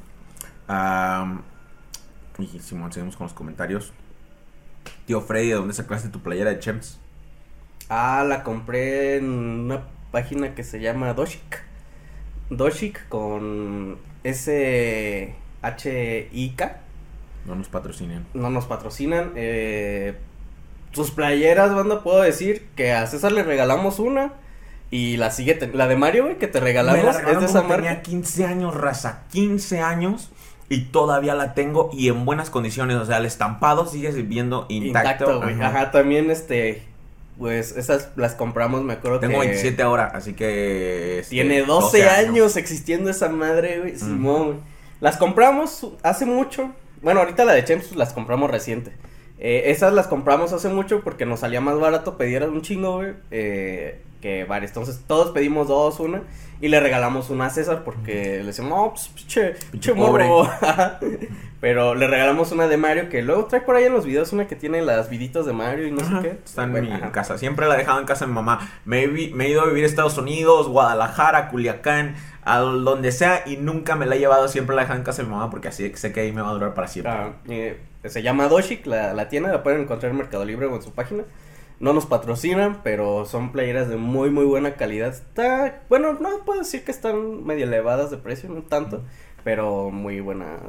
Y 2.38 2.46
Simón, 2.59 2.92
seguimos 2.92 3.16
con 3.16 3.24
los 3.24 3.33
comentarios. 3.33 3.94
Tío 5.07 5.22
Freddy, 5.22 5.48
¿de 5.48 5.55
dónde 5.55 5.72
sacaste 5.72 6.11
tu 6.11 6.20
playera 6.20 6.50
de 6.50 6.59
Champs? 6.59 7.00
Ah, 7.88 8.24
la 8.27 8.42
compré 8.42 9.16
en 9.16 9.24
una 9.24 9.85
página 10.11 10.55
que 10.55 10.64
se 10.64 10.81
llama 10.81 11.14
Doshik. 11.14 11.62
Doshik 12.50 13.09
con 13.09 13.96
S-H-I-K. 14.22 15.31
No 17.46 17.55
nos 17.55 17.68
patrocinen. 17.68 18.27
No 18.35 18.50
nos 18.50 18.66
patrocinan. 18.66 19.33
Eh, 19.37 20.18
sus 20.92 21.11
playeras, 21.11 21.74
banda, 21.74 22.03
puedo 22.03 22.20
decir 22.20 22.68
que 22.77 22.92
a 22.92 23.07
César 23.07 23.33
le 23.33 23.42
regalamos 23.42 23.98
una. 23.98 24.35
Y 24.94 25.16
la 25.16 25.33
sigue, 25.33 25.54
ten- 25.54 25.72
la 25.76 25.88
de 25.88 25.96
Mario, 25.96 26.22
güey, 26.24 26.38
que 26.38 26.46
te 26.46 26.61
regalamos, 26.61 27.16
es 27.16 27.40
de 27.40 27.46
esa 27.46 27.62
marca. 27.62 27.76
Tenía 27.76 28.02
15 28.02 28.44
años, 28.46 28.74
raza. 28.74 29.24
15 29.33 29.80
años. 29.80 30.30
Y 30.68 30.83
todavía 30.87 31.35
la 31.35 31.52
tengo 31.54 31.90
y 31.92 32.09
en 32.09 32.24
buenas 32.24 32.48
condiciones. 32.48 32.96
O 32.98 33.04
sea, 33.04 33.18
el 33.18 33.26
estampado 33.26 33.87
sigue 33.87 34.11
viendo 34.22 34.66
intacto. 34.68 35.24
Intacto, 35.24 35.40
güey. 35.42 35.54
Ajá. 35.54 35.66
Ajá, 35.66 35.90
también 35.90 36.30
este. 36.30 36.83
Pues 37.38 37.76
esas 37.76 38.11
las 38.14 38.37
compramos, 38.37 38.85
me 38.85 38.92
acuerdo 38.92 39.18
Tengo 39.18 39.40
que. 39.40 39.48
27 39.48 39.83
ahora, 39.83 40.07
así 40.14 40.35
que. 40.35 41.18
este, 41.18 41.31
Tiene 41.31 41.62
12, 41.62 42.08
años. 42.08 42.56
existiendo 42.56 43.10
esa 43.10 43.29
madre, 43.29 43.81
güey. 43.81 43.98
Simón, 43.98 44.44
güey. 44.44 44.58
Las 45.00 45.16
compramos 45.16 45.88
hace 46.04 46.25
mucho. 46.25 46.71
Bueno, 47.02 47.18
ahorita 47.18 47.44
la 47.44 47.52
de 47.52 47.64
Chems 47.64 47.96
las 47.96 48.12
compramos 48.12 48.48
reciente. 48.48 48.92
Eh, 49.40 49.64
esas 49.73 49.92
las 49.92 50.06
compramos 50.06 50.52
hace 50.52 50.68
mucho 50.68 51.00
porque 51.02 51.27
nos 51.27 51.40
salía 51.40 51.60
más 51.60 51.81
barato 51.81 52.16
pedir 52.16 52.44
un 52.44 52.62
chingo, 52.62 52.98
güey. 52.98 53.14
Eh, 53.33 54.00
que 54.25 54.44
varias. 54.44 54.70
Entonces 54.70 55.02
todos 55.06 55.33
pedimos 55.33 55.68
dos, 55.68 56.00
una. 56.00 56.22
Y 56.58 56.68
le 56.68 56.81
regalamos 56.81 57.29
una 57.29 57.46
a 57.46 57.50
César 57.50 57.83
porque 57.85 58.38
le 58.38 58.44
decimos, 58.44 58.70
no, 58.70 58.94
pues 58.94 59.94
morro. 59.94 60.48
Pero 61.60 61.94
le 61.94 62.06
regalamos 62.06 62.50
una 62.50 62.66
de 62.66 62.79
Mario 62.79 63.10
que 63.10 63.20
luego 63.20 63.44
trae 63.44 63.60
por 63.60 63.77
ahí 63.77 63.85
en 63.85 63.92
los 63.92 64.06
videos 64.06 64.33
una 64.33 64.46
que 64.46 64.56
tiene 64.56 64.81
las 64.81 65.10
viditas 65.10 65.44
de 65.44 65.52
Mario 65.52 65.87
y 65.88 65.90
no 65.90 66.00
sé 66.00 66.12
qué. 66.22 66.38
Está 66.42 66.62
en 66.64 66.72
mi 66.72 66.88
casa. 67.12 67.37
Siempre 67.37 67.68
la 67.68 67.75
he 67.75 67.79
dejado 67.79 68.00
en 68.00 68.06
casa 68.06 68.25
de 68.25 68.31
mi 68.31 68.35
mamá. 68.35 68.66
Me 68.87 69.02
he, 69.04 69.08
me 69.08 69.44
he 69.44 69.50
ido 69.50 69.60
a 69.60 69.66
vivir 69.66 69.85
a 69.85 69.87
Estados 69.87 70.16
Unidos, 70.16 70.68
Guadalajara, 70.68 71.50
Culiacán, 71.50 72.14
a 72.44 72.60
donde 72.60 73.12
sea 73.12 73.42
y 73.44 73.58
nunca 73.58 73.94
me 73.94 74.06
la 74.06 74.16
he 74.16 74.20
llevado. 74.20 74.48
Siempre 74.48 74.75
la 74.75 74.83
he 74.83 74.85
dejado 74.85 75.00
en 75.00 75.04
casa 75.04 75.20
de 75.20 75.29
mi 75.29 75.35
mamá 75.35 75.50
porque 75.50 75.68
así 75.68 75.92
sé 75.96 76.14
que 76.14 76.20
ahí 76.20 76.33
me 76.33 76.40
va 76.40 76.48
a 76.48 76.54
durar 76.54 76.72
para 76.72 76.88
siempre. 76.88 77.12
Ah, 77.12 77.33
eh, 77.50 77.79
se 78.06 78.22
llama 78.22 78.48
Doshik, 78.48 78.87
la, 78.87 79.12
la 79.12 79.29
tienda, 79.29 79.52
la 79.52 79.62
pueden 79.62 79.83
encontrar 79.83 80.12
en 80.12 80.16
Mercado 80.16 80.46
Libre 80.46 80.64
o 80.64 80.75
en 80.75 80.83
su 80.83 80.92
página. 80.92 81.25
No 81.81 81.92
nos 81.92 82.06
patrocinan, 82.06 82.81
pero 82.83 83.25
son 83.27 83.52
playeras 83.52 83.88
de 83.88 83.96
muy, 83.96 84.31
muy 84.31 84.44
buena 84.44 84.75
calidad. 84.75 85.08
Está, 85.08 85.83
bueno, 85.88 86.14
no 86.14 86.44
puedo 86.44 86.60
decir 86.60 86.85
que 86.85 86.92
están 86.92 87.44
medio 87.44 87.64
elevadas 87.64 88.10
de 88.10 88.16
precio, 88.16 88.48
no 88.48 88.62
tanto, 88.62 89.02
pero 89.42 89.90
muy 89.90 90.20
buenas. 90.20 90.60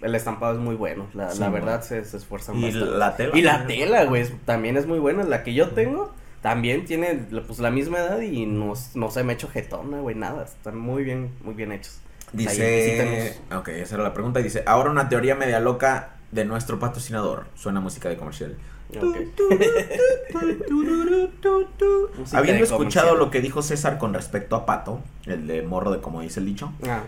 El 0.00 0.14
estampado 0.14 0.54
es 0.54 0.58
muy 0.58 0.74
bueno, 0.74 1.06
la, 1.14 1.32
la 1.34 1.48
verdad 1.48 1.82
se, 1.82 2.04
se, 2.04 2.16
esfuerzan 2.16 2.56
¿Y 2.56 2.72
la 2.72 3.16
tela? 3.16 3.36
Y 3.36 3.42
la 3.42 3.66
tela, 3.66 4.04
güey, 4.04 4.26
también 4.44 4.76
es 4.76 4.86
muy 4.86 4.98
buena. 4.98 5.22
La 5.22 5.44
que 5.44 5.54
yo 5.54 5.70
tengo 5.70 6.12
también 6.42 6.84
tiene 6.84 7.24
pues 7.46 7.60
la 7.60 7.70
misma 7.70 7.98
edad 7.98 8.20
y 8.20 8.46
no, 8.46 8.74
no 8.94 9.10
se 9.12 9.22
me 9.22 9.32
ha 9.32 9.34
hecho 9.36 9.48
jetona, 9.48 10.00
güey, 10.00 10.16
nada. 10.16 10.44
Están 10.44 10.76
muy 10.76 11.04
bien, 11.04 11.30
muy 11.42 11.54
bien 11.54 11.70
hechos. 11.70 12.00
Dice, 12.32 13.38
ok, 13.54 13.68
esa 13.68 13.94
era 13.94 14.04
la 14.04 14.12
pregunta. 14.12 14.40
Dice, 14.40 14.64
ahora 14.66 14.90
una 14.90 15.08
teoría 15.08 15.36
media 15.36 15.60
loca 15.60 16.16
de 16.32 16.44
nuestro 16.44 16.80
patrocinador. 16.80 17.46
Suena 17.54 17.80
música 17.80 18.08
de 18.08 18.16
comercial. 18.16 18.56
Habiendo 22.32 22.64
escuchado 22.64 23.14
lo 23.16 23.30
que 23.30 23.40
dijo 23.40 23.62
César 23.62 23.98
con 23.98 24.14
respecto 24.14 24.56
a 24.56 24.66
Pato, 24.66 25.00
el 25.26 25.46
de 25.46 25.62
morro 25.62 25.90
de 25.90 26.00
como 26.00 26.20
dice 26.20 26.40
el 26.40 26.46
dicho. 26.46 26.72
Ah, 26.86 27.04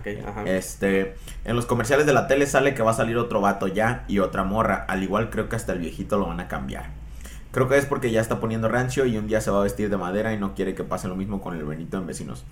este, 0.47 1.15
en 1.45 1.57
los 1.57 1.67
comerciales 1.67 2.07
de 2.07 2.13
la 2.13 2.27
tele 2.27 2.47
sale 2.47 2.75
que 2.75 2.83
va 2.83 2.93
a 2.93 2.95
salir 2.95 3.17
otro 3.17 3.41
vato 3.41 3.67
ya 3.67 4.05
y 4.09 4.19
otra 4.19 4.45
morra. 4.45 4.85
Al 4.89 5.03
igual 5.03 5.31
creo 5.31 5.49
que 5.49 5.57
hasta 5.57 5.73
el 5.73 5.79
viejito 5.81 6.19
lo 6.19 6.27
van 6.27 6.41
a 6.41 6.49
cambiar. 6.49 6.87
Creo 7.53 7.69
que 7.69 7.79
es 7.79 7.87
porque 7.87 8.11
ya 8.11 8.21
está 8.21 8.41
poniendo 8.41 8.69
rancio 8.69 9.07
y 9.07 9.17
un 9.17 9.29
día 9.29 9.41
se 9.41 9.51
va 9.51 9.61
a 9.61 9.63
vestir 9.63 9.89
de 9.89 9.97
madera 9.97 10.33
y 10.33 10.39
no 10.39 10.55
quiere 10.55 10.75
que 10.75 10.83
pase 10.83 11.07
lo 11.07 11.15
mismo 11.15 11.41
con 11.41 11.57
el 11.57 11.65
Benito 11.65 11.99
en 11.99 12.07
vecinos. 12.07 12.45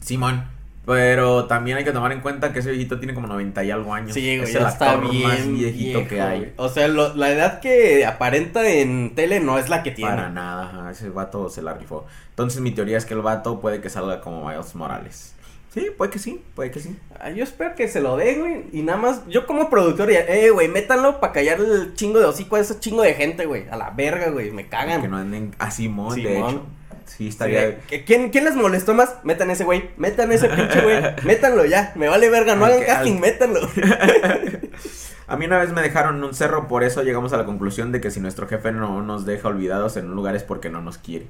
Simón, 0.00 0.44
pero 0.84 1.44
también 1.46 1.76
hay 1.76 1.84
que 1.84 1.92
tomar 1.92 2.10
en 2.10 2.20
cuenta 2.20 2.52
que 2.52 2.58
ese 2.58 2.70
viejito 2.70 2.98
tiene 2.98 3.14
como 3.14 3.28
90 3.28 3.62
y 3.64 3.70
algo 3.70 3.94
años. 3.94 4.14
Sí, 4.14 4.38
güey, 4.38 4.56
está 4.56 4.96
bien 4.96 5.28
más 5.28 5.48
viejito 5.48 6.08
que 6.08 6.20
hay. 6.20 6.52
O 6.56 6.68
sea, 6.68 6.88
la 6.88 7.30
edad 7.30 7.60
que 7.60 8.04
aparenta 8.04 8.68
en 8.68 9.14
tele 9.14 9.40
no 9.40 9.58
es 9.58 9.68
la 9.68 9.82
que 9.82 9.92
tiene. 9.92 10.10
Para 10.10 10.28
nada, 10.28 10.90
ese 10.90 11.10
vato 11.10 11.48
se 11.48 11.62
la 11.62 11.74
rifó. 11.74 12.06
Entonces 12.30 12.60
mi 12.60 12.72
teoría 12.72 12.98
es 12.98 13.04
que 13.04 13.14
el 13.14 13.22
vato 13.22 13.60
puede 13.60 13.80
que 13.80 13.90
salga 13.90 14.20
como 14.20 14.48
Miles 14.48 14.74
Morales. 14.74 15.34
Sí, 15.72 15.86
puede 15.96 16.10
que 16.10 16.18
sí, 16.18 16.42
puede 16.54 16.70
que 16.70 16.80
sí. 16.80 16.98
Ah, 17.18 17.30
yo 17.30 17.44
espero 17.44 17.74
que 17.74 17.88
se 17.88 18.02
lo 18.02 18.16
dé, 18.18 18.34
güey. 18.34 18.64
Y 18.72 18.82
nada 18.82 18.98
más, 18.98 19.26
yo 19.28 19.46
como 19.46 19.70
productor, 19.70 20.10
ya, 20.12 20.20
eh, 20.20 20.50
güey, 20.50 20.68
métanlo 20.68 21.18
para 21.18 21.32
callar 21.32 21.60
el 21.60 21.94
chingo 21.94 22.18
de 22.18 22.26
hocico 22.26 22.56
a 22.56 22.60
ese 22.60 22.78
chingo 22.78 23.02
de 23.02 23.14
gente, 23.14 23.46
güey. 23.46 23.66
A 23.70 23.76
la 23.76 23.88
verga, 23.88 24.28
güey, 24.28 24.50
me 24.50 24.68
cagan. 24.68 25.00
Que 25.00 25.08
no 25.08 25.16
anden 25.16 25.54
así, 25.58 25.84
Simón, 25.84 26.22
de 26.22 26.38
hecho. 26.38 26.66
Sí, 27.16 27.28
estaría. 27.28 27.78
¿Quién, 28.06 28.30
¿Quién 28.30 28.44
les 28.44 28.54
molestó 28.54 28.94
más? 28.94 29.16
Metan 29.22 29.50
ese 29.50 29.64
güey. 29.64 29.90
Metan 29.96 30.32
ese 30.32 30.48
pinche 30.56 30.80
güey. 30.80 31.02
Métanlo 31.24 31.64
ya. 31.64 31.92
Me 31.94 32.08
vale 32.08 32.28
verga. 32.30 32.54
No 32.54 32.64
hagan 32.64 32.84
casting, 32.84 33.18
métanlo. 33.20 33.60
A 35.26 35.36
mí 35.36 35.46
una 35.46 35.58
vez 35.58 35.72
me 35.72 35.80
dejaron 35.80 36.16
en 36.16 36.24
un 36.24 36.34
cerro, 36.34 36.68
por 36.68 36.84
eso 36.84 37.02
llegamos 37.02 37.32
a 37.32 37.38
la 37.38 37.46
conclusión 37.46 37.90
de 37.90 38.02
que 38.02 38.10
si 38.10 38.20
nuestro 38.20 38.46
jefe 38.48 38.70
no 38.70 39.00
nos 39.00 39.24
deja 39.24 39.48
olvidados 39.48 39.96
en 39.96 40.06
un 40.10 40.14
lugar 40.14 40.36
es 40.36 40.42
porque 40.42 40.68
no 40.68 40.82
nos 40.82 40.98
quiere. 40.98 41.26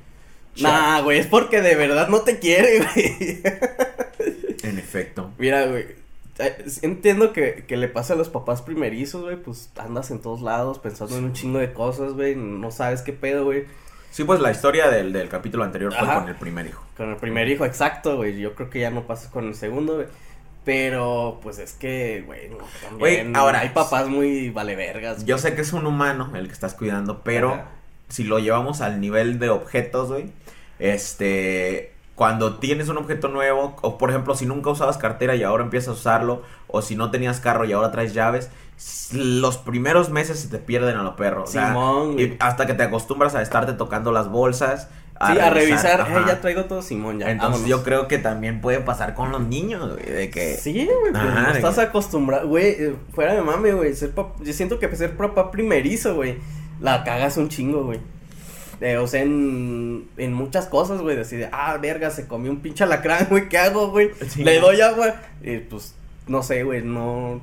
Nah, 0.61 1.01
güey, 1.03 1.19
es 1.19 1.27
porque 1.27 1.61
de 1.63 1.77
verdad 1.77 2.09
no 2.09 2.23
te 2.23 2.39
quiere, 2.41 2.79
güey. 2.95 3.43
En 4.65 4.79
efecto. 4.79 5.31
Mira, 5.39 5.67
güey. 5.67 5.87
Entiendo 6.81 7.33
que, 7.33 7.65
que 7.69 7.77
le 7.77 7.87
pasa 7.89 8.15
a 8.15 8.17
los 8.17 8.29
papás 8.29 8.63
primerizos, 8.63 9.23
güey. 9.23 9.37
Pues 9.37 9.71
andas 9.77 10.11
en 10.11 10.19
todos 10.19 10.43
lados 10.43 10.79
pensando 10.79 11.17
en 11.17 11.25
un 11.25 11.33
chingo 11.33 11.59
de 11.59 11.73
cosas, 11.73 12.15
güey. 12.15 12.35
No 12.35 12.71
sabes 12.71 13.03
qué 13.03 13.13
pedo, 13.13 13.45
güey. 13.45 13.67
Sí, 14.13 14.25
pues 14.25 14.41
la 14.41 14.51
historia 14.51 14.91
del, 14.91 15.11
del 15.11 15.31
capítulo 15.31 15.65
anterior 15.65 15.91
fue 15.99 16.07
con 16.07 16.29
el 16.29 16.35
primer 16.35 16.67
hijo. 16.67 16.85
Con 16.99 17.11
el 17.11 17.17
primer 17.17 17.49
hijo, 17.49 17.65
exacto, 17.65 18.17
güey. 18.17 18.39
Yo 18.39 18.55
creo 18.55 18.69
que 18.69 18.81
ya 18.81 18.91
no 18.91 19.05
pasa 19.05 19.31
con 19.31 19.47
el 19.47 19.55
segundo, 19.55 19.95
güey. 19.95 20.07
Pero, 20.67 21.41
pues 21.43 21.59
es 21.59 21.73
que, 21.73 22.23
güey, 22.27 22.51
también 22.83 23.35
ahora 23.35 23.61
hay 23.61 23.71
papás 23.71 24.09
muy 24.09 24.51
vale 24.51 24.77
vergas. 24.77 25.25
Yo 25.25 25.39
sé 25.39 25.55
que 25.55 25.63
es 25.63 25.73
un 25.73 25.87
humano 25.87 26.31
el 26.37 26.47
que 26.47 26.53
estás 26.53 26.75
cuidando, 26.75 27.23
pero 27.25 27.63
si 28.09 28.25
lo 28.25 28.39
llevamos 28.39 28.83
al 28.83 29.01
nivel 29.01 29.39
de 29.39 29.49
objetos, 29.49 30.11
güey, 30.11 30.31
este, 30.79 31.95
cuando 32.15 32.59
tienes 32.59 32.91
un 32.91 32.99
objeto 32.99 33.29
nuevo, 33.29 33.77
o 33.81 33.97
por 33.97 34.11
ejemplo, 34.11 34.37
si 34.37 34.45
nunca 34.45 34.69
usabas 34.69 34.99
cartera 34.99 35.35
y 35.35 35.43
ahora 35.43 35.65
empiezas 35.65 35.89
a 35.89 35.93
usarlo, 35.93 36.43
o 36.69 36.83
si 36.83 36.97
no 36.97 37.11
tenías 37.11 37.41
carro 37.41 37.65
y 37.65 37.73
ahora 37.73 37.91
traes 37.91 38.13
llaves, 38.13 38.51
los 39.13 39.59
primeros 39.59 40.11
meses 40.11 40.41
se 40.41 40.49
te 40.49 40.59
pierden 40.59 40.97
a 40.97 41.03
los 41.03 41.15
perros. 41.15 41.55
y 41.55 42.37
hasta 42.41 42.67
que 42.67 42.75
te 42.75 42.83
acostumbras 42.83 43.35
a 43.35 43.43
estarte 43.43 43.75
tocando 43.75 44.13
las 44.13 44.29
bolsas. 44.29 44.89
A 45.17 45.35
sí, 45.35 45.39
a 45.39 45.51
revisar, 45.51 46.01
eh, 46.01 46.23
ya 46.27 46.41
traigo 46.41 46.65
todo 46.65 46.83
Simón, 46.83 47.21
ya. 47.21 47.31
Entonces 47.31 47.67
yo 47.67 47.85
creo 47.85 48.09
que 48.09 48.19
también 48.19 48.61
puede 48.61 48.81
pasar 48.81 49.15
con 49.15 49.31
los 49.31 49.41
niños, 49.43 49.93
güey, 49.93 50.05
de 50.05 50.31
que... 50.31 50.57
Sí, 50.57 50.89
güey, 51.13 51.55
estás 51.55 51.79
acostumbrado, 51.79 52.49
güey, 52.49 52.71
eh, 52.71 52.97
fuera 53.15 53.35
de 53.35 53.43
mame, 53.43 53.73
güey, 53.73 53.95
yo 53.95 54.53
siento 54.53 54.81
que 54.81 54.97
ser 54.97 55.17
papá 55.17 55.53
primerizo, 55.53 56.17
güey, 56.17 56.39
la 56.81 57.05
cagas 57.05 57.37
un 57.37 57.49
chingo, 57.49 57.85
güey. 57.85 58.01
Eh, 58.81 58.97
o 58.97 59.07
sea, 59.07 59.23
en, 59.23 60.09
en 60.17 60.33
muchas 60.33 60.67
cosas, 60.67 61.01
güey, 61.01 61.15
decide, 61.15 61.49
ah, 61.53 61.79
verga, 61.81 62.11
se 62.11 62.27
comió 62.27 62.51
un 62.51 62.59
pinche 62.59 62.83
alacrán, 62.83 63.27
güey, 63.31 63.49
¿qué 63.49 63.59
hago, 63.59 63.93
güey? 63.93 64.11
Le 64.37 64.59
doy 64.59 64.81
agua, 64.81 65.15
y 65.41 65.59
pues, 65.59 65.95
no 66.27 66.43
sé, 66.43 66.65
güey, 66.65 66.83
no, 66.83 67.41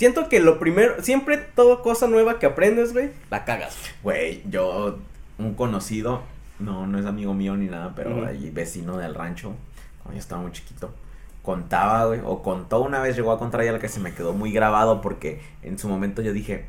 Siento 0.00 0.30
que 0.30 0.40
lo 0.40 0.58
primero, 0.58 1.02
siempre 1.02 1.36
toda 1.36 1.82
cosa 1.82 2.06
nueva 2.06 2.38
que 2.38 2.46
aprendes, 2.46 2.94
güey, 2.94 3.10
la 3.28 3.44
cagas. 3.44 3.76
Güey, 4.02 4.42
yo, 4.48 4.98
un 5.36 5.52
conocido, 5.52 6.22
no, 6.58 6.86
no 6.86 6.98
es 6.98 7.04
amigo 7.04 7.34
mío 7.34 7.54
ni 7.54 7.66
nada, 7.66 7.92
pero 7.94 8.24
ahí 8.24 8.48
vecino 8.48 8.96
del 8.96 9.14
rancho, 9.14 9.52
cuando 9.98 10.14
yo 10.14 10.20
estaba 10.20 10.40
muy 10.40 10.52
chiquito, 10.52 10.94
contaba, 11.42 12.06
güey, 12.06 12.20
o 12.24 12.42
contó 12.42 12.80
una 12.80 13.00
vez, 13.00 13.14
llegó 13.14 13.30
a 13.30 13.38
contar 13.38 13.62
la 13.62 13.78
que 13.78 13.90
se 13.90 14.00
me 14.00 14.14
quedó 14.14 14.32
muy 14.32 14.52
grabado 14.52 15.02
porque 15.02 15.42
en 15.62 15.78
su 15.78 15.86
momento 15.86 16.22
yo 16.22 16.32
dije, 16.32 16.64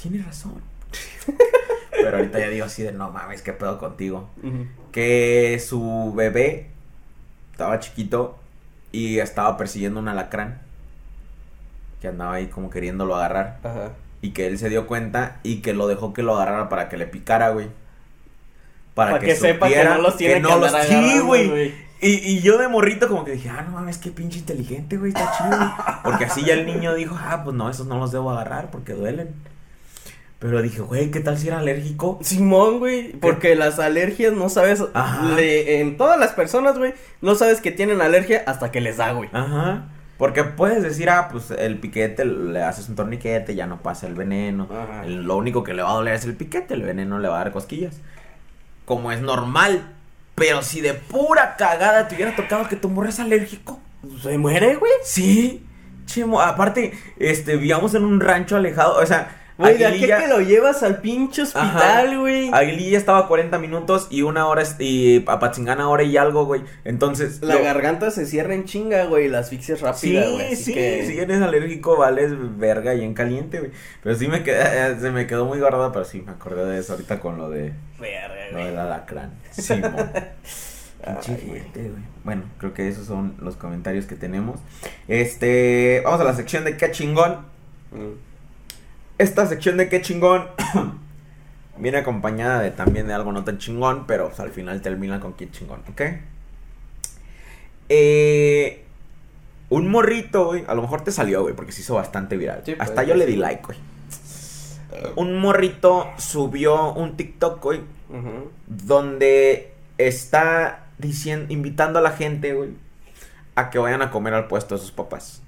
tienes 0.00 0.24
razón. 0.24 0.62
pero 1.90 2.16
ahorita 2.16 2.38
ya 2.38 2.48
digo 2.48 2.64
así 2.64 2.82
de, 2.82 2.92
no 2.92 3.10
mames, 3.10 3.42
qué 3.42 3.52
pedo 3.52 3.76
contigo. 3.76 4.30
Que 4.92 5.62
su 5.62 6.14
bebé 6.16 6.70
estaba 7.52 7.80
chiquito 7.80 8.38
y 8.92 9.18
estaba 9.18 9.58
persiguiendo 9.58 10.00
un 10.00 10.08
alacrán 10.08 10.69
que 12.00 12.08
andaba 12.08 12.34
ahí 12.34 12.46
como 12.46 12.70
queriéndolo 12.70 13.14
agarrar. 13.16 13.58
Ajá. 13.62 13.92
Y 14.22 14.30
que 14.30 14.46
él 14.46 14.58
se 14.58 14.68
dio 14.68 14.86
cuenta 14.86 15.38
y 15.42 15.62
que 15.62 15.72
lo 15.72 15.86
dejó 15.86 16.12
que 16.12 16.22
lo 16.22 16.36
agarrara 16.36 16.68
para 16.68 16.88
que 16.88 16.96
le 16.96 17.06
picara, 17.06 17.50
güey. 17.50 17.68
Para, 18.94 19.18
que, 19.18 19.34
sepa 19.34 19.68
que 19.68 19.84
no 19.84 19.98
los 19.98 20.16
tiene 20.16 20.34
que, 20.34 20.40
no 20.40 20.58
los... 20.58 20.72
Sí, 20.72 21.20
güey. 21.20 21.72
Y, 22.02 22.12
y, 22.12 22.40
yo 22.40 22.56
de 22.56 22.68
morrito 22.68 23.08
como 23.08 23.24
que 23.24 23.32
dije, 23.32 23.50
ah, 23.50 23.62
no 23.62 23.72
mames, 23.72 23.98
qué 23.98 24.10
pinche 24.10 24.38
inteligente, 24.38 24.96
güey, 24.96 25.12
está 25.12 25.32
chido. 25.36 25.74
Porque 26.04 26.24
así 26.24 26.42
ya 26.42 26.54
el 26.54 26.64
niño 26.64 26.94
dijo, 26.94 27.16
ah, 27.18 27.42
pues 27.44 27.54
no, 27.54 27.68
esos 27.68 27.86
no 27.86 27.98
los 27.98 28.10
debo 28.10 28.30
agarrar 28.30 28.70
porque 28.70 28.94
duelen. 28.94 29.34
Pero 30.38 30.62
dije, 30.62 30.80
güey, 30.80 31.10
¿qué 31.10 31.20
tal 31.20 31.36
si 31.36 31.48
era 31.48 31.58
alérgico? 31.58 32.18
Simón, 32.22 32.78
güey, 32.78 33.12
porque 33.12 33.54
las 33.54 33.78
alergias 33.78 34.32
no 34.32 34.48
sabes, 34.48 34.82
le, 35.36 35.80
en 35.80 35.98
todas 35.98 36.18
las 36.18 36.32
personas, 36.32 36.78
güey, 36.78 36.94
no 37.20 37.34
sabes 37.34 37.60
que 37.60 37.70
tienen 37.70 38.00
alergia 38.00 38.42
hasta 38.46 38.70
que 38.70 38.80
les 38.80 38.96
da, 38.96 39.12
güey. 39.12 39.28
Ajá. 39.34 39.88
Porque 40.20 40.44
puedes 40.44 40.82
decir, 40.82 41.08
ah, 41.08 41.28
pues 41.32 41.50
el 41.50 41.78
piquete 41.78 42.26
le 42.26 42.62
haces 42.62 42.90
un 42.90 42.94
torniquete, 42.94 43.54
ya 43.54 43.66
no 43.66 43.80
pasa 43.80 44.06
el 44.06 44.12
veneno. 44.12 44.68
lo 45.06 45.34
único 45.38 45.64
que 45.64 45.72
le 45.72 45.82
va 45.82 45.92
a 45.92 45.94
doler 45.94 46.14
es 46.14 46.26
el 46.26 46.34
piquete, 46.34 46.74
el 46.74 46.82
veneno 46.82 47.18
le 47.18 47.28
va 47.28 47.36
a 47.36 47.44
dar 47.44 47.52
cosquillas. 47.52 47.96
Como 48.84 49.12
es 49.12 49.22
normal. 49.22 49.94
Pero 50.34 50.60
si 50.60 50.82
de 50.82 50.92
pura 50.92 51.56
cagada 51.56 52.06
te 52.06 52.16
hubiera 52.16 52.36
tocado 52.36 52.68
que 52.68 52.76
tu 52.76 52.90
morro 52.90 53.08
es 53.08 53.18
alérgico. 53.18 53.80
¿Se 54.22 54.36
muere, 54.36 54.76
güey? 54.76 54.92
Sí. 55.04 55.66
Chimo, 56.04 56.42
aparte, 56.42 56.92
este, 57.18 57.56
vivíamos 57.56 57.94
en 57.94 58.04
un 58.04 58.20
rancho 58.20 58.56
alejado, 58.56 58.98
o 58.98 59.06
sea, 59.06 59.39
Güey, 59.60 59.76
¿de 59.76 59.92
qué 59.98 60.06
que 60.06 60.26
lo 60.26 60.40
llevas 60.40 60.82
al 60.82 61.02
pinche 61.02 61.42
hospital, 61.42 62.18
güey? 62.18 62.50
Aguililla 62.50 62.96
estaba 62.96 63.28
40 63.28 63.58
minutos 63.58 64.06
y 64.10 64.22
una 64.22 64.46
hora, 64.46 64.62
y 64.78 65.22
Apatzingana 65.28 65.86
hora 65.90 66.02
y 66.02 66.16
algo, 66.16 66.46
güey. 66.46 66.62
Entonces. 66.84 67.42
La 67.42 67.58
garganta 67.58 68.10
se 68.10 68.24
cierra 68.24 68.54
en 68.54 68.64
chinga, 68.64 69.04
güey, 69.04 69.28
la 69.28 69.40
asfixia 69.40 69.74
es 69.74 69.82
rápida, 69.82 70.30
güey. 70.30 70.56
Sí, 70.56 70.72
sí, 70.72 71.06
si 71.06 71.18
eres 71.18 71.42
alérgico, 71.42 71.98
vales 71.98 72.32
verga 72.58 72.94
y 72.94 73.04
en 73.04 73.12
caliente, 73.12 73.58
güey. 73.58 73.70
Pero 74.02 74.16
sí 74.16 74.28
me 74.28 74.42
quedé, 74.42 74.62
eh, 74.62 74.96
se 74.98 75.10
me 75.10 75.26
quedó 75.26 75.44
muy 75.44 75.58
guardada, 75.58 75.92
pero 75.92 76.06
sí 76.06 76.22
me 76.24 76.32
acordé 76.32 76.64
de 76.64 76.78
eso 76.78 76.94
ahorita 76.94 77.20
con 77.20 77.36
lo 77.36 77.50
de. 77.50 77.74
Verga, 77.98 78.52
Lo 78.52 78.64
del 78.64 78.78
alacrán. 78.78 79.32
Sí, 79.50 79.74
Ay, 81.04 81.16
güey. 81.26 81.60
gente, 81.60 81.80
güey. 81.82 82.02
Bueno, 82.24 82.44
creo 82.56 82.72
que 82.72 82.88
esos 82.88 83.06
son 83.06 83.34
los 83.40 83.56
comentarios 83.56 84.06
que 84.06 84.16
tenemos. 84.16 84.58
Este, 85.06 86.00
vamos 86.02 86.20
a 86.20 86.24
la 86.24 86.34
sección 86.34 86.64
de 86.64 86.78
qué 86.78 86.90
chingón. 86.90 87.40
Mm. 87.92 88.29
Esta 89.20 89.46
sección 89.46 89.76
de 89.76 89.90
qué 89.90 90.00
chingón 90.00 90.48
viene 91.76 91.98
acompañada 91.98 92.60
de 92.62 92.70
también 92.70 93.06
de 93.06 93.12
algo 93.12 93.32
no 93.32 93.44
tan 93.44 93.58
chingón, 93.58 94.06
pero 94.06 94.28
pues, 94.28 94.40
al 94.40 94.50
final 94.50 94.80
termina 94.80 95.20
con 95.20 95.34
qué 95.34 95.50
chingón, 95.50 95.82
¿ok? 95.90 96.00
Eh, 97.90 98.82
un 99.68 99.90
morrito, 99.90 100.46
güey, 100.46 100.64
a 100.66 100.74
lo 100.74 100.80
mejor 100.80 101.04
te 101.04 101.12
salió, 101.12 101.42
güey, 101.42 101.54
porque 101.54 101.70
se 101.70 101.82
hizo 101.82 101.96
bastante 101.96 102.38
viral. 102.38 102.62
Sí, 102.64 102.74
Hasta 102.78 103.02
yo 103.02 103.14
le 103.14 103.26
di 103.26 103.36
like, 103.36 103.62
güey. 103.62 103.78
Un 105.16 105.38
morrito 105.38 106.08
subió 106.16 106.94
un 106.94 107.18
TikTok, 107.18 107.62
güey, 107.62 107.82
donde 108.66 109.74
está 109.98 110.86
diciendo, 110.96 111.52
invitando 111.52 111.98
a 111.98 112.02
la 112.02 112.12
gente, 112.12 112.54
güey, 112.54 112.70
a 113.54 113.68
que 113.68 113.78
vayan 113.78 114.00
a 114.00 114.10
comer 114.10 114.32
al 114.32 114.48
puesto 114.48 114.76
de 114.76 114.80
sus 114.80 114.92
papás. 114.92 115.39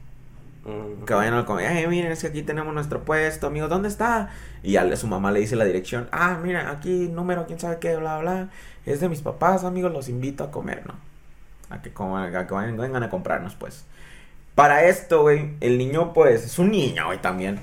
Que 1.06 1.14
vayan 1.14 1.34
a 1.34 1.44
comer, 1.44 1.76
eh, 1.76 1.86
miren, 1.88 2.12
es 2.12 2.20
que 2.20 2.28
aquí 2.28 2.42
tenemos 2.42 2.72
nuestro 2.72 3.04
puesto, 3.04 3.48
amigos, 3.48 3.68
¿dónde 3.68 3.88
está? 3.88 4.30
Y 4.62 4.72
ya 4.72 4.84
le- 4.84 4.96
su 4.96 5.08
mamá 5.08 5.32
le 5.32 5.40
dice 5.40 5.56
la 5.56 5.64
dirección, 5.64 6.08
ah, 6.12 6.38
mira, 6.42 6.70
aquí 6.70 7.08
número, 7.08 7.46
quién 7.46 7.58
sabe 7.58 7.78
qué, 7.80 7.96
bla, 7.96 8.18
bla, 8.18 8.48
es 8.86 9.00
de 9.00 9.08
mis 9.08 9.22
papás, 9.22 9.64
amigos, 9.64 9.92
los 9.92 10.08
invito 10.08 10.44
a 10.44 10.50
comer, 10.52 10.84
¿no? 10.86 10.94
A 11.70 11.82
que, 11.82 11.92
coman, 11.92 12.34
a 12.36 12.46
que 12.46 12.54
vayan- 12.54 12.76
vengan 12.76 13.02
a 13.02 13.10
comprarnos, 13.10 13.54
pues. 13.56 13.84
Para 14.54 14.84
esto, 14.84 15.22
güey, 15.22 15.54
el 15.60 15.78
niño, 15.78 16.12
pues, 16.12 16.44
es 16.44 16.58
un 16.58 16.70
niño, 16.70 17.06
güey, 17.06 17.20
también. 17.20 17.58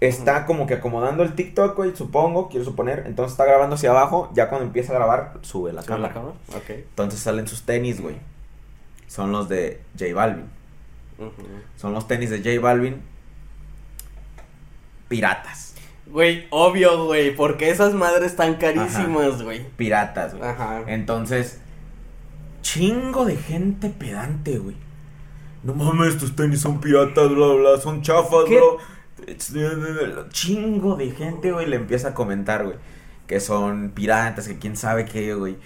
Está 0.00 0.44
como 0.44 0.66
que 0.66 0.74
acomodando 0.74 1.22
el 1.22 1.34
TikTok, 1.34 1.74
güey, 1.74 1.96
supongo, 1.96 2.48
quiero 2.50 2.64
suponer. 2.66 3.04
Entonces 3.06 3.32
está 3.32 3.46
grabando 3.46 3.76
hacia 3.76 3.90
abajo, 3.90 4.30
ya 4.34 4.50
cuando 4.50 4.66
empieza 4.66 4.92
a 4.92 4.96
grabar, 4.96 5.32
sube 5.40 5.72
la 5.72 5.82
¿Con 5.82 6.02
la 6.02 6.12
cámara. 6.12 6.34
Entonces 6.90 7.18
salen 7.20 7.48
sus 7.48 7.62
tenis, 7.64 8.00
güey. 8.02 8.16
Son 9.08 9.32
los 9.32 9.48
de 9.48 9.80
J 9.98 10.14
Balvin. 10.14 10.44
Son 11.76 11.92
los 11.92 12.06
tenis 12.06 12.30
de 12.30 12.38
J 12.38 12.60
Balvin. 12.60 13.02
Piratas. 15.08 15.74
Güey, 16.06 16.46
obvio, 16.50 17.06
güey, 17.06 17.34
porque 17.34 17.70
esas 17.70 17.94
madres 17.94 18.30
están 18.30 18.54
carísimas, 18.54 19.42
güey. 19.42 19.66
Piratas, 19.76 20.34
güey. 20.34 20.48
Ajá. 20.48 20.84
Entonces, 20.86 21.60
chingo 22.62 23.24
de 23.24 23.36
gente 23.36 23.90
pedante, 23.90 24.58
güey. 24.58 24.76
No 25.62 25.74
mames, 25.74 26.16
tus 26.16 26.36
tenis 26.36 26.60
son 26.60 26.80
piratas, 26.80 27.28
bla, 27.28 27.54
bla, 27.54 27.80
son 27.80 28.02
chafas, 28.02 28.44
¿Qué? 28.46 28.56
bro. 28.56 28.78
Chingo 30.30 30.94
de 30.96 31.10
gente, 31.10 31.50
güey, 31.50 31.66
le 31.66 31.76
empieza 31.76 32.08
a 32.08 32.14
comentar, 32.14 32.64
güey. 32.64 32.76
Que 33.26 33.40
son 33.40 33.90
piratas, 33.90 34.46
que 34.46 34.58
quién 34.58 34.76
sabe 34.76 35.04
qué, 35.06 35.34
güey. 35.34 35.56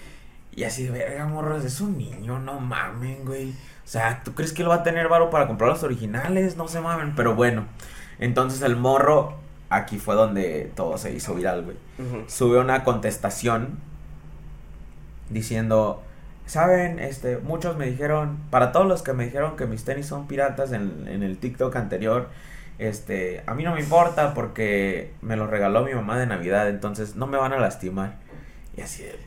Y 0.55 0.63
así 0.63 0.83
de 0.83 0.91
verga, 0.91 1.27
morros, 1.27 1.63
es 1.63 1.79
un 1.81 1.97
niño, 1.97 2.39
no 2.39 2.59
mamen, 2.59 3.23
güey. 3.25 3.53
O 3.91 3.93
sea, 3.93 4.21
¿tú 4.23 4.33
crees 4.33 4.53
que 4.53 4.61
él 4.61 4.69
va 4.69 4.75
a 4.75 4.83
tener 4.83 5.09
varo 5.09 5.29
para 5.29 5.47
comprar 5.47 5.69
los 5.69 5.83
originales? 5.83 6.55
No 6.55 6.69
se 6.69 6.79
mamen, 6.79 7.13
pero 7.13 7.35
bueno. 7.35 7.65
Entonces 8.19 8.61
el 8.61 8.77
morro, 8.77 9.33
aquí 9.69 9.99
fue 9.99 10.15
donde 10.15 10.71
todo 10.77 10.97
se 10.97 11.11
hizo 11.11 11.35
viral, 11.35 11.63
güey 11.65 11.75
Ujú. 11.99 12.23
sube 12.27 12.57
una 12.57 12.85
contestación 12.85 13.79
diciendo, 15.29 16.01
saben, 16.45 16.99
este, 16.99 17.37
muchos 17.39 17.75
me 17.75 17.85
dijeron, 17.85 18.37
para 18.49 18.71
todos 18.71 18.87
los 18.87 19.01
que 19.01 19.11
me 19.11 19.25
dijeron 19.25 19.57
que 19.57 19.65
mis 19.65 19.83
tenis 19.83 20.05
son 20.05 20.25
piratas 20.25 20.71
en, 20.71 21.09
en 21.09 21.21
el 21.21 21.37
TikTok 21.37 21.75
anterior, 21.75 22.29
este, 22.79 23.43
a 23.45 23.53
mí 23.55 23.63
no 23.65 23.73
me 23.73 23.81
importa 23.81 24.33
porque 24.33 25.13
me 25.21 25.35
los 25.35 25.49
regaló 25.49 25.83
mi 25.83 25.93
mamá 25.93 26.17
de 26.17 26.27
Navidad, 26.27 26.69
entonces 26.69 27.17
no 27.17 27.27
me 27.27 27.37
van 27.37 27.51
a 27.51 27.57
lastimar. 27.59 28.15
Y 28.77 28.81
así 28.81 29.03
de 29.03 29.17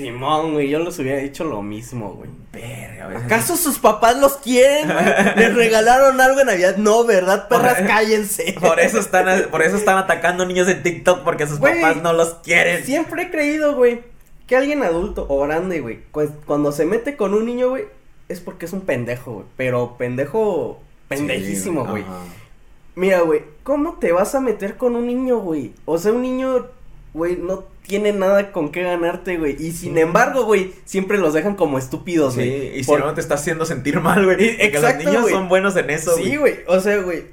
Simón, 0.00 0.52
güey, 0.54 0.68
yo 0.68 0.78
les 0.80 0.98
hubiera 0.98 1.18
dicho 1.18 1.44
lo 1.44 1.62
mismo, 1.62 2.14
güey. 2.14 2.30
verga, 2.52 3.06
güey. 3.06 3.16
¿Acaso 3.18 3.56
sus 3.56 3.78
papás 3.78 4.16
los 4.18 4.36
quieren? 4.38 4.88
güey? 4.88 5.04
¿Les 5.36 5.54
regalaron 5.54 6.20
algo 6.20 6.40
en 6.40 6.46
Navidad? 6.46 6.76
No, 6.76 7.04
¿verdad? 7.04 7.48
Perras, 7.48 7.78
Por- 7.78 7.86
cállense. 7.86 8.54
Por 8.60 8.80
eso 8.80 8.98
están, 8.98 9.50
por 9.50 9.62
eso 9.62 9.76
están 9.76 9.98
atacando 9.98 10.44
niños 10.46 10.68
en 10.68 10.82
TikTok 10.82 11.20
porque 11.22 11.46
sus 11.46 11.58
Güey, 11.58 11.80
papás 11.80 12.02
no 12.02 12.12
los 12.12 12.34
quieren. 12.42 12.84
Siempre 12.84 13.22
he 13.24 13.30
creído, 13.30 13.74
güey, 13.76 14.00
que 14.46 14.56
alguien 14.56 14.82
adulto 14.82 15.26
o 15.28 15.40
grande, 15.40 15.80
güey, 15.80 16.00
cu- 16.10 16.32
cuando 16.46 16.72
se 16.72 16.84
mete 16.86 17.16
con 17.16 17.34
un 17.34 17.46
niño, 17.46 17.68
güey, 17.70 17.84
es 18.28 18.40
porque 18.40 18.66
es 18.66 18.72
un 18.72 18.80
pendejo, 18.82 19.32
güey. 19.32 19.46
Pero 19.56 19.96
pendejo, 19.98 20.80
pendejísimo, 21.08 21.84
Sí, 21.84 21.90
güey. 21.90 22.02
ajá. 22.02 22.18
Mira, 22.96 23.20
güey, 23.20 23.42
¿cómo 23.62 23.94
te 24.00 24.12
vas 24.12 24.34
a 24.34 24.40
meter 24.40 24.76
con 24.76 24.96
un 24.96 25.06
niño, 25.06 25.38
güey? 25.38 25.72
O 25.84 25.96
sea, 25.98 26.12
un 26.12 26.22
niño, 26.22 26.66
güey, 27.14 27.36
no 27.36 27.64
tiene 27.86 28.12
nada 28.12 28.52
con 28.52 28.70
qué 28.70 28.82
ganarte, 28.82 29.36
güey. 29.36 29.56
Y 29.58 29.72
sin 29.72 29.94
Sí. 29.94 30.00
embargo, 30.00 30.44
güey, 30.44 30.72
siempre 30.84 31.18
los 31.18 31.34
dejan 31.34 31.56
como 31.56 31.78
estúpidos, 31.78 32.34
Sí, 32.34 32.40
güey. 32.40 32.78
y 32.78 32.84
si 32.84 32.90
Por- 32.90 33.00
no 33.00 33.14
te 33.14 33.20
está 33.20 33.34
haciendo 33.34 33.64
sentir 33.66 34.00
mal, 34.00 34.24
güey. 34.24 34.36
Porque 34.36 34.64
exacto, 34.64 34.96
los 35.04 35.06
niños 35.06 35.22
güey. 35.22 35.34
son 35.34 35.48
buenos 35.48 35.76
en 35.76 35.90
eso, 35.90 36.16
Sí, 36.16 36.36
güey, 36.36 36.60
o 36.68 36.78
sea, 36.80 36.98
güey, 36.98 37.24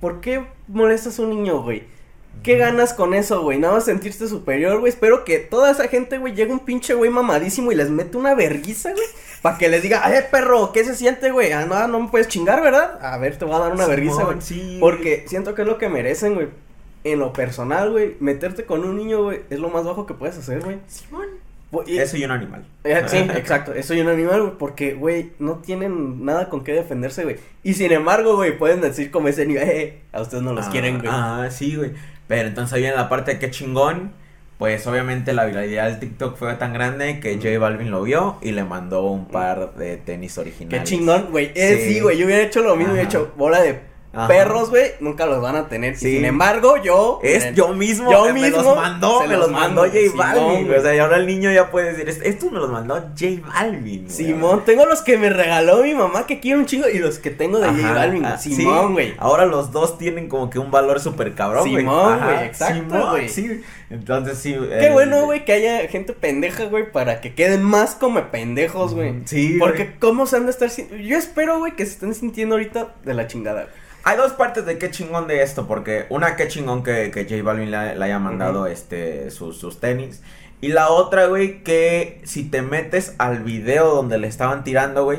¿por 0.00 0.20
qué 0.20 0.44
molestas 0.68 1.18
a 1.18 1.22
un 1.22 1.30
niño, 1.30 1.62
güey? 1.62 1.82
¿Qué 2.44 2.56
ganas 2.56 2.94
con 2.94 3.14
eso, 3.14 3.42
güey? 3.42 3.58
Nada 3.58 3.74
más 3.74 3.86
sentirte 3.86 4.28
superior, 4.28 4.78
güey. 4.78 4.90
Espero 4.92 5.24
que 5.24 5.38
toda 5.40 5.72
esa 5.72 5.88
gente, 5.88 6.18
güey, 6.18 6.34
llegue 6.36 6.52
un 6.52 6.60
pinche 6.60 6.94
güey 6.94 7.10
mamadísimo 7.10 7.72
y 7.72 7.74
les 7.74 7.90
mete 7.90 8.16
una 8.16 8.36
verguiza, 8.36 8.92
güey. 8.92 9.04
Para 9.42 9.58
que 9.58 9.68
les 9.68 9.82
diga, 9.82 10.16
eh, 10.16 10.24
perro, 10.30 10.70
¿qué 10.72 10.84
se 10.84 10.94
siente, 10.94 11.32
güey? 11.32 11.50
Ah, 11.50 11.66
no, 11.66 11.88
no 11.88 11.98
me 11.98 12.08
puedes 12.08 12.28
chingar, 12.28 12.62
¿verdad? 12.62 13.04
A 13.04 13.18
ver, 13.18 13.36
te 13.36 13.44
voy 13.44 13.56
a 13.56 13.58
dar 13.58 13.72
una 13.72 13.86
verguiza, 13.88 14.22
güey. 14.22 14.36
sí, 14.40 14.76
Porque 14.78 15.24
siento 15.26 15.56
que 15.56 15.62
es 15.62 15.68
lo 15.68 15.78
que 15.78 15.88
merecen, 15.88 16.34
güey. 16.34 16.46
En 17.12 17.18
lo 17.20 17.32
personal, 17.32 17.90
güey, 17.90 18.16
meterte 18.20 18.64
con 18.64 18.84
un 18.84 18.96
niño, 18.96 19.22
güey, 19.24 19.40
es 19.50 19.58
lo 19.58 19.68
más 19.70 19.84
bajo 19.84 20.06
que 20.06 20.14
puedes 20.14 20.36
hacer, 20.38 20.60
güey. 20.62 20.78
Simón. 20.86 21.26
Y- 21.86 21.98
Eso 21.98 22.16
y 22.16 22.24
un 22.24 22.30
animal. 22.30 22.64
eh, 22.84 23.02
sí, 23.06 23.18
exacto. 23.18 23.74
Eso 23.74 23.92
y 23.94 24.00
un 24.00 24.08
animal, 24.08 24.40
güey, 24.40 24.52
porque, 24.58 24.94
güey, 24.94 25.32
no 25.38 25.56
tienen 25.56 26.24
nada 26.24 26.48
con 26.48 26.64
qué 26.64 26.72
defenderse, 26.72 27.24
güey. 27.24 27.36
Y 27.62 27.74
sin 27.74 27.92
embargo, 27.92 28.36
güey, 28.36 28.56
pueden 28.56 28.80
decir 28.80 29.10
como 29.10 29.28
ese 29.28 29.44
nivel, 29.44 29.68
eh, 29.68 29.98
a 30.12 30.22
ustedes 30.22 30.42
no 30.42 30.54
los 30.54 30.66
Ah, 30.66 30.70
quieren, 30.70 30.98
güey. 30.98 31.10
Ah, 31.12 31.48
sí, 31.50 31.76
güey. 31.76 31.92
Pero 32.26 32.48
entonces 32.48 32.72
ahí 32.74 32.80
viene 32.82 32.96
la 32.96 33.08
parte 33.10 33.32
de 33.34 33.38
qué 33.38 33.50
chingón. 33.50 34.12
Pues 34.58 34.84
obviamente 34.88 35.32
la 35.34 35.44
viralidad 35.44 35.88
del 35.88 36.00
TikTok 36.00 36.36
fue 36.36 36.52
tan 36.54 36.72
grande 36.72 37.20
que 37.20 37.36
J 37.36 37.58
Balvin 37.60 37.92
lo 37.92 38.02
vio 38.02 38.38
y 38.42 38.50
le 38.50 38.64
mandó 38.64 39.02
un 39.04 39.28
par 39.28 39.74
de 39.76 39.98
tenis 39.98 40.34
Qué 40.34 40.40
originales. 40.40 40.88
chingón, 40.88 41.28
güey. 41.30 41.52
Eh, 41.54 41.78
Sí. 41.84 41.92
sí, 41.94 42.00
güey, 42.00 42.18
yo 42.18 42.26
hubiera 42.26 42.42
hecho 42.42 42.62
lo 42.62 42.74
mismo, 42.74 42.92
hubiera 42.94 43.08
hecho 43.08 43.32
bola 43.36 43.60
de 43.60 43.78
Ajá. 44.10 44.26
perros, 44.26 44.70
güey, 44.70 44.92
nunca 45.00 45.26
los 45.26 45.42
van 45.42 45.54
a 45.56 45.68
tener. 45.68 45.92
Y 45.92 45.96
sin 45.96 46.24
embargo, 46.24 46.76
yo. 46.82 47.20
Es 47.22 47.54
yo 47.54 47.68
mismo, 47.74 48.10
Yo 48.10 48.26
eh, 48.26 48.32
me 48.32 48.40
mismo 48.42 48.62
los 48.62 48.76
mandó, 48.76 49.20
se 49.20 49.28
me 49.28 49.36
los 49.36 49.50
mandó 49.50 49.82
J 49.82 49.98
Balvin. 50.16 50.72
O 50.74 50.80
sea, 50.80 50.94
y 50.94 50.98
ahora 50.98 51.16
el 51.18 51.26
niño 51.26 51.52
ya 51.52 51.70
puede 51.70 51.92
decir, 51.92 52.08
"Est- 52.08 52.22
estos 52.24 52.50
me 52.50 52.58
los 52.58 52.70
mandó 52.70 52.94
J 52.94 53.26
Balvin. 53.46 54.04
güey". 54.04 54.10
Simón, 54.10 54.64
tengo 54.64 54.86
los 54.86 55.02
que 55.02 55.18
me 55.18 55.28
regaló 55.28 55.82
mi 55.82 55.94
mamá 55.94 56.26
que 56.26 56.40
quiero 56.40 56.58
un 56.60 56.66
chingo 56.66 56.88
y 56.88 56.98
los 56.98 57.18
que 57.18 57.30
tengo 57.30 57.58
de 57.58 57.68
J 57.68 57.78
Ajá, 57.80 57.94
Balvin. 57.94 58.24
ah. 58.24 58.38
Simón, 58.38 58.92
güey. 58.94 59.14
Ahora 59.18 59.44
los 59.44 59.72
dos 59.72 59.98
tienen 59.98 60.28
como 60.28 60.48
que 60.48 60.58
un 60.58 60.70
valor 60.70 61.00
súper 61.00 61.34
cabrón, 61.34 61.68
güey. 61.68 61.82
Simón, 61.82 62.20
güey, 62.24 62.44
exacto, 62.46 62.74
Simón, 62.94 63.10
güey. 63.10 63.28
Sí, 63.28 63.60
entonces 63.90 64.38
sí. 64.38 64.56
Qué 64.80 64.90
bueno, 64.90 65.26
güey, 65.26 65.44
que 65.44 65.52
haya 65.52 65.86
gente 65.88 66.14
pendeja, 66.14 66.64
güey, 66.64 66.90
para 66.90 67.20
que 67.20 67.34
queden 67.34 67.62
más 67.62 67.94
como 67.94 68.20
pendejos, 68.30 68.94
güey. 68.94 69.14
Sí, 69.26 69.56
Porque 69.58 69.84
güey. 69.84 69.98
cómo 69.98 70.26
se 70.26 70.36
han 70.36 70.46
de 70.46 70.50
estar 70.52 70.70
Yo 70.70 71.16
espero, 71.18 71.58
güey, 71.58 71.76
que 71.76 71.84
se 71.84 71.92
estén 71.92 72.14
sintiendo 72.14 72.54
ahorita 72.54 72.94
de 73.04 73.14
la 73.14 73.26
chingada, 73.26 73.62
güey. 73.64 73.87
Hay 74.08 74.16
dos 74.16 74.32
partes 74.32 74.64
de 74.64 74.78
qué 74.78 74.90
chingón 74.90 75.26
de 75.26 75.42
esto, 75.42 75.66
porque 75.66 76.06
una 76.08 76.34
qué 76.34 76.48
chingón 76.48 76.82
que, 76.82 77.10
que 77.10 77.24
J 77.24 77.42
Balvin 77.42 77.70
le, 77.70 77.94
le 77.94 78.02
haya 78.06 78.18
mandado 78.18 78.66
este 78.66 79.30
sus, 79.30 79.58
sus 79.58 79.80
tenis. 79.80 80.22
Y 80.62 80.68
la 80.68 80.88
otra, 80.88 81.26
güey, 81.26 81.62
que 81.62 82.22
si 82.24 82.44
te 82.44 82.62
metes 82.62 83.14
al 83.18 83.40
video 83.40 83.94
donde 83.94 84.16
le 84.16 84.26
estaban 84.26 84.64
tirando, 84.64 85.04
güey, 85.04 85.18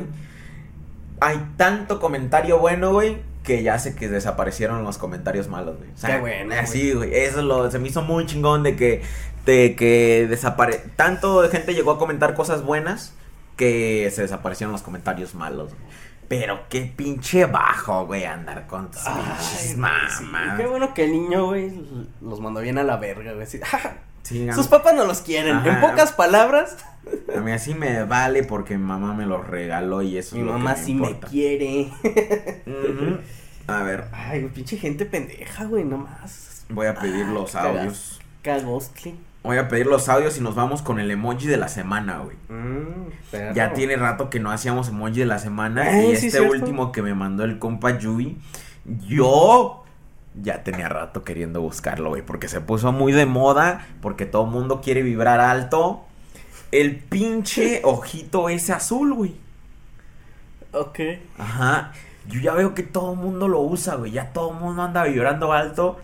hay 1.19 1.39
tanto 1.55 1.99
comentario 1.99 2.57
bueno, 2.57 2.91
güey, 2.91 3.19
que 3.43 3.61
ya 3.61 3.77
sé 3.77 3.93
que 3.93 4.09
desaparecieron 4.09 4.83
los 4.83 4.97
comentarios 4.97 5.49
malos, 5.49 5.77
güey. 5.77 5.91
O 5.91 5.97
sea, 5.97 6.15
Qué 6.15 6.21
bueno. 6.21 6.55
Así, 6.59 6.93
güey. 6.93 7.13
Eso 7.13 7.43
lo, 7.43 7.69
se 7.69 7.77
me 7.77 7.89
hizo 7.89 8.01
muy 8.01 8.25
chingón 8.25 8.63
de 8.63 8.75
que, 8.75 9.03
de 9.45 9.75
que 9.75 10.25
desapare... 10.27 10.81
Tanto 10.95 11.43
de 11.43 11.49
gente 11.49 11.75
llegó 11.75 11.91
a 11.91 11.99
comentar 11.99 12.33
cosas 12.33 12.63
buenas 12.63 13.13
que 13.55 14.09
se 14.11 14.23
desaparecieron 14.23 14.71
los 14.71 14.81
comentarios 14.81 15.35
malos, 15.35 15.75
güey. 15.75 16.08
Pero 16.29 16.61
qué 16.69 16.81
pinche 16.95 17.45
bajo, 17.45 18.05
güey, 18.05 18.23
andar 18.23 18.67
con 18.67 18.89
tus 18.91 19.01
pinches 19.01 19.47
sí, 19.71 19.75
mamás. 19.75 20.57
Qué 20.57 20.65
bueno 20.67 20.93
que 20.93 21.03
el 21.05 21.11
niño, 21.11 21.47
güey, 21.47 21.71
los 22.21 22.39
mandó 22.39 22.61
bien 22.61 22.77
a 22.77 22.83
la 22.83 22.95
verga, 22.97 23.33
güey. 23.33 23.47
Sí, 24.21 24.47
Sus 24.53 24.67
papás 24.67 24.93
no 24.93 25.05
los 25.05 25.21
quieren. 25.21 25.55
Ajá. 25.55 25.69
En 25.69 25.81
pocas 25.81 26.11
palabras, 26.11 26.77
A 27.35 27.39
mí 27.39 27.51
así 27.51 27.73
me 27.73 28.03
vale 28.03 28.43
porque 28.43 28.77
mi 28.77 28.83
mamá 28.83 29.13
me 29.15 29.25
los 29.25 29.47
regaló 29.47 30.03
y 30.03 30.17
eso 30.17 30.35
mi 30.35 30.41
es 30.41 30.47
lo 30.47 30.53
mamá 30.53 30.75
que 30.75 30.79
me 30.81 30.85
sí 30.85 30.93
me 30.93 31.19
quiere. 31.19 31.89
A 33.67 33.83
ver, 33.83 34.05
Ay, 34.11 34.49
pinche 34.53 34.77
gente 34.77 35.05
pendeja, 35.05 35.65
güey, 35.65 35.83
nomás. 35.83 36.65
voy 36.69 36.87
a 36.87 36.93
pedir 36.95 37.25
Ah, 37.27 37.31
los 37.33 37.55
audios. 37.55 38.21
Cagostli. 38.43 39.15
Voy 39.41 39.57
a 39.57 39.69
pedir 39.69 39.87
los 39.87 40.09
audios 40.09 40.37
y 40.37 40.41
nos 40.41 40.55
vamos 40.55 40.81
con 40.81 40.99
el 40.99 41.09
emoji 41.09 41.47
de 41.47 41.57
la 41.57 41.69
semana, 41.69 42.19
güey. 42.19 42.35
Mm. 42.49 43.53
Ya 43.53 43.73
tiene 43.73 43.95
rato 43.95 44.29
que 44.29 44.39
no 44.39 44.51
hacíamos 44.51 44.89
emoji 44.89 45.19
de 45.19 45.25
la 45.25 45.39
semana. 45.39 46.01
Eh, 46.01 46.11
y 46.11 46.15
sí, 46.17 46.27
este 46.27 46.39
cierto. 46.39 46.51
último 46.51 46.91
que 46.91 47.01
me 47.01 47.13
mandó 47.13 47.45
el 47.45 47.57
compa 47.57 47.97
Yubi, 47.97 48.37
yo 49.07 49.83
ya 50.41 50.63
tenía 50.63 50.89
rato 50.89 51.23
queriendo 51.23 51.61
buscarlo, 51.61 52.09
güey. 52.09 52.21
Porque 52.21 52.47
se 52.47 52.59
puso 52.59 52.91
muy 52.91 53.13
de 53.13 53.25
moda, 53.25 53.87
porque 54.01 54.25
todo 54.25 54.43
el 54.43 54.51
mundo 54.51 54.81
quiere 54.81 55.03
vibrar 55.03 55.39
alto. 55.39 56.05
el 56.71 56.97
pinche 56.97 57.81
ojito 57.85 58.49
ese 58.49 58.73
azul, 58.73 59.13
güey. 59.13 59.35
Ok. 60.73 60.99
Ajá. 61.37 61.93
Yo 62.27 62.39
ya 62.41 62.53
veo 62.53 62.75
que 62.75 62.83
todo 62.83 63.13
el 63.13 63.19
mundo 63.19 63.47
lo 63.47 63.61
usa, 63.61 63.95
güey. 63.95 64.11
Ya 64.11 64.33
todo 64.33 64.51
el 64.51 64.57
mundo 64.57 64.83
anda 64.83 65.03
vibrando 65.05 65.53
alto. 65.53 65.97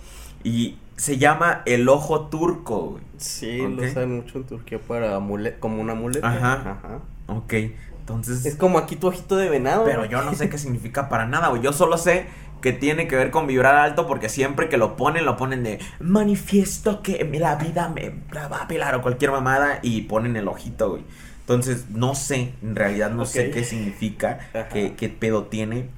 Y 0.43 0.77
se 0.95 1.17
llama 1.17 1.61
el 1.65 1.87
ojo 1.89 2.27
turco, 2.27 2.79
güey. 2.91 3.03
Sí, 3.17 3.57
lo 3.57 3.83
usan 3.83 4.15
mucho 4.17 4.37
en 4.39 4.43
Turquía 4.45 4.79
para 4.79 5.17
amule- 5.17 5.57
como 5.59 5.81
una 5.81 5.93
muleta. 5.95 6.27
Ajá. 6.27 6.99
Ok. 7.27 7.53
Entonces. 7.99 8.45
Es 8.45 8.55
como 8.55 8.77
aquí 8.77 8.95
tu 8.95 9.07
ojito 9.07 9.35
de 9.37 9.49
venado. 9.49 9.83
Pero 9.85 9.99
güey. 9.99 10.09
yo 10.11 10.21
no 10.21 10.33
sé 10.35 10.49
qué 10.49 10.57
significa 10.57 11.09
para 11.09 11.25
nada, 11.25 11.47
güey. 11.49 11.61
Yo 11.61 11.73
solo 11.73 11.97
sé 11.97 12.25
que 12.61 12.71
tiene 12.73 13.07
que 13.07 13.15
ver 13.15 13.31
con 13.31 13.47
vibrar 13.47 13.75
alto 13.75 14.07
porque 14.07 14.29
siempre 14.29 14.69
que 14.69 14.77
lo 14.77 14.95
ponen, 14.95 15.25
lo 15.25 15.37
ponen 15.37 15.63
de 15.63 15.79
manifiesto 15.99 17.01
que 17.03 17.29
la 17.39 17.55
vida 17.55 17.89
me 17.89 18.13
la 18.31 18.47
va 18.47 18.63
a 18.63 18.67
pelar 18.67 18.95
o 18.95 19.01
cualquier 19.01 19.31
mamada 19.31 19.79
y 19.81 20.01
ponen 20.03 20.35
el 20.35 20.47
ojito, 20.47 20.89
güey. 20.91 21.03
Entonces, 21.41 21.89
no 21.91 22.15
sé, 22.15 22.53
en 22.63 22.75
realidad 22.75 23.11
no 23.11 23.25
sé 23.25 23.51
qué 23.51 23.63
significa, 23.63 24.39
Ajá. 24.53 24.69
qué, 24.69 24.95
qué 24.95 25.09
pedo 25.09 25.43
tiene. 25.43 25.89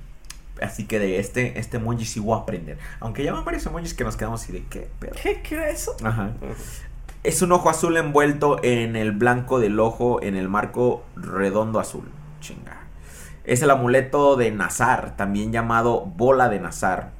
Así 0.62 0.86
que 0.86 1.00
de 1.00 1.20
este, 1.20 1.60
este 1.60 1.78
emoji 1.78 2.06
sí 2.06 2.20
voy 2.20 2.38
a 2.38 2.42
aprender. 2.42 2.78
Aunque 3.00 3.24
ya 3.24 3.34
van 3.34 3.46
varios 3.46 3.66
emojis 3.66 3.94
que 3.94 4.04
nos 4.04 4.18
quedamos 4.18 4.44
así 4.44 4.54
de 4.54 4.64
qué 4.70 4.88
pedo. 5.00 5.14
¿Qué, 5.22 5.42
qué 5.42 5.56
era 5.56 5.70
eso? 5.70 5.96
Ajá. 6.04 6.32
Es 7.24 7.42
un 7.42 7.52
ojo 7.52 7.70
azul 7.70 7.98
envuelto 7.98 8.64
en 8.64 8.96
el 8.96 9.12
blanco 9.12 9.60
del 9.60 9.80
ojo 9.80 10.22
en 10.22 10.36
el 10.36 10.48
marco 10.48 11.04
redondo 11.16 11.80
azul. 11.80 12.10
Chinga. 12.40 12.78
Es 13.44 13.62
el 13.62 13.72
amuleto 13.72 14.36
de 14.36 14.52
Nazar, 14.52 15.16
también 15.16 15.52
llamado 15.52 16.02
bola 16.06 16.50
de 16.50 16.60
Nazar. 16.60 17.12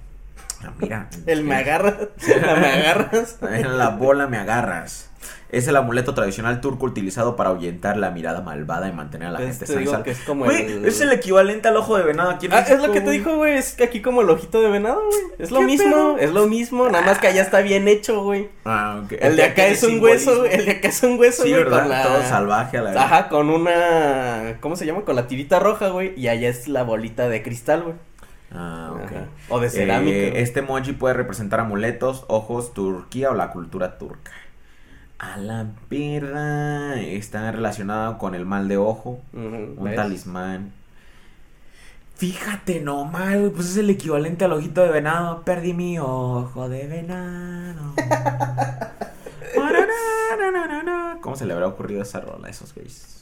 Ah, 0.64 0.74
mira. 0.80 1.10
El 1.26 1.44
me 1.44 1.56
agarras. 1.56 1.96
Me 2.28 2.68
agarras. 2.68 3.38
En 3.42 3.78
la 3.78 3.90
bola 3.90 4.28
me 4.28 4.38
agarras. 4.38 5.10
Es 5.50 5.66
el 5.70 5.78
amuleto 5.78 6.14
tradicional 6.14 6.60
turco 6.60 6.86
utilizado 6.86 7.38
para 7.38 7.52
ahuyentar 7.52 7.96
la 7.96 8.12
mirada 8.12 8.42
malvada 8.42 8.90
y 8.90 8.92
mantener 8.92 9.30
a 9.30 9.32
la 9.32 9.38
Pues 9.38 9.50
gente 9.52 9.66
te 9.66 9.74
sana 9.86 10.04
es 10.52 10.60
el- 10.60 10.86
es 10.86 11.00
el 11.02 11.12
equivalente 11.14 11.70
al 11.70 11.78
ojo 11.78 11.98
de 11.98 12.04
venado 12.04 12.32
aquí 12.32 12.48
en 12.48 12.54
Ah, 12.54 12.60
es 12.68 12.82
lo 12.82 12.92
que 12.92 13.00
te 13.00 13.10
dijo, 13.12 13.38
güey. 13.38 13.56
Es 13.58 13.74
que 13.74 13.86
aquí 13.86 14.02
como 14.02 14.22
el 14.22 14.30
ojito 14.30 14.60
de 14.62 14.70
venado, 14.70 15.02
güey. 15.06 15.20
Es 15.40 15.50
lo 15.52 15.60
¿Qué 15.60 15.66
mismo. 15.66 15.86
pedo? 15.86 16.18
Es 16.18 16.32
lo 16.34 16.48
mismo. 16.48 16.90
Nada 16.90 17.06
más 17.06 17.20
que 17.20 17.28
allá 17.28 17.42
está 17.44 17.62
bien 17.62 17.88
hecho, 17.88 18.24
güey. 18.24 18.50
Ah, 18.66 19.02
ok. 19.06 19.14
El 19.22 19.38
de 19.38 19.44
acá 19.44 19.68
es 19.68 19.82
un 19.84 20.02
hueso, 20.02 20.32
simbolismo. 20.32 20.60
El 20.60 20.66
de 20.66 20.72
acá 20.74 20.88
es 20.90 21.04
un 21.04 21.18
hueso, 21.20 21.44
Sí. 21.44 21.54
¿verdad? 21.54 21.88
la- 21.88 22.04
Todo 22.04 22.22
salvaje 22.24 22.78
a 22.78 22.82
la 22.82 22.90
vez. 22.92 23.00
Ajá, 23.00 23.30
con 23.30 23.50
una. 23.50 24.58
¿Cómo 24.60 24.76
se 24.76 24.86
llama? 24.86 25.02
Con 25.06 25.16
la 25.16 25.28
tirita 25.28 25.60
roja, 25.60 25.88
güey. 25.90 26.14
Y 26.20 26.28
allá 26.28 26.50
es 26.50 26.68
la 26.68 26.84
bolita 26.84 27.30
de 27.30 27.42
cristal, 27.42 27.84
güey. 27.84 27.96
Ah, 28.52 28.92
ok. 28.96 29.02
Ajá. 29.06 29.26
O 29.50 29.60
de 29.62 29.70
cerámica. 29.70 30.16
Eh, 30.18 30.42
este 30.42 30.60
emoji 30.60 30.94
puede 30.94 31.14
representar 31.14 31.60
amuletos, 31.62 32.26
ojos, 32.28 32.74
Turquía 32.74 33.30
o 33.32 33.34
la 33.34 33.52
cultura 33.52 33.98
turca. 33.98 34.32
A 35.20 35.38
la 35.38 35.68
perra. 35.90 37.00
Está 37.02 37.52
relacionado 37.52 38.18
con 38.18 38.36
el 38.36 38.46
mal 38.46 38.68
de 38.68 38.78
ojo. 38.78 39.20
Un 39.34 39.78
¿ves? 39.82 39.96
talismán. 39.96 40.72
Fíjate 42.16 42.82
nomás, 42.82 43.38
güey, 43.38 43.52
pues 43.52 43.70
es 43.70 43.78
el 43.78 43.90
equivalente 43.92 44.46
al 44.46 44.54
ojito 44.54 44.82
de 44.82 44.90
venado. 44.90 45.44
Perdí 45.44 45.74
mi 45.74 46.00
ojo 46.00 46.68
de 46.70 46.88
venado. 46.88 47.94
¿Cómo 51.22 51.36
se 51.36 51.46
le 51.46 51.54
habrá 51.54 51.68
ocurrido 51.68 52.02
esa 52.02 52.22
rola 52.22 52.48
a 52.48 52.52
esos 52.52 52.74
güeyes? 52.74 53.17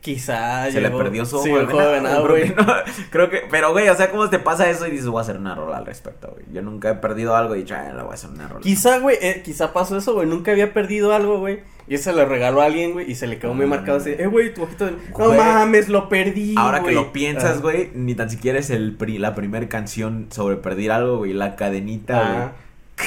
Quizá. 0.00 0.70
Se 0.70 0.80
le 0.80 0.90
perdió 0.90 1.26
su 1.26 1.40
sí, 1.42 1.50
de 1.50 1.60
ojo 1.60 1.78
de 1.78 1.92
venado, 1.92 2.24
creo 2.24 2.36
güey. 2.36 2.54
no, 2.56 2.66
creo 3.10 3.28
que, 3.28 3.42
pero 3.50 3.72
güey, 3.72 3.88
o 3.90 3.94
sea, 3.94 4.10
¿cómo 4.10 4.30
te 4.30 4.38
pasa 4.38 4.68
eso 4.70 4.86
y 4.86 4.90
dices, 4.90 5.06
voy 5.08 5.18
a 5.18 5.22
hacer 5.22 5.36
una 5.36 5.54
rola 5.54 5.76
al 5.76 5.84
respecto, 5.86 6.30
güey? 6.32 6.46
Yo 6.52 6.62
nunca 6.62 6.90
he 6.90 6.94
perdido 6.94 7.36
algo 7.36 7.54
y 7.54 7.58
he 7.58 7.62
dicho, 7.62 7.74
ah, 7.76 7.92
le 7.94 8.02
voy 8.02 8.12
a 8.12 8.14
hacer 8.14 8.30
una 8.30 8.48
rola. 8.48 8.60
Quizá, 8.62 8.98
güey, 8.98 9.18
eh, 9.20 9.42
quizá 9.44 9.72
pasó 9.74 9.96
eso, 9.98 10.14
güey. 10.14 10.26
Nunca 10.26 10.52
había 10.52 10.72
perdido 10.72 11.12
algo, 11.14 11.38
güey. 11.38 11.60
Y 11.86 11.98
se 11.98 12.12
lo 12.12 12.24
regaló 12.24 12.62
a 12.62 12.66
alguien, 12.66 12.92
güey. 12.92 13.10
Y 13.10 13.14
se 13.16 13.26
le 13.26 13.38
quedó 13.38 13.52
muy 13.52 13.66
Mm. 13.66 13.70
marcado 13.70 13.98
así. 13.98 14.10
Eh, 14.16 14.26
güey, 14.26 14.54
tu 14.54 14.62
ojito 14.62 14.86
de. 14.86 14.92
No 15.18 15.32
mames, 15.34 15.88
lo 15.88 16.08
perdí. 16.08 16.54
Ahora 16.56 16.78
que 16.78 16.84
güey". 16.84 16.94
lo 16.94 17.12
piensas, 17.12 17.56
Ah. 17.58 17.60
güey, 17.60 17.90
ni 17.94 18.14
tan 18.14 18.30
siquiera 18.30 18.58
es 18.58 18.70
el 18.70 18.96
pri- 18.96 19.18
la 19.18 19.34
primera 19.34 19.68
canción 19.68 20.28
sobre 20.30 20.56
perder 20.56 20.92
algo, 20.92 21.18
güey, 21.18 21.32
la 21.32 21.56
cadenita, 21.56 22.44
Ah. 22.46 22.52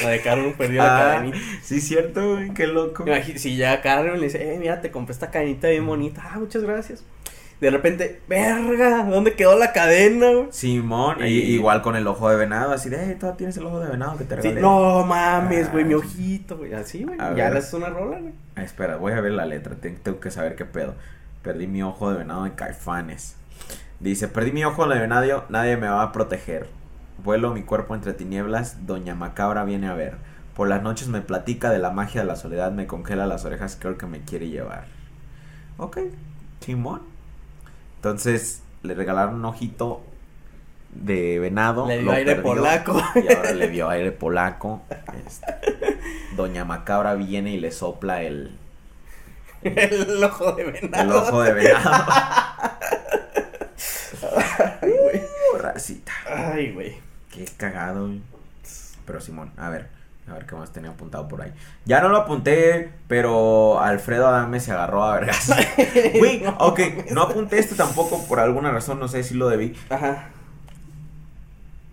La 0.02 0.10
de 0.10 0.20
Carmen 0.20 0.54
perdió 0.54 0.82
la 0.82 0.96
Ah, 0.96 1.12
cadenita. 1.14 1.38
Sí, 1.62 1.80
cierto, 1.80 2.34
güey, 2.34 2.50
qué 2.54 2.66
loco. 2.66 3.04
Imagi- 3.04 3.36
Si 3.36 3.56
ya 3.56 3.80
Carmen 3.82 4.18
le 4.18 4.26
dice, 4.26 4.54
eh, 4.54 4.58
mira, 4.58 4.80
te 4.80 4.90
compré 4.90 5.12
esta 5.12 5.30
cadenita 5.30 5.68
bien 5.68 5.86
bonita. 5.86 6.22
Ah, 6.24 6.38
muchas 6.38 6.62
gracias. 6.62 7.04
De 7.60 7.70
repente, 7.70 8.20
verga, 8.28 9.04
¿dónde 9.04 9.34
quedó 9.34 9.56
la 9.58 9.72
cadena, 9.72 10.30
güey? 10.32 10.46
Simón, 10.50 11.18
Y- 11.24 11.28
igual 11.54 11.82
con 11.82 11.94
el 11.96 12.06
ojo 12.06 12.28
de 12.28 12.36
venado, 12.36 12.72
así 12.72 12.90
de, 12.90 13.12
eh, 13.12 13.14
todavía 13.14 13.36
tienes 13.38 13.56
el 13.56 13.64
ojo 13.66 13.80
de 13.80 13.90
venado 13.90 14.18
que 14.18 14.24
te 14.24 14.34
Sí, 14.36 14.42
regalé. 14.48 14.60
no 14.60 15.04
mames, 15.06 15.70
güey, 15.72 15.84
Ah, 15.84 15.86
mi 15.86 15.92
sí. 15.92 15.94
ojito, 15.94 16.56
güey. 16.58 16.74
Así, 16.74 17.04
güey. 17.04 17.16
Ya 17.16 17.30
ver. 17.30 17.52
le 17.52 17.58
haces 17.60 17.72
una 17.74 17.88
rola, 17.88 18.18
güey. 18.18 18.32
Ah, 18.56 18.62
espera, 18.64 18.96
voy 18.96 19.12
a 19.12 19.20
ver 19.20 19.32
la 19.32 19.46
letra, 19.46 19.76
te- 19.76 19.90
tengo 19.90 20.20
que 20.20 20.30
saber 20.30 20.56
qué 20.56 20.64
pedo. 20.64 20.94
Perdí 21.42 21.66
mi 21.66 21.82
ojo 21.82 22.10
de 22.10 22.18
venado 22.18 22.44
de 22.44 22.52
Caifanes. 22.54 23.36
Dice, 24.00 24.28
perdí 24.28 24.50
mi 24.52 24.64
ojo 24.64 24.86
de 24.86 24.98
venado, 24.98 25.44
nadie 25.48 25.76
me 25.76 25.88
va 25.88 26.02
a 26.02 26.12
proteger. 26.12 26.66
Vuelo 27.22 27.52
mi 27.52 27.62
cuerpo 27.62 27.94
entre 27.94 28.12
tinieblas, 28.12 28.86
doña 28.86 29.14
Macabra 29.14 29.64
viene 29.64 29.88
a 29.88 29.94
ver. 29.94 30.16
Por 30.54 30.68
las 30.68 30.82
noches 30.82 31.08
me 31.08 31.20
platica 31.20 31.70
de 31.70 31.78
la 31.78 31.90
magia 31.90 32.20
de 32.20 32.26
la 32.26 32.36
soledad, 32.36 32.72
me 32.72 32.86
congela 32.86 33.26
las 33.26 33.44
orejas, 33.44 33.76
creo 33.80 33.98
que 33.98 34.06
me 34.06 34.20
quiere 34.20 34.48
llevar. 34.48 34.84
Ok, 35.78 35.98
Simón. 36.60 37.02
Entonces, 37.96 38.62
le 38.82 38.94
regalaron 38.94 39.36
un 39.36 39.44
ojito 39.46 40.02
de 40.90 41.38
venado. 41.38 41.86
Le 41.86 41.98
dio 41.98 42.12
aire 42.12 42.34
perdió, 42.36 42.52
polaco. 42.52 43.02
Y 43.16 43.32
ahora 43.32 43.52
le 43.52 43.68
dio 43.68 43.88
aire 43.88 44.12
polaco. 44.12 44.82
Este, 45.26 45.98
Doña 46.36 46.64
Macabra 46.64 47.14
viene 47.14 47.52
y 47.52 47.60
le 47.60 47.72
sopla 47.72 48.22
el, 48.22 48.56
El 49.62 50.22
ojo 50.22 50.52
de 50.52 50.64
el 50.64 50.72
venado. 50.72 51.22
ojo 51.22 51.42
de 51.42 51.52
venado. 51.52 52.04
Ay, 54.80 54.92
güey. 55.02 55.22
Uh, 55.54 55.58
racita. 55.58 56.12
Ay, 56.26 56.72
güey. 56.72 56.96
Qué 57.30 57.44
cagado. 57.56 58.06
güey. 58.06 58.22
Pero 59.06 59.20
Simón, 59.20 59.52
a 59.56 59.68
ver, 59.68 59.88
a 60.28 60.32
ver 60.32 60.46
qué 60.46 60.54
más 60.54 60.72
tenía 60.72 60.90
apuntado 60.90 61.28
por 61.28 61.42
ahí. 61.42 61.52
Ya 61.84 62.00
no 62.00 62.08
lo 62.08 62.16
apunté, 62.18 62.90
pero 63.08 63.80
Alfredo 63.80 64.26
Adame 64.28 64.60
se 64.60 64.72
agarró 64.72 65.04
a 65.04 65.14
vergas. 65.14 65.50
Güey, 66.18 66.42
ok, 66.58 66.80
no 67.10 67.22
apunté 67.22 67.58
este 67.58 67.74
tampoco 67.74 68.24
por 68.26 68.40
alguna 68.40 68.70
razón, 68.70 68.98
no 68.98 69.08
sé 69.08 69.22
si 69.22 69.34
lo 69.34 69.48
debí. 69.48 69.76
Ajá. 69.90 70.28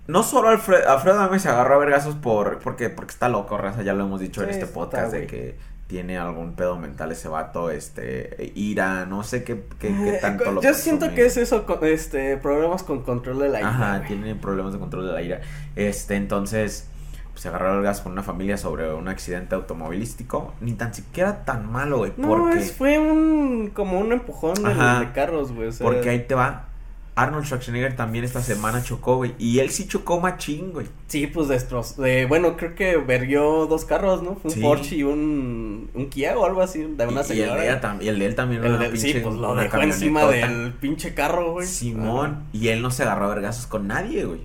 No 0.07 0.23
solo 0.23 0.49
Alfredo, 0.49 0.89
Alfredo 0.89 1.19
Adame 1.19 1.39
se 1.39 1.49
agarró 1.49 1.75
a 1.75 1.79
vergazos 1.79 2.15
por, 2.15 2.59
porque, 2.59 2.89
porque 2.89 3.11
está 3.11 3.29
loco, 3.29 3.57
raza, 3.57 3.81
ya 3.81 3.93
lo 3.93 4.05
hemos 4.05 4.19
dicho 4.19 4.43
en 4.43 4.49
este 4.49 4.63
está, 4.63 4.73
podcast 4.73 5.11
de 5.11 5.27
que 5.27 5.57
tiene 5.91 6.17
algún 6.17 6.53
pedo 6.53 6.77
mental 6.77 7.11
ese 7.11 7.27
vato, 7.27 7.69
este, 7.69 8.53
ira, 8.55 9.05
no 9.05 9.23
sé 9.23 9.43
qué, 9.43 9.65
qué, 9.77 9.89
qué 9.89 10.19
tanto 10.21 10.49
lo 10.49 10.61
Yo 10.61 10.73
siento 10.73 11.07
consume. 11.07 11.15
que 11.21 11.25
es 11.25 11.35
eso, 11.35 11.65
este, 11.81 12.37
problemas 12.37 12.83
con 12.83 13.01
control 13.01 13.39
de 13.39 13.49
la 13.49 13.59
ira. 13.59 13.69
Ajá, 13.69 13.97
güey. 13.97 14.07
tiene 14.07 14.35
problemas 14.35 14.71
de 14.71 14.79
control 14.79 15.07
de 15.07 15.11
la 15.11 15.21
ira. 15.21 15.41
Este, 15.75 16.15
entonces, 16.15 16.87
pues, 17.33 17.41
se 17.41 17.49
agarró 17.49 17.77
el 17.77 17.83
gas 17.83 17.99
con 17.99 18.13
una 18.13 18.23
familia 18.23 18.55
sobre 18.55 18.93
un 18.93 19.09
accidente 19.09 19.53
automovilístico. 19.53 20.53
Ni 20.61 20.71
tan 20.71 20.93
siquiera 20.93 21.43
tan 21.43 21.69
malo, 21.69 21.97
güey. 21.97 22.13
No, 22.15 22.29
porque, 22.29 22.59
es, 22.59 22.71
fue 22.71 22.97
un, 22.97 23.71
como 23.73 23.99
un 23.99 24.13
empujón 24.13 24.53
de, 24.63 24.71
Ajá. 24.71 25.01
de 25.01 25.11
carros, 25.11 25.51
güey. 25.51 25.67
o 25.67 25.71
sea, 25.73 25.85
porque 25.85 26.09
ahí 26.09 26.21
te 26.25 26.35
va. 26.35 26.69
Arnold 27.13 27.45
Schwarzenegger 27.45 27.95
también 27.95 28.23
esta 28.23 28.41
semana 28.41 28.81
chocó, 28.83 29.17
güey. 29.17 29.33
Y 29.37 29.59
él 29.59 29.69
sí 29.69 29.85
chocó 29.87 30.19
machín, 30.21 30.71
güey. 30.71 30.87
Sí, 31.07 31.27
pues 31.27 31.49
destrozó. 31.49 32.01
De, 32.01 32.25
bueno, 32.25 32.55
creo 32.55 32.73
que 32.73 32.95
verguió 32.97 33.65
dos 33.67 33.83
carros, 33.85 34.23
¿no? 34.23 34.35
Fue 34.35 34.49
un 34.49 34.55
Sí. 34.55 34.61
Porsche 34.61 34.95
y 34.95 35.03
un, 35.03 35.89
un 35.93 36.09
Kia 36.09 36.37
o 36.37 36.45
algo 36.45 36.61
así, 36.61 36.79
de 36.79 37.07
una 37.07 37.21
y, 37.29 37.33
y 37.33 37.41
el 37.41 37.53
de 37.53 37.63
ella 37.65 37.81
tam- 37.81 38.01
y 38.01 38.07
el 38.07 38.17
de 38.17 38.25
él 38.27 38.35
también 38.35 38.63
El 38.63 38.79
del- 38.79 38.97
sí, 38.97 39.13
pues 39.21 39.35
lo 39.35 39.55
dejó 39.55 39.77
encima 39.81 40.25
del 40.25 40.71
pinche 40.73 41.13
carro, 41.13 41.51
güey. 41.51 41.67
Simón. 41.67 42.43
Y 42.53 42.69
él 42.69 42.81
no 42.81 42.91
se 42.91 43.03
agarró 43.03 43.25
a 43.25 43.35
vergazos 43.35 43.67
con 43.67 43.87
nadie, 43.87 44.23
güey. 44.25 44.39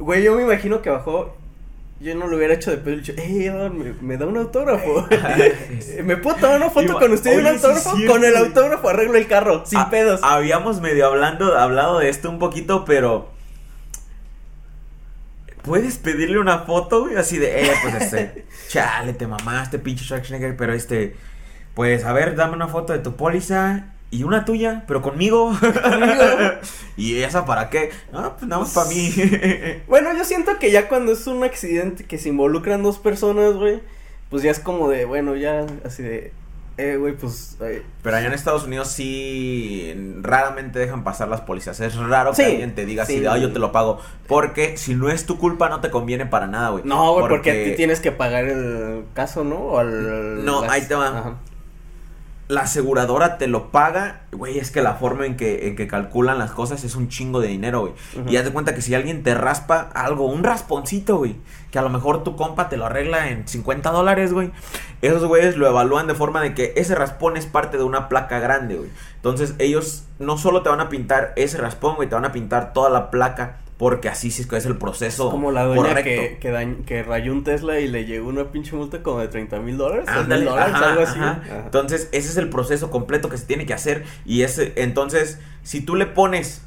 Güey, 0.00 0.22
yo 0.24 0.34
me 0.36 0.42
imagino 0.42 0.82
que 0.82 0.90
bajó. 0.90 1.36
Yo 2.00 2.14
no 2.14 2.28
lo 2.28 2.36
hubiera 2.36 2.54
hecho 2.54 2.70
de 2.70 2.76
pedo. 2.76 2.94
y 2.94 2.98
dicho, 2.98 3.12
"Ey, 3.16 3.46
Eduardo, 3.46 3.74
me, 3.74 3.92
me 4.00 4.16
da 4.16 4.26
un 4.26 4.36
autógrafo. 4.36 5.08
¿Me 6.04 6.16
puedo 6.16 6.36
tomar 6.36 6.56
una 6.58 6.70
foto 6.70 6.86
Igual- 6.86 6.98
con 7.00 7.12
usted 7.12 7.32
y 7.32 7.36
un 7.36 7.42
sí 7.42 7.48
autógrafo? 7.48 7.96
con 8.06 8.24
el 8.24 8.36
autógrafo 8.36 8.88
arreglo 8.88 9.16
el 9.16 9.26
carro, 9.26 9.64
sin 9.66 9.78
Ah, 9.80 9.90
pedos. 9.90 10.20
Habíamos 10.22 10.80
medio 10.80 11.06
hablando, 11.06 11.58
hablado 11.58 11.98
de 11.98 12.08
esto 12.08 12.30
un 12.30 12.38
poquito, 12.38 12.84
pero. 12.84 13.30
¿Puedes 15.62 15.98
pedirle 15.98 16.38
una 16.38 16.60
foto, 16.60 17.02
güey? 17.02 17.16
Así 17.16 17.36
de, 17.38 17.64
eh, 17.66 17.72
pues 17.82 17.94
este. 18.02 18.46
chale, 18.68 19.12
te 19.12 19.26
mamaste, 19.26 19.78
pinche 19.78 20.04
Schwarzenegger, 20.04 20.56
pero 20.56 20.72
este. 20.72 21.16
Pues 21.74 22.04
a 22.04 22.12
ver, 22.12 22.34
dame 22.36 22.54
una 22.54 22.68
foto 22.68 22.92
de 22.92 23.00
tu 23.00 23.16
póliza 23.16 23.92
y 24.10 24.22
una 24.22 24.44
tuya, 24.44 24.84
pero 24.86 25.02
conmigo. 25.02 25.52
¿Y 26.96 27.18
esa 27.22 27.44
para 27.44 27.70
qué? 27.70 27.90
No, 28.12 28.36
pues 28.36 28.46
nada 28.48 28.62
más 28.62 28.72
para 28.72 28.88
mí. 28.88 29.12
Bueno, 29.86 30.16
yo 30.16 30.24
siento 30.24 30.58
que 30.58 30.70
ya 30.70 30.88
cuando 30.88 31.12
es 31.12 31.26
un 31.26 31.44
accidente 31.44 32.04
que 32.04 32.18
se 32.18 32.30
involucran 32.30 32.82
dos 32.82 32.98
personas, 32.98 33.54
güey, 33.54 33.80
pues 34.30 34.42
ya 34.42 34.50
es 34.50 34.58
como 34.60 34.88
de, 34.88 35.04
bueno, 35.04 35.36
ya 35.36 35.66
así 35.84 36.02
de, 36.02 36.32
eh, 36.76 36.96
güey, 36.96 37.14
pues, 37.16 37.56
eh, 37.60 37.82
Pero 38.02 38.16
allá 38.16 38.28
en 38.28 38.32
Estados 38.32 38.64
Unidos 38.64 38.88
sí 38.88 39.94
raramente 40.22 40.78
dejan 40.78 41.02
pasar 41.04 41.28
las 41.28 41.40
policías. 41.40 41.78
Es 41.80 41.96
raro 41.96 42.34
Sí, 42.34 42.42
que 42.44 42.50
alguien 42.52 42.74
te 42.74 42.86
diga 42.86 43.02
así 43.02 43.14
sí. 43.14 43.20
de, 43.20 43.28
"Ay, 43.28 43.42
yo 43.42 43.52
te 43.52 43.58
lo 43.58 43.72
pago. 43.72 44.00
Porque 44.26 44.76
si 44.76 44.94
no 44.94 45.08
es 45.10 45.26
tu 45.26 45.38
culpa, 45.38 45.68
no 45.68 45.80
te 45.80 45.90
conviene 45.90 46.24
para 46.26 46.46
nada, 46.46 46.70
güey. 46.70 46.84
no, 46.84 47.14
güey, 47.14 47.28
porque... 47.28 47.50
a 47.50 47.64
ti 47.64 47.76
tienes 47.76 48.00
que 48.00 48.12
pagar 48.12 48.44
el 48.44 49.04
caso, 49.12 49.42
¿no? 49.44 49.56
O 49.56 49.78
al... 49.78 50.44
No, 50.44 50.62
ahí 50.70 50.82
te 50.82 50.94
va. 50.94 51.08
Ajá. 51.08 51.34
La 52.48 52.62
aseguradora 52.62 53.36
te 53.36 53.46
lo 53.46 53.70
paga, 53.70 54.22
güey, 54.32 54.58
es 54.58 54.70
que 54.70 54.80
la 54.80 54.94
forma 54.94 55.26
en 55.26 55.36
que, 55.36 55.68
en 55.68 55.76
que 55.76 55.86
calculan 55.86 56.38
las 56.38 56.50
cosas 56.50 56.82
es 56.82 56.96
un 56.96 57.08
chingo 57.08 57.40
de 57.40 57.48
dinero, 57.48 57.80
güey. 57.80 57.92
Y 58.26 58.36
haz 58.36 58.44
de 58.46 58.52
cuenta 58.52 58.74
que 58.74 58.80
si 58.80 58.94
alguien 58.94 59.22
te 59.22 59.34
raspa 59.34 59.90
algo, 59.94 60.24
un 60.24 60.42
rasponcito, 60.42 61.18
güey, 61.18 61.36
que 61.70 61.78
a 61.78 61.82
lo 61.82 61.90
mejor 61.90 62.24
tu 62.24 62.36
compa 62.36 62.70
te 62.70 62.78
lo 62.78 62.86
arregla 62.86 63.28
en 63.28 63.46
50 63.46 63.90
dólares, 63.90 64.32
güey, 64.32 64.50
esos 65.02 65.24
güeyes 65.26 65.58
lo 65.58 65.68
evalúan 65.68 66.06
de 66.06 66.14
forma 66.14 66.40
de 66.40 66.54
que 66.54 66.72
ese 66.76 66.94
raspón 66.94 67.36
es 67.36 67.44
parte 67.44 67.76
de 67.76 67.84
una 67.84 68.08
placa 68.08 68.38
grande, 68.38 68.76
güey. 68.76 68.90
Entonces 69.16 69.54
ellos 69.58 70.04
no 70.18 70.38
solo 70.38 70.62
te 70.62 70.70
van 70.70 70.80
a 70.80 70.88
pintar 70.88 71.34
ese 71.36 71.58
raspón, 71.58 71.96
güey, 71.96 72.08
te 72.08 72.14
van 72.14 72.24
a 72.24 72.32
pintar 72.32 72.72
toda 72.72 72.88
la 72.88 73.10
placa. 73.10 73.58
Porque 73.78 74.08
así 74.08 74.30
sí 74.32 74.44
es 74.50 74.66
el 74.66 74.76
proceso 74.76 75.30
Como 75.30 75.52
la 75.52 75.62
doña 75.64 75.80
correcto. 75.82 76.02
que, 76.02 76.38
que, 76.40 76.52
dañ- 76.52 76.84
que 76.84 77.04
rayó 77.04 77.32
un 77.32 77.44
Tesla 77.44 77.78
y 77.78 77.86
le 77.86 78.04
llegó 78.06 78.28
una 78.28 78.50
pinche 78.50 78.74
multa 78.74 79.04
como 79.04 79.20
de 79.20 79.28
30 79.28 79.60
mil 79.60 79.76
dólares. 79.76 80.06
Ándale, 80.08 80.50
algo 80.50 81.00
así. 81.02 81.16
ajá. 81.18 81.42
Ajá. 81.44 81.62
Entonces, 81.66 82.08
ese 82.10 82.28
es 82.28 82.36
el 82.38 82.50
proceso 82.50 82.90
completo 82.90 83.28
que 83.28 83.38
se 83.38 83.46
tiene 83.46 83.66
que 83.66 83.74
hacer. 83.74 84.04
Y 84.24 84.42
ese, 84.42 84.72
entonces, 84.76 85.38
si 85.62 85.80
tú 85.80 85.94
le 85.94 86.06
pones, 86.06 86.62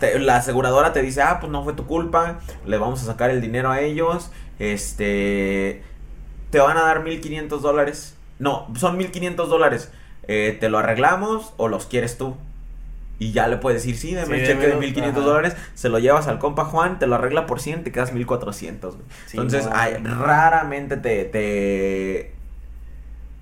te- 0.00 0.18
la 0.18 0.36
aseguradora 0.36 0.94
te 0.94 1.02
dice, 1.02 1.20
ah, 1.20 1.40
pues 1.40 1.52
no 1.52 1.62
fue 1.62 1.74
tu 1.74 1.84
culpa, 1.86 2.40
le 2.64 2.78
vamos 2.78 3.02
a 3.02 3.04
sacar 3.04 3.28
el 3.28 3.42
dinero 3.42 3.70
a 3.70 3.80
ellos, 3.82 4.30
este, 4.58 5.82
te 6.50 6.58
van 6.58 6.76
a 6.78 6.82
dar 6.82 7.02
1500 7.04 7.60
dólares. 7.62 8.16
No, 8.38 8.66
son 8.76 8.96
1500 8.96 9.48
dólares. 9.50 9.90
Eh, 10.26 10.56
te 10.58 10.68
lo 10.70 10.78
arreglamos 10.78 11.52
o 11.58 11.68
los 11.68 11.84
quieres 11.86 12.16
tú. 12.16 12.34
Y 13.20 13.30
ya 13.32 13.46
le 13.46 13.58
puedes 13.58 13.82
decir, 13.82 13.96
sí, 13.96 14.14
dame 14.14 14.26
Sí, 14.28 14.40
el 14.40 14.46
cheque 14.46 14.60
de 14.60 14.66
démelo, 14.68 14.80
1500 14.80 15.22
ajá. 15.22 15.30
dólares, 15.30 15.56
se 15.74 15.88
lo 15.90 15.98
llevas 16.00 16.26
al 16.26 16.38
compa 16.40 16.64
Juan, 16.64 16.98
te 16.98 17.06
lo 17.06 17.14
arregla 17.14 17.46
por 17.46 17.60
100, 17.60 17.84
te 17.84 17.92
quedas 17.92 18.12
1400. 18.12 18.96
güey. 18.96 19.06
Sí, 19.26 19.36
Entonces, 19.36 19.66
no. 19.66 19.72
ay, 19.74 19.94
raramente 20.02 20.96
te, 20.96 21.24
te, 21.26 22.32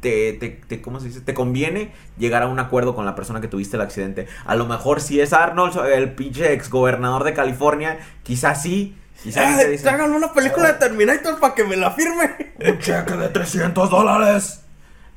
te, 0.01 0.33
te, 0.35 0.49
te- 0.51 0.83
¿cómo 0.83 1.01
se 1.01 1.07
dice? 1.09 1.21
Te 1.21 1.35
conviene 1.35 1.93
llegar 2.19 2.43
a 2.43 2.47
un 2.49 2.59
acuerdo 2.59 2.95
con 2.95 3.05
la 3.07 3.15
persona 3.15 3.41
que 3.41 3.49
tuviste 3.49 3.77
el 3.77 3.83
accidente. 3.83 4.27
A 4.47 4.55
lo 4.57 4.67
mejor 4.67 5.01
si 5.01 5.21
es 5.21 5.33
Arnold, 5.33 5.77
el 5.93 6.13
pinche 6.13 6.53
exgobernador 6.53 7.25
de 7.25 7.35
California, 7.35 7.99
quizás 8.23 8.63
sí. 8.63 8.97
Quizás 9.23 9.49
sí 9.49 9.57
te 9.59 9.63
¡Eh! 9.65 9.69
dice, 9.71 9.83
Tráiganme 9.85 10.17
una 10.17 10.33
película 10.33 10.69
de 10.73 10.75
Terminator 10.75 11.41
para 11.41 11.55
que 11.55 11.65
me 11.65 11.77
la 11.77 11.91
firme. 11.93 12.53
un 12.65 12.79
cheque 12.79 13.15
de 13.15 13.29
300 13.29 13.91
dólares 13.91 14.61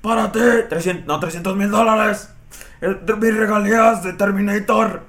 para 0.01 0.31
ti. 0.31 0.39
300, 0.69 1.05
no, 1.05 1.19
300 1.19 1.55
mil 1.55 1.69
dólares. 1.69 2.29
Mis 2.81 3.35
regalías 3.35 4.03
de 4.03 4.13
Terminator 4.13 5.01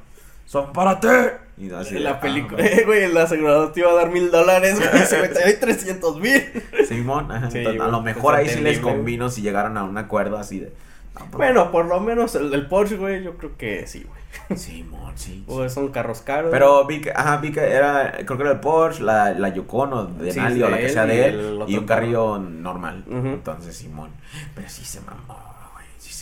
son 0.47 0.73
para 0.73 1.01
ti. 1.01 1.09
Y 1.57 1.71
así 1.71 1.95
de, 1.95 2.01
la 2.01 2.13
ah, 2.13 2.21
película, 2.21 2.63
eh, 2.65 2.83
güey, 2.85 3.05
el 3.05 3.17
asegurador 3.17 3.73
te 3.73 3.81
iba 3.81 3.91
a 3.91 3.95
dar 3.95 4.11
mil 4.11 4.31
dólares, 4.31 4.79
güey, 4.79 5.07
se 5.07 5.21
me 5.21 5.29
te 5.29 5.43
doy 5.43 5.55
300 5.55 6.21
mil. 6.21 6.43
Simón, 6.89 7.29
Sí, 7.51 7.59
entonces, 7.59 7.81
a 7.81 7.89
lo 7.89 8.01
mejor 8.01 8.35
ahí 8.35 8.49
sí 8.49 8.61
les 8.61 8.79
convino 8.79 9.29
si 9.31 9.43
llegaran 9.43 9.77
a 9.77 9.85
un 9.85 9.97
acuerdo 9.97 10.39
así 10.39 10.61
de. 10.61 10.73
ah, 11.15 11.21
pues, 11.31 11.33
Bueno, 11.33 11.71
por 11.71 11.87
lo 11.87 12.01
menos 12.01 12.35
el 12.35 12.51
del 12.51 12.67
Porsche, 12.67 12.97
güey, 12.97 13.23
yo 13.23 13.37
creo 13.37 13.57
que 13.57 13.87
sí, 13.87 14.05
güey. 14.05 14.59
Simón, 14.59 15.13
sí. 15.15 15.45
O 15.47 15.69
son 15.69 15.89
carros 15.89 16.23
caros. 16.23 16.51
Pero 16.51 16.87
vi 16.87 17.01
que, 17.01 17.11
ajá, 17.11 17.37
vi 17.37 17.53
que 17.53 17.61
era, 17.61 18.13
creo 18.25 18.37
que 18.37 18.43
era 18.43 18.53
el 18.53 18.61
Porsche, 18.61 19.03
la, 19.03 19.33
la 19.33 19.49
Yukon 19.51 19.93
o 19.93 20.05
de 20.07 20.33
Sí, 20.33 20.41
Nali 20.41 20.63
o 20.63 20.71
la 20.71 20.79
que 20.79 20.89
sea 20.89 21.07
de 21.07 21.29
él, 21.29 21.65
y 21.67 21.77
un 21.77 21.87
carro. 21.87 22.01
carrillo 22.01 22.39
normal. 22.39 23.05
Entonces, 23.09 23.77
Simón. 23.77 24.11
Pero 24.55 24.69
sí 24.69 24.85
se 24.85 25.01
mamó. 25.03 25.39
Sí 25.39 25.52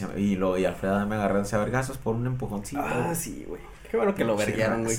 se, 0.00 0.20
y, 0.20 0.36
lo, 0.36 0.58
y 0.58 0.64
Alfredo 0.64 1.06
me 1.06 1.14
agarró 1.16 1.40
a 1.40 1.58
vergazos 1.58 1.98
por 1.98 2.14
un 2.14 2.26
empujoncito. 2.26 2.82
Ah, 2.82 3.02
güey. 3.06 3.16
sí, 3.16 3.44
güey. 3.46 3.60
Qué 3.90 3.96
bueno 3.96 4.14
que 4.14 4.24
lo 4.24 4.36
verguearon, 4.36 4.84
güey. 4.84 4.96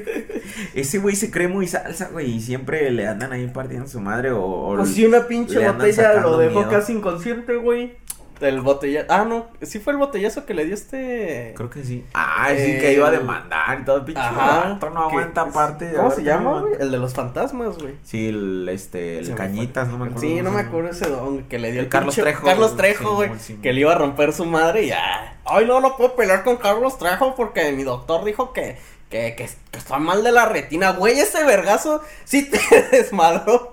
Ese 0.74 0.98
güey 0.98 1.16
se 1.16 1.32
cree 1.32 1.48
muy 1.48 1.66
salsa, 1.66 2.10
güey, 2.12 2.30
y 2.30 2.40
siempre 2.40 2.88
le 2.90 3.08
andan 3.08 3.32
ahí 3.32 3.46
partiendo 3.48 3.88
su 3.88 4.00
madre 4.00 4.30
o... 4.30 4.40
o 4.40 4.76
Pues 4.76 4.90
sí, 4.94 5.04
una 5.04 5.26
pinche 5.26 5.66
botella 5.68 6.20
lo 6.20 6.38
dejó 6.38 6.60
miedo. 6.60 6.70
casi 6.70 6.92
inconsciente, 6.92 7.56
güey. 7.56 7.96
El 8.40 8.60
botellazo. 8.60 9.06
Ah, 9.10 9.24
no. 9.24 9.46
Sí 9.62 9.78
fue 9.78 9.92
el 9.92 9.98
botellazo 9.98 10.44
que 10.44 10.54
le 10.54 10.64
dio 10.64 10.74
este. 10.74 11.52
Creo 11.56 11.70
que 11.70 11.84
sí. 11.84 12.04
Ah, 12.14 12.48
sí, 12.56 12.78
que 12.78 12.92
iba 12.92 13.08
a 13.08 13.10
demandar 13.10 13.80
y 13.80 13.84
todo, 13.84 14.04
pinche 14.04 14.20
Ajá. 14.20 14.70
vato, 14.70 14.90
no 14.90 15.04
aguanta 15.08 15.42
aparte. 15.42 15.92
¿Cómo 15.94 16.10
se 16.10 16.22
llama, 16.24 16.60
güey? 16.60 16.74
El 16.80 16.90
de 16.90 16.98
los 16.98 17.14
fantasmas, 17.14 17.78
güey. 17.78 17.94
Sí, 18.02 18.28
el, 18.28 18.68
este, 18.68 19.18
el 19.20 19.34
Cañitas, 19.34 19.88
no 19.88 19.98
me 19.98 20.06
acuerdo. 20.06 20.20
Sí, 20.20 20.42
no 20.42 20.50
me 20.50 20.60
acuerdo 20.60 20.90
ese 20.90 21.08
don 21.08 21.44
que 21.44 21.58
le 21.58 21.70
dio 21.70 21.80
El 21.80 21.86
el 21.86 21.90
Carlos 21.90 22.14
pinche- 22.16 22.22
Trejo, 22.22 22.44
Carlos. 22.46 22.76
Trejo, 22.76 23.14
güey. 23.14 23.28
güey, 23.28 23.40
sí. 23.40 23.56
que 23.62 23.72
le 23.72 23.80
iba 23.80 23.92
a 23.92 23.98
romper 23.98 24.32
su 24.32 24.44
madre 24.44 24.82
y 24.84 24.88
ya. 24.88 25.38
Ay, 25.46 25.66
no, 25.66 25.80
no 25.80 25.96
puedo 25.96 26.16
pelear 26.16 26.42
con 26.42 26.56
Carlos 26.56 26.98
Trejo 26.98 27.34
porque 27.36 27.70
mi 27.72 27.82
doctor 27.84 28.24
dijo 28.24 28.52
que, 28.52 28.78
que, 29.10 29.34
que, 29.36 29.48
que 29.70 29.78
está 29.78 29.98
mal 29.98 30.24
de 30.24 30.32
la 30.32 30.46
retina. 30.46 30.90
Güey, 30.92 31.18
ese 31.20 31.44
vergazo 31.44 32.02
sí 32.24 32.50
te 32.50 32.58
desmadró 32.90 33.72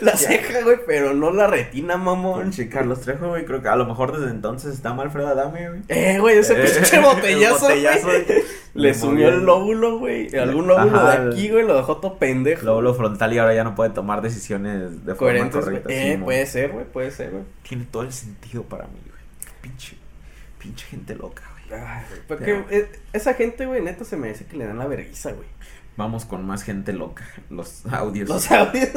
la 0.00 0.16
ceja, 0.16 0.62
güey, 0.62 0.78
pero 0.86 1.14
no 1.14 1.30
la 1.30 1.46
retina, 1.46 1.96
mamón. 1.96 2.42
Pinche 2.42 2.68
Carlos 2.68 3.00
Trejo, 3.02 3.28
güey, 3.28 3.44
creo 3.44 3.62
que 3.62 3.68
a 3.68 3.76
lo 3.76 3.86
mejor 3.86 4.18
desde 4.18 4.32
entonces 4.32 4.74
está 4.74 4.92
mal 4.92 5.06
Alfredo 5.06 5.28
Adame, 5.28 5.68
güey. 5.68 5.82
Eh, 5.88 6.18
güey, 6.18 6.38
ese 6.38 6.54
Eh, 6.54 6.68
pinche 6.68 6.96
el 6.96 7.02
botellazo, 7.02 7.60
botellazo, 7.66 8.06
güey. 8.06 8.24
güey. 8.24 8.42
Le 8.74 8.94
movió. 8.94 9.28
el 9.28 9.44
lóbulo, 9.44 9.98
güey. 9.98 10.34
Algún 10.36 10.66
lóbulo 10.66 10.96
Ajá, 10.98 11.20
de 11.20 11.30
aquí, 11.32 11.50
güey, 11.50 11.64
lo 11.66 11.76
dejó 11.76 11.98
todo 11.98 12.18
pendejo. 12.18 12.64
Lóbulo 12.64 12.94
frontal 12.94 13.32
y 13.34 13.38
ahora 13.38 13.54
ya 13.54 13.64
no 13.64 13.74
puede 13.74 13.90
tomar 13.90 14.22
decisiones 14.22 15.04
de 15.04 15.14
forma 15.14 15.16
Coherentes, 15.16 15.54
güey. 15.64 15.64
correcta. 15.82 15.92
Eh, 15.92 16.12
sí, 16.16 16.22
puede 16.24 16.46
ser, 16.46 16.70
güey, 16.72 16.84
puede 16.86 17.10
ser, 17.10 17.30
güey. 17.30 17.44
Tiene 17.68 17.84
todo 17.90 18.02
el 18.02 18.12
sentido 18.12 18.62
para 18.64 18.84
mí, 18.84 18.98
güey. 19.06 19.20
Pinche, 19.60 19.96
pinche 20.58 20.86
gente 20.86 21.14
loca. 21.14 21.42
Ay, 21.72 22.04
Porque 22.28 22.64
eh, 22.70 22.90
esa 23.12 23.34
gente, 23.34 23.66
güey, 23.66 23.82
neta 23.82 24.04
se 24.04 24.16
merece 24.16 24.44
que 24.46 24.56
le 24.56 24.66
dan 24.66 24.78
la 24.78 24.86
vergüenza, 24.86 25.32
güey. 25.32 25.46
Vamos 25.96 26.24
con 26.24 26.46
más 26.46 26.62
gente 26.62 26.92
loca. 26.92 27.24
Los 27.50 27.84
audios. 27.86 28.28
Los 28.28 28.50
audios. 28.50 28.90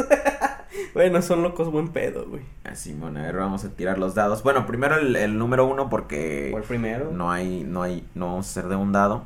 bueno, 0.93 1.21
son 1.21 1.43
locos 1.43 1.69
buen 1.71 1.89
pedo, 1.89 2.25
güey. 2.27 2.43
Así, 2.63 2.93
bueno, 2.93 3.19
a 3.19 3.23
ver, 3.23 3.35
vamos 3.35 3.65
a 3.65 3.69
tirar 3.69 3.97
los 3.97 4.15
dados. 4.15 4.43
Bueno, 4.43 4.65
primero 4.65 4.95
el, 4.95 5.15
el 5.15 5.37
número 5.37 5.65
uno 5.65 5.89
porque 5.89 6.53
el 6.53 6.63
primero. 6.63 7.11
no 7.11 7.31
hay, 7.31 7.63
no 7.63 7.83
hay, 7.83 8.07
no 8.15 8.27
vamos 8.27 8.47
a 8.47 8.49
hacer 8.49 8.69
de 8.69 8.75
un 8.75 8.91
dado. 8.91 9.23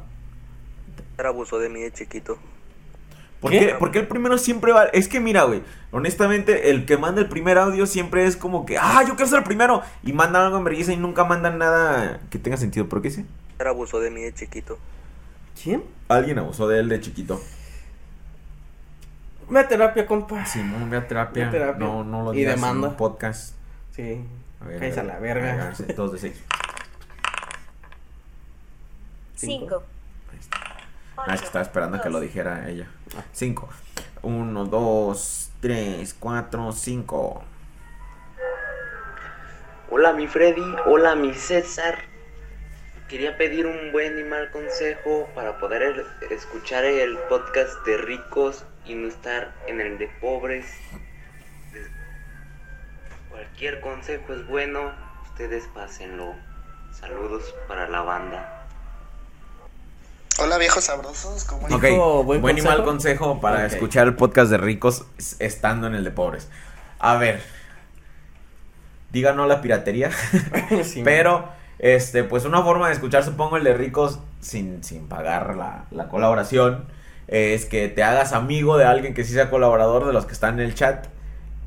abusó 1.18 1.60
de 1.60 1.70
mí 1.70 1.82
de 1.82 1.92
chiquito. 1.92 2.38
¿Por 3.40 3.52
¿Qué? 3.52 3.60
qué? 3.60 3.76
Porque 3.76 4.00
el 4.00 4.08
primero 4.08 4.38
siempre 4.38 4.74
va. 4.74 4.86
Es 4.86 5.08
que 5.08 5.20
mira, 5.20 5.44
güey. 5.44 5.64
Honestamente, 5.92 6.70
el 6.72 6.86
que 6.86 6.98
manda 6.98 7.22
el 7.22 7.30
primer 7.30 7.58
audio 7.58 7.86
siempre 7.86 8.26
es 8.26 8.36
como 8.36 8.66
que. 8.66 8.78
¡Ah, 8.78 9.04
yo 9.08 9.16
quiero 9.16 9.30
ser 9.30 9.40
el 9.40 9.44
primero! 9.46 9.82
Y 10.04 10.12
mandan 10.14 10.44
algo 10.44 10.58
en 10.58 10.64
vergüenza 10.66 10.92
y 10.92 10.98
nunca 10.98 11.24
mandan 11.24 11.58
nada 11.58 12.20
que 12.30 12.38
tenga 12.38 12.58
sentido. 12.58 12.90
¿Por 12.90 13.02
qué 13.02 13.12
sí? 13.12 13.26
abusó 13.66 14.00
de 14.00 14.10
mí 14.12 14.22
de 14.22 14.34
chiquito. 14.34 14.78
¿Quién? 15.62 15.84
Alguien 16.10 16.40
abusó 16.40 16.68
de 16.68 16.80
él 16.80 16.90
de 16.90 17.00
chiquito. 17.02 17.42
Una 19.50 19.68
terapia, 19.68 20.06
compa. 20.06 20.46
Sí, 20.46 20.62
no, 20.62 20.88
ve 20.90 20.98
a 20.98 21.08
terapia. 21.08 21.44
Ve 21.44 21.48
a 21.50 21.52
terapia. 21.52 21.86
No, 21.86 22.04
no 22.04 22.24
lo 22.24 22.34
Y 22.34 22.38
digas 22.38 22.56
en 22.56 22.62
demanda. 22.62 22.90
un 22.90 22.96
podcast. 22.96 23.56
Sí. 23.96 24.22
A 24.62 24.66
ver, 24.66 24.80
Cállese 24.80 25.00
a 25.00 25.04
la 25.04 25.20
verga. 25.20 25.74
ver, 25.80 25.96
Dos 25.96 26.12
de 26.12 26.20
seis. 26.20 26.44
Cinco. 29.36 29.84
Ahí 30.32 30.38
está. 30.40 30.58
Ah, 31.26 31.34
es 31.34 31.42
que 31.42 31.48
estaba 31.48 31.64
esperando 31.64 32.02
que 32.02 32.10
lo 32.10 32.20
dijera 32.20 32.70
ella. 32.70 32.88
Cinco. 33.32 33.70
Uno, 34.22 34.66
dos, 34.66 35.52
tres, 35.62 36.14
cuatro, 36.14 36.72
cinco. 36.72 37.44
Hola 39.92 40.14
mi 40.14 40.28
Freddy, 40.28 40.76
hola 40.86 41.16
mi 41.16 41.34
César. 41.34 42.00
Quería 43.08 43.38
pedir 43.38 43.66
un 43.66 43.92
buen 43.92 44.20
y 44.20 44.24
mal 44.24 44.52
consejo 44.52 45.28
para 45.34 45.58
poder 45.58 46.06
escuchar 46.30 46.86
el 46.86 47.18
podcast 47.28 47.84
de 47.86 47.98
ricos 47.98 48.66
y 48.86 48.94
no 48.94 49.08
estar 49.08 49.56
en 49.68 49.82
el 49.82 49.98
de 49.98 50.08
pobres. 50.22 50.72
Cualquier 53.30 53.82
consejo 53.82 54.34
es 54.34 54.48
bueno, 54.48 54.94
ustedes 55.24 55.68
pásenlo. 55.74 56.36
Saludos 56.92 57.56
para 57.68 57.88
la 57.88 58.02
banda. 58.02 58.59
Hola 60.42 60.58
viejos 60.58 60.86
sabrosos, 60.86 61.44
¿cómo 61.46 61.68
Ok, 61.68 61.84
Dijo, 61.84 62.24
buen, 62.24 62.42
¿buen 62.42 62.58
y 62.58 62.62
mal 62.62 62.84
consejo? 62.84 63.40
para 63.42 63.66
escuchar 63.66 64.08
el 64.08 64.16
podcast 64.16 64.50
de 64.52 64.58
ricos 64.58 65.06
es- 65.18 65.36
estando 65.40 65.88
en 65.88 65.96
el 65.96 66.04
de 66.04 66.12
pobres. 66.12 66.48
A 67.00 67.18
ver, 67.18 67.42
diga 69.12 69.34
no 69.34 69.44
a 69.44 69.48
la 69.48 69.62
piratería, 69.62 70.12
Sí, 70.84 71.02
pero 71.04 71.50
este, 71.80 72.24
pues 72.24 72.46
una 72.46 72.62
forma 72.64 72.88
de 72.88 72.94
escuchar, 72.94 73.24
supongo, 73.24 73.58
el 73.58 73.64
de 73.64 73.74
ricos 73.74 74.20
sin, 74.40 74.84
sin 74.84 75.08
pagar 75.08 75.56
la, 75.56 75.86
la 75.92 76.08
colaboración 76.08 76.86
es 77.28 77.66
que 77.66 77.90
te 77.90 78.04
hagas 78.04 78.34
amigo 78.34 78.78
de 78.78 78.86
alguien 78.86 79.14
que 79.14 79.24
sí 79.24 79.34
sea 79.34 79.50
colaborador 79.50 80.06
de 80.08 80.14
los 80.14 80.26
que 80.26 80.34
están 80.34 80.60
en 80.60 80.66
el 80.66 80.74
chat 80.74 81.08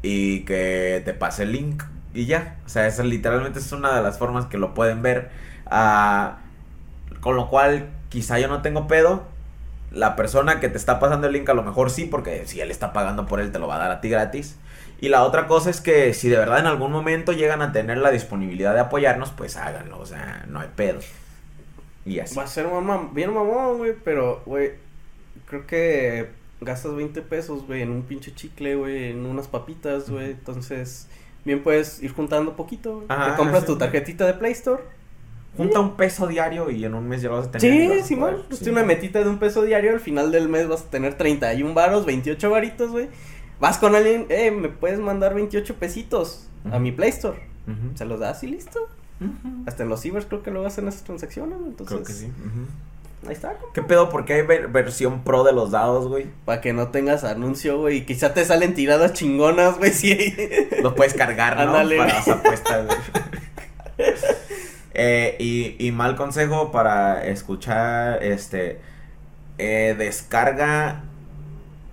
y 0.02 0.40
que 0.44 1.02
te 1.04 1.14
pase 1.14 1.44
el 1.44 1.52
link 1.52 1.82
y 2.14 2.26
ya. 2.26 2.56
O 2.66 2.68
sea, 2.68 2.86
esa 2.86 3.04
literalmente 3.04 3.58
es 3.60 3.70
una 3.72 3.94
de 3.94 4.02
las 4.02 4.18
formas 4.18 4.46
que 4.46 4.58
lo 4.58 4.74
pueden 4.74 5.02
ver. 5.02 5.30
Ah, 5.66 6.38
con 7.20 7.36
lo 7.36 7.48
cual, 7.48 7.88
quizá 8.12 8.38
yo 8.38 8.46
no 8.46 8.60
tengo 8.60 8.86
pedo. 8.86 9.24
La 9.90 10.16
persona 10.16 10.60
que 10.60 10.68
te 10.68 10.76
está 10.76 11.00
pasando 11.00 11.26
el 11.26 11.32
link 11.32 11.48
a 11.48 11.54
lo 11.54 11.62
mejor 11.62 11.90
sí, 11.90 12.04
porque 12.04 12.46
si 12.46 12.60
él 12.60 12.70
está 12.70 12.92
pagando 12.92 13.26
por 13.26 13.40
él, 13.40 13.52
te 13.52 13.58
lo 13.58 13.66
va 13.66 13.76
a 13.76 13.78
dar 13.78 13.90
a 13.90 14.00
ti 14.00 14.08
gratis. 14.08 14.56
Y 15.00 15.08
la 15.08 15.24
otra 15.24 15.46
cosa 15.46 15.70
es 15.70 15.80
que 15.80 16.14
si 16.14 16.28
de 16.28 16.36
verdad 16.36 16.60
en 16.60 16.66
algún 16.66 16.92
momento 16.92 17.32
llegan 17.32 17.60
a 17.60 17.72
tener 17.72 17.98
la 17.98 18.10
disponibilidad 18.10 18.74
de 18.74 18.80
apoyarnos, 18.80 19.30
pues 19.30 19.56
háganlo. 19.56 19.98
O 19.98 20.06
sea, 20.06 20.44
no 20.48 20.60
hay 20.60 20.68
pedo. 20.76 21.00
Y 22.04 22.20
así. 22.20 22.36
Va 22.36 22.44
a 22.44 22.46
ser 22.46 22.66
bien 23.12 23.32
mamón, 23.32 23.78
güey, 23.78 23.94
pero, 24.04 24.42
güey, 24.46 24.72
creo 25.46 25.66
que 25.66 26.30
gastas 26.60 26.94
20 26.94 27.20
pesos, 27.22 27.66
güey, 27.66 27.82
en 27.82 27.90
un 27.90 28.02
pinche 28.02 28.34
chicle, 28.34 28.76
güey, 28.76 29.10
en 29.10 29.26
unas 29.26 29.48
papitas, 29.48 30.08
güey, 30.08 30.30
entonces, 30.30 31.08
bien 31.44 31.62
puedes 31.62 32.02
ir 32.02 32.12
juntando 32.12 32.54
poquito, 32.56 32.96
güey. 32.96 33.08
Te 33.08 33.36
compras 33.36 33.60
sí. 33.60 33.66
tu 33.66 33.78
tarjetita 33.78 34.26
de 34.26 34.34
Play 34.34 34.52
Store 34.52 34.82
Junta 35.56 35.80
un 35.80 35.96
peso 35.96 36.26
diario 36.26 36.70
y 36.70 36.84
en 36.84 36.94
un 36.94 37.06
mes 37.08 37.20
ya 37.22 37.28
lo 37.28 37.36
vas 37.36 37.48
a 37.48 37.50
tener. 37.50 38.00
Sí, 38.00 38.08
Simón, 38.08 38.30
poder- 38.32 38.46
pues 38.48 38.60
sí. 38.60 38.70
una 38.70 38.82
metita 38.84 39.18
de 39.22 39.28
un 39.28 39.38
peso 39.38 39.62
diario, 39.62 39.92
al 39.92 40.00
final 40.00 40.32
del 40.32 40.48
mes 40.48 40.66
vas 40.66 40.82
a 40.82 40.90
tener 40.90 41.14
31 41.18 41.74
varos, 41.74 42.06
28 42.06 42.50
varitos, 42.50 42.90
güey. 42.90 43.08
Vas 43.60 43.76
con 43.78 43.94
alguien, 43.94 44.26
eh, 44.30 44.50
me 44.50 44.68
puedes 44.70 44.98
mandar 44.98 45.34
28 45.34 45.74
pesitos 45.76 46.48
a 46.70 46.78
mi 46.78 46.90
Play 46.90 47.10
Store. 47.10 47.38
Se 47.94 48.04
los 48.06 48.18
das 48.18 48.42
y 48.42 48.48
listo. 48.48 48.88
Hasta 49.66 49.82
en 49.84 49.88
los 49.88 50.00
cibers 50.00 50.26
creo 50.26 50.42
que 50.42 50.50
lo 50.50 50.66
hacen 50.66 50.88
esas 50.88 51.04
transacciones, 51.04 51.58
entonces. 51.64 51.86
Creo 51.94 52.02
que 52.04 52.12
sí. 52.12 52.28
Ahí 53.24 53.34
está, 53.34 53.50
compa. 53.52 53.72
¿Qué 53.72 53.82
pedo? 53.82 54.08
Porque 54.10 54.32
hay 54.32 54.42
ver- 54.42 54.66
versión 54.66 55.22
pro 55.22 55.44
de 55.44 55.52
los 55.52 55.70
dados, 55.70 56.08
güey. 56.08 56.26
Para 56.44 56.60
que 56.60 56.72
no 56.72 56.88
tengas 56.88 57.22
anuncio, 57.22 57.78
güey. 57.78 57.98
Y 57.98 58.00
quizá 58.04 58.34
te 58.34 58.44
salen 58.44 58.74
tiradas 58.74 59.12
chingonas, 59.12 59.78
güey. 59.78 59.92
Sí. 59.92 60.34
Los 60.82 60.94
puedes 60.94 61.14
cargar, 61.14 61.54
¿no? 61.56 61.62
Ándale. 61.62 61.98
Para 61.98 62.14
las 62.14 62.26
apuestas, 62.26 62.86
güey. 62.86 62.98
Eh, 64.94 65.36
y, 65.38 65.76
y 65.78 65.90
mal 65.92 66.16
consejo 66.16 66.70
para 66.70 67.24
escuchar, 67.26 68.22
este, 68.22 68.80
eh, 69.58 69.94
descarga 69.96 71.02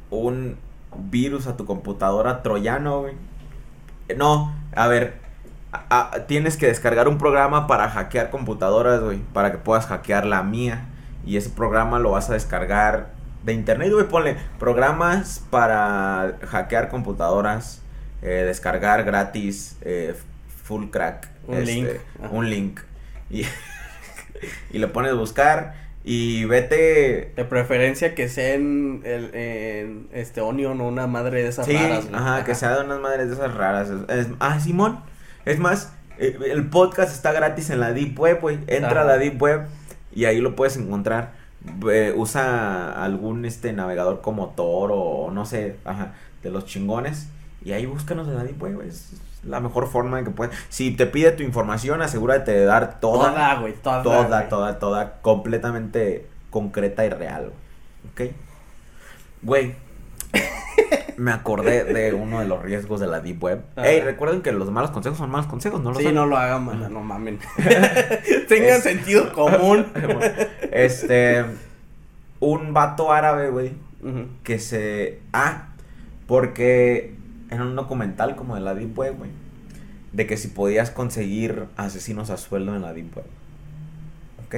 un 0.09 0.57
virus 0.97 1.47
a 1.47 1.55
tu 1.55 1.65
computadora 1.65 2.41
troyano, 2.41 3.01
güey. 3.01 3.13
No, 4.17 4.53
a 4.75 4.87
ver, 4.87 5.13
a- 5.71 6.11
a- 6.15 6.25
tienes 6.25 6.57
que 6.57 6.65
descargar 6.67 7.07
un 7.07 7.17
programa 7.17 7.67
para 7.67 7.89
hackear 7.89 8.31
computadoras, 8.31 9.01
güey, 9.01 9.19
para 9.33 9.51
que 9.51 9.59
puedas 9.59 9.85
hackear 9.85 10.25
la 10.25 10.41
mía. 10.43 10.85
Y 11.25 11.37
ese 11.37 11.49
programa 11.51 11.99
lo 11.99 12.11
vas 12.11 12.29
a 12.29 12.33
descargar 12.33 13.11
de 13.43 13.53
internet, 13.53 13.91
güey, 13.93 14.07
ponle 14.07 14.35
programas 14.57 15.43
para 15.49 16.37
hackear 16.47 16.89
computadoras, 16.89 17.81
eh, 18.21 18.43
descargar 18.45 19.03
gratis, 19.03 19.77
eh, 19.81 20.15
full 20.63 20.87
crack. 20.89 21.29
Un 21.47 21.55
link, 21.65 21.87
ajá. 22.23 22.29
Un 22.31 22.49
link. 22.49 22.79
Y, 23.29 23.43
y 24.71 24.77
le 24.79 24.87
pones 24.87 25.13
buscar 25.15 25.75
y 26.03 26.45
vete... 26.45 27.33
De 27.35 27.45
preferencia 27.45 28.15
que 28.15 28.29
sea 28.29 28.53
en, 28.55 29.01
el, 29.05 29.35
en 29.35 30.07
este 30.13 30.41
Onion 30.41 30.79
o 30.81 30.87
una 30.87 31.07
madre 31.07 31.43
de 31.43 31.49
esas 31.49 31.65
Sí, 31.65 31.73
raras, 31.73 32.05
güey. 32.09 32.15
ajá, 32.15 32.43
que 32.45 32.55
sea 32.55 32.77
de 32.77 32.85
unas 32.85 32.99
madres 32.99 33.27
de 33.29 33.35
esas 33.35 33.53
raras. 33.53 33.89
Es- 34.07 34.27
ah, 34.39 34.59
Simón. 34.59 35.01
Es 35.45 35.59
más, 35.59 35.93
eh, 36.17 36.37
el 36.51 36.67
podcast 36.69 37.11
está 37.13 37.31
gratis 37.33 37.69
en 37.69 37.79
la 37.81 37.91
Deep 37.93 38.17
Web, 38.19 38.39
güey. 38.41 38.55
Entra 38.67 38.91
Ajá. 38.91 39.01
a 39.01 39.05
la 39.05 39.17
Deep 39.17 39.41
Web 39.41 39.67
y 40.13 40.25
ahí 40.25 40.39
lo 40.39 40.55
puedes 40.55 40.77
encontrar. 40.77 41.33
Eh, 41.91 42.13
usa 42.15 43.03
algún 43.03 43.43
este 43.45 43.73
navegador 43.73 44.21
como 44.21 44.51
Tor 44.51 44.91
o 44.93 45.29
no 45.31 45.45
sé, 45.45 45.75
ajá, 45.83 46.13
de 46.41 46.49
los 46.49 46.65
chingones. 46.65 47.27
Y 47.63 47.73
ahí 47.73 47.85
búscanos 47.85 48.27
en 48.29 48.35
la 48.35 48.45
Deep 48.45 48.61
Web. 48.63 48.81
Es 48.87 49.11
la 49.43 49.59
mejor 49.59 49.87
forma 49.87 50.19
en 50.19 50.25
que 50.25 50.31
puedes. 50.31 50.55
Si 50.69 50.91
te 50.91 51.05
pide 51.05 51.31
tu 51.31 51.43
información, 51.43 52.01
asegúrate 52.01 52.51
de 52.51 52.65
dar 52.65 52.99
toda. 52.99 53.31
Toda, 53.31 53.55
güey, 53.55 53.73
toda. 53.73 54.03
Toda, 54.03 54.49
toda, 54.49 54.79
toda, 54.79 55.21
completamente 55.21 56.27
concreta 56.49 57.05
y 57.05 57.09
real, 57.09 57.51
güey. 58.13 58.29
¿Ok? 58.29 58.35
Güey, 59.41 59.75
me 61.17 61.31
acordé 61.31 61.83
de 61.85 62.13
uno 62.13 62.39
de 62.39 62.45
los 62.47 62.61
riesgos 62.61 62.99
de 62.99 63.07
la 63.07 63.19
Deep 63.19 63.43
Web. 63.43 63.61
Ey, 63.77 64.01
recuerden 64.01 64.41
que 64.41 64.51
los 64.51 64.69
malos 64.71 64.91
consejos 64.91 65.17
son 65.17 65.29
malos 65.29 65.47
consejos, 65.47 65.81
¿no 65.81 65.91
lo 65.91 65.99
Sí, 65.99 66.11
no 66.11 66.25
lo 66.25 66.37
hagan, 66.37 66.65
manda, 66.65 66.89
no 66.89 67.01
mamen. 67.01 67.39
Tengan 68.47 68.77
Es- 68.77 68.83
sentido 68.83 69.31
común. 69.33 69.85
Este, 70.71 71.45
un 72.39 72.73
vato 72.73 73.11
árabe, 73.11 73.49
güey, 73.49 73.73
que 74.43 74.59
se... 74.59 75.19
Ah, 75.33 75.69
porque 76.27 77.15
era 77.49 77.63
un 77.63 77.75
documental 77.75 78.35
como 78.35 78.55
de 78.55 78.61
la 78.61 78.75
Deep 78.75 78.97
Web, 78.97 79.17
güey. 79.17 79.31
De 80.13 80.25
que 80.27 80.37
si 80.37 80.47
podías 80.47 80.91
conseguir 80.91 81.65
asesinos 81.77 82.29
a 82.29 82.37
sueldo 82.37 82.75
en 82.75 82.81
la 82.81 82.93
Deep 82.93 83.15
Web. 83.15 83.25
¿Ok? 84.45 84.55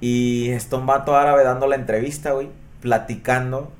Y 0.00 0.50
está 0.50 0.76
un 0.76 0.86
vato 0.86 1.16
árabe 1.16 1.44
dando 1.44 1.66
la 1.66 1.76
entrevista, 1.76 2.32
güey, 2.32 2.48
platicando 2.80 3.70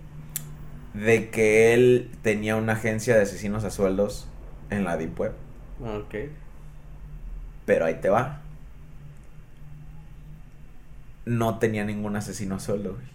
de 0.95 1.31
que 1.31 1.73
él 1.75 2.11
tenía 2.23 2.57
una 2.57 2.75
agencia 2.75 3.17
de 3.17 3.23
asesinos 3.23 3.65
a 3.65 3.71
sueldos 3.71 4.29
en 4.71 4.85
la 4.85 4.97
Deep 4.97 5.19
Web. 5.19 5.33
Ok. 5.81 6.15
Pero 7.65 7.87
ahí 7.87 7.95
te 8.01 8.09
va. 8.09 8.41
No 11.25 11.59
tenía 11.59 11.85
ningún 11.85 12.17
asesino 12.17 12.57
a 12.57 12.61
sueldo, 12.61 12.95
güey. 12.95 13.07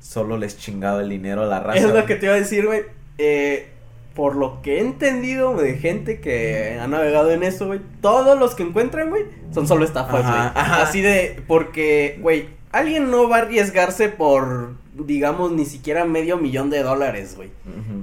Solo 0.00 0.36
les 0.36 0.58
chingaba 0.58 1.00
el 1.00 1.08
dinero 1.08 1.42
a 1.42 1.46
la 1.46 1.60
raza. 1.60 1.78
Es 1.78 1.84
lo 1.84 1.92
güey. 1.92 2.06
que 2.06 2.16
te 2.16 2.26
iba 2.26 2.34
a 2.34 2.38
decir, 2.38 2.66
güey. 2.66 2.82
Eh, 3.18 3.68
por 4.14 4.34
lo 4.34 4.62
que 4.62 4.78
he 4.78 4.80
entendido 4.80 5.54
de 5.56 5.74
gente 5.76 6.20
que 6.20 6.78
ha 6.80 6.88
navegado 6.88 7.30
en 7.30 7.42
eso, 7.44 7.66
güey, 7.68 7.80
todos 8.00 8.36
los 8.38 8.54
que 8.56 8.64
encuentran, 8.64 9.10
güey, 9.10 9.24
son 9.52 9.68
solo 9.68 9.84
estafas, 9.84 10.22
güey. 10.22 10.34
Así 10.54 11.00
de, 11.02 11.40
porque, 11.46 12.18
güey, 12.20 12.48
alguien 12.72 13.10
no 13.12 13.28
va 13.28 13.36
a 13.36 13.40
arriesgarse 13.42 14.08
por, 14.08 14.72
digamos, 14.94 15.52
ni 15.52 15.64
siquiera 15.66 16.04
medio 16.04 16.36
millón 16.36 16.68
de 16.68 16.82
dólares, 16.82 17.36
güey. 17.36 17.50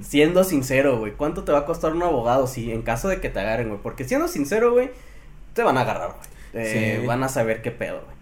Siendo 0.03 0.45
sincero, 0.45 0.99
güey, 0.99 1.11
¿cuánto 1.11 1.43
te 1.43 1.51
va 1.51 1.59
a 1.59 1.66
costar 1.66 1.91
un 1.91 2.03
abogado 2.03 2.47
si 2.47 2.72
en 2.72 2.82
caso 2.82 3.09
de 3.09 3.20
que 3.20 3.30
te 3.30 3.39
agarren, 3.41 3.68
güey? 3.68 3.82
Porque 3.82 4.05
siendo 4.05 4.30
sincero, 4.30 4.72
güey, 4.72 4.91
te 5.53 5.63
van 5.63 5.78
a 5.78 5.82
agarrar, 5.82 6.11
güey. 6.16 6.66
Eh, 6.66 6.99
Sí. 7.01 7.05
Van 7.07 7.24
a 7.24 7.28
saber 7.28 7.61
qué 7.61 7.72
pedo, 7.72 8.01
güey. 8.05 8.16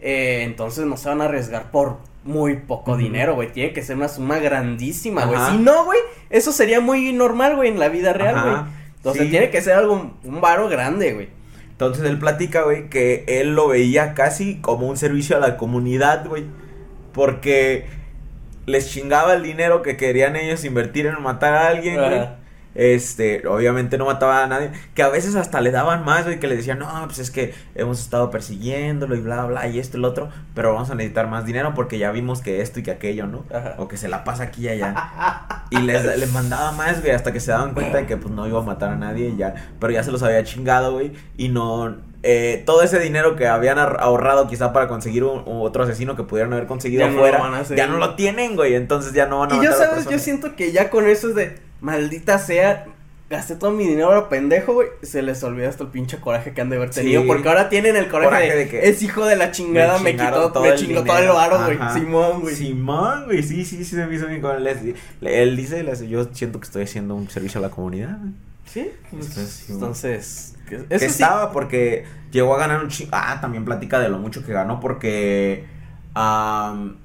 Eh, 0.00 0.42
entonces 0.42 0.84
no 0.84 0.96
se 0.96 1.08
van 1.08 1.20
a 1.20 1.26
arriesgar 1.26 1.70
por 1.70 1.98
muy 2.26 2.56
poco 2.56 2.96
dinero, 2.96 3.34
güey. 3.34 3.52
Tiene 3.52 3.72
que 3.72 3.82
ser 3.82 3.96
una 3.96 4.08
suma 4.08 4.38
grandísima, 4.38 5.24
güey. 5.24 5.38
Si 5.50 5.58
no, 5.58 5.84
güey, 5.84 5.98
eso 6.30 6.52
sería 6.52 6.80
muy 6.80 7.12
normal, 7.12 7.56
güey, 7.56 7.70
en 7.70 7.78
la 7.78 7.88
vida 7.88 8.12
real, 8.12 8.42
güey. 8.42 8.56
Entonces 8.96 9.22
Sí. 9.24 9.30
tiene 9.30 9.50
que 9.50 9.62
ser 9.62 9.74
algo, 9.74 10.12
un 10.24 10.40
varo 10.40 10.68
grande, 10.68 11.12
güey. 11.14 11.28
Entonces 11.70 12.04
él 12.04 12.18
platica, 12.18 12.62
güey, 12.62 12.88
que 12.88 13.24
él 13.28 13.54
lo 13.54 13.68
veía 13.68 14.14
casi 14.14 14.56
como 14.60 14.88
un 14.88 14.96
servicio 14.96 15.36
a 15.36 15.40
la 15.40 15.56
comunidad, 15.56 16.26
güey. 16.26 16.44
Porque 17.12 17.86
les 18.66 18.90
chingaba 18.90 19.34
el 19.34 19.42
dinero 19.42 19.82
que 19.82 19.96
querían 19.96 20.36
ellos 20.36 20.64
invertir 20.64 21.06
en 21.06 21.22
matar 21.22 21.54
a 21.54 21.68
alguien, 21.68 21.96
güey. 21.96 22.28
Este, 22.76 23.46
obviamente 23.48 23.96
no 23.96 24.04
mataba 24.04 24.44
a 24.44 24.46
nadie. 24.46 24.70
Que 24.94 25.02
a 25.02 25.08
veces 25.08 25.34
hasta 25.34 25.60
le 25.60 25.70
daban 25.70 26.04
más, 26.04 26.24
güey. 26.24 26.38
Que 26.38 26.46
le 26.46 26.56
decían, 26.56 26.78
no, 26.78 26.88
pues 27.06 27.18
es 27.18 27.30
que 27.30 27.54
hemos 27.74 27.98
estado 28.00 28.30
persiguiéndolo 28.30 29.16
y 29.16 29.20
bla, 29.20 29.46
bla, 29.46 29.66
y 29.66 29.78
esto 29.78 29.96
y 29.96 30.00
lo 30.00 30.08
otro. 30.08 30.28
Pero 30.54 30.74
vamos 30.74 30.90
a 30.90 30.94
necesitar 30.94 31.26
más 31.28 31.46
dinero 31.46 31.72
porque 31.74 31.98
ya 31.98 32.10
vimos 32.10 32.42
que 32.42 32.60
esto 32.60 32.80
y 32.80 32.82
que 32.82 32.90
aquello, 32.90 33.26
¿no? 33.26 33.44
Ajá. 33.52 33.74
O 33.78 33.88
que 33.88 33.96
se 33.96 34.08
la 34.08 34.24
pasa 34.24 34.44
aquí 34.44 34.66
y 34.66 34.68
allá. 34.68 34.94
Y 35.70 35.78
les, 35.78 36.04
les 36.04 36.32
mandaba 36.32 36.72
más, 36.72 37.00
güey, 37.00 37.12
hasta 37.12 37.32
que 37.32 37.40
se 37.40 37.50
daban 37.50 37.74
cuenta 37.74 37.98
de 37.98 38.06
que 38.06 38.16
pues 38.16 38.32
no 38.32 38.46
iba 38.46 38.60
a 38.60 38.62
matar 38.62 38.90
a 38.90 38.96
nadie 38.96 39.30
y 39.30 39.36
ya. 39.36 39.54
Pero 39.80 39.92
ya 39.92 40.02
se 40.02 40.12
los 40.12 40.22
había 40.22 40.44
chingado, 40.44 40.92
güey. 40.92 41.12
Y 41.36 41.48
no. 41.48 41.96
eh, 42.22 42.62
todo 42.66 42.82
ese 42.82 42.98
dinero 42.98 43.36
que 43.36 43.46
habían 43.48 43.78
ahorrado 43.78 44.48
quizá 44.48 44.72
para 44.72 44.86
conseguir 44.86 45.24
un, 45.24 45.42
otro 45.46 45.84
asesino 45.84 46.14
que 46.14 46.24
pudieran 46.24 46.52
haber 46.52 46.66
conseguido 46.66 47.06
Ya 47.06 47.12
afuera, 47.12 47.62
ya 47.74 47.86
no 47.86 47.98
lo 47.98 48.14
tienen, 48.16 48.54
güey. 48.54 48.74
Entonces 48.74 49.12
ya 49.12 49.26
no 49.26 49.40
van 49.40 49.52
a 49.52 49.56
Y 49.56 49.64
yo, 49.64 49.72
¿sabes? 49.72 50.06
Yo 50.08 50.18
siento 50.18 50.54
que 50.56 50.72
ya 50.72 50.90
con 50.90 51.06
eso 51.06 51.28
es 51.28 51.34
de, 51.34 51.65
maldita 51.80 52.38
sea, 52.38 52.86
gasté 53.28 53.56
todo 53.56 53.70
mi 53.72 53.86
dinero 53.86 54.12
a 54.14 54.28
pendejo, 54.28 54.74
güey. 54.74 54.88
Se 55.02 55.20
les 55.22 55.42
olvida 55.42 55.68
hasta 55.68 55.84
el 55.84 55.90
pinche 55.90 56.18
coraje 56.18 56.52
que 56.54 56.60
han 56.60 56.70
de 56.70 56.76
haber 56.76 56.90
tenido. 56.90 57.22
Sí. 57.22 57.26
Porque 57.28 57.48
ahora 57.48 57.68
tienen 57.68 57.96
el 57.96 58.08
coraje, 58.08 58.28
Coraje 58.28 58.50
de, 58.50 58.56
de 58.56 58.68
que 58.68 58.88
es 58.88 59.02
hijo 59.02 59.24
de 59.26 59.36
la 59.36 59.50
chingada, 59.50 59.98
me, 59.98 60.12
quitó, 60.12 60.52
me 60.62 60.68
el 60.68 60.76
chingó 60.78 61.04
todo 61.04 61.18
el 61.18 61.28
varo, 61.28 61.58
güey. 61.64 61.78
Simón, 61.92 62.40
güey. 62.40 62.54
Simón, 62.54 63.24
güey, 63.26 63.42
sí, 63.42 63.64
sí, 63.64 63.78
sí, 63.78 63.96
se 63.96 64.06
me 64.06 64.14
hizo 64.14 64.26
bien 64.26 64.40
con 64.40 64.56
él. 64.56 64.94
Él 65.22 65.56
dice, 65.56 65.84
yo 66.08 66.28
siento 66.32 66.60
que 66.60 66.66
estoy 66.66 66.84
haciendo 66.84 67.14
un 67.14 67.28
servicio 67.28 67.58
a 67.58 67.62
la 67.62 67.70
comunidad. 67.70 68.18
güey. 68.18 68.32
Sí, 68.66 68.90
pues, 69.10 69.26
Entonces, 69.26 69.70
entonces, 69.70 70.54
que- 70.68 70.76
Que 70.86 70.94
eso 70.96 71.04
sí. 71.04 71.10
estaba 71.22 71.52
porque 71.52 72.04
llegó 72.32 72.54
a 72.56 72.58
ganar 72.58 72.82
un 72.82 72.88
chingo. 72.88 73.10
Ah, 73.12 73.38
también 73.40 73.64
platica 73.64 74.00
de 74.00 74.08
lo 74.08 74.18
mucho 74.18 74.44
que 74.44 74.52
ganó 74.52 74.80
porque 74.80 75.64
am, 76.14 76.96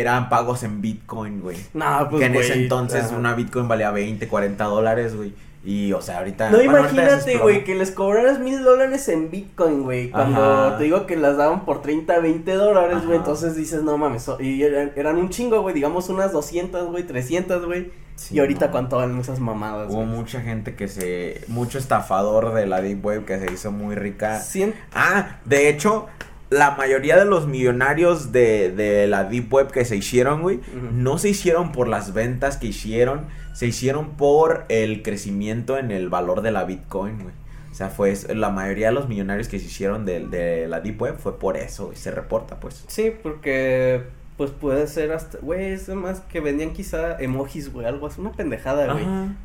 eran 0.00 0.28
pagos 0.28 0.62
en 0.62 0.80
Bitcoin, 0.80 1.40
güey. 1.40 1.56
No, 1.74 2.06
pues, 2.10 2.20
que 2.20 2.26
en 2.26 2.34
ese 2.34 2.54
entonces 2.54 3.04
ajá. 3.06 3.16
una 3.16 3.34
Bitcoin 3.34 3.68
valía 3.68 3.90
20, 3.90 4.26
40 4.28 4.64
dólares, 4.64 5.16
güey. 5.16 5.32
Y, 5.66 5.92
o 5.94 6.02
sea, 6.02 6.18
ahorita. 6.18 6.50
No, 6.50 6.58
bueno, 6.58 6.78
imagínate, 6.80 7.38
güey, 7.38 7.64
que 7.64 7.74
les 7.74 7.90
cobraras 7.90 8.38
mil 8.38 8.62
dólares 8.62 9.08
en 9.08 9.30
Bitcoin, 9.30 9.82
güey. 9.82 10.10
Cuando 10.10 10.42
Ajá. 10.42 10.76
te 10.76 10.84
digo 10.84 11.06
que 11.06 11.16
las 11.16 11.38
daban 11.38 11.64
por 11.64 11.80
30, 11.80 12.18
20 12.18 12.52
dólares, 12.52 13.06
güey. 13.06 13.16
Entonces 13.16 13.56
dices, 13.56 13.82
no 13.82 13.96
mames. 13.96 14.24
so- 14.24 14.38
y 14.38 14.62
eran, 14.62 14.92
eran 14.94 15.16
un 15.16 15.30
chingo, 15.30 15.62
güey. 15.62 15.74
Digamos 15.74 16.10
unas 16.10 16.32
200, 16.32 16.88
güey, 16.90 17.04
300, 17.04 17.64
güey. 17.64 17.90
Sí, 18.16 18.36
y 18.36 18.40
ahorita, 18.40 18.66
no. 18.66 18.72
¿cuánto 18.72 18.96
valen 18.98 19.18
esas 19.18 19.40
mamadas, 19.40 19.90
Hubo 19.90 20.04
mucha 20.04 20.42
gente 20.42 20.74
que 20.76 20.86
se. 20.86 21.40
Mucho 21.48 21.78
estafador 21.78 22.52
de 22.52 22.66
la 22.66 22.82
Deep 22.82 23.02
Web 23.04 23.24
que 23.24 23.38
se 23.40 23.50
hizo 23.50 23.72
muy 23.72 23.94
rica. 23.94 24.40
Cien- 24.40 24.74
Ah, 24.94 25.38
de 25.46 25.70
hecho, 25.70 26.06
la 26.50 26.72
mayoría 26.72 27.16
de 27.16 27.24
los 27.24 27.46
millonarios 27.46 28.32
de, 28.32 28.70
de 28.70 29.06
la 29.06 29.24
Deep 29.24 29.52
Web 29.52 29.70
que 29.70 29.84
se 29.84 29.96
hicieron, 29.96 30.42
güey, 30.42 30.60
no 30.92 31.18
se 31.18 31.30
hicieron 31.30 31.72
por 31.72 31.88
las 31.88 32.12
ventas 32.12 32.56
que 32.56 32.68
hicieron, 32.68 33.26
se 33.54 33.66
hicieron 33.66 34.10
por 34.10 34.64
el 34.68 35.02
crecimiento 35.02 35.78
en 35.78 35.90
el 35.90 36.08
valor 36.08 36.42
de 36.42 36.52
la 36.52 36.64
Bitcoin, 36.64 37.22
güey. 37.22 37.34
O 37.70 37.74
sea, 37.74 37.88
fue 37.88 38.14
la 38.32 38.50
mayoría 38.50 38.88
de 38.88 38.92
los 38.92 39.08
millonarios 39.08 39.48
que 39.48 39.58
se 39.58 39.66
hicieron 39.66 40.04
de, 40.04 40.20
de 40.20 40.68
la 40.68 40.80
Deep 40.80 41.00
Web 41.02 41.16
fue 41.18 41.38
por 41.40 41.56
eso, 41.56 41.86
güey, 41.86 41.96
se 41.96 42.12
reporta, 42.12 42.60
pues. 42.60 42.84
Sí, 42.86 43.12
porque 43.22 44.04
pues 44.36 44.50
puede 44.50 44.86
ser 44.86 45.12
hasta, 45.12 45.38
güey, 45.38 45.72
es 45.72 45.88
más 45.88 46.20
que 46.20 46.40
vendían 46.40 46.72
quizá 46.72 47.16
emojis, 47.18 47.72
güey, 47.72 47.86
algo 47.86 48.06
así, 48.06 48.20
una 48.20 48.32
pendejada, 48.32 48.92
güey. 48.92 49.04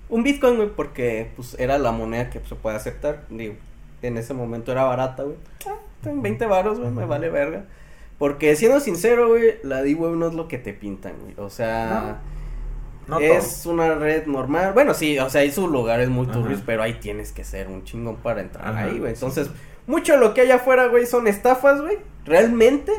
Un 0.09 0.23
Bitcoin, 0.23 0.57
güey, 0.57 0.69
porque 0.69 1.31
pues 1.35 1.55
era 1.59 1.77
la 1.77 1.91
moneda 1.91 2.29
que 2.29 2.39
se 2.39 2.55
puede 2.55 2.75
aceptar, 2.75 3.23
digo, 3.29 3.55
En 4.01 4.17
ese 4.17 4.33
momento 4.33 4.71
era 4.71 4.83
barata, 4.83 5.23
güey. 5.23 5.35
En 6.05 6.21
20 6.21 6.45
varos, 6.45 6.79
güey, 6.79 6.91
me 6.91 7.05
vale 7.05 7.29
verga. 7.29 7.65
Porque 8.17 8.55
siendo 8.55 8.79
sincero, 8.79 9.29
güey, 9.29 9.55
la 9.63 9.81
Deep 9.81 9.99
Web 9.99 10.15
no 10.15 10.27
es 10.27 10.33
lo 10.33 10.47
que 10.47 10.57
te 10.57 10.73
pintan, 10.73 11.13
güey. 11.21 11.33
O 11.37 11.49
sea, 11.49 12.19
No 13.07 13.19
es 13.19 13.65
una 13.65 13.95
red 13.95 14.27
normal. 14.27 14.73
Bueno, 14.73 14.93
sí, 14.93 15.17
o 15.19 15.29
sea, 15.29 15.41
hay 15.41 15.51
sus 15.51 15.69
lugares 15.69 16.09
muy 16.09 16.27
turbios, 16.27 16.61
pero 16.65 16.83
ahí 16.83 16.95
tienes 16.95 17.31
que 17.31 17.43
ser 17.43 17.67
un 17.67 17.83
chingón 17.83 18.17
para 18.17 18.41
entrar 18.41 18.67
Ajá, 18.67 18.83
ahí, 18.85 18.99
güey. 18.99 19.13
Entonces, 19.13 19.49
mucho 19.87 20.13
de 20.13 20.19
lo 20.19 20.33
que 20.33 20.41
hay 20.41 20.51
afuera, 20.51 20.87
güey, 20.87 21.05
son 21.05 21.27
estafas, 21.27 21.81
güey, 21.81 21.97
realmente. 22.25 22.91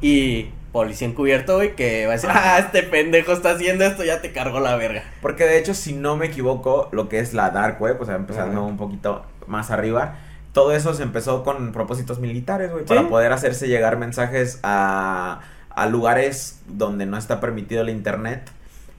Y 0.00 0.50
policía 0.70 1.08
encubierto, 1.08 1.56
güey, 1.56 1.74
que 1.74 2.04
va 2.06 2.12
a 2.12 2.16
decir, 2.16 2.30
ah, 2.32 2.58
este 2.58 2.82
pendejo 2.82 3.32
está 3.32 3.52
haciendo 3.52 3.84
esto, 3.84 4.04
ya 4.04 4.20
te 4.20 4.32
cargó 4.32 4.60
la 4.60 4.76
verga. 4.76 5.02
Porque 5.22 5.44
de 5.44 5.58
hecho, 5.58 5.74
si 5.74 5.92
no 5.94 6.16
me 6.16 6.26
equivoco, 6.26 6.88
lo 6.92 7.08
que 7.08 7.18
es 7.18 7.34
la 7.34 7.50
Dark 7.50 7.80
Web, 7.82 8.00
o 8.00 8.04
sea, 8.04 8.16
empezando 8.16 8.60
Ajá. 8.60 8.68
un 8.68 8.76
poquito 8.76 9.24
más 9.46 9.70
arriba, 9.70 10.18
todo 10.52 10.72
eso 10.72 10.94
se 10.94 11.02
empezó 11.02 11.44
con 11.44 11.72
propósitos 11.72 12.18
militares, 12.18 12.70
güey, 12.70 12.82
Sí. 12.84 12.88
para 12.88 13.08
poder 13.08 13.32
hacerse 13.32 13.68
llegar 13.68 13.96
mensajes 13.98 14.58
a, 14.62 15.40
a 15.70 15.86
lugares 15.86 16.60
donde 16.66 17.06
no 17.06 17.16
está 17.18 17.40
permitido 17.40 17.82
el 17.82 17.90
internet, 17.90 18.50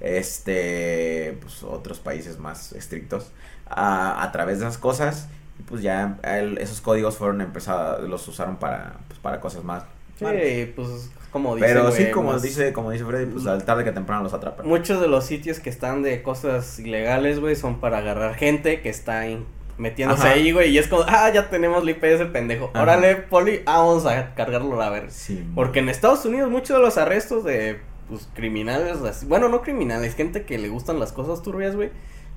este, 0.02 1.38
pues 1.42 1.64
otros 1.64 2.00
países 2.00 2.40
más 2.40 2.74
estrictos, 2.74 3.32
a, 3.70 4.24
a 4.24 4.32
través 4.32 4.60
de 4.60 4.66
esas 4.66 4.78
cosas, 4.78 5.28
y 5.60 5.64
pues 5.64 5.82
ya 5.82 6.18
el- 6.24 6.58
esos 6.58 6.82
códigos 6.82 7.18
fueron 7.18 7.42
empezados, 7.42 8.08
los 8.10 8.28
usaron 8.28 8.58
para, 8.58 8.94
pues, 9.08 9.20
para 9.20 9.40
cosas 9.40 9.64
más. 9.64 9.84
Sí, 10.18 10.26
malas. 10.26 10.42
pues, 10.76 11.10
como 11.32 11.56
dice, 11.56 11.68
Pero 11.68 11.92
sí, 11.92 12.12
como 12.12 12.32
más- 12.34 12.42
dice, 12.42 12.74
como 12.74 12.92
dice 12.92 13.06
Freddy, 13.06 13.26
pues 13.32 13.46
al 13.46 13.64
tarde 13.64 13.84
que 13.84 13.92
temprano 13.92 14.24
los 14.24 14.34
atrapan. 14.34 14.68
Muchos 14.68 15.00
de 15.00 15.08
los 15.08 15.26
sitios 15.26 15.60
que 15.60 15.70
están 15.70 16.02
de 16.02 16.22
cosas 16.24 16.80
ilegales, 16.80 17.40
güey, 17.40 17.56
son 17.56 17.80
para 17.80 18.00
agarrar 18.00 18.36
gente 18.36 18.82
que 18.82 18.90
está 18.90 19.20
ahí 19.20 19.46
metiéndose 19.80 20.22
Ajá. 20.24 20.32
ahí, 20.34 20.52
güey, 20.52 20.70
y 20.72 20.78
es 20.78 20.88
como, 20.88 21.04
ah, 21.08 21.32
ya 21.34 21.50
tenemos 21.50 21.84
la 21.84 21.92
IP 21.92 22.02
de 22.02 22.14
ese 22.16 22.26
pendejo. 22.28 22.70
Ajá. 22.74 22.84
Órale, 22.84 23.16
poli, 23.16 23.62
ah, 23.66 23.80
vamos 23.80 24.06
a 24.06 24.36
cargarlo 24.36 24.78
a. 24.78 25.10
Sí, 25.10 25.44
Porque 25.56 25.80
en 25.80 25.90
Estados 25.90 26.24
Unidos 26.26 26.52
muchos 26.52 26.78
de 26.78 26.84
los 26.84 26.98
arrestos 26.98 27.44
de, 27.44 27.80
pues, 28.08 28.28
criminales, 28.36 28.98
así- 29.02 29.26
bueno, 29.26 29.50
no 29.50 29.62
criminales, 29.62 30.16
gente 30.16 30.44
que 30.44 30.58
le 30.60 30.70
gustan 30.70 31.00
las 31.00 31.12
cosas 31.14 31.42
turbias, 31.42 31.76
güey, 31.76 31.90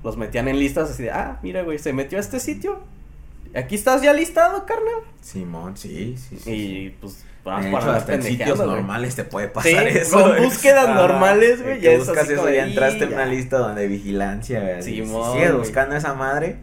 los 0.03 0.17
metían 0.17 0.47
en 0.47 0.57
listas 0.57 0.89
así 0.89 1.03
de, 1.03 1.11
ah, 1.11 1.39
mira, 1.43 1.61
güey, 1.63 1.77
se 1.79 1.93
metió 1.93 2.17
a 2.17 2.21
este 2.21 2.39
sitio, 2.39 2.79
aquí 3.55 3.75
estás 3.75 4.01
ya 4.01 4.13
listado, 4.13 4.65
carnal. 4.65 4.93
Simón, 5.21 5.77
sí, 5.77 6.15
sí, 6.17 6.37
sí. 6.37 6.51
Y, 6.51 6.89
pues, 7.01 7.25
vamos 7.43 7.71
para 7.83 7.97
hasta 7.97 8.13
en 8.15 8.23
sitios 8.23 8.57
güey. 8.57 8.69
normales 8.69 9.15
te 9.15 9.23
puede 9.25 9.47
Sí, 9.47 9.51
pasar 9.53 9.87
eso. 9.87 10.21
con 10.21 10.43
búsquedas 10.43 10.87
normales, 10.95 11.61
güey, 11.61 11.81
ya 11.81 11.91
es 11.91 11.99
buscas 12.07 12.29
eso, 12.29 12.49
ya 12.49 12.65
entraste 12.65 13.03
en 13.03 13.09
"Y 13.11 13.13
una 13.13 13.25
ya". 13.25 13.31
lista 13.31 13.57
donde 13.57 13.87
vigilancia, 13.87 14.81
Simón, 14.81 15.33
sigues 15.33 15.49
güey. 15.51 15.59
buscando 15.59 15.95
esa 15.97 16.13
madre, 16.13 16.57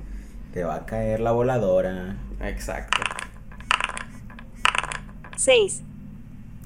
te 0.52 0.64
va 0.64 0.74
a 0.76 0.86
caer 0.86 1.20
la 1.20 1.32
voladora. 1.32 2.16
Exacto. 2.40 3.02
6, 5.36 5.82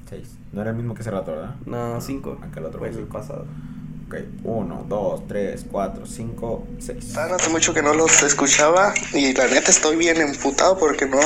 Seis. 0.09 0.37
No 0.51 0.61
era 0.61 0.69
el 0.71 0.75
mismo 0.75 0.93
que 0.93 1.01
hace 1.01 1.11
rato, 1.11 1.31
¿verdad? 1.31 1.55
No, 1.65 1.99
cinco. 2.01 2.37
Acá 2.41 2.59
el 2.59 2.65
otro 2.67 2.79
Fue 2.79 2.89
fue 2.91 2.99
el 2.99 3.05
cinco. 3.05 3.17
pasado. 3.17 3.45
Ok, 4.07 4.17
uno, 4.43 4.85
dos, 4.87 5.27
tres, 5.27 5.65
cuatro, 5.71 6.05
cinco, 6.05 6.67
seis. 6.77 7.17
Ah, 7.17 7.25
no 7.27 7.37
hace 7.37 7.49
mucho 7.49 7.73
que 7.73 7.81
no 7.81 7.91
los 7.95 8.21
escuchaba 8.21 8.93
y 9.13 9.33
la 9.33 9.47
neta 9.47 9.71
estoy 9.71 9.95
bien 9.95 10.21
emputado 10.21 10.77
porque 10.77 11.07
no, 11.07 11.19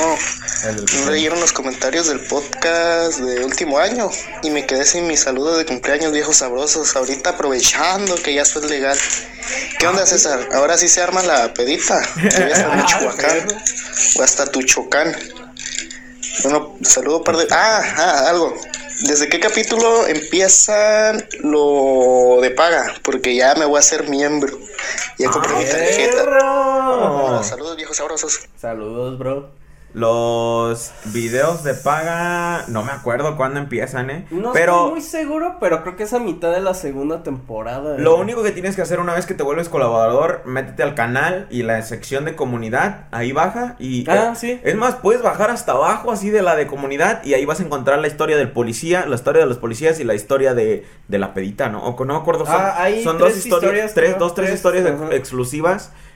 leyeron 1.10 1.38
los 1.40 1.52
comentarios 1.52 2.08
del 2.08 2.20
podcast 2.20 3.18
de 3.20 3.44
último 3.44 3.78
año 3.78 4.08
y 4.42 4.48
me 4.48 4.64
quedé 4.64 4.86
sin 4.86 5.06
mi 5.06 5.18
saludo 5.18 5.58
de 5.58 5.66
cumpleaños 5.66 6.10
viejos 6.12 6.38
sabrosos. 6.38 6.96
Ahorita 6.96 7.30
aprovechando 7.30 8.14
que 8.14 8.32
ya 8.32 8.46
soy 8.46 8.66
legal. 8.66 8.96
¿Qué 9.78 9.86
onda 9.86 10.06
César? 10.06 10.48
Ahora 10.54 10.78
sí 10.78 10.88
se 10.88 11.02
arma 11.02 11.22
la 11.22 11.52
pedita. 11.52 12.00
Te 12.14 12.44
ves 12.44 12.60
a 12.60 12.76
Michoacán 12.76 13.46
o 14.18 14.22
hasta 14.22 14.46
Tuchocán. 14.46 15.14
Bueno, 16.44 16.78
saludo 16.80 17.22
par 17.22 17.36
de... 17.36 17.46
Ah, 17.50 17.82
ah, 17.98 18.30
algo. 18.30 18.56
¿Desde 19.00 19.28
qué 19.28 19.40
capítulo 19.40 20.06
empieza 20.06 21.12
lo 21.42 22.38
de 22.42 22.50
paga? 22.50 22.94
Porque 23.02 23.34
ya 23.34 23.54
me 23.54 23.64
voy 23.64 23.76
a 23.76 23.80
hacer 23.80 24.08
miembro. 24.08 24.58
Ya 25.18 25.30
compré 25.30 25.54
mi 25.54 25.64
tarjeta. 25.64 26.24
¡Perro! 26.24 27.42
Saludos 27.42 27.76
viejos 27.76 27.96
sabrosos. 27.96 28.40
Saludos, 28.60 29.18
bro. 29.18 29.59
Los 29.94 30.92
videos 31.06 31.62
de 31.64 31.74
paga, 31.74 32.64
no 32.68 32.82
me 32.84 32.92
acuerdo 32.92 33.36
cuándo 33.36 33.58
empiezan, 33.60 34.10
¿eh? 34.10 34.26
No 34.30 34.52
pero 34.52 34.74
estoy 34.76 34.90
muy 34.92 35.00
seguro, 35.00 35.56
pero 35.60 35.82
creo 35.82 35.96
que 35.96 36.04
es 36.04 36.12
a 36.12 36.18
mitad 36.18 36.50
de 36.52 36.60
la 36.60 36.74
segunda 36.74 37.22
temporada. 37.22 37.96
Lo 37.98 38.12
güey. 38.12 38.22
único 38.22 38.42
que 38.42 38.52
tienes 38.52 38.76
que 38.76 38.82
hacer 38.82 39.00
una 39.00 39.14
vez 39.14 39.26
que 39.26 39.34
te 39.34 39.42
vuelves 39.42 39.68
colaborador, 39.68 40.42
métete 40.46 40.82
al 40.82 40.94
canal 40.94 41.46
y 41.50 41.62
la 41.62 41.80
sección 41.82 42.24
de 42.24 42.36
comunidad, 42.36 43.06
ahí 43.10 43.32
baja 43.32 43.76
y... 43.78 44.08
Ah, 44.08 44.30
eh, 44.32 44.36
sí. 44.36 44.60
Es 44.62 44.76
más, 44.76 44.96
puedes 44.96 45.22
bajar 45.22 45.50
hasta 45.50 45.72
abajo 45.72 46.12
así 46.12 46.30
de 46.30 46.42
la 46.42 46.56
de 46.56 46.66
comunidad 46.66 47.24
y 47.24 47.34
ahí 47.34 47.44
vas 47.44 47.60
a 47.60 47.64
encontrar 47.64 47.98
la 47.98 48.06
historia 48.06 48.36
del 48.36 48.50
policía, 48.52 49.06
la 49.06 49.16
historia 49.16 49.42
de 49.42 49.48
los 49.48 49.58
policías 49.58 50.00
y 50.00 50.04
la 50.04 50.14
historia 50.14 50.54
de, 50.54 50.86
de 51.08 51.18
la 51.18 51.34
pedita, 51.34 51.68
¿no? 51.68 51.82
O 51.84 52.04
no 52.04 52.14
me 52.14 52.20
acuerdo, 52.20 52.46
son, 52.46 52.54
Ah, 52.56 52.74
hay 52.82 53.02
son 53.04 53.18
tres 53.18 53.34
dos 53.34 53.44
historias, 53.44 53.86
historias, 53.86 53.94
tres, 53.94 54.18
dos, 54.18 54.34
tres, 54.34 54.46
tres, 54.46 54.56
historias 54.58 54.86
ex- 54.86 55.00
ajá. 55.02 55.14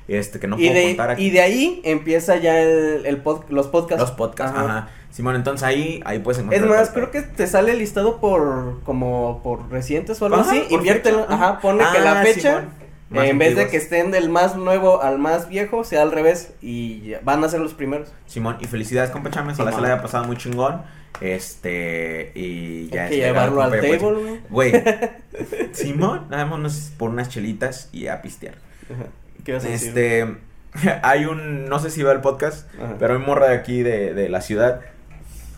Este, 0.09 0.39
que 0.41 0.47
no 0.47 0.57
y, 0.59 0.67
puedo 0.69 0.75
de, 0.81 0.87
contar 0.89 1.11
aquí. 1.11 1.25
y 1.27 1.31
de 1.31 1.41
ahí 1.41 1.81
empieza 1.85 2.37
ya 2.37 2.61
el, 2.61 3.07
el 3.07 3.23
pod- 3.25 3.49
los 3.49 3.67
podcasts. 3.69 4.01
Los 4.01 4.11
podcasts, 4.13 4.57
ajá. 4.59 4.89
Simón, 5.11 5.37
entonces 5.37 5.63
ahí, 5.63 6.01
ahí 6.05 6.19
puedes 6.19 6.39
Es 6.39 6.45
encontrar. 6.45 6.69
más, 6.69 6.93
todo. 6.93 6.95
creo 6.95 7.11
que 7.13 7.23
te 7.23 7.47
sale 7.47 7.75
listado 7.75 8.21
por 8.21 8.81
como 8.85 9.41
por 9.45 9.71
recientes 9.71 10.21
o 10.21 10.27
algo 10.27 10.39
Ajá, 10.39 10.51
así. 10.51 10.65
Inviértelo, 10.71 11.23
fecha, 11.23 11.35
ajá, 11.35 11.61
pone 11.61 11.85
que 11.93 12.01
la 12.01 12.21
Ah, 12.21 12.25
fecha. 12.25 12.65
Más 13.11 13.27
eh, 13.27 13.29
en 13.31 13.39
vez 13.39 13.55
de 13.55 13.69
que 13.69 13.77
estén 13.77 14.11
del 14.11 14.29
más 14.29 14.57
nuevo 14.57 15.03
al 15.03 15.19
más 15.21 15.49
viejo, 15.49 15.85
sea 15.85 16.03
al 16.03 16.11
revés 16.11 16.55
y 16.63 17.13
van 17.23 17.45
a 17.45 17.49
ser 17.49 17.61
los 17.61 17.75
primeros. 17.75 18.09
Simón, 18.27 18.57
y 18.61 18.65
felicidades, 18.65 19.11
compa 19.11 19.31
Chame, 19.31 19.53
ojalá 19.53 19.71
se 19.73 19.81
la 19.81 19.87
haya 19.93 20.03
pasado 20.03 20.25
muy 20.25 20.37
chingón. 20.37 20.83
Este, 21.21 22.33
y 22.35 22.89
ya 22.89 23.05
Hay 23.05 23.09
que 23.11 23.15
es 23.15 23.21
legal, 23.21 23.33
llevarlo 23.51 23.63
al 23.63 23.69
puedes- 23.71 24.01
table, 24.01 24.41
güey. 24.51 24.73
Güey, 24.73 24.85
Simón, 25.73 26.27
vámonos 26.29 26.91
por 26.99 27.11
unas 27.11 27.29
chelitas 27.29 27.89
y 27.93 28.09
a 28.09 28.21
pistear. 28.21 28.55
Ajá. 28.93 29.05
¿Qué 29.45 29.53
vas 29.53 29.65
a 29.65 29.69
decir? 29.69 29.89
Este, 29.89 30.37
hay 31.03 31.27
un, 31.27 31.67
no 31.67 31.79
sé 31.79 31.91
si 31.91 32.03
va 32.03 32.13
el 32.13 32.21
podcast, 32.21 32.69
Ajá. 32.77 32.97
pero 32.99 33.15
hay 33.15 33.21
un 33.21 33.27
morra 33.27 33.49
de 33.49 33.55
aquí 33.55 33.83
de, 33.83 34.15
de 34.15 34.29
la 34.29 34.41
ciudad 34.41 34.81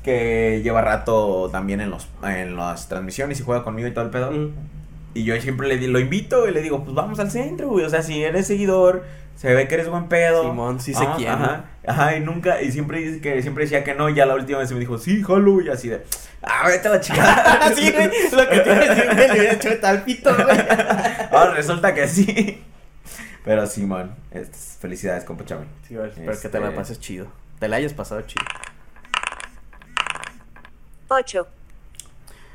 que 0.03 0.61
lleva 0.62 0.82
rato 0.82 1.49
también 1.51 1.80
en 1.80 1.91
los 1.91 2.07
en 2.22 2.57
las 2.57 2.89
transmisiones 2.89 3.41
y 3.41 3.43
juega 3.43 3.64
conmigo 3.64 3.89
y 3.89 3.93
todo 3.93 4.05
el 4.05 4.11
pedo. 4.11 4.30
Mm. 4.30 4.53
Y 5.14 5.24
yo 5.24 5.41
siempre 5.41 5.66
le 5.66 5.89
lo 5.89 5.99
invito 5.99 6.47
y 6.47 6.53
le 6.53 6.62
digo, 6.62 6.84
pues 6.84 6.95
vamos 6.95 7.18
al 7.18 7.30
centro, 7.30 7.68
güey. 7.68 7.84
O 7.84 7.91
sea, 7.91 8.03
si 8.03 8.22
eres 8.22 8.47
seguidor, 8.47 9.05
se 9.34 9.53
ve 9.53 9.66
que 9.66 9.74
eres 9.74 9.89
buen 9.89 10.09
pedo. 10.09 10.43
Simón, 10.43 10.78
sí 10.78 10.95
se 10.95 11.05
quiere. 11.16 11.32
Ajá, 11.32 11.64
ajá, 11.87 12.16
y 12.16 12.20
nunca, 12.20 12.62
y 12.62 12.70
siempre 12.70 13.01
dice 13.01 13.20
que 13.20 13.43
siempre 13.43 13.64
decía 13.64 13.82
que 13.82 13.95
no, 13.95 14.09
y 14.09 14.14
ya 14.14 14.26
la 14.26 14.34
última 14.34 14.59
vez 14.59 14.70
me 14.70 14.78
dijo, 14.78 14.99
sí, 14.99 15.22
jalo, 15.22 15.61
y 15.61 15.70
así 15.70 15.89
de, 15.89 16.03
ah, 16.43 16.68
vete 16.68 16.89
a 16.89 16.91
la 16.93 17.01
chica. 17.01 17.72
sí, 17.74 17.91
güey, 17.91 18.11
lo 18.32 18.49
que 18.49 18.61
te 18.61 18.70
iba 18.70 18.76
a 18.76 18.95
decir, 18.95 19.07
le 19.07 19.32
hubiera 19.32 19.53
hecho 19.53 19.70
de 19.70 19.76
tal 19.76 20.05
pito, 20.05 20.34
güey. 20.34 20.57
Ahora 21.32 21.55
resulta 21.55 21.95
que 21.95 22.07
sí. 22.07 22.62
Pero 23.47 23.64
Simón, 23.68 24.12
este, 24.32 24.59
felicidades, 24.80 25.22
compa 25.24 25.44
Chame. 25.44 25.66
Sí, 25.86 25.94
espero 25.97 26.40
que 26.40 26.49
te 26.49 26.59
la 26.61 26.66
Este- 26.66 26.76
pases 26.76 26.99
chido. 27.01 27.28
Te 27.61 27.68
la 27.68 27.76
hayas 27.76 27.94
pasado 27.94 28.20
chido. 28.22 28.44
8, 31.09 31.47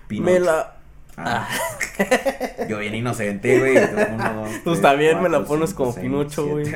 Pinocho. 0.09 0.31
Me 0.31 0.39
la... 0.41 0.75
Ah. 1.15 1.47
Yo 2.69 2.79
bien 2.79 2.93
inocente, 2.93 3.57
güey. 3.57 3.77
Pues 4.65 4.81
también 4.83 5.21
me 5.23 5.29
la 5.29 5.45
pones 5.45 5.69
cinco, 5.69 5.85
como 5.85 5.95
Pinocho, 5.95 6.45
güey. 6.47 6.65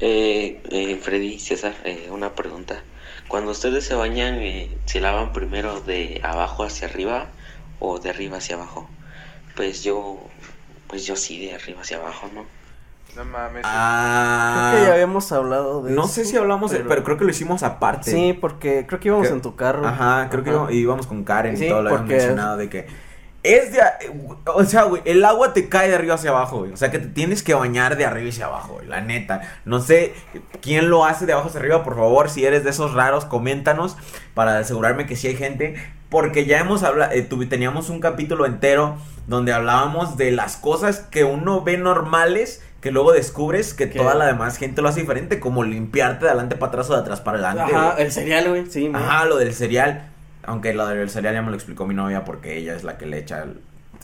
Eh, 0.00 0.60
eh, 0.70 0.98
Freddy, 1.00 1.38
César, 1.38 1.74
eh, 1.84 2.08
una 2.10 2.34
pregunta. 2.34 2.82
Cuando 3.28 3.52
ustedes 3.52 3.84
se 3.84 3.94
bañan, 3.94 4.34
eh, 4.40 4.76
¿se 4.86 5.00
lavan 5.00 5.32
primero 5.32 5.80
de 5.82 6.20
abajo 6.24 6.64
hacia 6.64 6.88
arriba 6.88 7.28
o 7.78 8.00
de 8.00 8.10
arriba 8.10 8.38
hacia 8.38 8.56
abajo? 8.56 8.88
Pues 9.54 9.84
yo, 9.84 10.18
pues 10.86 11.06
yo 11.06 11.16
sí, 11.16 11.46
de 11.46 11.54
arriba 11.54 11.80
hacia 11.80 11.96
abajo, 11.98 12.28
¿no? 12.34 12.44
No 13.16 13.24
mames. 13.24 13.62
Ah, 13.64 14.70
Creo 14.72 14.82
que 14.82 14.88
ya 14.88 14.92
habíamos 14.94 15.30
hablado 15.30 15.82
de 15.84 15.92
no 15.92 16.04
eso, 16.04 16.14
sé 16.14 16.24
si 16.24 16.36
hablamos, 16.36 16.72
de- 16.72 16.80
pero... 16.80 17.04
creo 17.04 17.16
que 17.16 17.24
lo 17.24 17.30
hicimos 17.30 17.62
aparte. 17.62 18.10
Sí, 18.10 18.32
porque 18.40 18.86
creo 18.88 18.98
que 18.98 19.08
íbamos 19.08 19.28
Que- 19.28 19.34
en 19.34 19.40
tu 19.42 19.54
carro. 19.54 19.86
Ajá, 19.86 20.28
creo 20.30 20.42
que 20.42 20.50
Ajá. 20.50 20.56
íbamos, 20.58 20.72
íbamos 20.74 21.06
con 21.06 21.22
Karen 21.22 21.56
Sí, 21.56 21.66
y 21.66 21.68
todo 21.68 21.82
lo 21.82 21.88
habíamos 21.90 22.08
porque- 22.08 22.16
mencionado 22.16 22.56
de 22.56 22.68
que 22.68 22.86
es 23.44 23.72
de, 23.72 23.80
o 24.46 24.64
sea, 24.64 24.84
güey, 24.84 25.02
el 25.04 25.22
agua 25.24 25.52
te 25.52 25.68
cae 25.68 25.90
de 25.90 25.94
arriba 25.94 26.14
hacia 26.14 26.30
abajo, 26.30 26.60
güey. 26.60 26.72
O 26.72 26.76
sea, 26.78 26.90
que 26.90 26.98
te 26.98 27.08
tienes 27.08 27.42
que 27.42 27.52
bañar 27.54 27.96
de 27.96 28.06
arriba 28.06 28.30
hacia 28.30 28.46
abajo, 28.46 28.72
güey, 28.74 28.86
la 28.88 29.00
neta. 29.02 29.42
No 29.66 29.80
sé 29.80 30.14
quién 30.62 30.88
lo 30.90 31.04
hace 31.04 31.26
de 31.26 31.34
abajo 31.34 31.48
hacia 31.48 31.60
arriba, 31.60 31.84
por 31.84 31.94
favor, 31.94 32.30
si 32.30 32.44
eres 32.44 32.64
de 32.64 32.70
esos 32.70 32.94
raros, 32.94 33.26
coméntanos 33.26 33.96
para 34.32 34.58
asegurarme 34.58 35.04
que 35.06 35.14
sí 35.14 35.28
hay 35.28 35.36
gente, 35.36 35.74
porque 36.08 36.46
ya 36.46 36.58
hemos 36.58 36.82
hablado, 36.82 37.12
teníamos 37.48 37.90
un 37.90 38.00
capítulo 38.00 38.46
entero 38.46 38.96
donde 39.26 39.52
hablábamos 39.52 40.16
de 40.16 40.30
las 40.30 40.56
cosas 40.56 41.00
que 41.00 41.24
uno 41.24 41.62
ve 41.62 41.76
normales 41.78 42.62
que 42.80 42.90
luego 42.90 43.12
descubres 43.12 43.72
que 43.72 43.86
toda 43.86 44.14
la 44.14 44.26
demás 44.26 44.58
gente 44.58 44.82
lo 44.82 44.88
hace 44.90 45.00
diferente, 45.00 45.40
como 45.40 45.64
limpiarte 45.64 46.26
de 46.26 46.30
adelante 46.32 46.54
para 46.56 46.68
atrás 46.68 46.90
o 46.90 46.94
de 46.94 47.00
atrás 47.00 47.20
para 47.22 47.38
adelante. 47.38 47.74
Ajá, 47.74 47.92
güey. 47.92 48.04
el 48.04 48.12
cereal, 48.12 48.48
güey, 48.50 48.66
sí. 48.66 48.88
man. 48.90 49.02
Ajá, 49.02 49.24
lo 49.24 49.36
del 49.38 49.54
cereal. 49.54 50.10
Aunque 50.42 50.74
lo 50.74 50.86
del 50.86 51.08
cereal 51.08 51.34
ya 51.34 51.40
me 51.40 51.48
lo 51.48 51.54
explicó 51.56 51.86
mi 51.86 51.94
novia 51.94 52.24
porque 52.26 52.58
ella 52.58 52.76
es 52.76 52.84
la 52.84 52.98
que 52.98 53.06
le 53.06 53.16
echa 53.20 53.42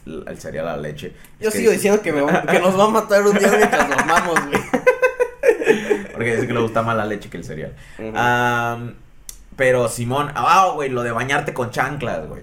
el, 0.06 0.24
el 0.26 0.38
cereal 0.40 0.66
a 0.68 0.76
la 0.76 0.82
leche. 0.82 1.12
Yo 1.38 1.48
Es 1.50 1.54
sigo 1.54 1.70
diciendo 1.72 2.00
que, 2.00 2.10
me 2.10 2.22
va- 2.22 2.40
que 2.46 2.58
nos 2.58 2.78
va 2.78 2.84
a 2.84 2.88
matar 2.88 3.22
un 3.26 3.36
día 3.38 3.52
mientras 3.54 3.86
dormamos, 3.86 4.46
güey. 4.48 4.62
Porque 6.12 6.34
dice 6.36 6.46
que 6.46 6.52
le 6.54 6.60
gusta 6.60 6.82
más 6.82 6.96
la 6.96 7.04
leche 7.04 7.28
que 7.30 7.36
el 7.36 7.44
cereal. 7.44 7.74
Am, 8.14 8.94
pero 9.56 9.88
Simón, 9.88 10.30
ah, 10.34 10.70
güey, 10.74 10.88
lo 10.88 11.02
de 11.02 11.12
bañarte 11.12 11.52
con 11.54 11.70
chanclas, 11.70 12.26
güey. 12.26 12.42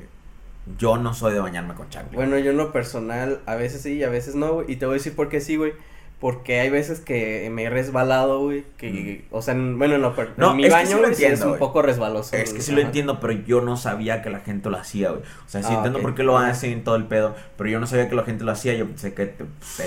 Yo 0.77 0.97
no 0.97 1.13
soy 1.13 1.33
de 1.33 1.39
bañarme 1.39 1.73
con 1.73 1.89
chanclas. 1.89 2.15
Bueno, 2.15 2.37
yo 2.37 2.51
en 2.51 2.57
lo 2.57 2.71
personal, 2.71 3.41
a 3.45 3.55
veces 3.55 3.81
sí 3.81 3.93
y 3.93 4.03
a 4.03 4.09
veces 4.09 4.35
no, 4.35 4.53
güey. 4.55 4.71
Y 4.71 4.75
te 4.75 4.85
voy 4.85 4.93
a 4.93 4.97
decir 4.97 5.15
por 5.15 5.29
qué 5.29 5.39
sí, 5.41 5.55
güey. 5.55 5.73
Porque 6.19 6.59
hay 6.59 6.71
veces 6.71 6.99
que 6.99 7.47
me 7.51 7.65
he 7.65 7.69
resbalado, 7.69 8.39
güey. 8.41 8.63
Que, 8.77 9.25
o 9.29 9.43
sea, 9.43 9.53
en- 9.53 9.77
bueno, 9.77 9.99
no, 9.99 10.15
pero 10.15 10.31
No, 10.35 10.49
en 10.51 10.57
mi 10.57 10.63
es 10.63 10.69
que 10.69 10.73
baño, 10.73 10.87
sí 10.87 10.93
lo 10.93 10.99
güey, 11.01 11.11
entiendo, 11.11 11.35
es 11.35 11.41
un 11.43 11.47
güey. 11.49 11.59
poco 11.59 11.81
resbaloso. 11.83 12.35
Es 12.35 12.45
que 12.45 12.49
güey. 12.53 12.61
sí 12.63 12.71
lo 12.71 12.81
entiendo, 12.81 13.19
pero 13.19 13.33
yo 13.33 13.61
no 13.61 13.77
sabía 13.77 14.23
que 14.23 14.31
la 14.31 14.39
gente 14.39 14.71
lo 14.71 14.77
hacía, 14.77 15.09
güey. 15.11 15.21
O 15.21 15.49
sea, 15.49 15.61
sí 15.61 15.67
Ah, 15.69 15.75
entiendo 15.75 15.99
ok. 15.99 16.03
por 16.05 16.15
qué 16.15 16.23
lo 16.23 16.39
hacen 16.39 16.83
todo 16.83 16.95
el 16.95 17.05
pedo, 17.05 17.35
pero 17.55 17.69
yo 17.69 17.79
no 17.79 17.85
sabía 17.85 18.09
que 18.09 18.15
la 18.15 18.23
gente 18.23 18.43
lo 18.45 18.51
hacía. 18.51 18.73
Yo 18.73 18.87
pensé 18.87 19.13
que 19.13 19.27
te, 19.27 19.45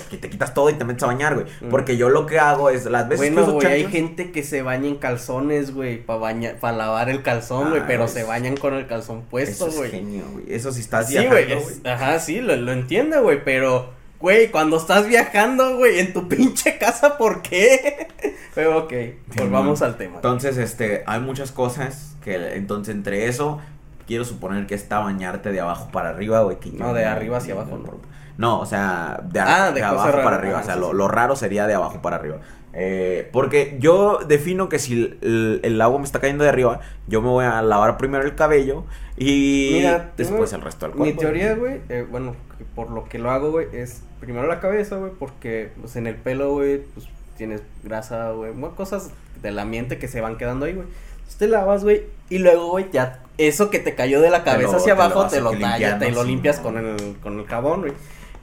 que 0.09 0.17
te 0.19 0.31
quitas 0.31 0.55
todo 0.55 0.71
y 0.71 0.75
te 0.75 0.85
metes 0.85 1.03
a 1.03 1.07
bañar, 1.09 1.35
güey. 1.35 1.47
Mm. 1.63 1.69
Porque 1.69 1.97
yo 1.97 2.11
lo 2.11 2.27
que 2.27 2.39
hago 2.39 2.71
es 2.71 2.85
las 2.85 3.09
veces 3.09 3.27
que 3.27 3.33
Bueno, 3.35 3.49
uso 3.49 3.55
güey, 3.57 3.67
hay 3.67 3.87
gente 3.89 4.31
que 4.31 4.45
se 4.45 4.63
baña 4.63 4.87
en 4.87 4.99
calzones, 4.99 5.75
güey, 5.75 6.01
para 6.01 6.21
bañar, 6.21 6.57
para 6.61 6.77
lavar 6.77 7.11
el 7.11 7.23
calzón, 7.25 7.71
güey, 7.71 7.81
Ah, 7.83 7.87
pero 7.89 8.05
es- 8.05 8.13
se 8.13 8.23
bañan 8.23 8.57
con 8.57 8.75
el 8.75 8.87
calzón 8.87 9.23
puesto, 9.23 9.67
Eso 9.67 9.69
es 9.69 9.77
güey. 9.79 9.91
genio, 9.91 10.23
güey. 10.31 10.45
Eso 10.49 10.71
sí 10.71 10.81
estás 10.81 11.09
Sí, 11.09 11.17
güey, 11.17 11.29
güey. 11.47 11.53
es- 11.59 11.81
ajá, 11.85 12.21
sí, 12.21 12.41
lo, 12.41 12.55
lo 12.55 12.71
entiendo, 12.71 13.21
güey, 13.21 13.43
pero, 13.45 13.99
güey, 14.21 14.51
cuando 14.51 14.77
estás 14.77 15.07
viajando, 15.09 15.77
güey, 15.77 15.99
en 15.99 16.13
tu 16.13 16.29
pinche 16.29 16.79
casa, 16.79 17.17
¿por 17.17 17.43
qué? 17.43 18.09
Pero, 18.55 18.79
ok, 18.79 18.93
volvamos 19.37 19.83
al 19.83 19.97
tema. 19.97 20.17
Entonces, 20.17 20.57
este, 20.59 21.03
hay 21.07 21.21
muchas 21.21 21.53
cosas 21.53 22.17
que, 22.23 22.55
entonces, 22.57 22.95
entre 22.95 23.27
eso, 23.27 23.61
quiero 24.07 24.25
suponer 24.25 24.67
que 24.67 24.75
está 24.75 24.99
bañarte 24.99 25.53
de 25.53 25.61
abajo 25.61 25.89
para 25.93 26.11
arriba, 26.11 26.43
güey. 26.43 26.59
que 26.59 26.71
No, 26.71 26.93
de 26.93 27.05
arriba 27.05 27.39
hacia 27.39 27.55
abajo, 27.55 27.79
¿no? 27.79 28.11
No, 28.37 28.59
o 28.59 28.67
sea, 28.67 29.21
de, 29.25 29.41
Ah, 29.41 29.69
de 29.69 29.81
de 29.81 29.83
abajo 29.83 30.13
para 30.23 30.37
arriba. 30.37 30.59
Ah, 30.59 30.63
o 30.63 30.65
sea, 30.65 30.75
sí, 30.75 30.81
lo, 30.81 30.91
sí. 30.91 30.97
lo 30.97 31.09
raro 31.09 31.37
sería 31.37 31.67
de 31.67 31.75
abajo 31.75 32.01
para 32.01 32.17
arriba. 32.17 32.39
Eh, 32.73 33.29
porque 33.33 33.77
yo 33.81 34.19
defino 34.27 34.69
que 34.69 34.79
si 34.79 35.17
el, 35.23 35.61
el 35.65 35.81
agua 35.81 35.99
me 35.99 36.05
está 36.05 36.21
cayendo 36.21 36.45
de 36.45 36.51
arriba, 36.51 36.81
yo 37.09 37.21
me 37.21 37.29
voy 37.29 37.45
a 37.45 37.61
lavar 37.63 37.97
primero 37.99 38.23
el 38.25 38.37
cabello 38.37 38.85
y 39.17 39.71
Mira, 39.75 40.13
después 40.17 40.53
el 40.53 40.61
resto 40.61 40.87
del 40.87 40.95
cuerpo. 40.95 41.13
Mi 41.13 41.19
teoría, 41.19 41.55
güey, 41.55 41.81
eh, 41.89 42.07
bueno, 42.09 42.37
por 42.77 42.91
lo 42.91 43.05
que 43.09 43.19
lo 43.19 43.31
hago, 43.31 43.51
güey, 43.51 43.67
es 43.73 44.03
primero 44.21 44.47
la 44.47 44.61
cabeza, 44.61 44.97
güey, 44.97 45.11
porque 45.19 45.73
pues, 45.81 45.97
en 45.97 46.07
el 46.07 46.15
pelo, 46.15 46.53
güey, 46.53 46.79
pues 46.95 47.09
tienes 47.37 47.63
grasa, 47.83 48.31
güey, 48.31 48.53
cosas 48.77 49.11
del 49.43 49.59
ambiente 49.59 49.99
que 49.99 50.07
se 50.07 50.21
van 50.21 50.37
quedando 50.39 50.67
ahí, 50.67 50.75
güey. 50.75 50.87
Entonces 51.17 51.39
te 51.39 51.49
lavas, 51.49 51.83
güey, 51.83 52.03
y 52.29 52.39
luego, 52.39 52.69
güey, 52.71 52.87
ya 52.93 53.21
eso 53.37 53.71
que 53.71 53.81
te 53.81 53.95
cayó 53.97 54.21
de 54.21 54.31
la 54.31 54.39
lo- 54.39 54.45
cabeza 54.45 54.77
hacia 54.77 54.95
te 54.95 55.03
abajo, 55.03 55.27
te 55.27 55.41
lo 55.41 55.51
tallas, 55.59 55.99
te 55.99 56.13
lo 56.13 56.23
limpias 56.23 56.61
con 56.61 56.77
el, 56.79 57.17
con 57.23 57.41
el 57.41 57.47
jabón, 57.47 57.81
güey. 57.81 57.93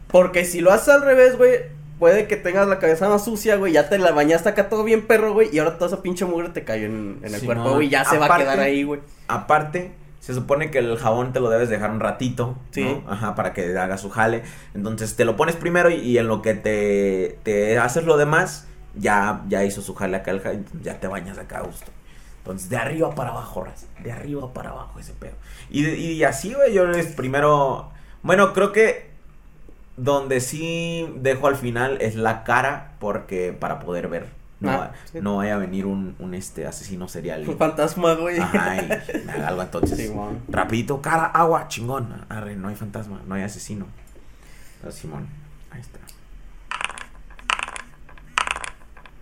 Porque 0.09 0.43
si 0.45 0.59
lo 0.61 0.71
haces 0.73 0.89
al 0.89 1.01
revés, 1.03 1.37
güey, 1.37 1.59
puede 1.99 2.27
que 2.27 2.37
tengas 2.37 2.67
la 2.67 2.79
cabeza 2.79 3.09
más 3.09 3.25
sucia, 3.25 3.55
güey, 3.55 3.73
ya 3.73 3.89
te 3.89 3.97
la 3.97 4.11
bañaste 4.11 4.49
acá 4.49 4.69
todo 4.69 4.83
bien 4.83 5.07
perro, 5.07 5.33
güey, 5.33 5.49
y 5.51 5.59
ahora 5.59 5.77
toda 5.77 5.87
esa 5.91 6.01
pinche 6.01 6.25
mugre 6.25 6.49
te 6.49 6.63
cayó 6.63 6.85
en, 6.85 7.19
en 7.23 7.33
el 7.35 7.41
cuerpo, 7.43 7.73
güey, 7.73 7.87
y 7.87 7.89
ya 7.89 8.05
se 8.05 8.17
va 8.17 8.33
a 8.33 8.37
quedar 8.37 8.59
ahí, 8.59 8.83
güey. 8.83 9.01
Aparte, 9.27 9.91
se 10.19 10.33
supone 10.33 10.71
que 10.71 10.79
el 10.79 10.97
jabón 10.97 11.33
te 11.33 11.39
lo 11.39 11.49
debes 11.49 11.69
dejar 11.69 11.91
un 11.91 11.99
ratito, 11.99 12.57
Sí. 12.71 12.83
¿no? 12.83 13.03
Ajá, 13.11 13.33
para 13.35 13.53
que 13.53 13.77
haga 13.77 13.97
su 13.97 14.09
jale. 14.09 14.43
Entonces 14.73 15.15
te 15.15 15.25
lo 15.25 15.35
pones 15.37 15.55
primero 15.55 15.89
y, 15.89 15.95
y 15.95 16.17
en 16.17 16.27
lo 16.27 16.41
que 16.41 16.53
te, 16.53 17.39
te 17.43 17.77
haces 17.77 18.03
lo 18.03 18.17
demás, 18.17 18.67
ya, 18.95 19.43
ya 19.47 19.63
hizo 19.63 19.81
su 19.81 19.95
jale 19.95 20.17
acá, 20.17 20.31
el 20.31 20.41
ja- 20.41 20.53
ya 20.81 20.99
te 20.99 21.07
bañas 21.07 21.37
acá 21.37 21.59
a 21.59 21.61
gusto. 21.61 21.91
Entonces, 22.39 22.69
de 22.69 22.77
arriba 22.77 23.13
para 23.15 23.31
abajo, 23.31 23.63
raza, 23.63 23.87
De 24.03 24.11
arriba 24.11 24.53
para 24.53 24.69
abajo 24.69 24.99
ese 24.99 25.13
pedo. 25.13 25.33
Y, 25.69 25.85
y 25.85 26.23
así, 26.23 26.53
güey, 26.53 26.73
yo 26.73 26.85
les 26.85 27.07
primero... 27.07 27.91
Bueno, 28.23 28.53
creo 28.53 28.71
que 28.71 29.06
donde 29.97 30.39
sí 30.41 31.11
dejo 31.17 31.47
al 31.47 31.55
final 31.55 31.97
es 32.01 32.15
la 32.15 32.43
cara, 32.43 32.93
porque 32.99 33.51
para 33.53 33.79
poder 33.79 34.07
ver. 34.07 34.37
No, 34.59 34.71
Ah, 34.71 34.91
sí. 35.11 35.19
no 35.21 35.37
vaya 35.37 35.53
a 35.53 35.57
venir 35.59 35.85
un, 35.85 36.15
un 36.17 36.33
este 36.33 36.65
asesino 36.65 37.07
serial. 37.07 37.47
Un 37.47 37.57
fantasma, 37.59 38.13
güey. 38.15 38.39
Ajá, 38.39 38.75
y 38.77 38.87
me 39.25 39.31
haga 39.31 39.49
algo 39.49 39.61
entonces. 39.61 39.97
Simón. 39.99 40.41
Rapidito, 40.49 40.99
cara, 41.01 41.25
agua, 41.25 41.67
chingón. 41.67 42.25
Arre, 42.29 42.55
no 42.55 42.69
hay 42.69 42.75
fantasma, 42.75 43.21
no 43.27 43.35
hay 43.35 43.43
asesino. 43.43 43.85
Pero 44.81 44.91
Simón, 44.91 45.27
ahí 45.71 45.81
está. 45.81 45.99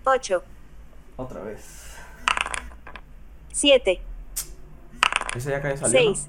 8, 0.05 0.43
Otra 1.17 1.41
vez. 1.41 1.95
7, 3.51 4.01
Esa 5.35 5.49
ya 5.49 5.61
cayó 5.61 5.77
salió, 5.77 5.99
6, 5.99 6.27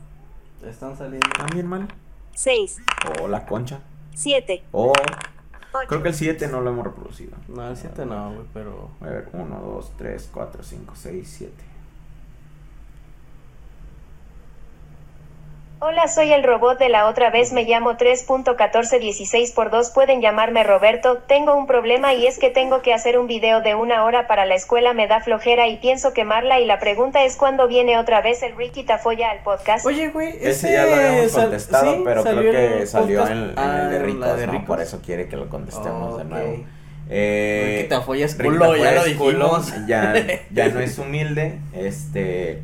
Están 0.66 0.96
saliendo. 0.96 1.26
¿no? 1.28 1.44
También 1.44 1.66
mal. 1.66 1.88
6, 2.34 2.78
O 3.20 3.28
la 3.28 3.44
concha. 3.46 3.80
7, 4.16 4.64
O 4.72 4.92
8, 4.92 5.88
creo 5.88 6.02
que 6.02 6.08
el 6.08 6.14
7 6.14 6.48
no 6.48 6.62
lo 6.62 6.70
hemos 6.70 6.86
reproducido. 6.86 7.36
No, 7.48 7.68
el 7.68 7.76
7 7.76 8.06
no, 8.06 8.32
güey, 8.32 8.46
pero. 8.54 8.90
A 9.02 9.04
ver, 9.04 9.28
1, 9.32 9.60
2, 9.60 9.92
3, 9.98 10.30
4, 10.32 10.62
5, 10.62 10.94
6, 10.96 11.34
7. 11.38 11.52
Hola, 15.78 16.08
soy 16.08 16.32
el 16.32 16.42
robot 16.42 16.78
de 16.78 16.88
la 16.88 17.06
otra 17.06 17.28
vez, 17.30 17.52
me 17.52 17.64
llamo 17.64 17.92
3.1416 17.98 19.52
por 19.54 19.70
2, 19.70 19.90
pueden 19.90 20.22
llamarme 20.22 20.64
Roberto, 20.64 21.18
tengo 21.28 21.54
un 21.54 21.66
problema 21.66 22.14
y 22.14 22.26
es 22.26 22.38
que 22.38 22.48
tengo 22.48 22.80
que 22.80 22.94
hacer 22.94 23.18
un 23.18 23.26
video 23.26 23.60
de 23.60 23.74
una 23.74 24.04
hora 24.04 24.26
para 24.26 24.46
la 24.46 24.54
escuela, 24.54 24.94
me 24.94 25.06
da 25.06 25.20
flojera 25.20 25.68
y 25.68 25.76
pienso 25.76 26.14
quemarla 26.14 26.60
y 26.60 26.64
la 26.64 26.78
pregunta 26.78 27.24
es 27.24 27.36
cuándo 27.36 27.68
viene 27.68 27.98
otra 27.98 28.22
vez 28.22 28.42
el 28.42 28.56
Ricky 28.56 28.84
Tafoya 28.84 29.30
al 29.30 29.40
podcast. 29.40 29.84
Oye, 29.84 30.08
güey, 30.08 30.34
Ese 30.40 30.72
ya 30.72 30.86
lo 30.86 30.94
habíamos 30.94 31.32
sal- 31.32 31.42
contestado, 31.42 31.92
sí, 31.94 32.02
pero 32.06 32.22
creo 32.22 32.40
que 32.52 32.78
el 32.80 32.88
salió 32.88 33.26
en, 33.28 33.32
en 33.50 33.52
Ah, 33.58 33.80
el 33.82 33.90
de 33.90 33.98
Ricos, 33.98 34.36
de 34.38 34.46
¿no? 34.46 34.52
Ricos. 34.54 34.66
Por 34.66 34.80
eso 34.80 35.02
quiere 35.04 35.28
que 35.28 35.36
lo 35.36 35.50
contestemos 35.50 36.16
de 36.16 36.24
nuevo. 36.24 36.56
Eh, 37.10 37.74
Ricky 37.76 37.88
Tafoya 37.90 38.24
es 38.24 38.34
culo, 38.34 38.74
lo 38.74 39.04
dijimos. 39.04 39.72
ya, 39.86 40.14
ya 40.50 40.68
no 40.68 40.80
es 40.80 40.98
humilde, 40.98 41.58
este, 41.74 42.62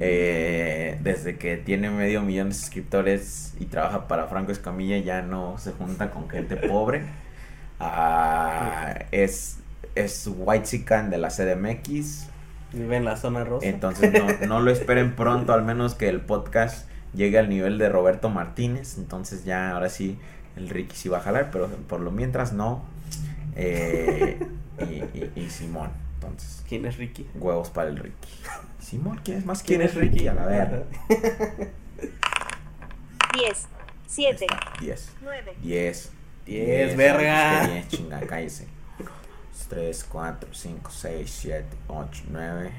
eh, 0.00 0.98
desde 1.02 1.36
que 1.36 1.56
tiene 1.58 1.90
medio 1.90 2.22
millón 2.22 2.48
de 2.48 2.54
suscriptores 2.54 3.54
y 3.60 3.66
trabaja 3.66 4.08
para 4.08 4.26
Franco 4.26 4.50
Escamilla 4.50 4.98
ya 4.98 5.22
no 5.22 5.58
se 5.58 5.72
junta 5.72 6.10
con 6.10 6.28
gente 6.28 6.56
pobre, 6.56 7.02
Ah, 7.82 8.94
es, 9.10 9.58
es 9.94 10.28
white 10.36 10.84
de 11.08 11.18
la 11.18 11.28
CDMX, 11.28 12.28
Vive 12.72 12.96
en 12.96 13.04
la 13.04 13.16
zona 13.16 13.42
rosa. 13.44 13.66
entonces 13.66 14.12
no, 14.12 14.26
no 14.46 14.60
lo 14.60 14.70
esperen 14.70 15.16
pronto, 15.16 15.52
al 15.54 15.62
menos 15.64 15.94
que 15.94 16.08
el 16.08 16.20
podcast 16.20 16.86
llegue 17.14 17.38
al 17.38 17.48
nivel 17.48 17.78
de 17.78 17.88
Roberto 17.88 18.28
Martínez. 18.28 18.96
Entonces 18.98 19.44
ya 19.44 19.70
ahora 19.72 19.88
sí 19.88 20.18
el 20.56 20.68
Ricky 20.68 20.94
sí 20.94 21.08
va 21.08 21.18
a 21.18 21.22
jalar, 21.22 21.50
pero 21.50 21.68
por 21.88 22.00
lo 22.00 22.10
mientras 22.10 22.52
no. 22.52 22.84
Eh, 23.56 24.38
y, 24.80 25.18
y- 25.18 25.32
y 25.34 25.50
Simón. 25.50 25.90
Entonces, 26.14 26.62
¿Quién 26.68 26.84
es 26.86 26.98
Ricky? 26.98 27.26
huevos 27.34 27.70
para 27.70 27.88
el 27.88 27.96
Ricky. 27.96 28.28
Simón, 28.90 29.20
¿quién 29.22 29.38
es 29.38 29.46
más? 29.46 29.62
¿Quién 29.62 29.82
es 29.82 29.94
Ricky? 29.94 30.26
A 30.26 30.34
la 30.34 30.46
ver. 30.46 30.84
10, 33.34 33.68
7, 34.08 34.46
10. 34.80 35.12
9, 35.22 35.56
10. 35.62 36.12
Diez, 36.44 36.96
verga. 36.96 37.68
10, 37.68 37.88
chinga, 37.88 38.20
cállese. 38.22 38.66
3, 39.68 40.06
4, 40.10 40.48
5, 40.52 40.90
6, 40.90 41.30
7, 41.30 41.66
8, 41.86 42.22
9. 42.30 42.72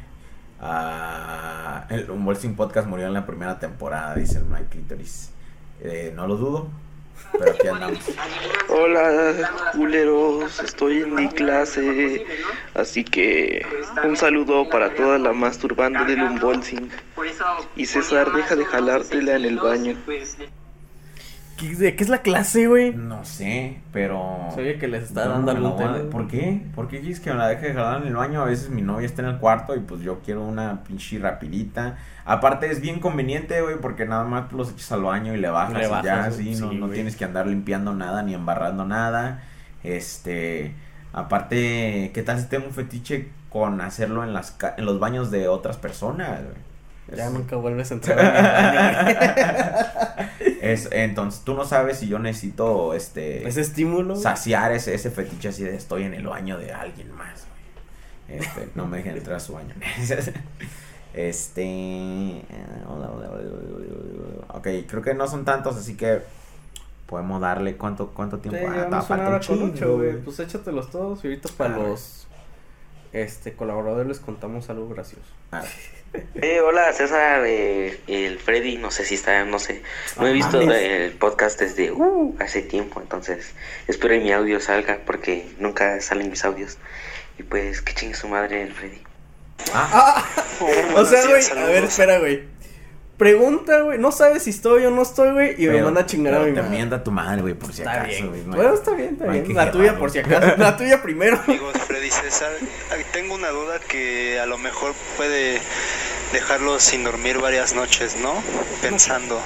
Ah, 0.59 1.87
el 1.89 2.11
Unboxing 2.11 2.57
Podcast 2.57 2.89
murió 2.89 3.07
en 3.07 3.13
la 3.13 3.25
primera 3.25 3.57
temporada, 3.57 4.13
dice 4.13 4.39
el 4.39 4.43
Mike 4.43 4.67
Clitoris. 4.69 5.31
Eh, 5.79 6.11
no 6.13 6.27
lo 6.27 6.35
dudo, 6.35 6.67
Hola, 8.69 9.51
culeros, 9.73 10.59
estoy 10.59 11.01
en 11.01 11.15
mi 11.15 11.27
clase, 11.29 12.25
así 12.73 13.03
que 13.03 13.65
un 14.03 14.15
saludo 14.15 14.69
para 14.69 14.93
toda 14.93 15.17
la 15.17 15.33
masturbanda 15.33 16.03
del 16.05 16.23
unboxing. 16.23 16.89
Y 17.75 17.85
César, 17.85 18.31
deja 18.31 18.55
de 18.55 18.65
jalártela 18.65 19.35
en 19.35 19.45
el 19.45 19.57
baño. 19.57 19.97
¿Qué, 21.61 21.75
¿De 21.75 21.95
qué 21.95 22.03
es 22.03 22.09
la 22.09 22.23
clase, 22.23 22.67
güey? 22.67 22.93
No 22.93 23.23
sé, 23.23 23.77
pero. 23.93 24.49
Se 24.53 24.61
oye 24.61 24.77
que 24.79 24.87
les 24.87 25.03
está 25.03 25.25
no 25.25 25.31
dando 25.33 25.51
algún 25.51 25.77
tema. 25.77 25.97
¿Por 26.09 26.27
qué? 26.27 26.61
¿Por 26.75 26.87
qué 26.87 26.99
quieres 26.99 27.19
que 27.19 27.29
me 27.31 27.37
la 27.37 27.47
deje 27.47 27.67
de 27.67 27.73
jalar 27.75 28.01
en 28.01 28.07
el 28.07 28.15
baño? 28.15 28.41
A 28.41 28.45
veces 28.45 28.69
mi 28.69 28.81
novia 28.81 29.05
está 29.05 29.21
en 29.21 29.27
el 29.29 29.37
cuarto 29.37 29.75
y 29.75 29.79
pues 29.79 30.01
yo 30.01 30.19
quiero 30.25 30.43
una 30.43 30.83
pinche 30.83 31.19
rapidita. 31.19 31.97
Aparte 32.25 32.71
es 32.71 32.81
bien 32.81 32.99
conveniente, 32.99 33.61
güey, 33.61 33.77
porque 33.79 34.05
nada 34.05 34.23
más 34.25 34.49
tú 34.49 34.57
los 34.57 34.71
echas 34.71 34.91
al 34.91 35.03
baño 35.03 35.33
y 35.33 35.37
le 35.37 35.49
bajas, 35.49 35.73
Le 35.77 35.85
y 35.87 36.03
ya, 36.03 36.25
así, 36.25 36.55
no, 36.55 36.69
sí, 36.71 36.75
no 36.77 36.85
güey. 36.87 36.95
tienes 36.95 37.15
que 37.15 37.25
andar 37.25 37.45
limpiando 37.47 37.93
nada 37.93 38.23
ni 38.23 38.33
embarrando 38.33 38.85
nada. 38.85 39.43
Este, 39.83 40.73
aparte, 41.13 42.11
¿qué 42.13 42.23
tal 42.23 42.39
si 42.39 42.47
tengo 42.47 42.65
un 42.67 42.73
fetiche 42.73 43.29
con 43.49 43.81
hacerlo 43.81 44.23
en 44.23 44.33
las 44.33 44.51
ca- 44.51 44.75
en 44.77 44.85
los 44.85 44.99
baños 44.99 45.31
de 45.31 45.47
otras 45.47 45.77
personas, 45.77 46.41
güey? 46.43 46.70
Ya 47.15 47.27
Es- 47.27 47.31
nunca 47.33 47.55
vuelves 47.57 47.91
a 47.91 47.93
entrar 47.95 48.19
es, 50.61 50.87
entonces 50.91 51.41
tú 51.43 51.53
no 51.55 51.65
sabes 51.65 51.99
si 51.99 52.07
yo 52.07 52.19
necesito 52.19 52.93
este 52.93 53.47
Ese 53.47 53.61
estímulo. 53.61 54.15
saciar 54.15 54.71
ese, 54.71 54.93
ese 54.93 55.09
fetiche 55.11 55.49
así 55.49 55.63
de 55.63 55.75
estoy 55.75 56.03
en 56.03 56.13
el 56.13 56.27
baño 56.27 56.57
de 56.57 56.71
alguien 56.71 57.11
más, 57.15 57.45
güey. 58.27 58.39
Este, 58.39 58.69
no 58.75 58.87
me 58.87 58.97
dejen 58.97 59.17
entrar 59.17 59.37
a 59.37 59.39
su 59.39 59.53
baño. 59.53 59.73
Este. 61.13 62.41
Ok, 64.47 64.67
creo 64.87 65.01
que 65.01 65.13
no 65.13 65.27
son 65.27 65.43
tantos, 65.43 65.75
así 65.75 65.97
que 65.97 66.21
podemos 67.05 67.41
darle 67.41 67.75
cuánto, 67.75 68.11
cuánto 68.11 68.37
Sí, 68.37 68.43
tiempo. 68.47 68.69
Ah, 68.91 69.01
falta 69.01 69.29
un 69.31 69.39
chingo, 69.41 69.65
ocho, 69.65 69.97
güey. 69.97 70.11
güey. 70.11 70.23
Pues 70.23 70.39
échatelos 70.39 70.89
todos 70.89 71.21
y 71.25 71.27
ahorita 71.27 71.49
para 71.57 71.75
Ah, 71.75 71.79
los 71.79 72.27
este 73.11 73.51
colaborador 73.53 74.05
les 74.05 74.19
contamos 74.19 74.69
algo 74.69 74.87
gracioso. 74.87 75.25
Ah, 75.51 75.63
Eh, 76.13 76.59
hola 76.59 76.91
César, 76.91 77.43
eh, 77.45 77.99
el 78.07 78.37
Freddy, 78.37 78.77
no 78.77 78.91
sé 78.91 79.05
si 79.05 79.15
está, 79.15 79.45
no 79.45 79.59
sé, 79.59 79.81
no 80.17 80.27
he 80.27 80.31
Ah, 80.31 80.33
visto 80.33 80.59
el 80.59 81.11
podcast 81.13 81.57
desde 81.59 81.91
uh, 81.91 82.35
hace 82.39 82.61
tiempo, 82.61 82.99
entonces 82.99 83.53
espero 83.87 84.15
que 84.15 84.19
mi 84.19 84.33
audio 84.33 84.59
salga 84.59 84.99
porque 85.05 85.45
nunca 85.57 86.01
salen 86.01 86.29
mis 86.29 86.43
audios. 86.43 86.77
Y 87.39 87.43
pues 87.43 87.81
que 87.81 87.93
chingue 87.93 88.15
su 88.15 88.27
madre 88.27 88.61
el 88.63 88.73
Freddy. 88.73 89.01
O 90.95 91.05
sea, 91.05 91.25
güey, 91.27 91.43
a 91.57 91.65
ver, 91.65 91.83
espera, 91.85 92.19
güey. 92.19 92.43
Pregunta, 93.21 93.81
güey, 93.81 93.99
no 93.99 94.11
sabes 94.11 94.41
si 94.41 94.49
estoy 94.49 94.83
o 94.83 94.89
no 94.89 95.03
estoy, 95.03 95.31
güey, 95.31 95.63
y 95.63 95.67
me 95.67 95.83
manda 95.83 96.01
a 96.01 96.05
chingar 96.07 96.33
a 96.33 96.39
mi 96.39 96.53
madre. 96.53 96.69
mienta 96.69 97.03
tu 97.03 97.11
madre, 97.11 97.43
güey, 97.43 97.53
por 97.53 97.71
si 97.71 97.83
Está 97.83 98.01
acaso, 98.01 98.07
bien, 98.09 98.29
güey. 98.29 98.41
no 98.45 98.55
Bueno, 98.55 98.73
está 98.73 98.95
bien, 98.95 99.09
está 99.13 99.25
no 99.27 99.31
bien. 99.31 99.53
La 99.53 99.71
tuya 99.71 99.95
por 99.99 100.09
si 100.09 100.17
acaso. 100.17 100.55
La 100.57 100.75
tuya 100.75 101.03
primero. 101.03 101.39
Amigos, 101.47 101.73
Freddy 101.85 102.09
César, 102.09 102.49
tengo 103.13 103.35
una 103.35 103.49
duda 103.49 103.77
que 103.77 104.39
a 104.39 104.47
lo 104.47 104.57
mejor 104.57 104.95
puede 105.17 105.61
dejarlos 106.33 106.81
sin 106.81 107.03
dormir 107.03 107.37
varias 107.37 107.75
noches, 107.75 108.17
¿no? 108.19 108.33
Pensando, 108.81 109.39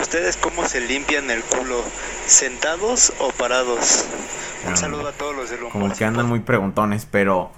¿ustedes 0.00 0.38
cómo 0.38 0.66
se 0.66 0.80
limpian 0.80 1.30
el 1.30 1.42
culo? 1.42 1.82
¿Sentados 2.26 3.12
o 3.18 3.28
parados? 3.32 4.06
Un 4.66 4.78
saludo 4.78 5.08
a 5.08 5.12
todos 5.12 5.36
los 5.36 5.50
del 5.50 5.60
Como 5.68 5.94
que 5.94 6.06
andan 6.06 6.24
muy 6.24 6.40
preguntones, 6.40 7.06
pero. 7.10 7.52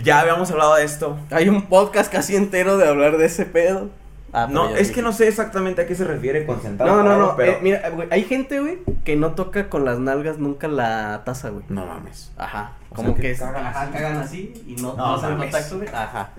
Ya 0.00 0.18
habíamos 0.18 0.50
hablado 0.50 0.74
de 0.74 0.82
esto. 0.82 1.16
Hay 1.30 1.48
un 1.48 1.66
podcast 1.68 2.12
casi 2.12 2.34
entero 2.34 2.78
de 2.78 2.88
hablar 2.88 3.16
de 3.16 3.26
ese 3.26 3.46
pedo. 3.46 3.90
Ah, 4.32 4.44
pero 4.48 4.68
No, 4.68 4.76
es 4.76 4.88
sí. 4.88 4.94
que 4.94 5.02
no 5.02 5.12
sé 5.12 5.26
exactamente 5.28 5.80
a 5.82 5.86
qué 5.86 5.94
se 5.94 6.04
refiere 6.04 6.44
con 6.44 6.60
sentado. 6.60 6.90
No, 6.90 6.96
no, 6.98 7.02
parado, 7.04 7.26
no. 7.28 7.36
Pero... 7.36 7.52
eh, 7.52 7.58
mira, 7.62 7.88
güey, 7.90 8.08
hay 8.10 8.24
gente, 8.24 8.60
güey, 8.60 8.78
que 9.04 9.16
no 9.16 9.32
toca 9.34 9.70
con 9.70 9.84
las 9.84 9.98
nalgas 9.98 10.38
nunca 10.38 10.68
la 10.68 11.22
taza, 11.24 11.48
güey. 11.50 11.64
No 11.68 11.86
mames. 11.86 12.30
Ajá. 12.36 12.72
O 12.90 12.94
Como 12.96 13.08
sea, 13.08 13.16
que, 13.16 13.22
que 13.22 13.30
es- 13.30 13.38
cagan 13.40 13.66
ajá, 13.66 13.82
así. 13.82 13.92
cagan 13.92 14.16
así 14.18 14.64
y 14.66 14.74
no, 14.82 14.94
No 14.94 14.96
no 14.96 15.14
hacen 15.14 15.36
contacto, 15.38 15.76
güey. 15.78 15.88
Ajá. 15.88 16.30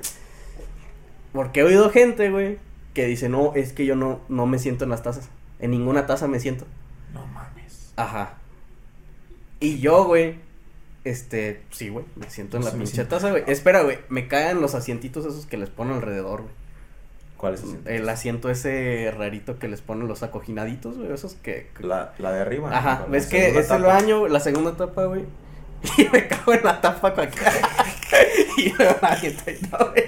Porque 1.34 1.60
he 1.60 1.64
oído 1.64 1.90
gente, 1.92 2.30
güey, 2.32 2.58
que 2.94 3.06
dice, 3.06 3.30
no, 3.30 3.54
es 3.56 3.74
que 3.74 3.86
yo 3.86 3.96
no, 3.96 4.20
no 4.30 4.46
me 4.46 4.60
siento 4.60 4.84
en 4.84 4.90
las 4.92 5.04
tazas. 5.04 5.30
En 5.60 5.72
ninguna 5.72 6.06
taza 6.06 6.28
me 6.28 6.40
siento. 6.40 6.66
No 7.14 7.26
mames. 7.28 7.94
Ajá. 7.96 8.34
Y 9.60 9.80
yo, 9.80 10.06
güey, 10.06 10.36
este, 11.04 11.64
sí, 11.72 11.90
güey, 11.90 12.06
me 12.16 12.30
siento 12.30 12.58
en 12.58 12.66
la 12.66 12.72
pinche 12.72 13.04
taza, 13.06 13.30
güey. 13.32 13.44
Espera, 13.48 13.82
güey, 13.84 14.00
me 14.10 14.28
caen 14.28 14.62
los 14.62 14.74
asientitos 14.76 15.26
esos 15.26 15.46
que 15.46 15.58
les 15.58 15.70
ponen 15.70 15.96
alrededor, 15.96 16.42
güey. 16.44 16.54
¿Cuál 17.40 17.54
es 17.56 17.64
ese? 17.64 17.78
El 17.86 18.08
asiento 18.10 18.50
ese 18.52 19.12
rarito 19.18 19.58
que 19.60 19.68
les 19.70 19.82
ponen 19.82 20.08
los 20.08 20.22
acoginaditos, 20.24 20.98
güey, 20.98 21.12
esos 21.12 21.34
que... 21.36 21.72
La, 21.80 22.12
la 22.20 22.32
de 22.34 22.42
arriba. 22.42 22.70
Ajá, 22.72 23.06
ves 23.10 23.26
que 23.28 23.40
segunda 23.42 23.60
es 23.62 23.72
el 23.72 23.82
baño, 23.84 24.28
la 24.28 24.40
segunda 24.42 24.72
etapa, 24.72 25.06
güey. 25.06 25.24
Y 25.98 26.10
me 26.12 26.28
cago 26.28 26.54
en 26.54 26.64
la 26.66 26.82
tapa 26.82 27.14
con 27.14 27.24
acá. 27.26 27.52
y 28.58 28.70
luego 28.74 28.96
la 29.02 29.16
gente 29.16 29.58
y 29.62 29.66
todo, 29.68 29.90
güey. 29.92 30.04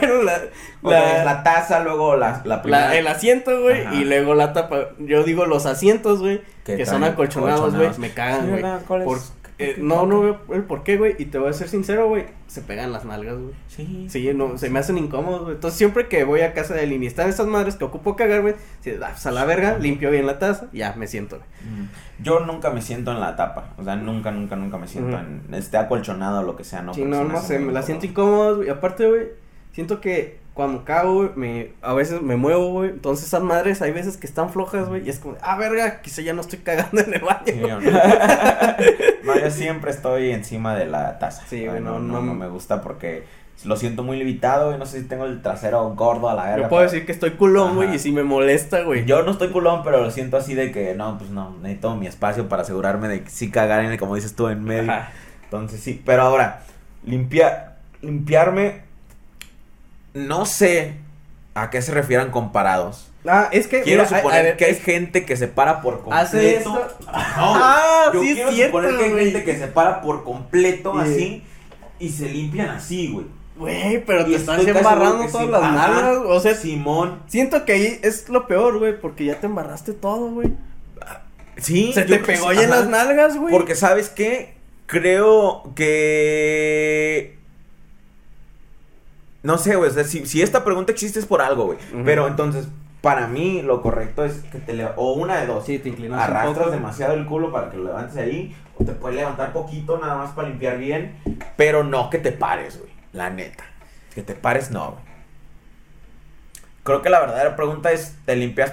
Pero 0.00 0.22
la, 0.22 0.40
la- 0.82 1.24
la 1.24 1.42
taza, 1.42 1.80
luego 1.80 2.16
la, 2.16 2.40
la 2.44 2.62
primera. 2.62 2.88
la- 2.88 2.96
el 2.96 3.06
asiento, 3.06 3.60
güey, 3.62 3.82
Ajá. 3.82 3.94
y 3.94 4.04
luego 4.04 4.34
la 4.34 4.52
tapa. 4.52 4.88
Yo 4.98 5.22
digo 5.22 5.44
los 5.46 5.66
asientos, 5.66 6.20
güey, 6.20 6.40
Que 6.64 6.76
que 6.76 6.86
son 6.86 7.04
acolchonados, 7.04 7.74
güey, 7.76 7.90
me 7.98 8.10
cagan, 8.10 8.40
Sí, 8.42 8.46
güey. 8.48 8.62
¿verdad? 8.62 8.80
¿Cuál 8.88 9.00
es? 9.02 9.04
Por- 9.06 9.18
eh, 9.58 9.76
no, 9.78 10.04
no 10.04 10.20
veo 10.20 10.40
el 10.52 10.64
por 10.64 10.82
qué, 10.82 10.98
güey, 10.98 11.16
y 11.18 11.26
te 11.26 11.38
voy 11.38 11.48
a 11.48 11.52
ser 11.54 11.68
sincero, 11.68 12.08
güey, 12.08 12.26
se 12.46 12.60
pegan 12.60 12.92
las 12.92 13.06
nalgas, 13.06 13.38
güey. 13.38 13.54
Sí. 13.68 14.06
Sí, 14.10 14.30
no, 14.34 14.58
se 14.58 14.68
me 14.68 14.78
hacen 14.78 14.98
incómodos, 14.98 15.42
güey. 15.42 15.54
Entonces, 15.54 15.78
siempre 15.78 16.08
que 16.08 16.24
voy 16.24 16.42
a 16.42 16.52
casa 16.52 16.74
de 16.74 16.86
Lini, 16.86 17.06
están 17.06 17.30
estas 17.30 17.46
madres 17.46 17.76
que 17.76 17.84
ocupo 17.84 18.16
cagar, 18.16 18.42
güey. 18.42 18.54
Si, 18.80 18.90
ah, 18.90 19.08
pues 19.12 19.24
a 19.26 19.30
la 19.30 19.46
verga, 19.46 19.78
limpio 19.78 20.10
bien 20.10 20.26
la 20.26 20.38
taza, 20.38 20.68
ya 20.74 20.94
me 20.94 21.06
siento, 21.06 21.36
güey. 21.38 21.48
Mm. 21.64 22.22
Yo 22.22 22.40
nunca 22.40 22.70
me 22.70 22.82
siento 22.82 23.12
en 23.12 23.20
la 23.20 23.34
tapa. 23.36 23.74
O 23.78 23.84
sea, 23.84 23.96
nunca, 23.96 24.30
nunca, 24.30 24.56
nunca 24.56 24.76
me 24.76 24.88
siento 24.88 25.18
en. 25.18 25.42
Esté 25.54 25.78
acolchonado 25.78 26.40
o 26.40 26.42
lo 26.42 26.56
que 26.56 26.64
sea, 26.64 26.82
no. 26.82 26.92
Sí, 26.92 27.04
no, 27.04 27.24
no 27.24 27.40
sé, 27.40 27.58
me 27.58 27.72
la 27.72 27.80
incómodo. 27.80 27.82
siento 27.82 28.06
incómoda, 28.06 28.52
güey. 28.52 28.68
Aparte, 28.68 29.08
güey, 29.08 29.28
siento 29.72 30.00
que 30.02 30.38
cuando 30.56 30.84
cago, 30.84 31.16
güey, 31.16 31.30
me, 31.36 31.72
a 31.82 31.92
veces 31.92 32.22
me 32.22 32.36
muevo, 32.36 32.70
güey. 32.70 32.88
Entonces, 32.88 33.26
esas 33.26 33.42
madres 33.42 33.82
hay 33.82 33.92
veces 33.92 34.16
que 34.16 34.26
están 34.26 34.48
flojas, 34.48 34.88
güey. 34.88 35.06
Y 35.06 35.10
es 35.10 35.18
como, 35.18 35.36
ah, 35.42 35.58
verga, 35.58 36.00
quizá 36.00 36.22
ya 36.22 36.32
no 36.32 36.40
estoy 36.40 36.60
cagando 36.60 37.02
en 37.02 37.12
el 37.12 37.20
baño. 37.20 37.44
Sí, 37.44 37.60
no. 37.60 37.78
No, 39.22 39.38
yo 39.38 39.50
siempre 39.50 39.90
estoy 39.90 40.30
encima 40.30 40.74
de 40.74 40.86
la 40.86 41.18
taza. 41.18 41.42
Sí, 41.46 41.66
güey, 41.66 41.82
no, 41.82 41.98
no, 41.98 42.22
no, 42.22 42.34
me 42.34 42.48
gusta 42.48 42.80
porque 42.80 43.24
lo 43.66 43.76
siento 43.76 44.02
muy 44.02 44.16
limitado 44.16 44.74
y 44.74 44.78
no 44.78 44.86
sé 44.86 45.02
si 45.02 45.08
tengo 45.08 45.26
el 45.26 45.42
trasero 45.42 45.90
gordo 45.90 46.30
a 46.30 46.34
la 46.34 46.44
verga. 46.44 46.62
Yo 46.62 46.68
puedo 46.70 46.80
pero- 46.80 46.90
decir 46.90 47.04
que 47.04 47.12
estoy 47.12 47.32
culón, 47.32 47.74
güey, 47.74 47.94
y 47.94 47.98
si 47.98 48.10
me 48.10 48.22
molesta, 48.22 48.80
güey. 48.80 49.04
Yo 49.04 49.24
no 49.24 49.32
estoy 49.32 49.48
culón, 49.50 49.82
pero 49.84 50.00
lo 50.00 50.10
siento 50.10 50.38
así 50.38 50.54
de 50.54 50.72
que 50.72 50.94
no, 50.94 51.18
pues 51.18 51.30
no, 51.30 51.54
necesito 51.60 51.94
mi 51.96 52.06
espacio 52.06 52.48
para 52.48 52.62
asegurarme 52.62 53.08
de 53.08 53.24
que 53.24 53.28
sí 53.28 53.50
cagar 53.50 53.84
en 53.84 53.90
el, 53.92 53.98
como 53.98 54.14
dices 54.14 54.34
tú, 54.34 54.48
en 54.48 54.64
medio. 54.64 54.90
Ajá. 54.90 55.10
Entonces 55.44 55.80
sí, 55.80 56.02
pero 56.02 56.22
ahora, 56.22 56.62
limpiar, 57.04 57.76
limpiarme, 58.00 58.85
no 60.16 60.46
sé 60.46 60.94
a 61.54 61.70
qué 61.70 61.80
se 61.82 61.92
refieran 61.92 62.30
comparados. 62.30 63.10
Ah, 63.28 63.48
es 63.52 63.66
que. 63.66 63.82
Quiero 63.82 64.04
mira, 64.04 64.16
suponer 64.18 64.40
a 64.40 64.42
ver, 64.42 64.56
que 64.56 64.64
hay 64.66 64.70
es- 64.72 64.82
gente 64.82 65.24
que 65.24 65.36
se 65.36 65.48
para 65.48 65.80
por 65.82 66.02
completo. 66.02 66.16
Hace 66.16 66.56
esto. 66.56 66.72
No, 66.74 66.80
Ah, 67.12 68.10
yo 68.12 68.20
sí 68.22 68.28
es 68.30 68.34
quiero 68.36 68.52
cierto, 68.52 68.78
suponer 68.78 68.98
que 68.98 69.04
hay 69.04 69.10
güey. 69.10 69.24
gente 69.32 69.44
que 69.44 69.56
se 69.58 69.66
para 69.66 70.00
por 70.00 70.22
completo 70.24 70.96
así 70.98 71.42
y 71.98 72.08
se 72.10 72.28
limpian 72.28 72.68
así, 72.70 73.10
güey. 73.12 73.26
Güey, 73.56 74.04
pero 74.04 74.28
Y 74.28 74.36
te 74.36 74.44
casi 74.44 74.68
embarrando 74.68 75.26
todas 75.28 75.46
sí. 75.46 75.50
las 75.50 75.62
nalgas. 75.72 76.16
O 76.26 76.40
sea, 76.40 76.54
Simón. 76.54 77.22
siento 77.26 77.64
que 77.64 77.72
ahí 77.72 77.98
es 78.02 78.28
lo 78.28 78.46
peor, 78.46 78.78
güey, 78.78 79.00
porque 79.00 79.24
ya 79.24 79.40
te 79.40 79.46
embarraste 79.46 79.92
todo, 79.94 80.30
güey. 80.30 80.52
Sí. 81.56 81.90
Se 81.94 82.02
te 82.02 82.18
pegó 82.18 82.52
ya 82.52 82.64
en 82.64 82.70
las 82.70 82.86
nalgas, 82.86 83.36
güey. 83.38 83.50
Porque, 83.50 83.74
¿sabes 83.74 84.10
qué? 84.10 84.54
Creo 84.86 85.72
que. 85.74 87.38
No 89.46 89.58
sé, 89.58 89.76
güey. 89.76 89.88
O 89.88 89.92
sea, 89.92 90.02
si, 90.02 90.26
si 90.26 90.42
esta 90.42 90.64
pregunta 90.64 90.90
existe 90.90 91.20
es 91.20 91.24
por 91.24 91.40
algo, 91.40 91.66
güey. 91.66 91.78
Pero 92.04 92.26
entonces, 92.26 92.66
para 93.00 93.28
mí, 93.28 93.62
lo 93.62 93.80
correcto 93.80 94.24
es 94.24 94.42
que 94.50 94.58
te 94.58 94.74
le 94.74 94.86
O 94.96 95.12
una 95.12 95.36
de 95.36 95.46
dos. 95.46 95.64
Sí, 95.64 95.78
te 95.78 95.88
inclinas 95.88 96.18
un 96.18 96.24
Arrastras 96.24 96.58
poco. 96.58 96.70
demasiado 96.70 97.14
el 97.14 97.26
culo 97.26 97.52
para 97.52 97.70
que 97.70 97.76
lo 97.76 97.84
levantes 97.84 98.16
ahí. 98.16 98.56
O 98.76 98.84
te 98.84 98.90
puedes 98.90 99.16
levantar 99.16 99.52
poquito 99.52 99.98
nada 99.98 100.16
más 100.16 100.32
para 100.32 100.48
limpiar 100.48 100.78
bien. 100.78 101.16
Pero 101.56 101.84
no 101.84 102.10
que 102.10 102.18
te 102.18 102.32
pares, 102.32 102.76
güey. 102.80 102.90
La 103.12 103.30
neta. 103.30 103.62
Que 104.16 104.22
te 104.22 104.34
pares, 104.34 104.72
no, 104.72 104.90
güey. 104.90 105.04
Creo 106.82 107.02
que 107.02 107.08
la 107.08 107.20
verdadera 107.20 107.54
pregunta 107.54 107.92
es: 107.92 108.16
¿te 108.24 108.34
limpias 108.34 108.72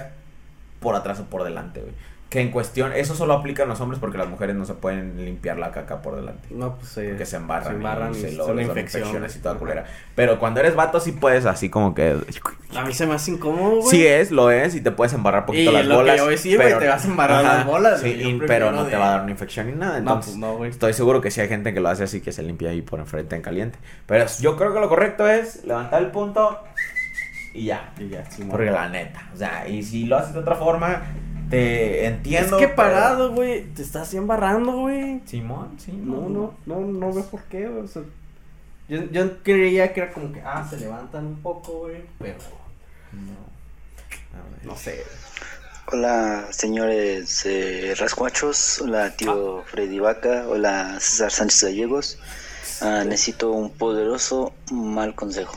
por 0.80 0.96
atrás 0.96 1.20
o 1.20 1.26
por 1.26 1.44
delante, 1.44 1.82
güey? 1.82 1.94
Que 2.34 2.40
en 2.40 2.50
cuestión, 2.50 2.92
eso 2.92 3.14
solo 3.14 3.34
aplica 3.34 3.62
a 3.62 3.66
los 3.66 3.80
hombres 3.80 4.00
porque 4.00 4.18
las 4.18 4.28
mujeres 4.28 4.56
no 4.56 4.64
se 4.64 4.74
pueden 4.74 5.24
limpiar 5.24 5.56
la 5.56 5.70
caca 5.70 6.02
por 6.02 6.16
delante. 6.16 6.48
No, 6.50 6.74
pues 6.74 6.96
eh, 6.98 7.10
Porque 7.10 7.26
se 7.26 7.36
embarran, 7.36 7.68
se 7.68 7.74
embarran 7.76 8.12
y, 8.12 8.16
y 8.16 8.20
se 8.22 8.28
son 8.34 8.38
lo- 8.48 8.54
les 8.54 8.66
dan 8.66 8.76
infecciones. 8.76 9.06
infecciones 9.08 9.36
y 9.36 9.38
toda 9.38 9.54
culera. 9.54 9.84
Pero 10.16 10.40
cuando 10.40 10.58
eres 10.58 10.74
vato 10.74 10.98
sí 10.98 11.12
puedes 11.12 11.46
así 11.46 11.70
como 11.70 11.94
que... 11.94 12.16
A 12.74 12.82
mí 12.84 12.92
se 12.92 13.06
me 13.06 13.14
hace 13.14 13.30
incómodo, 13.30 13.76
güey. 13.76 13.88
Sí 13.88 14.04
es, 14.04 14.32
lo 14.32 14.50
es, 14.50 14.74
y 14.74 14.80
te 14.80 14.90
puedes 14.90 15.12
embarrar 15.14 15.46
poquito 15.46 15.70
Y 15.70 15.74
las 15.74 15.86
lo 15.86 15.90
que 15.98 16.00
bolas. 16.00 16.20
a 16.22 16.26
decir, 16.26 16.56
güey, 16.56 16.76
te 16.76 16.88
vas 16.88 17.04
a 17.04 17.06
embarrar 17.08 17.44
las 17.44 17.66
bolas, 17.66 18.00
Sí, 18.00 18.08
y- 18.08 18.40
pero 18.48 18.72
no 18.72 18.82
de- 18.82 18.90
te 18.90 18.96
va 18.96 19.06
a 19.06 19.10
dar 19.12 19.20
una 19.22 19.30
infección 19.30 19.68
ni 19.68 19.74
nada. 19.74 19.92
No, 19.92 19.98
Entonces, 19.98 20.32
pues 20.32 20.40
no, 20.40 20.56
güey. 20.56 20.70
estoy 20.70 20.92
seguro 20.92 21.20
que 21.20 21.30
sí 21.30 21.40
hay 21.40 21.46
gente 21.46 21.72
que 21.72 21.78
lo 21.78 21.88
hace 21.88 22.02
así, 22.02 22.20
que 22.20 22.32
se 22.32 22.42
limpia 22.42 22.70
ahí 22.70 22.82
por 22.82 22.98
enfrente 22.98 23.36
en 23.36 23.42
caliente. 23.42 23.78
Pero 24.06 24.24
yo 24.40 24.56
creo 24.56 24.74
que 24.74 24.80
lo 24.80 24.88
correcto 24.88 25.28
es 25.28 25.64
levantar 25.64 26.02
el 26.02 26.10
punto 26.10 26.64
y 27.52 27.66
ya. 27.66 27.92
Y 28.00 28.08
ya, 28.08 28.28
sí, 28.28 28.42
Porque 28.50 28.72
la 28.72 28.88
neta, 28.88 29.30
o 29.32 29.36
sea, 29.36 29.68
y 29.68 29.84
si 29.84 30.06
lo 30.06 30.16
haces 30.16 30.34
de 30.34 30.40
otra 30.40 30.56
forma, 30.56 31.02
te 31.54 32.06
entiendo. 32.06 32.56
Es 32.58 32.60
que 32.62 32.66
pero- 32.68 32.76
parado, 32.76 33.32
güey, 33.32 33.64
te 33.74 33.82
estás 33.82 34.12
embarrando, 34.14 34.72
güey. 34.80 35.20
Simón, 35.26 35.76
sí. 35.78 35.92
No, 35.92 36.28
no, 36.28 36.54
no, 36.66 36.80
no 36.80 37.12
veo 37.12 37.24
por 37.26 37.42
qué, 37.44 37.68
güey. 37.68 37.84
O 37.84 37.88
sea, 37.88 38.02
yo, 38.88 39.02
yo 39.10 39.42
creía 39.42 39.92
que 39.92 40.00
era 40.00 40.12
como 40.12 40.32
que, 40.32 40.40
ah, 40.42 40.66
se 40.68 40.78
levantan 40.78 41.26
un 41.26 41.36
poco, 41.42 41.72
güey, 41.80 42.02
pero 42.18 42.38
No. 43.12 44.38
A 44.38 44.42
ver. 44.56 44.66
no 44.66 44.76
sé. 44.76 45.02
Hola, 45.92 46.46
señores 46.50 47.44
eh, 47.46 47.94
rascuachos. 47.98 48.80
Hola, 48.80 49.10
tío 49.16 49.62
Freddy 49.66 49.98
Vaca. 49.98 50.46
Hola, 50.48 50.96
César 50.98 51.30
Sánchez 51.30 51.64
Gallegos. 51.64 52.18
Ah, 52.80 53.04
necesito 53.06 53.52
un 53.52 53.70
poderoso 53.70 54.52
mal 54.72 55.14
consejo. 55.14 55.56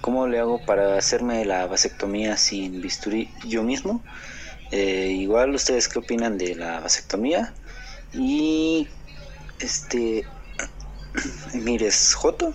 ¿Cómo 0.00 0.26
le 0.28 0.38
hago 0.38 0.64
para 0.66 0.96
hacerme 0.98 1.44
la 1.44 1.66
vasectomía 1.66 2.36
sin 2.36 2.80
bisturí 2.80 3.30
yo 3.46 3.62
mismo? 3.62 4.02
Eh, 4.72 5.14
igual, 5.18 5.54
¿ustedes 5.54 5.86
qué 5.86 5.98
opinan 5.98 6.38
de 6.38 6.54
la 6.54 6.80
vasectomía? 6.80 7.52
Y, 8.14 8.88
este, 9.60 10.26
mires, 11.54 12.14
Joto. 12.14 12.54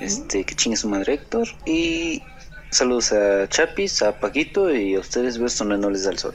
Este, 0.00 0.44
que 0.44 0.54
chingue 0.54 0.76
su 0.76 0.88
madre 0.88 1.14
Héctor. 1.14 1.48
Y 1.64 2.22
saludos 2.70 3.12
a 3.12 3.48
Chapis, 3.48 4.02
a 4.02 4.20
Paquito 4.20 4.70
y 4.70 4.94
a 4.94 5.00
ustedes, 5.00 5.38
donde 5.58 5.78
no 5.78 5.90
les 5.90 6.04
da 6.04 6.10
el 6.10 6.18
sol. 6.18 6.34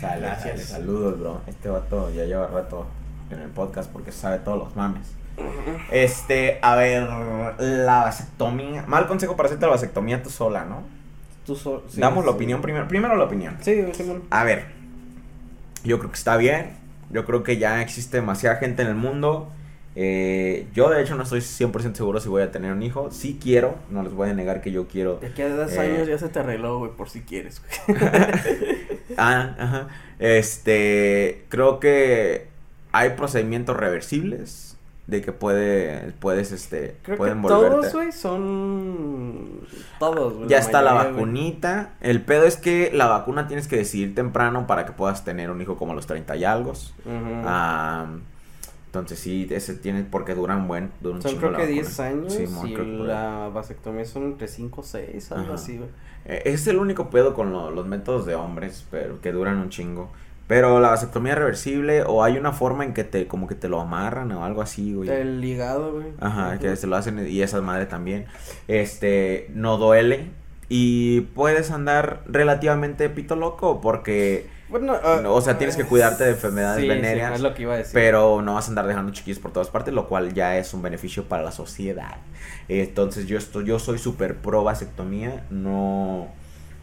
Gracias. 0.00 0.64
saludos, 0.64 1.18
bro. 1.18 1.40
Este 1.46 1.68
vato 1.68 2.10
ya 2.12 2.24
lleva 2.24 2.46
rato 2.46 2.86
en 3.30 3.40
el 3.40 3.50
podcast 3.50 3.90
porque 3.90 4.12
sabe 4.12 4.38
todos 4.38 4.58
los 4.58 4.76
mames. 4.76 5.08
Este, 5.90 6.58
a 6.62 6.76
ver, 6.76 7.08
la 7.58 8.04
vasectomía. 8.04 8.84
Mal 8.86 9.06
consejo 9.06 9.36
para 9.36 9.48
hacerte 9.48 9.66
la 9.66 9.72
vasectomía 9.72 10.22
tú 10.22 10.30
sola, 10.30 10.64
¿no? 10.64 10.82
Tú 11.46 11.56
so- 11.56 11.82
sí, 11.88 12.00
Damos 12.00 12.24
la 12.24 12.30
opinión 12.32 12.60
primero. 12.62 12.86
Primero 12.88 13.16
la 13.16 13.24
opinión. 13.24 13.56
Sí. 13.60 13.82
A 14.30 14.44
ver, 14.44 14.66
yo 15.84 15.98
creo 15.98 16.10
que 16.10 16.16
está 16.16 16.36
bien. 16.36 16.76
Yo 17.10 17.24
creo 17.24 17.42
que 17.42 17.58
ya 17.58 17.82
existe 17.82 18.16
demasiada 18.18 18.56
gente 18.56 18.82
en 18.82 18.88
el 18.88 18.94
mundo 18.94 19.50
Eh, 19.94 20.68
yo 20.72 20.88
de 20.88 21.02
hecho 21.02 21.16
no 21.16 21.22
estoy 21.24 21.40
100% 21.40 21.94
seguro 21.96 22.18
si 22.18 22.26
voy 22.30 22.40
a 22.40 22.50
tener 22.50 22.72
un 22.72 22.82
hijo. 22.82 23.10
Sí 23.10 23.38
quiero, 23.42 23.74
no 23.90 24.02
les 24.02 24.14
voy 24.14 24.30
a 24.30 24.32
negar 24.32 24.62
que 24.62 24.72
yo 24.72 24.88
quiero. 24.88 25.16
De 25.18 25.26
aquí 25.26 25.42
a 25.42 25.50
dos 25.54 25.70
Eh, 25.72 25.80
años 25.80 26.08
ya 26.08 26.16
se 26.16 26.30
te 26.30 26.38
arregló, 26.38 26.78
güey, 26.78 26.92
por 26.92 27.10
si 27.10 27.20
quieres. 27.20 27.60
Ah, 29.18 29.54
ajá. 29.58 29.88
Este, 30.18 31.44
creo 31.50 31.78
que 31.80 32.46
hay 32.92 33.10
procedimientos 33.10 33.76
reversibles 33.76 34.71
de 35.06 35.20
que 35.20 35.32
puede, 35.32 36.12
puedes, 36.20 36.52
este, 36.52 36.96
Creo 37.02 37.16
pueden 37.18 37.42
que 37.42 37.48
volverte. 37.48 37.76
todos, 37.80 37.92
güey, 37.92 38.12
son... 38.12 39.60
Todos, 39.98 40.34
güey. 40.34 40.48
Ya 40.48 40.58
está 40.58 40.80
la 40.82 40.92
güey. 40.94 41.12
vacunita. 41.12 41.90
El 42.00 42.22
pedo 42.22 42.44
es 42.44 42.56
que 42.56 42.90
la 42.94 43.06
vacuna 43.06 43.46
tienes 43.48 43.68
que 43.68 43.76
decidir 43.76 44.14
temprano 44.14 44.66
para 44.66 44.86
que 44.86 44.92
puedas 44.92 45.24
tener 45.24 45.50
un 45.50 45.60
hijo 45.60 45.76
como 45.76 45.92
a 45.92 45.94
los 45.94 46.06
30 46.06 46.36
y 46.36 46.44
algo. 46.44 46.72
Ah, 47.44 48.06
entonces 48.86 49.18
sí, 49.18 49.46
ese 49.50 49.74
tiene 49.74 50.04
porque 50.04 50.34
duran 50.34 50.68
buen, 50.68 50.90
duran 51.00 51.22
Son 51.22 51.36
creo 51.36 51.50
que 51.52 51.56
vacuna. 51.58 51.72
10 51.72 52.00
años 52.00 52.32
Sí, 52.34 52.44
y 52.66 52.76
la 53.06 53.48
vasectomía 53.52 54.04
son 54.04 54.24
entre 54.24 54.48
5 54.48 54.80
o 54.80 54.84
6, 54.84 55.32
algo 55.32 55.44
Ajá. 55.46 55.54
así, 55.54 55.78
güey. 55.78 55.88
Eh, 56.26 56.42
es 56.44 56.66
el 56.68 56.76
único 56.78 57.10
pedo 57.10 57.34
con 57.34 57.52
lo- 57.52 57.70
los 57.70 57.86
métodos 57.86 58.26
de 58.26 58.34
hombres, 58.36 58.86
pero 58.90 59.20
que 59.20 59.32
duran 59.32 59.58
un 59.58 59.70
chingo. 59.70 60.12
Pero 60.46 60.80
la 60.80 60.90
vasectomía 60.90 61.34
reversible 61.34 62.02
o 62.02 62.24
hay 62.24 62.36
una 62.36 62.52
forma 62.52 62.84
en 62.84 62.92
que 62.92 63.04
te 63.04 63.26
como 63.26 63.46
que 63.46 63.54
te 63.54 63.68
lo 63.68 63.80
amarran 63.80 64.30
o 64.32 64.44
algo 64.44 64.60
así, 64.60 64.92
güey. 64.94 65.08
El 65.08 65.40
ligado, 65.40 65.92
güey. 65.92 66.08
Ajá, 66.20 66.58
que 66.58 66.76
se 66.76 66.86
lo 66.86 66.96
hacen 66.96 67.26
y 67.26 67.40
esa 67.42 67.60
madre 67.60 67.86
también. 67.86 68.26
Este, 68.68 69.50
no 69.54 69.78
duele 69.78 70.30
y 70.68 71.20
puedes 71.34 71.70
andar 71.70 72.22
relativamente 72.26 73.08
pito 73.10 73.36
loco 73.36 73.80
porque 73.80 74.48
Bueno, 74.68 74.94
ah, 75.02 75.22
o 75.26 75.40
sea, 75.40 75.58
tienes 75.58 75.76
que 75.76 75.84
cuidarte 75.84 76.24
de 76.24 76.30
enfermedades 76.30 76.78
sí, 76.78 76.82
sí, 76.82 76.88
venéreas. 76.88 77.34
es 77.34 77.40
lo 77.40 77.54
que 77.54 77.62
iba 77.62 77.74
a 77.74 77.78
decir. 77.78 77.92
Pero 77.92 78.42
no 78.42 78.54
vas 78.54 78.66
a 78.66 78.70
andar 78.70 78.86
dejando 78.86 79.12
chiquillos 79.12 79.38
por 79.38 79.52
todas 79.52 79.68
partes, 79.68 79.92
lo 79.92 80.08
cual 80.08 80.32
ya 80.34 80.56
es 80.56 80.72
un 80.74 80.82
beneficio 80.82 81.24
para 81.24 81.42
la 81.42 81.52
sociedad. 81.52 82.16
Entonces 82.68 83.26
yo 83.26 83.36
estoy, 83.38 83.66
yo 83.66 83.78
soy 83.78 83.98
súper 83.98 84.36
pro 84.36 84.64
vasectomía, 84.64 85.44
no, 85.50 86.28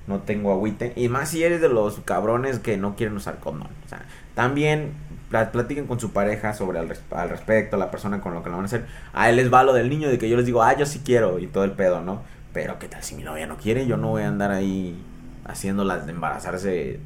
no 0.09 0.19
tengo 0.19 0.51
agüite. 0.51 0.91
Y 0.97 1.07
más 1.07 1.29
si 1.29 1.43
eres 1.43 1.61
de 1.61 1.69
los 1.69 1.99
cabrones 2.01 2.59
que 2.59 2.75
no 2.77 2.95
quieren 2.97 3.15
usar 3.15 3.39
condón. 3.39 3.69
O 3.85 3.89
sea, 3.89 4.01
también 4.35 4.91
pla- 5.29 5.51
platiquen 5.51 5.87
con 5.87 5.99
su 5.99 6.11
pareja 6.11 6.53
sobre 6.53 6.79
al, 6.79 6.89
res- 6.89 7.03
al 7.11 7.29
respecto, 7.29 7.77
la 7.77 7.91
persona 7.91 8.19
con 8.21 8.33
lo 8.33 8.43
que 8.43 8.49
lo 8.49 8.57
van 8.57 8.65
a 8.65 8.67
hacer. 8.67 8.85
A 9.13 9.29
él 9.29 9.37
les 9.37 9.53
va 9.53 9.63
lo 9.63 9.73
del 9.73 9.89
niño, 9.89 10.09
de 10.09 10.17
que 10.17 10.29
yo 10.29 10.35
les 10.37 10.45
digo, 10.45 10.63
ah, 10.63 10.75
yo 10.77 10.85
sí 10.85 11.01
quiero 11.05 11.39
y 11.39 11.47
todo 11.47 11.63
el 11.63 11.71
pedo, 11.71 12.01
¿no? 12.01 12.21
Pero 12.53 12.79
qué 12.79 12.87
tal 12.89 13.03
si 13.03 13.15
mi 13.15 13.23
novia 13.23 13.47
no 13.47 13.57
quiere, 13.57 13.87
yo 13.87 13.95
no 13.97 14.09
voy 14.09 14.23
a 14.23 14.27
andar 14.27 14.51
ahí 14.51 14.99
haciéndolas 15.45 16.05
de 16.05 16.11
embarazarse 16.13 16.99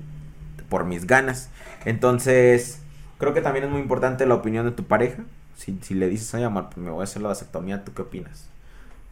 por 0.69 0.85
mis 0.85 1.07
ganas. 1.07 1.49
Entonces, 1.85 2.81
creo 3.19 3.33
que 3.33 3.41
también 3.41 3.65
es 3.65 3.71
muy 3.71 3.81
importante 3.81 4.25
la 4.25 4.35
opinión 4.35 4.65
de 4.65 4.71
tu 4.71 4.85
pareja. 4.85 5.23
Si, 5.57 5.77
si 5.81 5.93
le 5.93 6.09
dices, 6.09 6.33
oye, 6.33 6.45
amor, 6.45 6.65
pues 6.65 6.77
me 6.77 6.91
voy 6.91 7.01
a 7.01 7.03
hacer 7.03 7.21
la 7.21 7.29
vasectomía, 7.29 7.83
¿tú 7.83 7.93
qué 7.93 8.01
opinas? 8.03 8.49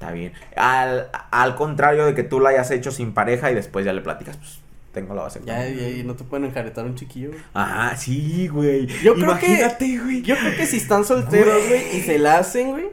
Está 0.02 0.14
bien. 0.14 0.34
Al, 0.56 1.10
al 1.30 1.56
contrario 1.56 2.06
de 2.08 2.16
que 2.16 2.24
tú 2.24 2.40
la 2.40 2.50
hayas 2.50 2.72
hecho 2.72 2.92
sin 2.92 3.14
pareja 3.14 3.52
y 3.52 3.56
después 3.56 3.86
ya 3.86 3.94
le 3.94 4.02
platicas, 4.02 4.36
pues 4.38 4.60
tengo 4.94 5.14
la 5.14 5.22
vasectomía. 5.22 5.70
Ya, 5.70 5.76
ya, 5.76 5.90
y 5.90 6.04
no 6.04 6.16
te 6.16 6.24
pueden 6.24 6.46
enjaretar 6.46 6.86
un 6.86 6.96
chiquillo. 6.96 7.30
Ajá, 7.54 7.96
sí, 7.96 8.48
güey. 8.48 8.88
Yo 9.04 9.14
creo 9.14 9.38
que- 9.38 9.46
Imagínate, 9.48 9.98
güey. 10.00 10.22
Yo 10.24 10.36
creo 10.38 10.56
que 10.58 10.66
si 10.66 10.78
están 10.78 11.06
solteros, 11.06 11.54
Güey. 11.54 11.68
güey, 11.68 11.98
y 11.98 12.02
se 12.02 12.18
la 12.18 12.40
hacen, 12.40 12.72
güey, 12.72 12.88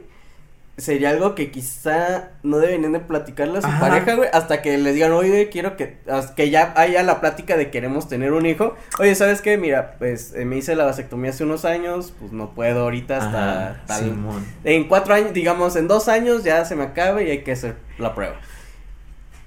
sería 0.79 1.09
algo 1.11 1.35
que 1.35 1.51
quizá 1.51 2.29
no 2.43 2.57
deberían 2.57 2.91
de 2.91 2.99
platicarle 2.99 3.59
a 3.59 3.61
su 3.61 3.67
Ajá. 3.67 3.79
pareja, 3.79 4.15
güey, 4.15 4.29
hasta 4.33 4.61
que 4.61 4.77
les 4.77 4.93
digan, 4.95 5.11
oye, 5.11 5.49
quiero 5.49 5.77
que, 5.77 5.97
que 6.35 6.49
ya 6.49 6.73
haya 6.75 7.03
la 7.03 7.19
plática 7.21 7.57
de 7.57 7.69
queremos 7.69 8.07
tener 8.07 8.33
un 8.33 8.45
hijo. 8.45 8.75
Oye, 8.99 9.13
¿sabes 9.15 9.41
qué? 9.41 9.57
Mira, 9.57 9.95
pues 9.99 10.33
eh, 10.35 10.45
me 10.45 10.57
hice 10.57 10.75
la 10.75 10.85
vasectomía 10.85 11.31
hace 11.31 11.43
unos 11.43 11.65
años, 11.65 12.13
pues 12.19 12.31
no 12.31 12.53
puedo 12.55 12.81
ahorita 12.81 13.17
hasta 13.17 13.69
Ajá, 13.69 13.83
tal- 13.87 14.03
Simón. 14.03 14.45
En 14.63 14.87
cuatro 14.87 15.13
años, 15.13 15.33
digamos, 15.33 15.75
en 15.75 15.87
dos 15.87 16.07
años 16.07 16.43
ya 16.43 16.65
se 16.65 16.75
me 16.75 16.83
acaba 16.83 17.21
y 17.21 17.29
hay 17.29 17.43
que 17.43 17.51
hacer 17.51 17.75
la 17.97 18.15
prueba. 18.15 18.35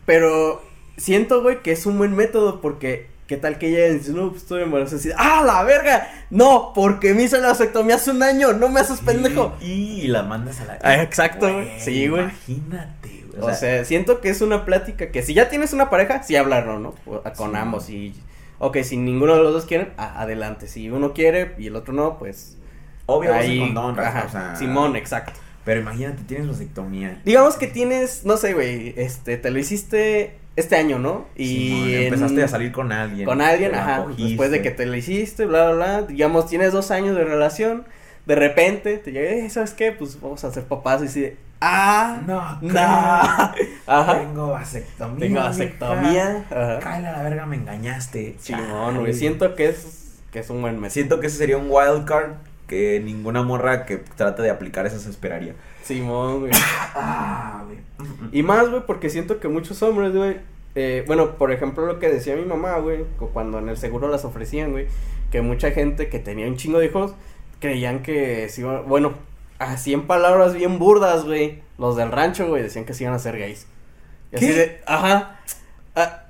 Pero 0.07 0.63
siento, 0.97 1.43
güey, 1.43 1.63
que 1.63 1.73
es 1.73 1.87
un 1.87 1.99
buen 1.99 2.15
método 2.15 2.61
porque, 2.61 3.07
¿qué 3.33 3.39
tal 3.39 3.57
que 3.57 3.69
ella 3.69 3.95
dice, 3.95 4.13
no, 4.13 4.29
pues 4.29 4.43
estoy 4.43 4.63
embarazada? 4.63 5.15
¡Ah, 5.17 5.43
la 5.43 5.63
verga! 5.63 6.07
No, 6.29 6.73
porque 6.75 7.15
me 7.15 7.23
hice 7.23 7.39
la 7.41 7.49
vasectomía 7.49 7.95
hace 7.95 8.11
un 8.11 8.23
año, 8.23 8.53
no 8.53 8.69
me 8.69 8.81
haces 8.81 9.01
pendejo. 9.01 9.55
Y, 9.63 10.03
y 10.03 10.07
la 10.09 10.23
mandas 10.23 10.61
a 10.61 10.67
la. 10.67 10.79
Ah, 10.83 11.03
exacto, 11.03 11.51
güey. 11.51 11.81
Sí, 11.81 12.09
güey. 12.09 12.25
Imagínate, 12.25 13.25
güey. 13.35 13.41
O 13.51 13.55
sea, 13.55 13.85
siento 13.87 14.21
que 14.21 14.29
es 14.29 14.43
una 14.43 14.67
plática 14.67 15.11
que 15.11 15.23
si 15.23 15.33
ya 15.33 15.49
tienes 15.49 15.73
una 15.73 15.89
pareja, 15.89 16.23
sí 16.23 16.37
hablarlo, 16.37 16.79
¿no? 16.79 16.95
O- 17.07 17.23
Con 17.37 17.53
Sí. 17.53 17.57
ambos 17.57 17.89
y... 17.89 18.15
Ok, 18.59 18.77
si 18.83 18.97
ninguno 18.99 19.35
de 19.35 19.43
los 19.43 19.53
dos 19.55 19.65
quieren, 19.65 19.93
a- 19.97 20.21
adelante. 20.21 20.67
Si 20.69 20.91
uno 20.91 21.15
quiere 21.15 21.55
y 21.59 21.69
el 21.69 21.77
otro 21.77 21.95
no, 21.95 22.19
pues... 22.19 22.59
obvio, 23.07 23.33
ahí, 23.35 23.59
condón, 23.59 23.99
ajá, 23.99 24.25
o 24.29 24.31
sea, 24.31 24.57
Simón, 24.57 24.95
exacto. 24.97 25.33
Pero 25.65 25.81
imagínate, 25.81 26.23
tienes 26.25 26.49
vasectomía. 26.49 27.21
Digamos 27.25 27.55
que 27.57 27.67
tienes, 27.69 28.25
no 28.27 28.37
sé, 28.37 28.53
güey, 28.53 28.95
este, 28.97 29.37
te 29.39 29.51
lo 29.51 29.59
hiciste 29.59 30.37
este 30.57 30.77
año, 30.77 30.99
¿no? 30.99 31.27
Y 31.37 31.95
en- 31.95 32.03
empezaste 32.05 32.43
a 32.43 32.49
salir 32.49 32.73
con 32.73 32.93
alguien. 32.93 33.27
con 33.27 33.41
alguien, 33.41 33.75
ajá, 33.75 34.03
cogiste. 34.05 34.23
después 34.25 34.51
de 34.51 34.63
que 34.63 34.71
te 34.71 34.87
lo 34.87 34.95
hiciste, 34.95 35.47
bla, 35.47 35.71
bla, 35.73 35.75
bla, 35.99 36.03
digamos, 36.03 36.47
tienes 36.49 36.73
dos 36.73 36.91
años 36.91 37.17
de 37.17 37.25
relación, 37.25 37.85
de 38.27 38.35
repente 38.35 38.99
te 38.99 39.13
llega, 39.13 39.31
eh, 39.31 39.51
¿sabes 39.51 39.73
qué? 39.73 39.93
Pues 39.93 40.21
vamos 40.21 40.45
a 40.45 40.53
ser 40.53 40.65
papás 40.65 41.03
y 41.03 41.07
así 41.07 41.33
ah, 41.61 42.21
No, 42.27 42.59
no, 42.61 42.81
ajá, 43.87 44.19
Tengo 44.21 44.49
vasectomía. 44.51 45.19
tengo 45.19 45.41
vasectomía, 45.41 46.45
ajá, 46.51 46.79
Cállate 46.81 47.07
a 47.09 47.13
la 47.17 47.23
verga, 47.23 47.47
me 47.47 47.57
engañaste. 47.57 48.37
Chale. 48.43 48.99
güey, 48.99 49.13
siento 49.15 49.55
que 49.55 49.69
es, 49.71 50.19
que 50.31 50.41
es 50.41 50.51
un 50.51 50.61
buen 50.61 50.79
mes. 50.81 50.93
Siento 50.93 51.19
que 51.21 51.29
ese 51.29 51.39
sería 51.39 51.57
un 51.59 51.67
wild 51.71 52.05
card 52.05 52.33
que 52.67 53.01
ninguna 53.05 53.43
morra 53.43 53.85
que 53.87 53.97
trate 53.99 54.43
de 54.43 54.51
aplicar 54.51 54.87
eso 54.87 54.99
se 54.99 55.11
esperaría. 55.11 55.55
Simón, 55.83 56.41
güey. 56.41 56.53
Ah, 56.95 57.65
güey. 57.67 57.79
Y 58.33 58.43
más, 58.43 58.69
güey, 58.71 58.83
porque 58.87 59.11
siento 59.11 59.41
que 59.41 59.49
muchos 59.49 59.83
hombres, 59.83 60.15
güey, 60.15 60.37
eh, 60.75 61.05
bueno, 61.07 61.37
por 61.37 61.53
ejemplo, 61.53 61.87
lo 61.87 61.99
que 61.99 62.09
decía 62.11 62.35
mi 62.37 62.45
mamá, 62.45 62.79
güey, 62.79 63.05
cu- 63.19 63.29
cuando 63.33 63.59
en 63.59 63.69
el 63.69 63.77
seguro 63.77 64.09
las 64.09 64.25
ofrecían, 64.25 64.73
güey, 64.73 64.87
que 65.31 65.43
mucha 65.43 65.71
gente 65.71 66.09
que 66.09 66.19
tenía 66.19 66.47
un 66.47 66.57
chingo 66.57 66.79
de 66.79 66.87
hijos 66.87 67.15
creían 67.61 68.03
que 68.03 68.49
se 68.49 68.63
iban, 68.63 68.87
bueno, 68.89 69.13
así 69.59 69.93
en 69.93 70.07
palabras 70.07 70.55
bien 70.55 70.79
burdas, 70.79 71.25
güey, 71.25 71.63
los 71.79 71.97
del 71.97 72.11
rancho, 72.11 72.49
güey, 72.49 72.63
decían 72.63 72.85
que 72.85 72.95
se 72.95 73.05
iban 73.05 73.15
a 73.15 73.19
ser 73.19 73.39
gays. 73.39 73.67
Y 74.33 74.37
así 74.37 74.47
¿Qué? 74.47 74.53
de, 74.55 74.81
ajá. 74.87 75.39
Ah, 75.95 76.25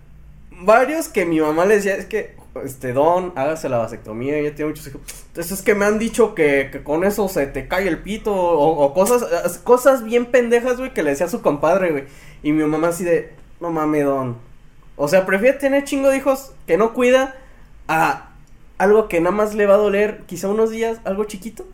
varios 0.51 1.09
que 1.09 1.25
mi 1.25 1.41
mamá 1.41 1.65
le 1.65 1.77
decía, 1.77 1.95
es 1.97 2.07
que, 2.07 2.35
este, 2.65 2.93
Don, 2.93 3.33
hágase 3.37 3.69
la 3.69 3.79
vasectomía, 3.79 4.41
ya 4.43 4.55
tiene 4.55 4.71
muchos 4.71 4.87
hijos. 4.87 5.01
Entonces 5.29 5.53
es 5.59 5.63
que 5.63 5.75
me 5.75 5.85
han 5.85 5.99
dicho 5.99 6.35
que, 6.35 6.69
que 6.71 6.83
con 6.83 7.05
eso 7.05 7.29
se 7.29 7.47
te 7.47 7.69
cae 7.69 7.89
el 7.89 7.99
pito, 8.03 8.35
o, 8.35 8.85
o 8.85 8.95
cosas, 8.95 9.23
as- 9.23 9.59
cosas 9.59 10.05
bien 10.05 10.27
pendejas, 10.27 10.77
güey, 10.79 10.93
que 10.93 11.03
le 11.03 11.11
decía 11.11 11.27
a 11.27 11.31
su 11.31 11.41
compadre, 11.43 11.91
güey. 11.91 12.05
Y 12.43 12.53
mi 12.53 12.65
mamá 12.65 12.89
así 12.89 13.05
de, 13.05 13.33
no 13.61 13.71
mames, 13.71 14.05
Don. 14.05 14.37
O 14.97 15.09
sea, 15.09 15.25
prefiere 15.25 15.59
tener 15.59 15.85
chingo 15.85 16.09
de 16.11 16.19
hijos 16.19 16.53
que 16.67 16.77
no 16.77 16.93
cuida 16.93 17.35
a 17.89 18.29
algo 18.79 19.09
que 19.09 19.21
nada 19.21 19.35
más 19.35 19.55
le 19.55 19.67
va 19.67 19.75
a 19.75 19.79
doler 19.79 20.23
quizá 20.27 20.49
unos 20.49 20.71
días, 20.71 21.01
algo 21.05 21.25
chiquito. 21.25 21.65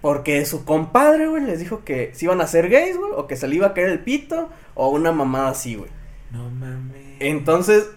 Porque 0.00 0.44
su 0.46 0.64
compadre, 0.64 1.26
güey, 1.26 1.42
les 1.42 1.58
dijo 1.58 1.84
que 1.84 2.12
se 2.14 2.26
iban 2.26 2.40
a 2.40 2.46
ser 2.46 2.68
gays, 2.68 2.96
güey, 2.96 3.12
o 3.16 3.26
que 3.26 3.36
se 3.36 3.48
le 3.48 3.56
iba 3.56 3.68
a 3.68 3.74
caer 3.74 3.88
el 3.88 3.98
pito, 4.00 4.48
o 4.74 4.90
una 4.90 5.10
mamada 5.10 5.48
así, 5.50 5.74
güey. 5.74 5.90
No 6.30 6.48
mames. 6.50 7.16
Entonces, 7.18 7.88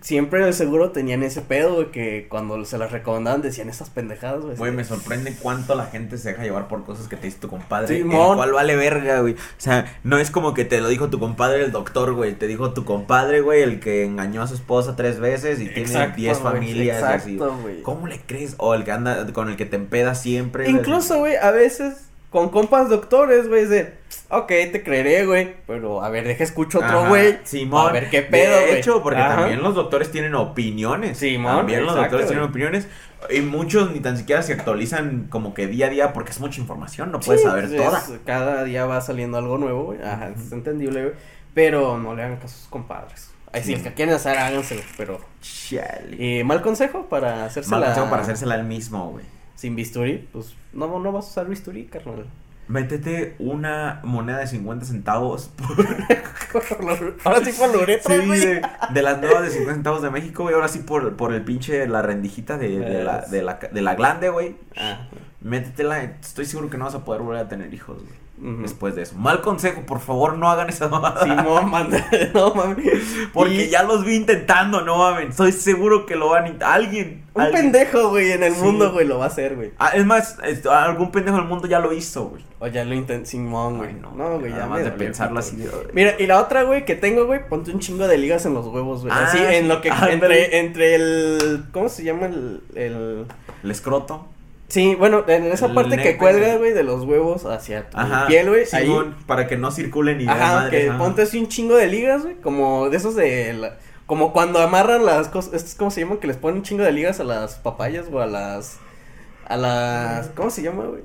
siempre 0.00 0.46
el 0.46 0.54
seguro 0.54 0.90
tenían 0.90 1.22
ese 1.22 1.42
pedo, 1.42 1.74
güey, 1.74 1.90
que 1.90 2.26
cuando 2.28 2.64
se 2.64 2.78
las 2.78 2.92
recomendaban 2.92 3.42
decían 3.42 3.68
esas 3.68 3.90
pendejadas, 3.90 4.42
güey. 4.42 4.56
Güey, 4.56 4.72
me 4.72 4.84
sorprende 4.84 5.34
cuánto 5.40 5.74
la 5.74 5.86
gente 5.86 6.18
se 6.18 6.30
deja 6.30 6.42
llevar 6.42 6.68
por 6.68 6.84
cosas 6.84 7.08
que 7.08 7.16
te 7.16 7.26
dice 7.26 7.38
tu 7.40 7.48
compadre. 7.48 7.98
Simón. 7.98 8.30
El 8.30 8.36
cual 8.36 8.52
vale 8.52 8.76
verga, 8.76 9.20
güey. 9.20 9.34
O 9.34 9.36
sea, 9.58 10.00
no 10.04 10.18
es 10.18 10.30
como 10.30 10.54
que 10.54 10.64
te 10.64 10.80
lo 10.80 10.88
dijo 10.88 11.10
tu 11.10 11.18
compadre 11.18 11.64
el 11.64 11.72
doctor, 11.72 12.14
güey. 12.14 12.34
Te 12.34 12.46
dijo 12.46 12.72
tu 12.72 12.84
compadre, 12.84 13.40
güey, 13.40 13.62
el 13.62 13.80
que 13.80 14.04
engañó 14.04 14.42
a 14.42 14.46
su 14.46 14.54
esposa 14.54 14.96
tres 14.96 15.20
veces 15.20 15.60
y 15.60 15.68
tiene 15.68 16.08
10 16.08 16.40
güey, 16.40 16.52
familias. 16.52 17.02
así. 17.02 17.36
Güey. 17.36 17.82
¿Cómo 17.82 18.06
le 18.06 18.20
crees? 18.20 18.54
O 18.58 18.74
el 18.74 18.84
que 18.84 18.92
anda 18.92 19.26
con 19.32 19.48
el 19.48 19.56
que 19.56 19.66
te 19.66 19.76
empeda 19.76 20.14
siempre. 20.14 20.68
Incluso, 20.68 21.18
güey, 21.18 21.36
a 21.36 21.50
veces 21.50 22.09
con 22.30 22.48
compas 22.50 22.88
doctores, 22.88 23.48
güey, 23.48 23.66
de, 23.66 23.94
ok, 24.28 24.46
te 24.46 24.82
creeré, 24.84 25.26
güey, 25.26 25.56
pero 25.66 26.02
a 26.02 26.08
ver, 26.08 26.24
deja 26.26 26.44
escucho 26.44 26.78
otro 26.78 27.08
güey. 27.08 27.38
Simón. 27.44 27.88
A 27.88 27.92
ver 27.92 28.08
qué 28.08 28.22
pedo, 28.22 28.56
De 28.56 28.78
hecho, 28.78 29.02
porque 29.02 29.20
Ajá. 29.20 29.36
también 29.36 29.62
los 29.62 29.74
doctores 29.74 30.10
tienen 30.12 30.34
opiniones. 30.36 31.18
Simón, 31.18 31.56
También 31.58 31.84
los 31.84 31.94
doctores 31.94 32.26
tienen 32.28 32.44
opiniones. 32.44 32.86
Y 33.28 33.40
muchos 33.42 33.92
ni 33.92 34.00
tan 34.00 34.16
siquiera 34.16 34.42
se 34.42 34.54
actualizan 34.54 35.26
como 35.28 35.52
que 35.52 35.66
día 35.66 35.86
a 35.86 35.90
día 35.90 36.12
porque 36.14 36.30
es 36.30 36.40
mucha 36.40 36.60
información. 36.60 37.12
No 37.12 37.20
puedes 37.20 37.42
Sí, 37.42 37.48
saber 37.48 37.66
pues, 37.68 37.76
toda. 37.82 37.98
es- 37.98 38.12
cada 38.24 38.64
día 38.64 38.86
va 38.86 39.00
saliendo 39.02 39.36
algo 39.36 39.58
nuevo, 39.58 39.84
güey. 39.84 40.02
Ajá, 40.02 40.30
es 40.30 40.50
entendible, 40.52 41.02
güey. 41.02 41.14
Pero 41.52 41.98
no 41.98 42.14
le 42.14 42.22
hagan 42.22 42.36
caso 42.36 42.54
a 42.54 42.58
sus 42.58 42.68
compadres. 42.68 43.30
Ahí 43.52 43.62
sí, 43.64 43.74
que 43.74 43.92
quieren 43.92 44.14
hacer, 44.14 44.38
háganselo, 44.38 44.80
pero... 44.96 45.20
Chale. 45.42 46.16
Eh, 46.18 46.44
mal 46.44 46.62
consejo 46.62 47.06
para 47.08 47.44
hacérsela... 47.44 47.78
Mal 47.78 47.86
consejo 47.88 48.08
para 48.08 48.22
hacérsela 48.22 48.54
al 48.54 48.64
mismo, 48.64 49.10
güey. 49.10 49.24
Sin 49.60 49.76
bisturí, 49.76 50.26
pues 50.32 50.54
no, 50.72 50.98
no 50.98 51.12
vas 51.12 51.26
a 51.26 51.28
usar 51.28 51.48
bisturí, 51.48 51.84
carnal. 51.84 52.24
Métete 52.66 53.34
una 53.38 54.00
moneda 54.04 54.38
de 54.38 54.46
50 54.46 54.86
centavos. 54.86 55.50
Ahora 57.24 57.44
sí 57.44 57.52
por 57.52 57.68
la 57.76 57.82
uretra, 57.82 58.14
Sí, 58.14 58.26
güey. 58.26 58.40
de, 58.40 58.62
de 58.94 59.02
las 59.02 59.20
nuevas 59.20 59.42
de 59.42 59.50
50 59.50 59.74
centavos 59.74 60.00
de 60.02 60.10
México, 60.10 60.44
güey. 60.44 60.54
Ahora 60.54 60.68
sí 60.68 60.78
por, 60.78 61.14
por 61.16 61.34
el 61.34 61.42
pinche, 61.42 61.86
la 61.88 62.00
rendijita 62.00 62.56
de, 62.56 62.78
de 62.78 63.04
la, 63.04 63.20
de, 63.20 63.42
la, 63.42 63.58
de 63.70 63.82
la 63.82 63.94
glande, 63.96 64.30
güey. 64.30 64.56
Ah, 64.78 65.08
métetela, 65.42 66.02
estoy 66.02 66.46
seguro 66.46 66.70
que 66.70 66.78
no 66.78 66.86
vas 66.86 66.94
a 66.94 67.04
poder 67.04 67.20
volver 67.20 67.40
a 67.44 67.48
tener 67.48 67.74
hijos, 67.74 67.98
güey. 68.02 68.14
Después 68.42 68.94
de 68.94 69.02
eso. 69.02 69.16
Mal 69.16 69.42
consejo, 69.42 69.82
por 69.82 70.00
favor, 70.00 70.38
no 70.38 70.48
hagan 70.50 70.68
esa 70.70 70.88
mamada. 70.88 71.22
Simón, 71.24 71.70
manda, 71.70 72.04
no 72.32 72.54
mames. 72.54 73.02
Porque 73.34 73.66
Y 73.66 73.68
ya 73.68 73.82
los 73.82 74.04
vi 74.04 74.14
intentando, 74.16 74.80
no 74.80 74.96
mames. 74.96 75.30
Estoy 75.30 75.52
seguro 75.52 76.06
que 76.06 76.16
lo 76.16 76.30
van 76.30 76.44
a 76.44 76.46
intentar. 76.48 76.72
Alguien. 76.74 77.24
Un 77.34 77.42
alguien. 77.42 77.70
pendejo, 77.72 78.08
güey, 78.08 78.32
en 78.32 78.42
el 78.42 78.54
Sí. 78.54 78.62
mundo, 78.62 78.92
güey, 78.92 79.06
lo 79.06 79.18
va 79.18 79.24
a 79.24 79.28
hacer, 79.28 79.56
güey. 79.56 79.72
Ah, 79.78 79.90
es 79.94 80.04
más, 80.06 80.38
algún 80.70 81.10
pendejo 81.12 81.36
del 81.36 81.46
mundo 81.46 81.68
ya 81.68 81.78
lo 81.80 81.92
hizo, 81.92 82.24
güey. 82.30 82.42
O 82.60 82.66
ya 82.66 82.84
lo 82.84 82.94
intentó, 82.94 83.26
Simón, 83.28 83.76
güey. 83.78 83.92
No, 83.94 84.12
no, 84.12 84.38
güey, 84.38 84.50
ya 84.50 84.56
Nada 84.58 84.66
me 84.68 84.72
más 84.76 84.84
de 84.84 84.90
pensarlo 84.92 85.38
así 85.38 85.56
de. 85.56 85.68
Mira, 85.92 86.14
y 86.18 86.26
la 86.26 86.40
otra, 86.40 86.62
güey, 86.62 86.84
que 86.84 86.94
tengo, 86.96 87.26
güey, 87.26 87.46
ponte 87.48 87.70
un 87.70 87.78
chingo 87.80 88.08
de 88.08 88.16
ligas 88.18 88.46
en 88.46 88.54
los 88.54 88.66
huevos, 88.66 89.02
güey. 89.02 89.12
Ah, 89.14 89.26
Así, 89.28 89.38
en 89.38 89.68
lo 89.68 89.80
que, 89.80 89.90
entre, 90.10 90.58
entre 90.58 90.94
el, 90.94 91.64
¿cómo 91.72 91.88
se 91.88 92.04
llama 92.04 92.26
el, 92.26 92.62
el... 92.74 93.26
El 93.62 93.70
escroto. 93.70 94.26
Sí, 94.70 94.94
bueno, 94.94 95.24
en 95.28 95.46
esa 95.46 95.74
parte 95.74 95.96
que 95.98 96.16
cuelga, 96.16 96.56
güey. 96.56 96.72
de 96.72 96.82
los 96.84 97.02
huevos 97.04 97.44
hacia 97.44 97.90
tu 97.90 97.98
Ajá. 97.98 98.26
piel, 98.28 98.48
güey, 98.48 98.64
ahí. 98.72 98.84
Simón, 98.86 99.16
para 99.26 99.46
que 99.46 99.56
no 99.58 99.70
circulen 99.72 100.20
y 100.22 100.26
Ajá, 100.28 100.70
que 100.70 100.90
ponte 100.96 101.22
así 101.22 101.38
un 101.38 101.48
chingo 101.48 101.76
de 101.76 101.88
ligas, 101.88 102.22
güey, 102.22 102.36
como 102.36 102.88
de 102.88 102.96
esos 102.96 103.14
de... 103.16 103.52
la- 103.52 103.76
como 104.06 104.32
cuando 104.32 104.58
amarran 104.60 105.04
las 105.04 105.28
cosas, 105.28 105.54
estos, 105.54 105.74
¿cómo 105.74 105.90
se 105.90 106.00
llaman? 106.00 106.18
Que 106.18 106.26
les 106.28 106.36
ponen 106.36 106.58
un 106.58 106.62
chingo 106.62 106.82
de 106.84 106.90
ligas 106.92 107.20
a 107.20 107.24
las 107.24 107.56
papayas 107.56 108.06
o 108.12 108.20
a 108.20 108.26
las... 108.26 108.78
A 109.46 109.56
las... 109.56 110.28
¿Cómo 110.36 110.50
se 110.50 110.62
llama, 110.62 110.84
güey? 110.84 111.02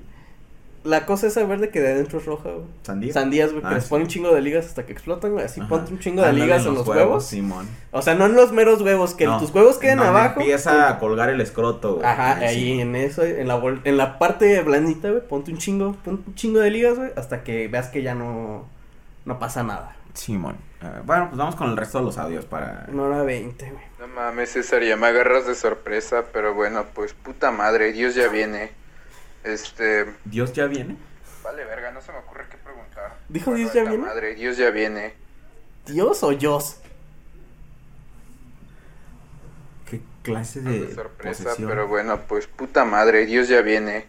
La 0.86 1.06
cosa 1.06 1.28
esa 1.28 1.44
verde 1.44 1.70
que 1.72 1.82
de 1.82 1.92
adentro 1.94 2.20
es 2.20 2.26
roja, 2.26 2.50
güey. 2.52 2.66
¿Sandía? 2.84 3.12
Sandías, 3.14 3.52
güey, 3.52 3.64
Ah, 3.66 3.70
que 3.70 3.76
les 3.76 3.84
sí. 3.86 3.90
ponen 3.90 4.04
un 4.04 4.10
chingo 4.10 4.34
de 4.34 4.40
ligas 4.42 4.66
hasta 4.68 4.86
que 4.86 4.94
explotan, 4.94 5.32
güey. 5.34 5.44
Así 5.44 5.60
Ajá. 5.60 5.68
ponte 5.68 5.92
un 5.92 6.00
chingo 6.00 6.22
de 6.22 6.32
ligas 6.32 6.66
en 6.66 6.76
los 6.76 6.88
huevos. 6.88 7.26
Simón. 7.26 7.68
O 7.92 8.02
sea, 8.02 8.16
no 8.16 8.26
en 8.28 8.36
los 8.36 8.52
meros 8.54 8.82
huevos, 8.82 9.14
que 9.16 9.26
No, 9.26 9.40
tus 9.40 9.50
huevos 9.54 9.78
queden 9.78 10.00
abajo. 10.00 10.40
Empieza 10.40 10.88
a 10.90 11.00
colgar 11.00 11.30
el 11.30 11.42
escroto, 11.42 11.96
güey. 11.96 12.06
Ajá, 12.06 12.36
Ahí 12.38 12.44
ahí 12.46 12.56
sí. 12.76 12.82
en 12.82 12.96
eso, 12.96 13.24
en 13.24 13.48
la, 13.48 13.56
bol- 13.60 13.82
en 13.84 13.98
la 13.98 14.18
parte 14.20 14.62
blandita, 14.62 15.10
güey, 15.10 15.28
ponte 15.28 15.52
un 15.52 15.58
chingo, 15.58 15.94
ponte 16.06 16.24
un 16.30 16.36
chingo 16.36 16.60
de 16.60 16.70
ligas, 16.70 16.98
güey, 16.98 17.10
hasta 17.16 17.44
que 17.44 17.68
veas 17.68 17.90
que 17.90 18.02
ya 18.04 18.14
no, 18.16 18.66
no 19.26 19.40
pasa 19.40 19.64
nada. 19.64 19.96
Simón. 20.14 20.56
Bueno, 21.06 21.26
pues 21.30 21.38
vamos 21.40 21.56
con 21.56 21.72
el 21.72 21.78
resto 21.78 21.98
de 21.98 22.06
los 22.06 22.18
audios 22.20 22.46
para. 22.46 22.86
Una 22.92 23.04
hora 23.04 23.24
veinte, 23.24 23.72
güey. 23.72 23.84
No 24.00 24.08
mames, 24.08 24.52
César, 24.52 24.84
ya 24.84 24.96
me 24.96 25.08
agarras 25.08 25.48
de 25.48 25.56
sorpresa, 25.56 26.26
pero 26.32 26.54
bueno, 26.54 26.86
pues 26.94 27.14
puta 27.14 27.50
madre, 27.50 27.92
Dios 27.92 28.14
ya 28.14 28.28
viene. 28.28 28.70
Este, 29.46 30.06
¿Dios 30.26 30.52
ya 30.54 30.66
viene? 30.66 30.98
vale 31.44 31.64
verga, 31.64 31.92
no 31.92 32.02
se 32.02 32.12
me 32.12 32.18
ocurre 32.18 32.46
qué 32.50 32.58
preguntar. 32.58 33.16
¿Dijo 33.30 33.52
Bueno, 33.52 33.64
Dios 33.64 33.74
ya 33.76 33.84
viene? 33.90 34.06
Madre, 34.06 34.34
Dios 34.36 34.58
ya 34.58 34.72
viene. 34.72 35.14
¿Dios 35.86 36.24
o 36.24 36.32
Dios? 36.32 36.78
¿Qué 39.90 40.02
clase 40.24 40.62
De 40.62 40.86
de 40.88 40.96
sorpresa, 40.96 41.44
posesión? 41.44 41.70
pero 41.70 41.88
bueno, 41.88 42.20
pues 42.28 42.48
puta 42.48 42.86
madre, 42.86 43.26
Dios 43.26 43.48
ya 43.48 43.62
viene. 43.62 44.06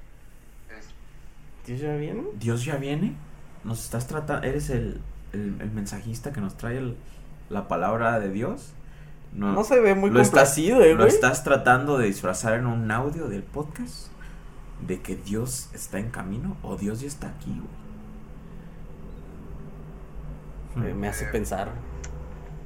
¿Dios 1.67 1.81
ya 1.81 1.95
viene? 1.97 2.23
¿Dios 2.39 2.65
ya 2.65 2.77
viene? 2.77 3.15
¿Nos 3.65 3.83
estás 3.85 4.07
tratando? 4.07 4.47
¿Eres 4.47 4.71
el, 4.71 5.01
el, 5.33 5.61
el 5.61 5.71
mensajista 5.73 6.33
que 6.33 6.41
nos 6.41 6.57
trae 6.57 6.79
el- 6.79 6.97
la 7.51 7.69
palabra 7.69 8.19
de 8.21 8.31
Dios? 8.31 8.73
No 9.33 9.63
se 9.65 9.79
ve 9.81 9.95
muy 9.95 10.09
lo 10.09 10.21
estás- 10.23 10.31
complacido, 10.55 10.83
eh, 10.83 10.95
¿Lo 10.95 11.05
estás 11.05 11.45
tratando 11.45 11.99
de 11.99 12.07
disfrazar 12.07 12.55
en 12.55 12.67
un 12.67 12.91
audio 12.91 13.29
del 13.29 13.43
podcast? 13.43 14.07
¿De 14.81 15.01
que 15.01 15.17
Dios 15.17 15.71
está 15.73 15.99
en 15.99 16.11
camino? 16.11 16.57
¿O 16.63 16.77
Dios 16.77 17.01
ya 17.01 17.09
está 17.09 17.29
aquí, 17.29 17.51
güey? 20.75 20.87
Me, 20.89 20.95
me 20.95 21.09
hace 21.09 21.27
pensar. 21.27 21.71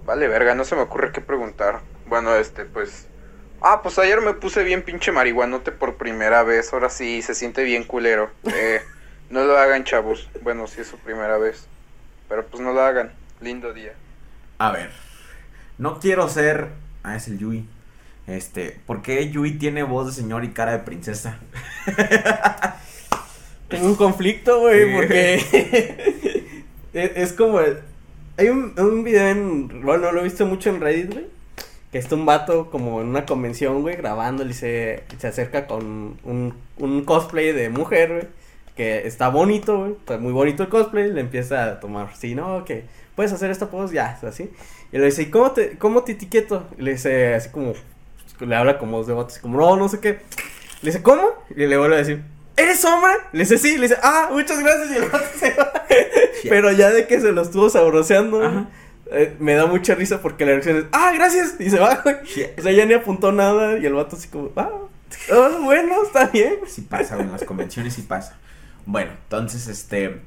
Vale 0.05 0.27
verga, 0.29 0.55
no 0.55 0.65
se 0.65 0.75
me 0.75 0.83
ocurre 0.83 1.13
qué 1.13 1.21
preguntar. 1.21 1.81
Bueno, 2.07 2.35
este, 2.35 2.65
pues... 2.65 3.07
Ah, 3.63 3.83
pues 3.83 3.99
ayer 3.99 4.21
me 4.21 4.35
puse 4.35 4.65
bien 4.65 4.83
pinche 4.83 5.13
marihuanote 5.13 5.71
por 5.71 5.97
primera 5.97 6.43
vez, 6.43 6.73
ahora 6.73 6.89
sí, 6.89 7.21
se 7.23 7.35
siente 7.35 7.63
bien 7.63 7.85
culero. 7.85 8.31
Eh, 8.45 8.81
no 9.31 9.45
lo 9.45 9.57
hagan, 9.57 9.85
chavos. 9.85 10.29
Bueno, 10.43 10.67
sí 10.67 10.81
es 10.81 10.89
su 10.89 10.99
primera 10.99 11.39
vez. 11.39 11.69
Pero 12.29 12.47
pues 12.47 12.63
no 12.63 12.73
lo 12.73 12.81
hagan. 12.83 13.13
Lindo 13.41 13.73
día. 13.73 13.93
A 14.59 14.73
ver, 14.73 14.91
no 15.79 16.01
quiero 16.01 16.29
ser... 16.29 16.69
Ah, 17.03 17.17
es 17.17 17.29
el 17.29 17.39
Yui. 17.39 17.69
Este, 18.27 18.77
¿por 18.87 19.03
qué 19.03 19.29
Yui 19.31 19.53
tiene 19.59 19.83
voz 19.83 20.07
de 20.07 20.13
señor 20.23 20.45
y 20.45 20.51
cara 20.51 20.73
de 20.73 20.79
princesa? 20.81 21.39
Tengo 23.69 23.87
un 23.87 23.95
conflicto, 23.95 24.61
güey, 24.61 24.95
porque 24.95 25.35
es, 25.35 27.11
es 27.17 27.33
como... 27.33 27.61
el- 27.61 27.79
Hay 28.37 28.49
un, 28.49 28.75
un 28.79 29.05
video 29.05 29.29
en... 29.29 29.83
Bueno, 29.83 30.11
lo 30.13 30.21
he 30.21 30.25
visto 30.25 30.45
mucho 30.47 30.71
en 30.71 30.81
Reddit, 30.81 31.13
güey. 31.13 31.27
Que 31.93 31.99
está 31.99 32.15
un 32.15 32.25
vato 32.27 32.71
como 32.71 33.01
en 33.01 33.09
una 33.09 33.27
convención, 33.27 33.83
güey, 33.83 33.97
grabando 33.97 34.45
y 34.47 34.53
se, 34.55 35.03
se 35.19 35.27
acerca 35.27 35.67
con 35.67 36.17
un, 36.23 36.55
un 36.79 37.05
cosplay 37.05 37.53
de 37.53 37.69
mujer, 37.69 38.09
güey. 38.13 38.23
Que 38.77 39.07
está 39.07 39.29
bonito, 39.29 39.79
güey. 39.81 39.93
Está 39.93 40.19
muy 40.19 40.33
bonito 40.33 40.63
el 40.65 40.69
cosplay. 40.69 41.13
Le 41.13 41.21
empieza 41.21 41.65
a 41.65 41.81
tomar, 41.81 42.11
sí, 42.17 42.35
no, 42.35 42.65
que 42.65 42.85
puedes 43.17 43.33
hacer 43.33 43.51
esta 43.51 43.71
pose, 43.71 43.95
ya, 43.95 44.19
así. 44.27 44.51
Y 44.93 44.99
le 44.99 45.07
dice, 45.07 45.23
¿y 45.23 45.27
cómo 45.27 45.51
te, 45.53 45.79
cómo 45.79 46.03
te 46.03 46.13
etiqueto? 46.13 46.67
Y 46.79 46.83
le 46.83 46.93
dice, 46.93 47.35
así 47.35 47.51
como, 47.51 47.75
le 48.41 48.57
habla 48.57 48.79
como 48.79 48.99
voz 48.99 49.07
de 49.07 49.13
vato, 49.15 49.29
así 49.29 49.41
como, 49.41 49.59
no, 49.59 49.77
no 49.77 49.89
sé 49.89 50.01
qué. 50.01 50.21
Le 50.83 50.91
dice, 50.91 51.03
¿cómo? 51.03 51.23
Y 51.55 51.67
le 51.67 51.77
vuelve 51.77 51.97
a 51.97 51.99
decir, 51.99 52.23
¿eres 52.57 52.85
hombre? 52.85 53.13
Le 53.33 53.41
dice, 53.41 53.59
sí. 53.59 53.77
Le 53.77 53.83
dice, 53.89 53.99
ah, 54.03 54.29
muchas 54.33 54.59
gracias. 54.61 54.91
Y 54.91 54.97
el 54.97 55.09
vato 55.11 55.27
se 55.39 55.55
va. 55.55 55.73
Pero 56.49 56.73
ya 56.73 56.91
de 56.91 57.07
que 57.07 57.21
se 57.21 57.33
lo 57.33 57.43
estuvo 57.43 57.69
sabroseando, 57.69 58.67
eh, 59.13 59.37
me 59.41 59.55
da 59.55 59.67
mucha 59.67 59.95
risa 59.95 60.23
porque 60.23 60.45
la 60.47 60.53
reacción 60.53 60.77
es, 60.79 60.85
ah, 60.93 61.13
gracias. 61.15 61.57
Y 61.59 61.69
se 61.71 61.79
va, 61.79 61.97
güey. 62.03 62.17
O 62.59 62.63
sea, 62.63 62.73
ya 62.73 62.87
ni 62.87 62.95
apuntó 62.95 63.31
nada. 63.33 63.79
Y 63.79 63.87
el 63.87 63.93
vato 63.95 64.17
así 64.17 64.29
como, 64.29 64.51
ah, 64.57 64.71
ah, 65.33 65.59
bueno, 65.63 66.03
está 66.03 66.27
bien. 66.27 66.61
Sí 66.67 66.81
pasa, 66.83 67.17
güey, 67.17 67.27
en 67.27 67.33
las 67.33 67.45
convenciones 67.45 67.95
sí 67.95 68.03
pasa. 68.03 68.39
Bueno, 68.87 69.13
entonces, 69.25 69.69
este... 69.69 70.21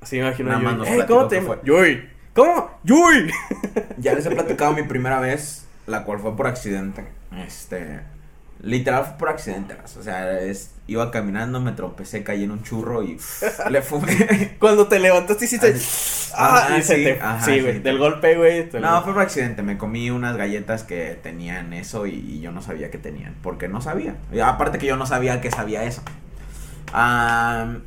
Así 0.00 0.16
me 0.16 0.26
imagino 0.26 0.50
Nada 0.50 0.60
yo. 0.62 0.68
más 0.68 0.76
nos 0.78 0.86
"Ey, 0.88 0.94
platicó 0.94 1.16
¿cómo 1.16 1.28
te. 1.28 1.66
Yui. 1.66 2.08
¿Cómo? 2.34 2.70
Yui. 2.84 3.30
Ya 3.98 4.14
les 4.14 4.24
he 4.26 4.30
platicado 4.30 4.72
mi 4.72 4.84
primera 4.84 5.18
vez, 5.18 5.64
la 5.86 6.04
cual 6.04 6.20
fue 6.20 6.36
por 6.36 6.46
accidente. 6.46 7.04
Este, 7.46 8.00
literal 8.62 9.04
fue 9.04 9.18
por 9.18 9.28
accidente. 9.30 9.76
O 9.98 10.02
sea, 10.02 10.40
es, 10.40 10.72
iba 10.86 11.10
caminando, 11.10 11.60
me 11.60 11.72
tropecé, 11.72 12.22
caí 12.22 12.44
en 12.44 12.50
un 12.52 12.62
churro 12.62 13.02
y 13.02 13.18
le 13.70 13.82
fumé. 13.82 14.56
Cuando 14.60 14.86
te 14.88 14.98
levantaste 14.98 15.44
hiciste, 15.44 15.74
ah, 16.34 16.64
Ajá, 16.66 16.78
y 16.78 16.82
se 16.82 16.96
sí, 16.96 17.04
te, 17.04 17.20
ajá, 17.20 17.44
sí, 17.44 17.60
güey, 17.60 17.74
sí. 17.74 17.78
del 17.80 17.98
golpe, 17.98 18.36
güey. 18.36 18.68
No, 18.74 18.80
lo- 18.80 19.02
fue 19.02 19.12
por 19.14 19.22
accidente. 19.22 19.62
Me 19.62 19.76
comí 19.78 20.10
unas 20.10 20.36
galletas 20.36 20.82
que 20.84 21.18
tenían 21.22 21.72
eso 21.72 22.06
y, 22.06 22.12
y 22.14 22.40
yo 22.40 22.52
no 22.52 22.62
sabía 22.62 22.90
que 22.90 22.98
tenían. 22.98 23.34
Porque 23.42 23.68
no 23.68 23.80
sabía. 23.80 24.16
Aparte 24.44 24.78
que 24.78 24.86
yo 24.86 24.96
no 24.96 25.06
sabía 25.06 25.40
que 25.40 25.50
sabía 25.50 25.84
eso. 25.84 26.02
Am, 26.92 27.82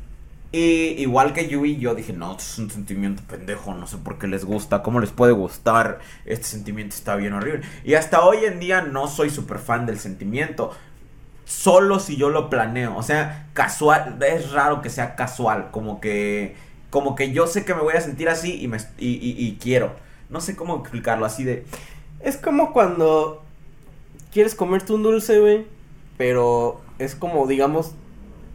y 0.52 1.00
igual 1.00 1.32
que 1.32 1.48
Yui, 1.48 1.76
yo 1.76 1.94
dije, 1.94 2.12
no, 2.12 2.32
esto 2.32 2.42
es 2.42 2.58
un 2.58 2.70
sentimiento 2.70 3.22
pendejo, 3.28 3.72
no 3.74 3.86
sé 3.86 3.98
por 3.98 4.18
qué 4.18 4.26
les 4.26 4.44
gusta, 4.44 4.82
cómo 4.82 4.98
les 4.98 5.10
puede 5.10 5.32
gustar, 5.32 6.00
este 6.24 6.44
sentimiento 6.44 6.96
está 6.96 7.14
bien 7.14 7.34
horrible. 7.34 7.60
Y 7.84 7.94
hasta 7.94 8.24
hoy 8.24 8.44
en 8.44 8.58
día 8.58 8.80
no 8.82 9.06
soy 9.06 9.30
súper 9.30 9.60
fan 9.60 9.86
del 9.86 10.00
sentimiento, 10.00 10.72
solo 11.44 12.00
si 12.00 12.16
yo 12.16 12.30
lo 12.30 12.50
planeo, 12.50 12.96
o 12.96 13.02
sea, 13.04 13.46
casual, 13.52 14.18
es 14.26 14.50
raro 14.50 14.82
que 14.82 14.90
sea 14.90 15.14
casual, 15.14 15.70
como 15.70 16.00
que, 16.00 16.56
como 16.90 17.14
que 17.14 17.30
yo 17.30 17.46
sé 17.46 17.64
que 17.64 17.74
me 17.74 17.82
voy 17.82 17.94
a 17.94 18.00
sentir 18.00 18.28
así 18.28 18.60
y, 18.60 18.66
me, 18.66 18.78
y, 18.98 19.56
quiero. 19.60 19.92
No 20.30 20.40
sé 20.40 20.56
cómo 20.56 20.76
explicarlo, 20.78 21.26
así 21.26 21.44
de... 21.44 21.64
Es 22.20 22.36
como 22.36 22.72
cuando 22.72 23.42
quieres 24.32 24.56
comerte 24.56 24.92
un 24.92 25.02
dulce, 25.04 25.38
güey, 25.38 25.66
pero 26.18 26.80
es 26.98 27.14
como, 27.14 27.46
digamos, 27.46 27.94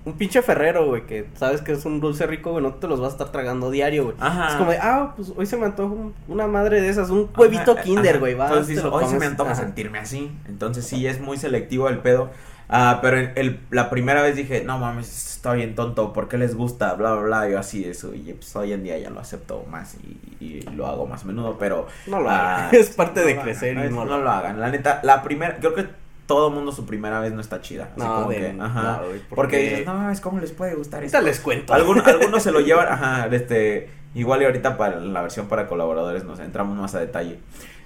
un 0.05 0.13
pinche 0.13 0.41
ferrero, 0.43 0.85
güey, 0.85 1.05
que 1.07 1.25
sabes 1.35 1.61
que 1.61 1.71
es 1.73 1.83
un 1.85 1.99
dulce 1.99 2.27
rico, 2.27 2.51
güey, 2.51 2.63
no 2.63 2.75
te 2.75 2.87
los 2.87 2.99
vas 2.99 3.09
a 3.09 3.11
estar 3.13 3.31
tragando 3.31 3.71
diario, 3.71 4.03
güey. 4.05 4.15
Ajá. 4.19 4.49
Es 4.49 4.53
como 4.55 4.71
de, 4.71 4.77
ah, 4.79 5.13
pues 5.15 5.33
hoy 5.35 5.45
se 5.47 5.57
me 5.57 5.65
antoja 5.65 5.93
un- 5.93 6.13
una 6.27 6.47
madre 6.47 6.79
de 6.81 6.89
esas, 6.89 7.09
un 7.09 7.29
huevito 7.35 7.71
Ajá, 7.73 7.81
kinder, 7.81 8.11
ajá. 8.11 8.19
güey, 8.19 8.33
va. 8.35 8.45
Entonces 8.45 8.67
dices, 8.67 8.85
hoy 8.85 8.99
se 9.03 9.05
comes". 9.07 9.19
me 9.19 9.25
antoja 9.25 9.51
Ajá. 9.51 9.61
sentirme 9.61 9.97
así. 9.99 10.31
Entonces 10.47 10.85
sí, 10.85 11.05
es 11.07 11.19
muy 11.19 11.37
selectivo 11.37 11.89
el 11.89 11.97
pedo. 11.99 12.29
Ah, 12.67 12.97
pero 13.01 13.17
el, 13.19 13.31
el- 13.35 13.59
la 13.69 13.89
primera 13.91 14.21
vez 14.23 14.35
dije, 14.35 14.63
no 14.63 14.79
mames, 14.79 15.35
está 15.35 15.53
bien 15.53 15.75
tonto, 15.75 16.13
¿por 16.13 16.27
qué 16.27 16.37
les 16.39 16.55
gusta? 16.55 16.93
Bla, 16.95 17.13
bla, 17.13 17.21
bla, 17.21 17.49
yo 17.49 17.59
así 17.59 17.83
de 17.83 17.91
eso. 17.91 18.13
Y 18.15 18.33
pues 18.33 18.55
hoy 18.55 18.73
en 18.73 18.83
día 18.83 18.97
ya 18.97 19.11
lo 19.11 19.19
acepto 19.19 19.65
más 19.69 19.95
y, 20.03 20.43
y 20.43 20.61
lo 20.75 20.87
hago 20.87 21.05
más 21.05 21.23
a 21.23 21.27
menudo, 21.27 21.57
pero... 21.59 21.85
No 22.07 22.19
lo 22.21 22.29
ah, 22.29 22.67
hagan, 22.67 22.75
es 22.75 22.89
parte 22.89 23.21
no 23.21 23.27
de 23.27 23.39
crecer 23.39 23.77
hagan, 23.77 23.91
y 23.91 23.93
no 23.95 24.05
no 24.05 24.17
lo 24.17 24.23
lo 24.23 24.31
hagan. 24.31 24.59
La 24.59 24.69
neta, 24.71 24.99
la 25.03 25.21
primera, 25.21 25.57
creo 25.57 25.75
que 25.75 25.85
todo 26.25 26.49
mundo 26.49 26.71
su 26.71 26.85
primera 26.85 27.19
vez 27.19 27.33
no 27.33 27.41
está 27.41 27.61
chida. 27.61 27.89
Así 27.95 27.99
No, 28.05 28.15
como 28.15 28.29
de- 28.31 28.37
que, 28.37 28.55
ajá. 28.59 28.81
no, 28.83 28.97
porque... 29.07 29.21
porque- 29.35 29.57
dices, 29.57 29.85
no 29.85 29.93
mames, 29.93 30.21
¿cómo 30.21 30.39
les 30.39 30.51
puede 30.51 30.75
gustar 30.75 31.03
esto? 31.03 31.21
les 31.21 31.39
cuento. 31.39 31.73
Algunos, 31.73 32.05
algunos 32.07 32.41
se 32.43 32.51
lo 32.51 32.59
llevan, 32.61 32.87
ajá, 32.87 33.27
este, 33.31 33.89
igual 34.15 34.41
y 34.41 34.45
ahorita 34.45 34.77
para 34.77 34.99
la 34.99 35.21
versión 35.21 35.47
para 35.47 35.67
colaboradores 35.67 36.23
nos 36.23 36.39
entramos 36.39 36.77
más 36.77 36.95
a 36.95 36.99
detalle. 36.99 37.39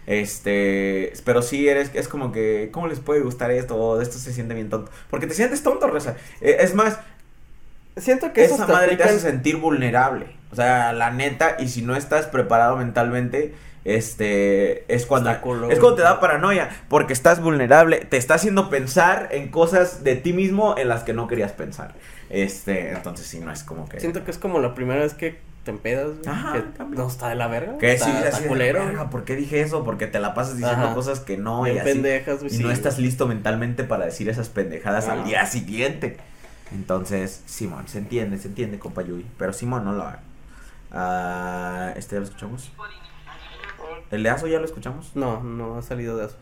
Este, 0.07 1.13
pero 1.23 1.41
sí 1.41 1.67
eres, 1.69 1.91
es 1.93 2.07
como 2.07 2.31
que, 2.31 2.69
¿cómo 2.71 2.87
les 2.87 2.99
puede 2.99 3.21
gustar 3.21 3.51
esto? 3.51 3.75
O 3.75 4.01
esto 4.01 4.17
se 4.17 4.33
siente 4.33 4.53
bien 4.55 4.69
tonto. 4.69 4.91
Porque 5.09 5.27
te 5.27 5.33
sientes 5.33 5.61
tonto, 5.63 5.87
Rosa. 5.87 6.15
Eh, 6.41 6.57
es 6.61 6.73
más, 6.73 6.99
Siento 7.97 8.31
que 8.31 8.45
esa 8.45 8.65
madre 8.65 8.95
te 8.95 9.03
hace 9.03 9.15
en- 9.15 9.19
sentir 9.19 9.57
vulnerable. 9.57 10.27
O 10.51 10.55
sea, 10.55 10.93
la 10.93 11.11
neta, 11.11 11.57
y 11.59 11.67
si 11.67 11.81
no 11.81 11.95
estás 11.97 12.27
preparado 12.27 12.77
mentalmente, 12.77 13.53
este 13.85 14.83
es 14.93 15.05
cuando 15.05 15.29
es 15.31 15.37
cuando 15.39 15.95
te 15.95 16.01
da 16.01 16.19
paranoia 16.19 16.69
porque 16.89 17.13
estás 17.13 17.41
vulnerable 17.41 17.97
te 17.99 18.17
está 18.17 18.33
haciendo 18.35 18.69
pensar 18.69 19.29
en 19.31 19.49
cosas 19.49 20.03
de 20.03 20.15
ti 20.15 20.33
mismo 20.33 20.75
en 20.77 20.89
las 20.89 21.03
que 21.03 21.13
no 21.13 21.27
querías 21.27 21.51
pensar 21.53 21.93
este 22.29 22.91
entonces 22.91 23.25
sí 23.27 23.39
no 23.39 23.51
es 23.51 23.63
como 23.63 23.87
que 23.89 23.99
Siento 23.99 24.23
que 24.25 24.31
es 24.31 24.37
como 24.37 24.59
la 24.59 24.75
primera 24.75 25.01
vez 25.01 25.13
que 25.13 25.39
te 25.63 25.71
empedas, 25.71 26.07
güey. 26.07 26.21
Ajá, 26.27 26.53
que 26.53 26.61
también. 26.77 27.01
no 27.01 27.07
está 27.09 27.27
de 27.29 27.35
la 27.35 27.47
verga. 27.47 27.77
que 27.79 27.91
está, 27.93 28.05
sí 28.05 28.11
está 28.23 28.37
así 28.37 28.47
culero. 28.47 28.85
"Verga, 28.85 29.09
¿por 29.09 29.25
qué 29.25 29.35
dije 29.35 29.59
eso? 29.61 29.83
porque 29.83 30.07
te 30.07 30.19
la 30.19 30.33
pasas 30.33 30.55
diciendo 30.57 30.85
Ajá. 30.85 30.93
cosas 30.95 31.19
que 31.19 31.37
no 31.37 31.63
Bien 31.63 31.75
y 31.75 31.79
así 31.79 31.89
pendejas, 31.91 32.39
güey, 32.39 32.47
y 32.47 32.55
sí, 32.55 32.61
no 32.61 32.67
güey. 32.69 32.77
estás 32.77 32.97
listo 32.97 33.27
mentalmente 33.27 33.83
para 33.83 34.05
decir 34.05 34.29
esas 34.29 34.47
pendejadas 34.49 35.07
al 35.09 35.19
Ajá. 35.19 35.27
día 35.27 35.45
siguiente 35.47 36.17
entonces 36.71 37.41
Simón 37.45 37.87
se 37.87 37.97
entiende 37.97 38.37
se 38.37 38.47
entiende 38.47 38.77
compa 38.79 39.01
Yui 39.01 39.25
pero 39.37 39.51
Simón 39.53 39.83
no 39.85 39.93
lo 39.93 40.03
haga 40.03 40.19
Ah, 40.91 41.93
este 41.97 42.15
ya 42.15 42.19
lo 42.19 42.25
escuchamos 42.25 42.71
el 44.11 44.23
de 44.23 44.29
Aso 44.29 44.47
ya 44.47 44.59
lo 44.59 44.65
escuchamos 44.65 45.07
No, 45.15 45.41
no 45.43 45.77
ha 45.77 45.81
salido 45.81 46.17
de 46.17 46.27
eso. 46.27 46.35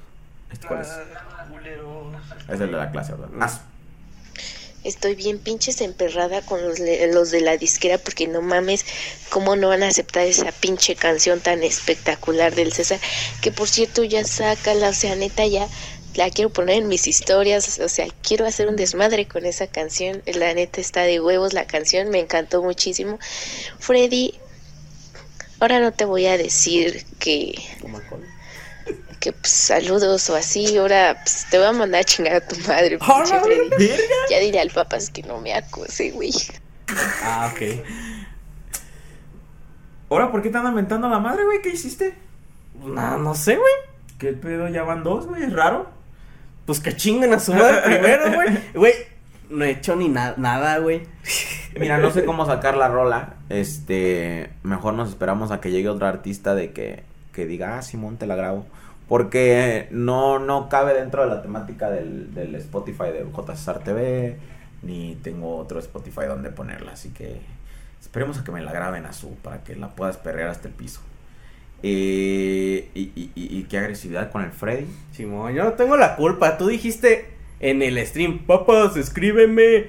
¿Este 0.52 0.68
cuál 0.68 0.82
es? 0.82 0.90
Es 2.49 2.61
el 2.61 2.72
de 2.72 2.78
la 2.78 2.91
clase, 2.91 3.14
¿verdad? 3.14 3.30
Aso. 3.41 3.61
Estoy 4.84 5.15
bien 5.15 5.40
pinches 5.40 5.82
emperrada 5.82 6.41
con 6.41 6.64
los, 6.64 6.80
los 6.80 7.32
de 7.32 7.41
la 7.41 7.57
disquera 7.57 7.98
porque 7.98 8.28
no 8.28 8.41
mames, 8.41 8.86
cómo 9.30 9.57
no 9.57 9.68
van 9.68 9.84
a 9.84 9.88
aceptar 9.88 10.26
esa 10.26 10.53
pinche 10.53 10.95
canción 10.95 11.41
tan 11.41 11.61
espectacular 11.64 12.56
del 12.56 12.72
César, 12.72 12.99
que 13.41 13.52
por 13.52 13.68
cierto 13.68 14.03
ya 14.06 14.24
sácala, 14.24 14.90
o 14.90 14.94
sea, 14.94 15.15
neta 15.18 15.45
ya 15.45 15.68
la 16.15 16.30
quiero 16.30 16.49
poner 16.49 16.78
en 16.78 16.88
mis 16.88 17.07
historias, 17.07 17.80
o 17.80 17.90
sea, 17.90 18.07
quiero 18.24 18.45
hacer 18.45 18.68
un 18.68 18.76
desmadre 18.76 19.28
con 19.28 19.45
esa 19.45 19.68
canción, 19.68 20.24
la 20.26 20.53
neta 20.53 20.80
está 20.80 21.02
de 21.02 21.19
huevos 21.19 21.53
la 21.53 21.68
canción, 21.68 22.10
me 22.10 22.19
encantó 22.19 22.64
muchísimo. 22.64 23.19
Freddy, 23.80 24.40
ahora 25.60 25.80
no 25.80 25.92
te 25.92 26.06
voy 26.06 26.26
a 26.26 26.38
decir 26.38 27.06
que 27.20 27.56
que 29.20 29.32
pues, 29.34 29.52
saludos 29.52 30.30
o 30.30 30.36
así, 30.36 30.78
ahora 30.78 31.18
pues, 31.24 31.48
te 31.50 31.58
voy 31.58 31.68
a 31.68 31.72
mandar 31.72 32.02
a 32.02 32.04
chingar 32.04 32.36
a 32.36 32.48
tu 32.48 32.56
madre, 32.68 32.98
pinche 33.00 33.40
Freddy. 33.40 33.92
Ya 34.30 34.40
diré 34.40 34.60
al 34.60 34.70
papas 34.70 35.10
que 35.10 35.24
no 35.24 35.40
me 35.40 35.54
acose, 35.54 36.12
güey. 36.12 36.32
Ah, 37.24 37.52
ok. 37.52 37.84
Ahora, 40.10 40.32
¿por 40.32 40.42
qué 40.42 40.50
te 40.50 40.58
andan 40.58 40.76
mentando 40.76 41.08
a 41.08 41.10
la 41.10 41.20
madre, 41.20 41.44
güey? 41.44 41.62
¿Qué 41.62 41.70
hiciste? 41.70 42.16
No, 42.82 43.18
no 43.18 43.36
sé, 43.36 43.58
güey. 43.58 43.74
¿Qué 44.20 44.34
pedo? 44.34 44.70
Ya 44.70 44.84
van 44.84 45.04
dos, 45.04 45.28
güey, 45.28 45.44
es 45.44 45.54
raro. 45.54 45.90
Pues 46.66 46.80
que 46.80 46.96
chinguen 46.96 47.34
a 47.34 47.40
su 47.40 47.54
madre 47.54 47.82
primero, 47.86 48.34
güey. 48.34 48.60
Güey, 48.74 48.94
no 49.49 49.65
he 49.65 49.72
hecho 49.72 49.95
ni 49.95 50.10
na- 50.10 50.36
nada, 50.38 50.80
güey. 50.80 51.03
Mira, 51.80 51.98
no 51.98 52.11
sé 52.11 52.26
cómo 52.26 52.45
sacar 52.45 52.76
la 52.78 52.88
rola. 52.88 53.36
Este, 53.49 54.49
mejor 54.64 54.94
nos 54.95 55.10
esperamos 55.10 55.52
a 55.52 55.61
que 55.61 55.72
llegue 55.72 55.90
otro 55.90 56.07
artista 56.07 56.56
de 56.56 56.72
que, 56.72 57.03
que 57.34 57.45
diga, 57.45 57.78
ah, 57.78 57.82
Simón, 57.82 58.18
te 58.18 58.26
la 58.28 58.36
grabo. 58.36 58.65
Porque 59.07 59.88
no, 59.91 60.40
no 60.40 60.68
cabe 60.69 60.94
dentro 60.94 61.24
de 61.24 61.30
la 61.34 61.41
temática 61.41 61.90
del, 61.90 62.34
del 62.34 62.56
Spotify 62.56 63.06
de 63.14 63.26
JCR 63.32 63.80
TV, 63.80 64.38
ni 64.84 65.15
tengo 65.24 65.56
otro 65.57 65.80
Spotify 65.80 66.26
donde 66.28 66.49
ponerla. 66.49 66.91
Así 66.94 67.10
que 67.10 67.40
esperemos 68.02 68.38
a 68.40 68.44
que 68.44 68.52
me 68.52 68.61
la 68.61 68.74
graben 68.74 69.06
a 69.06 69.14
su, 69.14 69.36
para 69.36 69.64
que 69.64 69.76
la 69.76 69.90
puedas 69.90 70.18
perrear 70.18 70.49
hasta 70.49 70.68
el 70.68 70.74
piso. 70.74 70.99
Eh, 71.84 72.90
y, 72.95 73.02
y, 73.15 73.32
y- 73.36 73.57
y 73.60 73.64
qué 73.69 73.78
agresividad 73.78 74.32
con 74.32 74.44
el 74.44 74.52
Freddy. 74.52 74.88
Simón, 75.14 75.53
yo 75.53 75.64
no 75.64 75.74
tengo 75.74 75.95
la 75.95 76.15
culpa. 76.15 76.57
Tú 76.57 76.68
dijiste 76.68 77.37
en 77.60 77.82
el 77.82 78.06
stream, 78.06 78.46
papas, 78.46 78.98
escríbeme. 78.98 79.88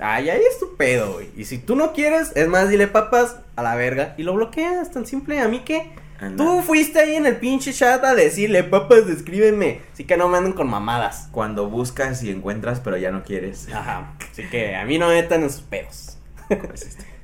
Ay, 0.00 0.28
ahí 0.28 0.42
es 0.48 0.58
tu 0.58 0.76
pedo, 0.76 1.14
güey. 1.14 1.30
Y 1.36 1.44
si 1.44 1.58
tú 1.58 1.76
no 1.76 1.92
quieres, 1.92 2.32
es 2.34 2.48
más, 2.48 2.68
dile 2.68 2.86
papas 2.86 3.36
a 3.56 3.62
la 3.62 3.74
verga 3.76 4.14
y 4.18 4.24
lo 4.24 4.34
bloqueas, 4.34 4.90
tan 4.90 5.06
simple. 5.06 5.40
¿A 5.40 5.48
mí 5.48 5.60
qué? 5.64 5.90
Tú 6.36 6.62
fuiste 6.62 6.98
ahí 6.98 7.16
en 7.16 7.26
el 7.26 7.36
pinche 7.36 7.72
chat 7.74 8.02
a 8.02 8.14
decirle, 8.14 8.64
papas, 8.64 9.06
escríbeme. 9.08 9.80
Así 9.92 10.04
que 10.04 10.16
no 10.16 10.28
me 10.28 10.38
anden 10.38 10.54
con 10.54 10.68
mamadas. 10.68 11.28
Cuando 11.30 11.68
buscas 11.68 12.22
y 12.22 12.30
encuentras, 12.30 12.80
pero 12.80 12.96
ya 12.96 13.10
no 13.10 13.22
quieres. 13.22 13.68
Ajá. 13.72 14.14
Así 14.30 14.44
que 14.48 14.76
a 14.76 14.84
mí 14.86 14.98
no 14.98 15.08
me 15.08 15.14
metan 15.14 15.42
en 15.42 15.50
sus 15.50 15.62
pedos. 15.62 16.18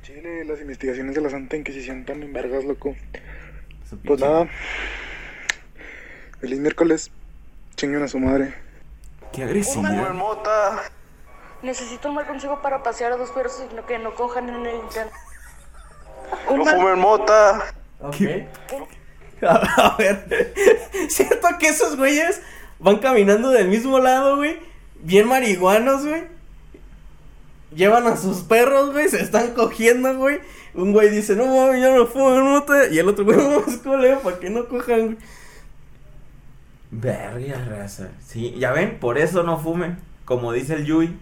Chile, 0.03 0.45
las 0.45 0.61
investigaciones 0.61 1.15
de 1.15 1.21
la 1.21 1.29
Santa 1.29 1.57
Inquisición 1.57 2.01
están 2.01 2.21
en 2.21 2.33
vergas, 2.33 2.65
loco. 2.65 2.95
Pues 4.05 4.19
nada. 4.19 4.47
Feliz 6.39 6.59
miércoles. 6.59 7.11
Chinguen 7.75 8.03
a 8.03 8.07
su 8.07 8.19
madre. 8.19 8.53
Qué 9.33 9.43
agresividad. 9.43 10.13
Necesito 11.63 12.09
un 12.09 12.15
mal 12.15 12.27
consejo 12.27 12.61
para 12.61 12.83
pasear 12.83 13.13
a 13.13 13.17
dos 13.17 13.31
perros 13.31 13.63
y 13.71 13.75
no 13.75 13.85
que 13.85 13.97
no 13.97 14.13
cojan 14.13 14.49
en 14.49 14.65
el 14.65 14.75
internet. 14.75 15.13
No 16.49 16.65
fumen 16.65 16.99
mota. 16.99 17.73
Ok. 18.01 18.15
A 19.45 19.95
ver, 19.97 20.53
siento 21.09 21.47
que 21.59 21.67
esos 21.67 21.97
güeyes 21.97 22.41
van 22.79 22.97
caminando 22.99 23.49
del 23.49 23.67
mismo 23.67 23.99
lado, 23.99 24.37
güey. 24.37 24.57
Bien 25.01 25.27
marihuanos, 25.27 26.05
güey. 26.05 26.23
Llevan 27.75 28.07
a 28.07 28.15
sus 28.15 28.41
perros, 28.43 28.93
güey. 28.93 29.09
Se 29.09 29.21
están 29.21 29.53
cogiendo, 29.53 30.15
güey. 30.15 30.39
Un 30.73 30.93
güey 30.93 31.09
dice, 31.09 31.35
no 31.35 31.45
mames, 31.47 31.81
yo 31.81 31.93
no 31.93 32.07
fumo 32.07 32.29
mota. 32.41 32.87
Y 32.87 32.99
el 32.99 33.09
otro 33.09 33.25
güey, 33.25 33.37
no 33.37 33.63
coleo, 33.83 34.19
para 34.19 34.39
que 34.39 34.49
no 34.49 34.67
cojan, 34.67 35.05
güey. 35.05 35.17
Verga, 37.01 37.63
raza. 37.69 38.09
Sí, 38.25 38.55
ya 38.59 38.71
ven, 38.71 38.99
por 38.99 39.17
eso 39.17 39.43
no 39.43 39.57
fumen. 39.59 39.97
Como 40.25 40.51
dice 40.53 40.75
el 40.75 40.85
Yui. 40.85 41.17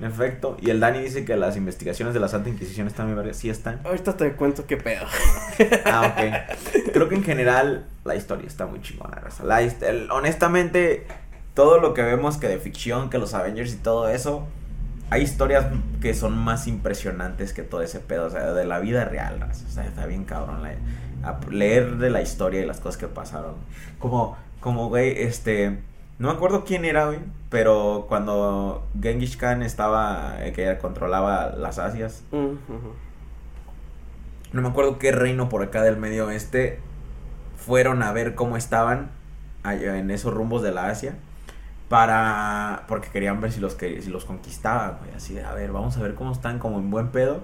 En 0.00 0.06
efecto. 0.06 0.56
Y 0.60 0.70
el 0.70 0.80
Dani 0.80 1.00
dice 1.00 1.24
que 1.24 1.36
las 1.36 1.56
investigaciones 1.56 2.14
de 2.14 2.20
la 2.20 2.28
Santa 2.28 2.48
Inquisición 2.48 2.86
están 2.86 3.06
muy 3.06 3.14
vergas. 3.16 3.36
Sí 3.36 3.50
están. 3.50 3.80
Ahorita 3.84 4.16
te 4.16 4.32
cuento 4.32 4.66
qué 4.66 4.76
pedo. 4.76 5.04
Ah, 5.84 6.12
ok. 6.16 6.92
Creo 6.92 7.08
que 7.08 7.14
en 7.14 7.22
general 7.22 7.86
la 8.04 8.16
historia 8.16 8.46
está 8.46 8.66
muy 8.66 8.80
chingona, 8.82 9.16
raza. 9.20 9.44
La 9.44 9.60
el- 9.60 10.10
honestamente, 10.10 11.06
todo 11.54 11.78
lo 11.78 11.94
que 11.94 12.02
vemos 12.02 12.38
que 12.38 12.48
de 12.48 12.58
ficción, 12.58 13.08
que 13.08 13.18
los 13.18 13.34
Avengers 13.34 13.72
y 13.72 13.76
todo 13.76 14.08
eso, 14.08 14.46
hay 15.10 15.22
historias 15.22 15.66
que 16.00 16.12
son 16.14 16.36
más 16.36 16.66
impresionantes 16.66 17.52
que 17.52 17.62
todo 17.62 17.82
ese 17.82 18.00
pedo, 18.00 18.26
o 18.26 18.30
sea, 18.30 18.52
de 18.52 18.64
la 18.64 18.80
vida 18.80 19.04
real, 19.04 19.38
raza. 19.40 19.64
O 19.68 19.70
sea, 19.70 19.84
está 19.86 20.06
bien 20.06 20.24
cabrón 20.24 20.62
la- 20.62 20.74
a- 21.28 21.38
leer 21.50 21.96
de 21.98 22.10
la 22.10 22.20
historia 22.20 22.60
y 22.60 22.66
las 22.66 22.80
cosas 22.80 22.96
que 22.98 23.06
pasaron. 23.06 23.54
Como, 24.00 24.36
como, 24.64 24.88
güey, 24.88 25.22
este, 25.22 25.78
no 26.18 26.28
me 26.28 26.34
acuerdo 26.34 26.64
quién 26.64 26.86
era, 26.86 27.04
güey, 27.04 27.18
pero 27.50 28.06
cuando 28.08 28.82
Genghis 28.98 29.36
Khan 29.36 29.62
estaba, 29.62 30.36
eh, 30.40 30.54
que 30.54 30.78
controlaba 30.78 31.50
las 31.50 31.78
Asias, 31.78 32.22
no 34.52 34.62
me 34.62 34.66
acuerdo 34.66 34.98
qué 34.98 35.12
reino 35.12 35.50
por 35.50 35.62
acá 35.62 35.82
del 35.82 35.98
medio 35.98 36.28
oeste 36.28 36.80
fueron 37.58 38.02
a 38.02 38.10
ver 38.12 38.34
cómo 38.34 38.56
estaban 38.56 39.10
allá 39.64 39.98
en 39.98 40.10
esos 40.10 40.32
rumbos 40.32 40.62
de 40.62 40.72
la 40.72 40.86
Asia 40.86 41.14
para 41.90 42.84
porque 42.88 43.08
querían 43.10 43.42
ver 43.42 43.52
si 43.52 43.60
los 43.60 43.74
que 43.74 44.00
si 44.00 44.08
los 44.08 44.24
conquistaban, 44.24 44.96
güey, 45.00 45.14
así 45.14 45.34
de, 45.34 45.44
a 45.44 45.52
ver, 45.52 45.72
vamos 45.72 45.98
a 45.98 46.00
ver 46.00 46.14
cómo 46.14 46.32
están 46.32 46.58
como 46.58 46.78
en 46.78 46.90
buen 46.90 47.08
pedo 47.08 47.42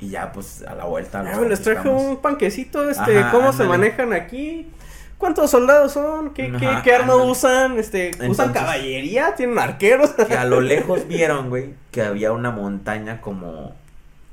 y 0.00 0.08
ya 0.08 0.32
pues 0.32 0.64
a 0.66 0.74
la 0.74 0.84
vuelta 0.86 1.22
los 1.22 1.34
Ah, 1.34 1.40
les 1.42 1.60
traje 1.60 1.86
un 1.86 2.16
panquecito, 2.16 2.88
este, 2.88 3.18
Ajá, 3.18 3.30
¿cómo 3.30 3.52
se 3.52 3.64
manejan 3.64 4.14
aquí? 4.14 4.70
¿Cuántos 5.18 5.50
soldados 5.50 5.92
son? 5.92 6.34
¿Qué, 6.34 6.52
qué, 6.58 6.66
Ajá, 6.66 6.82
qué 6.82 6.92
arma 6.92 7.16
usan? 7.16 7.78
Este, 7.78 8.10
¿Usan 8.28 8.52
caballería? 8.52 9.34
¿Tienen 9.34 9.58
arqueros? 9.58 10.10
que 10.10 10.34
a 10.34 10.44
lo 10.44 10.60
lejos 10.60 11.06
vieron, 11.08 11.48
güey, 11.48 11.74
que 11.90 12.02
había 12.02 12.32
una 12.32 12.50
montaña 12.50 13.20
como 13.20 13.74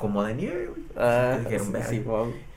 como 0.03 0.22
de 0.26 0.34
nieve, 0.34 0.68
güey. 0.68 0.84
Ah, 0.97 1.35
Así 1.35 1.45
que 1.45 1.60
dijeron, 1.60 1.84
sí. 1.89 2.03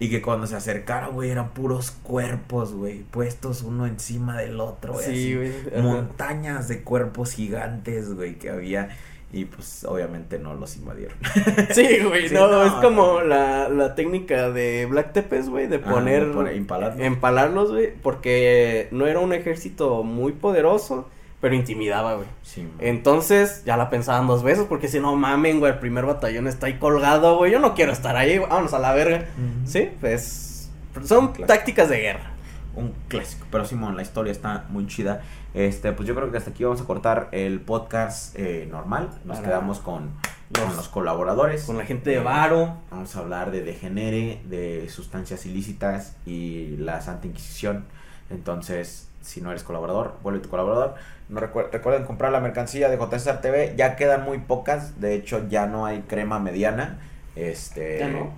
Y 0.00 0.10
que 0.10 0.20
cuando 0.20 0.48
se 0.48 0.56
acercaron, 0.56 1.14
güey, 1.14 1.30
eran 1.30 1.50
puros 1.50 1.92
cuerpos, 1.92 2.74
güey, 2.74 3.04
puestos 3.04 3.62
uno 3.62 3.86
encima 3.86 4.38
del 4.38 4.58
otro, 4.58 4.94
güey. 4.94 5.06
Sí, 5.06 5.38
así. 5.72 5.80
Montañas 5.80 6.66
de 6.66 6.82
cuerpos 6.82 7.32
gigantes, 7.32 8.12
güey, 8.12 8.34
que 8.34 8.50
había. 8.50 8.88
Y 9.36 9.44
pues 9.44 9.84
obviamente 9.84 10.38
no 10.38 10.54
los 10.54 10.76
invadieron. 10.76 11.16
Sí, 11.72 11.98
güey, 12.02 12.28
Sí, 12.28 12.34
no, 12.34 12.48
no, 12.48 12.62
es 12.64 12.72
como 12.72 13.20
la, 13.20 13.68
la 13.68 13.94
técnica 13.94 14.50
de 14.50 14.86
Black 14.86 15.12
Tepes, 15.12 15.48
güey, 15.50 15.66
de 15.66 15.76
Ajá, 15.76 15.90
poner, 15.90 16.22
empalarlos. 16.54 17.00
empalarlos, 17.04 17.70
güey, 17.72 17.92
porque 18.02 18.88
no 18.92 19.06
era 19.06 19.20
un 19.20 19.32
ejército 19.34 20.02
muy 20.04 20.32
poderoso, 20.32 21.08
pero 21.40 21.54
intimidaba, 21.54 22.14
güey. 22.14 22.26
Sí, 22.42 22.66
Entonces, 22.78 23.62
ya 23.66 23.76
la 23.76 23.90
pensaban 23.90 24.26
dos 24.26 24.42
veces, 24.42 24.64
porque 24.66 24.88
si 24.88 25.00
no 25.00 25.14
mamen, 25.16 25.58
güey, 25.60 25.72
el 25.72 25.78
primer 25.78 26.06
batallón 26.06 26.46
está 26.46 26.66
ahí 26.66 26.78
colgado, 26.78 27.36
güey, 27.36 27.52
yo 27.52 27.60
no 27.60 27.74
quiero 27.74 27.92
estar 27.92 28.16
ahí, 28.16 28.38
güey, 28.38 28.48
vámonos 28.48 28.72
a 28.72 28.78
la 28.78 28.94
verga. 28.94 29.26
Sí, 29.66 29.90
pues, 30.00 30.70
son 31.04 31.34
tácticas 31.34 31.90
de 31.90 31.98
guerra. 32.00 32.30
un 32.74 32.94
clásico. 33.08 33.46
Pero 33.50 33.64
Simón, 33.66 33.96
la 33.96 34.02
historia 34.02 34.32
está 34.32 34.64
muy 34.70 34.86
chida. 34.86 35.20
Este, 35.56 35.90
pues 35.92 36.06
yo 36.06 36.14
creo 36.14 36.30
que 36.30 36.36
hasta 36.36 36.50
aquí 36.50 36.64
vamos 36.64 36.80
a 36.82 36.84
cortar 36.84 37.28
el 37.32 37.60
podcast 37.60 38.38
eh, 38.38 38.68
normal. 38.70 39.08
Nos 39.24 39.38
Para 39.38 39.48
quedamos 39.48 39.78
con, 39.80 40.10
con 40.54 40.64
los- 40.66 40.76
los 40.76 40.88
colaboradores. 40.88 41.64
con 41.64 41.78
la 41.78 41.84
gente 41.86 42.10
de 42.10 42.18
Varo. 42.18 42.76
Vamos 42.90 43.16
a 43.16 43.20
hablar 43.20 43.50
de 43.50 43.62
degenere, 43.62 44.42
de 44.44 44.86
sustancias 44.90 45.46
ilícitas 45.46 46.14
y 46.26 46.76
la 46.76 47.00
Santa 47.00 47.26
Inquisición. 47.26 47.86
Entonces, 48.28 49.08
si 49.22 49.40
no 49.40 49.50
eres 49.50 49.62
colaborador, 49.62 50.16
vuelve 50.22 50.40
tu 50.40 50.50
colaborador. 50.50 50.94
No 51.30 51.40
recuer- 51.40 51.70
recuerden 51.72 52.04
comprar 52.04 52.32
la 52.32 52.40
mercancía 52.40 52.88
de 52.90 52.98
JSR 52.98 53.40
TV. 53.40 53.74
Ya 53.78 53.96
quedan 53.96 54.24
muy 54.24 54.38
pocas. 54.38 55.00
De 55.00 55.14
hecho, 55.14 55.48
ya 55.48 55.66
no 55.66 55.86
hay 55.86 56.02
crema 56.02 56.38
mediana. 56.38 56.98
Este, 57.34 57.98
¿Ya 58.00 58.08
no? 58.08 58.30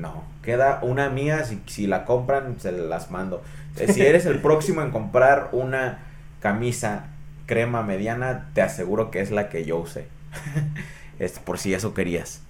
no. 0.00 0.24
Queda 0.42 0.80
una 0.82 1.10
mía, 1.10 1.44
si, 1.44 1.60
si 1.66 1.86
la 1.86 2.04
compran, 2.06 2.58
se 2.60 2.72
las 2.72 3.10
mando. 3.10 3.42
Eh, 3.78 3.92
Si 3.92 4.00
eres 4.02 4.24
el 4.26 4.40
próximo 4.40 4.80
en 4.82 4.90
comprar 4.90 5.50
una 5.52 5.98
camisa 6.42 7.06
crema 7.46 7.82
mediana, 7.82 8.50
te 8.54 8.62
aseguro 8.62 9.10
que 9.10 9.20
es 9.20 9.30
la 9.30 9.48
que 9.48 9.64
yo 9.64 9.78
usé. 9.78 10.06
es 11.18 11.38
por 11.38 11.58
si 11.58 11.72
eso 11.72 11.94
querías. 11.94 12.42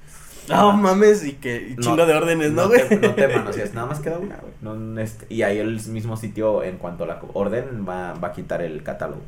No 0.48 0.72
mames, 0.72 1.24
y 1.24 1.34
que 1.34 1.68
y 1.70 1.76
chingo 1.76 2.04
de 2.04 2.14
órdenes, 2.14 2.50
¿no, 2.50 2.66
güey? 2.66 2.88
Te, 2.88 2.96
no 2.96 3.14
te 3.14 3.28
manoseas, 3.28 3.74
nada 3.74 3.86
más 3.86 4.00
queda 4.00 4.18
una, 4.18 4.36
güey. 4.36 4.52
No, 4.60 5.00
este, 5.00 5.32
y 5.32 5.42
ahí 5.42 5.58
el 5.58 5.80
mismo 5.86 6.16
sitio, 6.16 6.64
en 6.64 6.78
cuanto 6.78 7.04
a 7.04 7.06
la 7.06 7.20
orden, 7.34 7.86
va, 7.88 8.14
va 8.14 8.28
a 8.28 8.32
quitar 8.32 8.60
el 8.62 8.82
catálogo. 8.82 9.22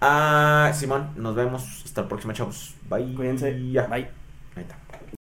Ah, 0.00 0.70
Simón, 0.74 1.10
nos 1.16 1.34
vemos. 1.34 1.82
Hasta 1.84 2.02
la 2.02 2.08
próxima, 2.08 2.34
chavos. 2.34 2.74
Bye. 2.88 3.14
Cuídense. 3.14 3.70
Ya. 3.72 3.86
Bye. 3.86 4.08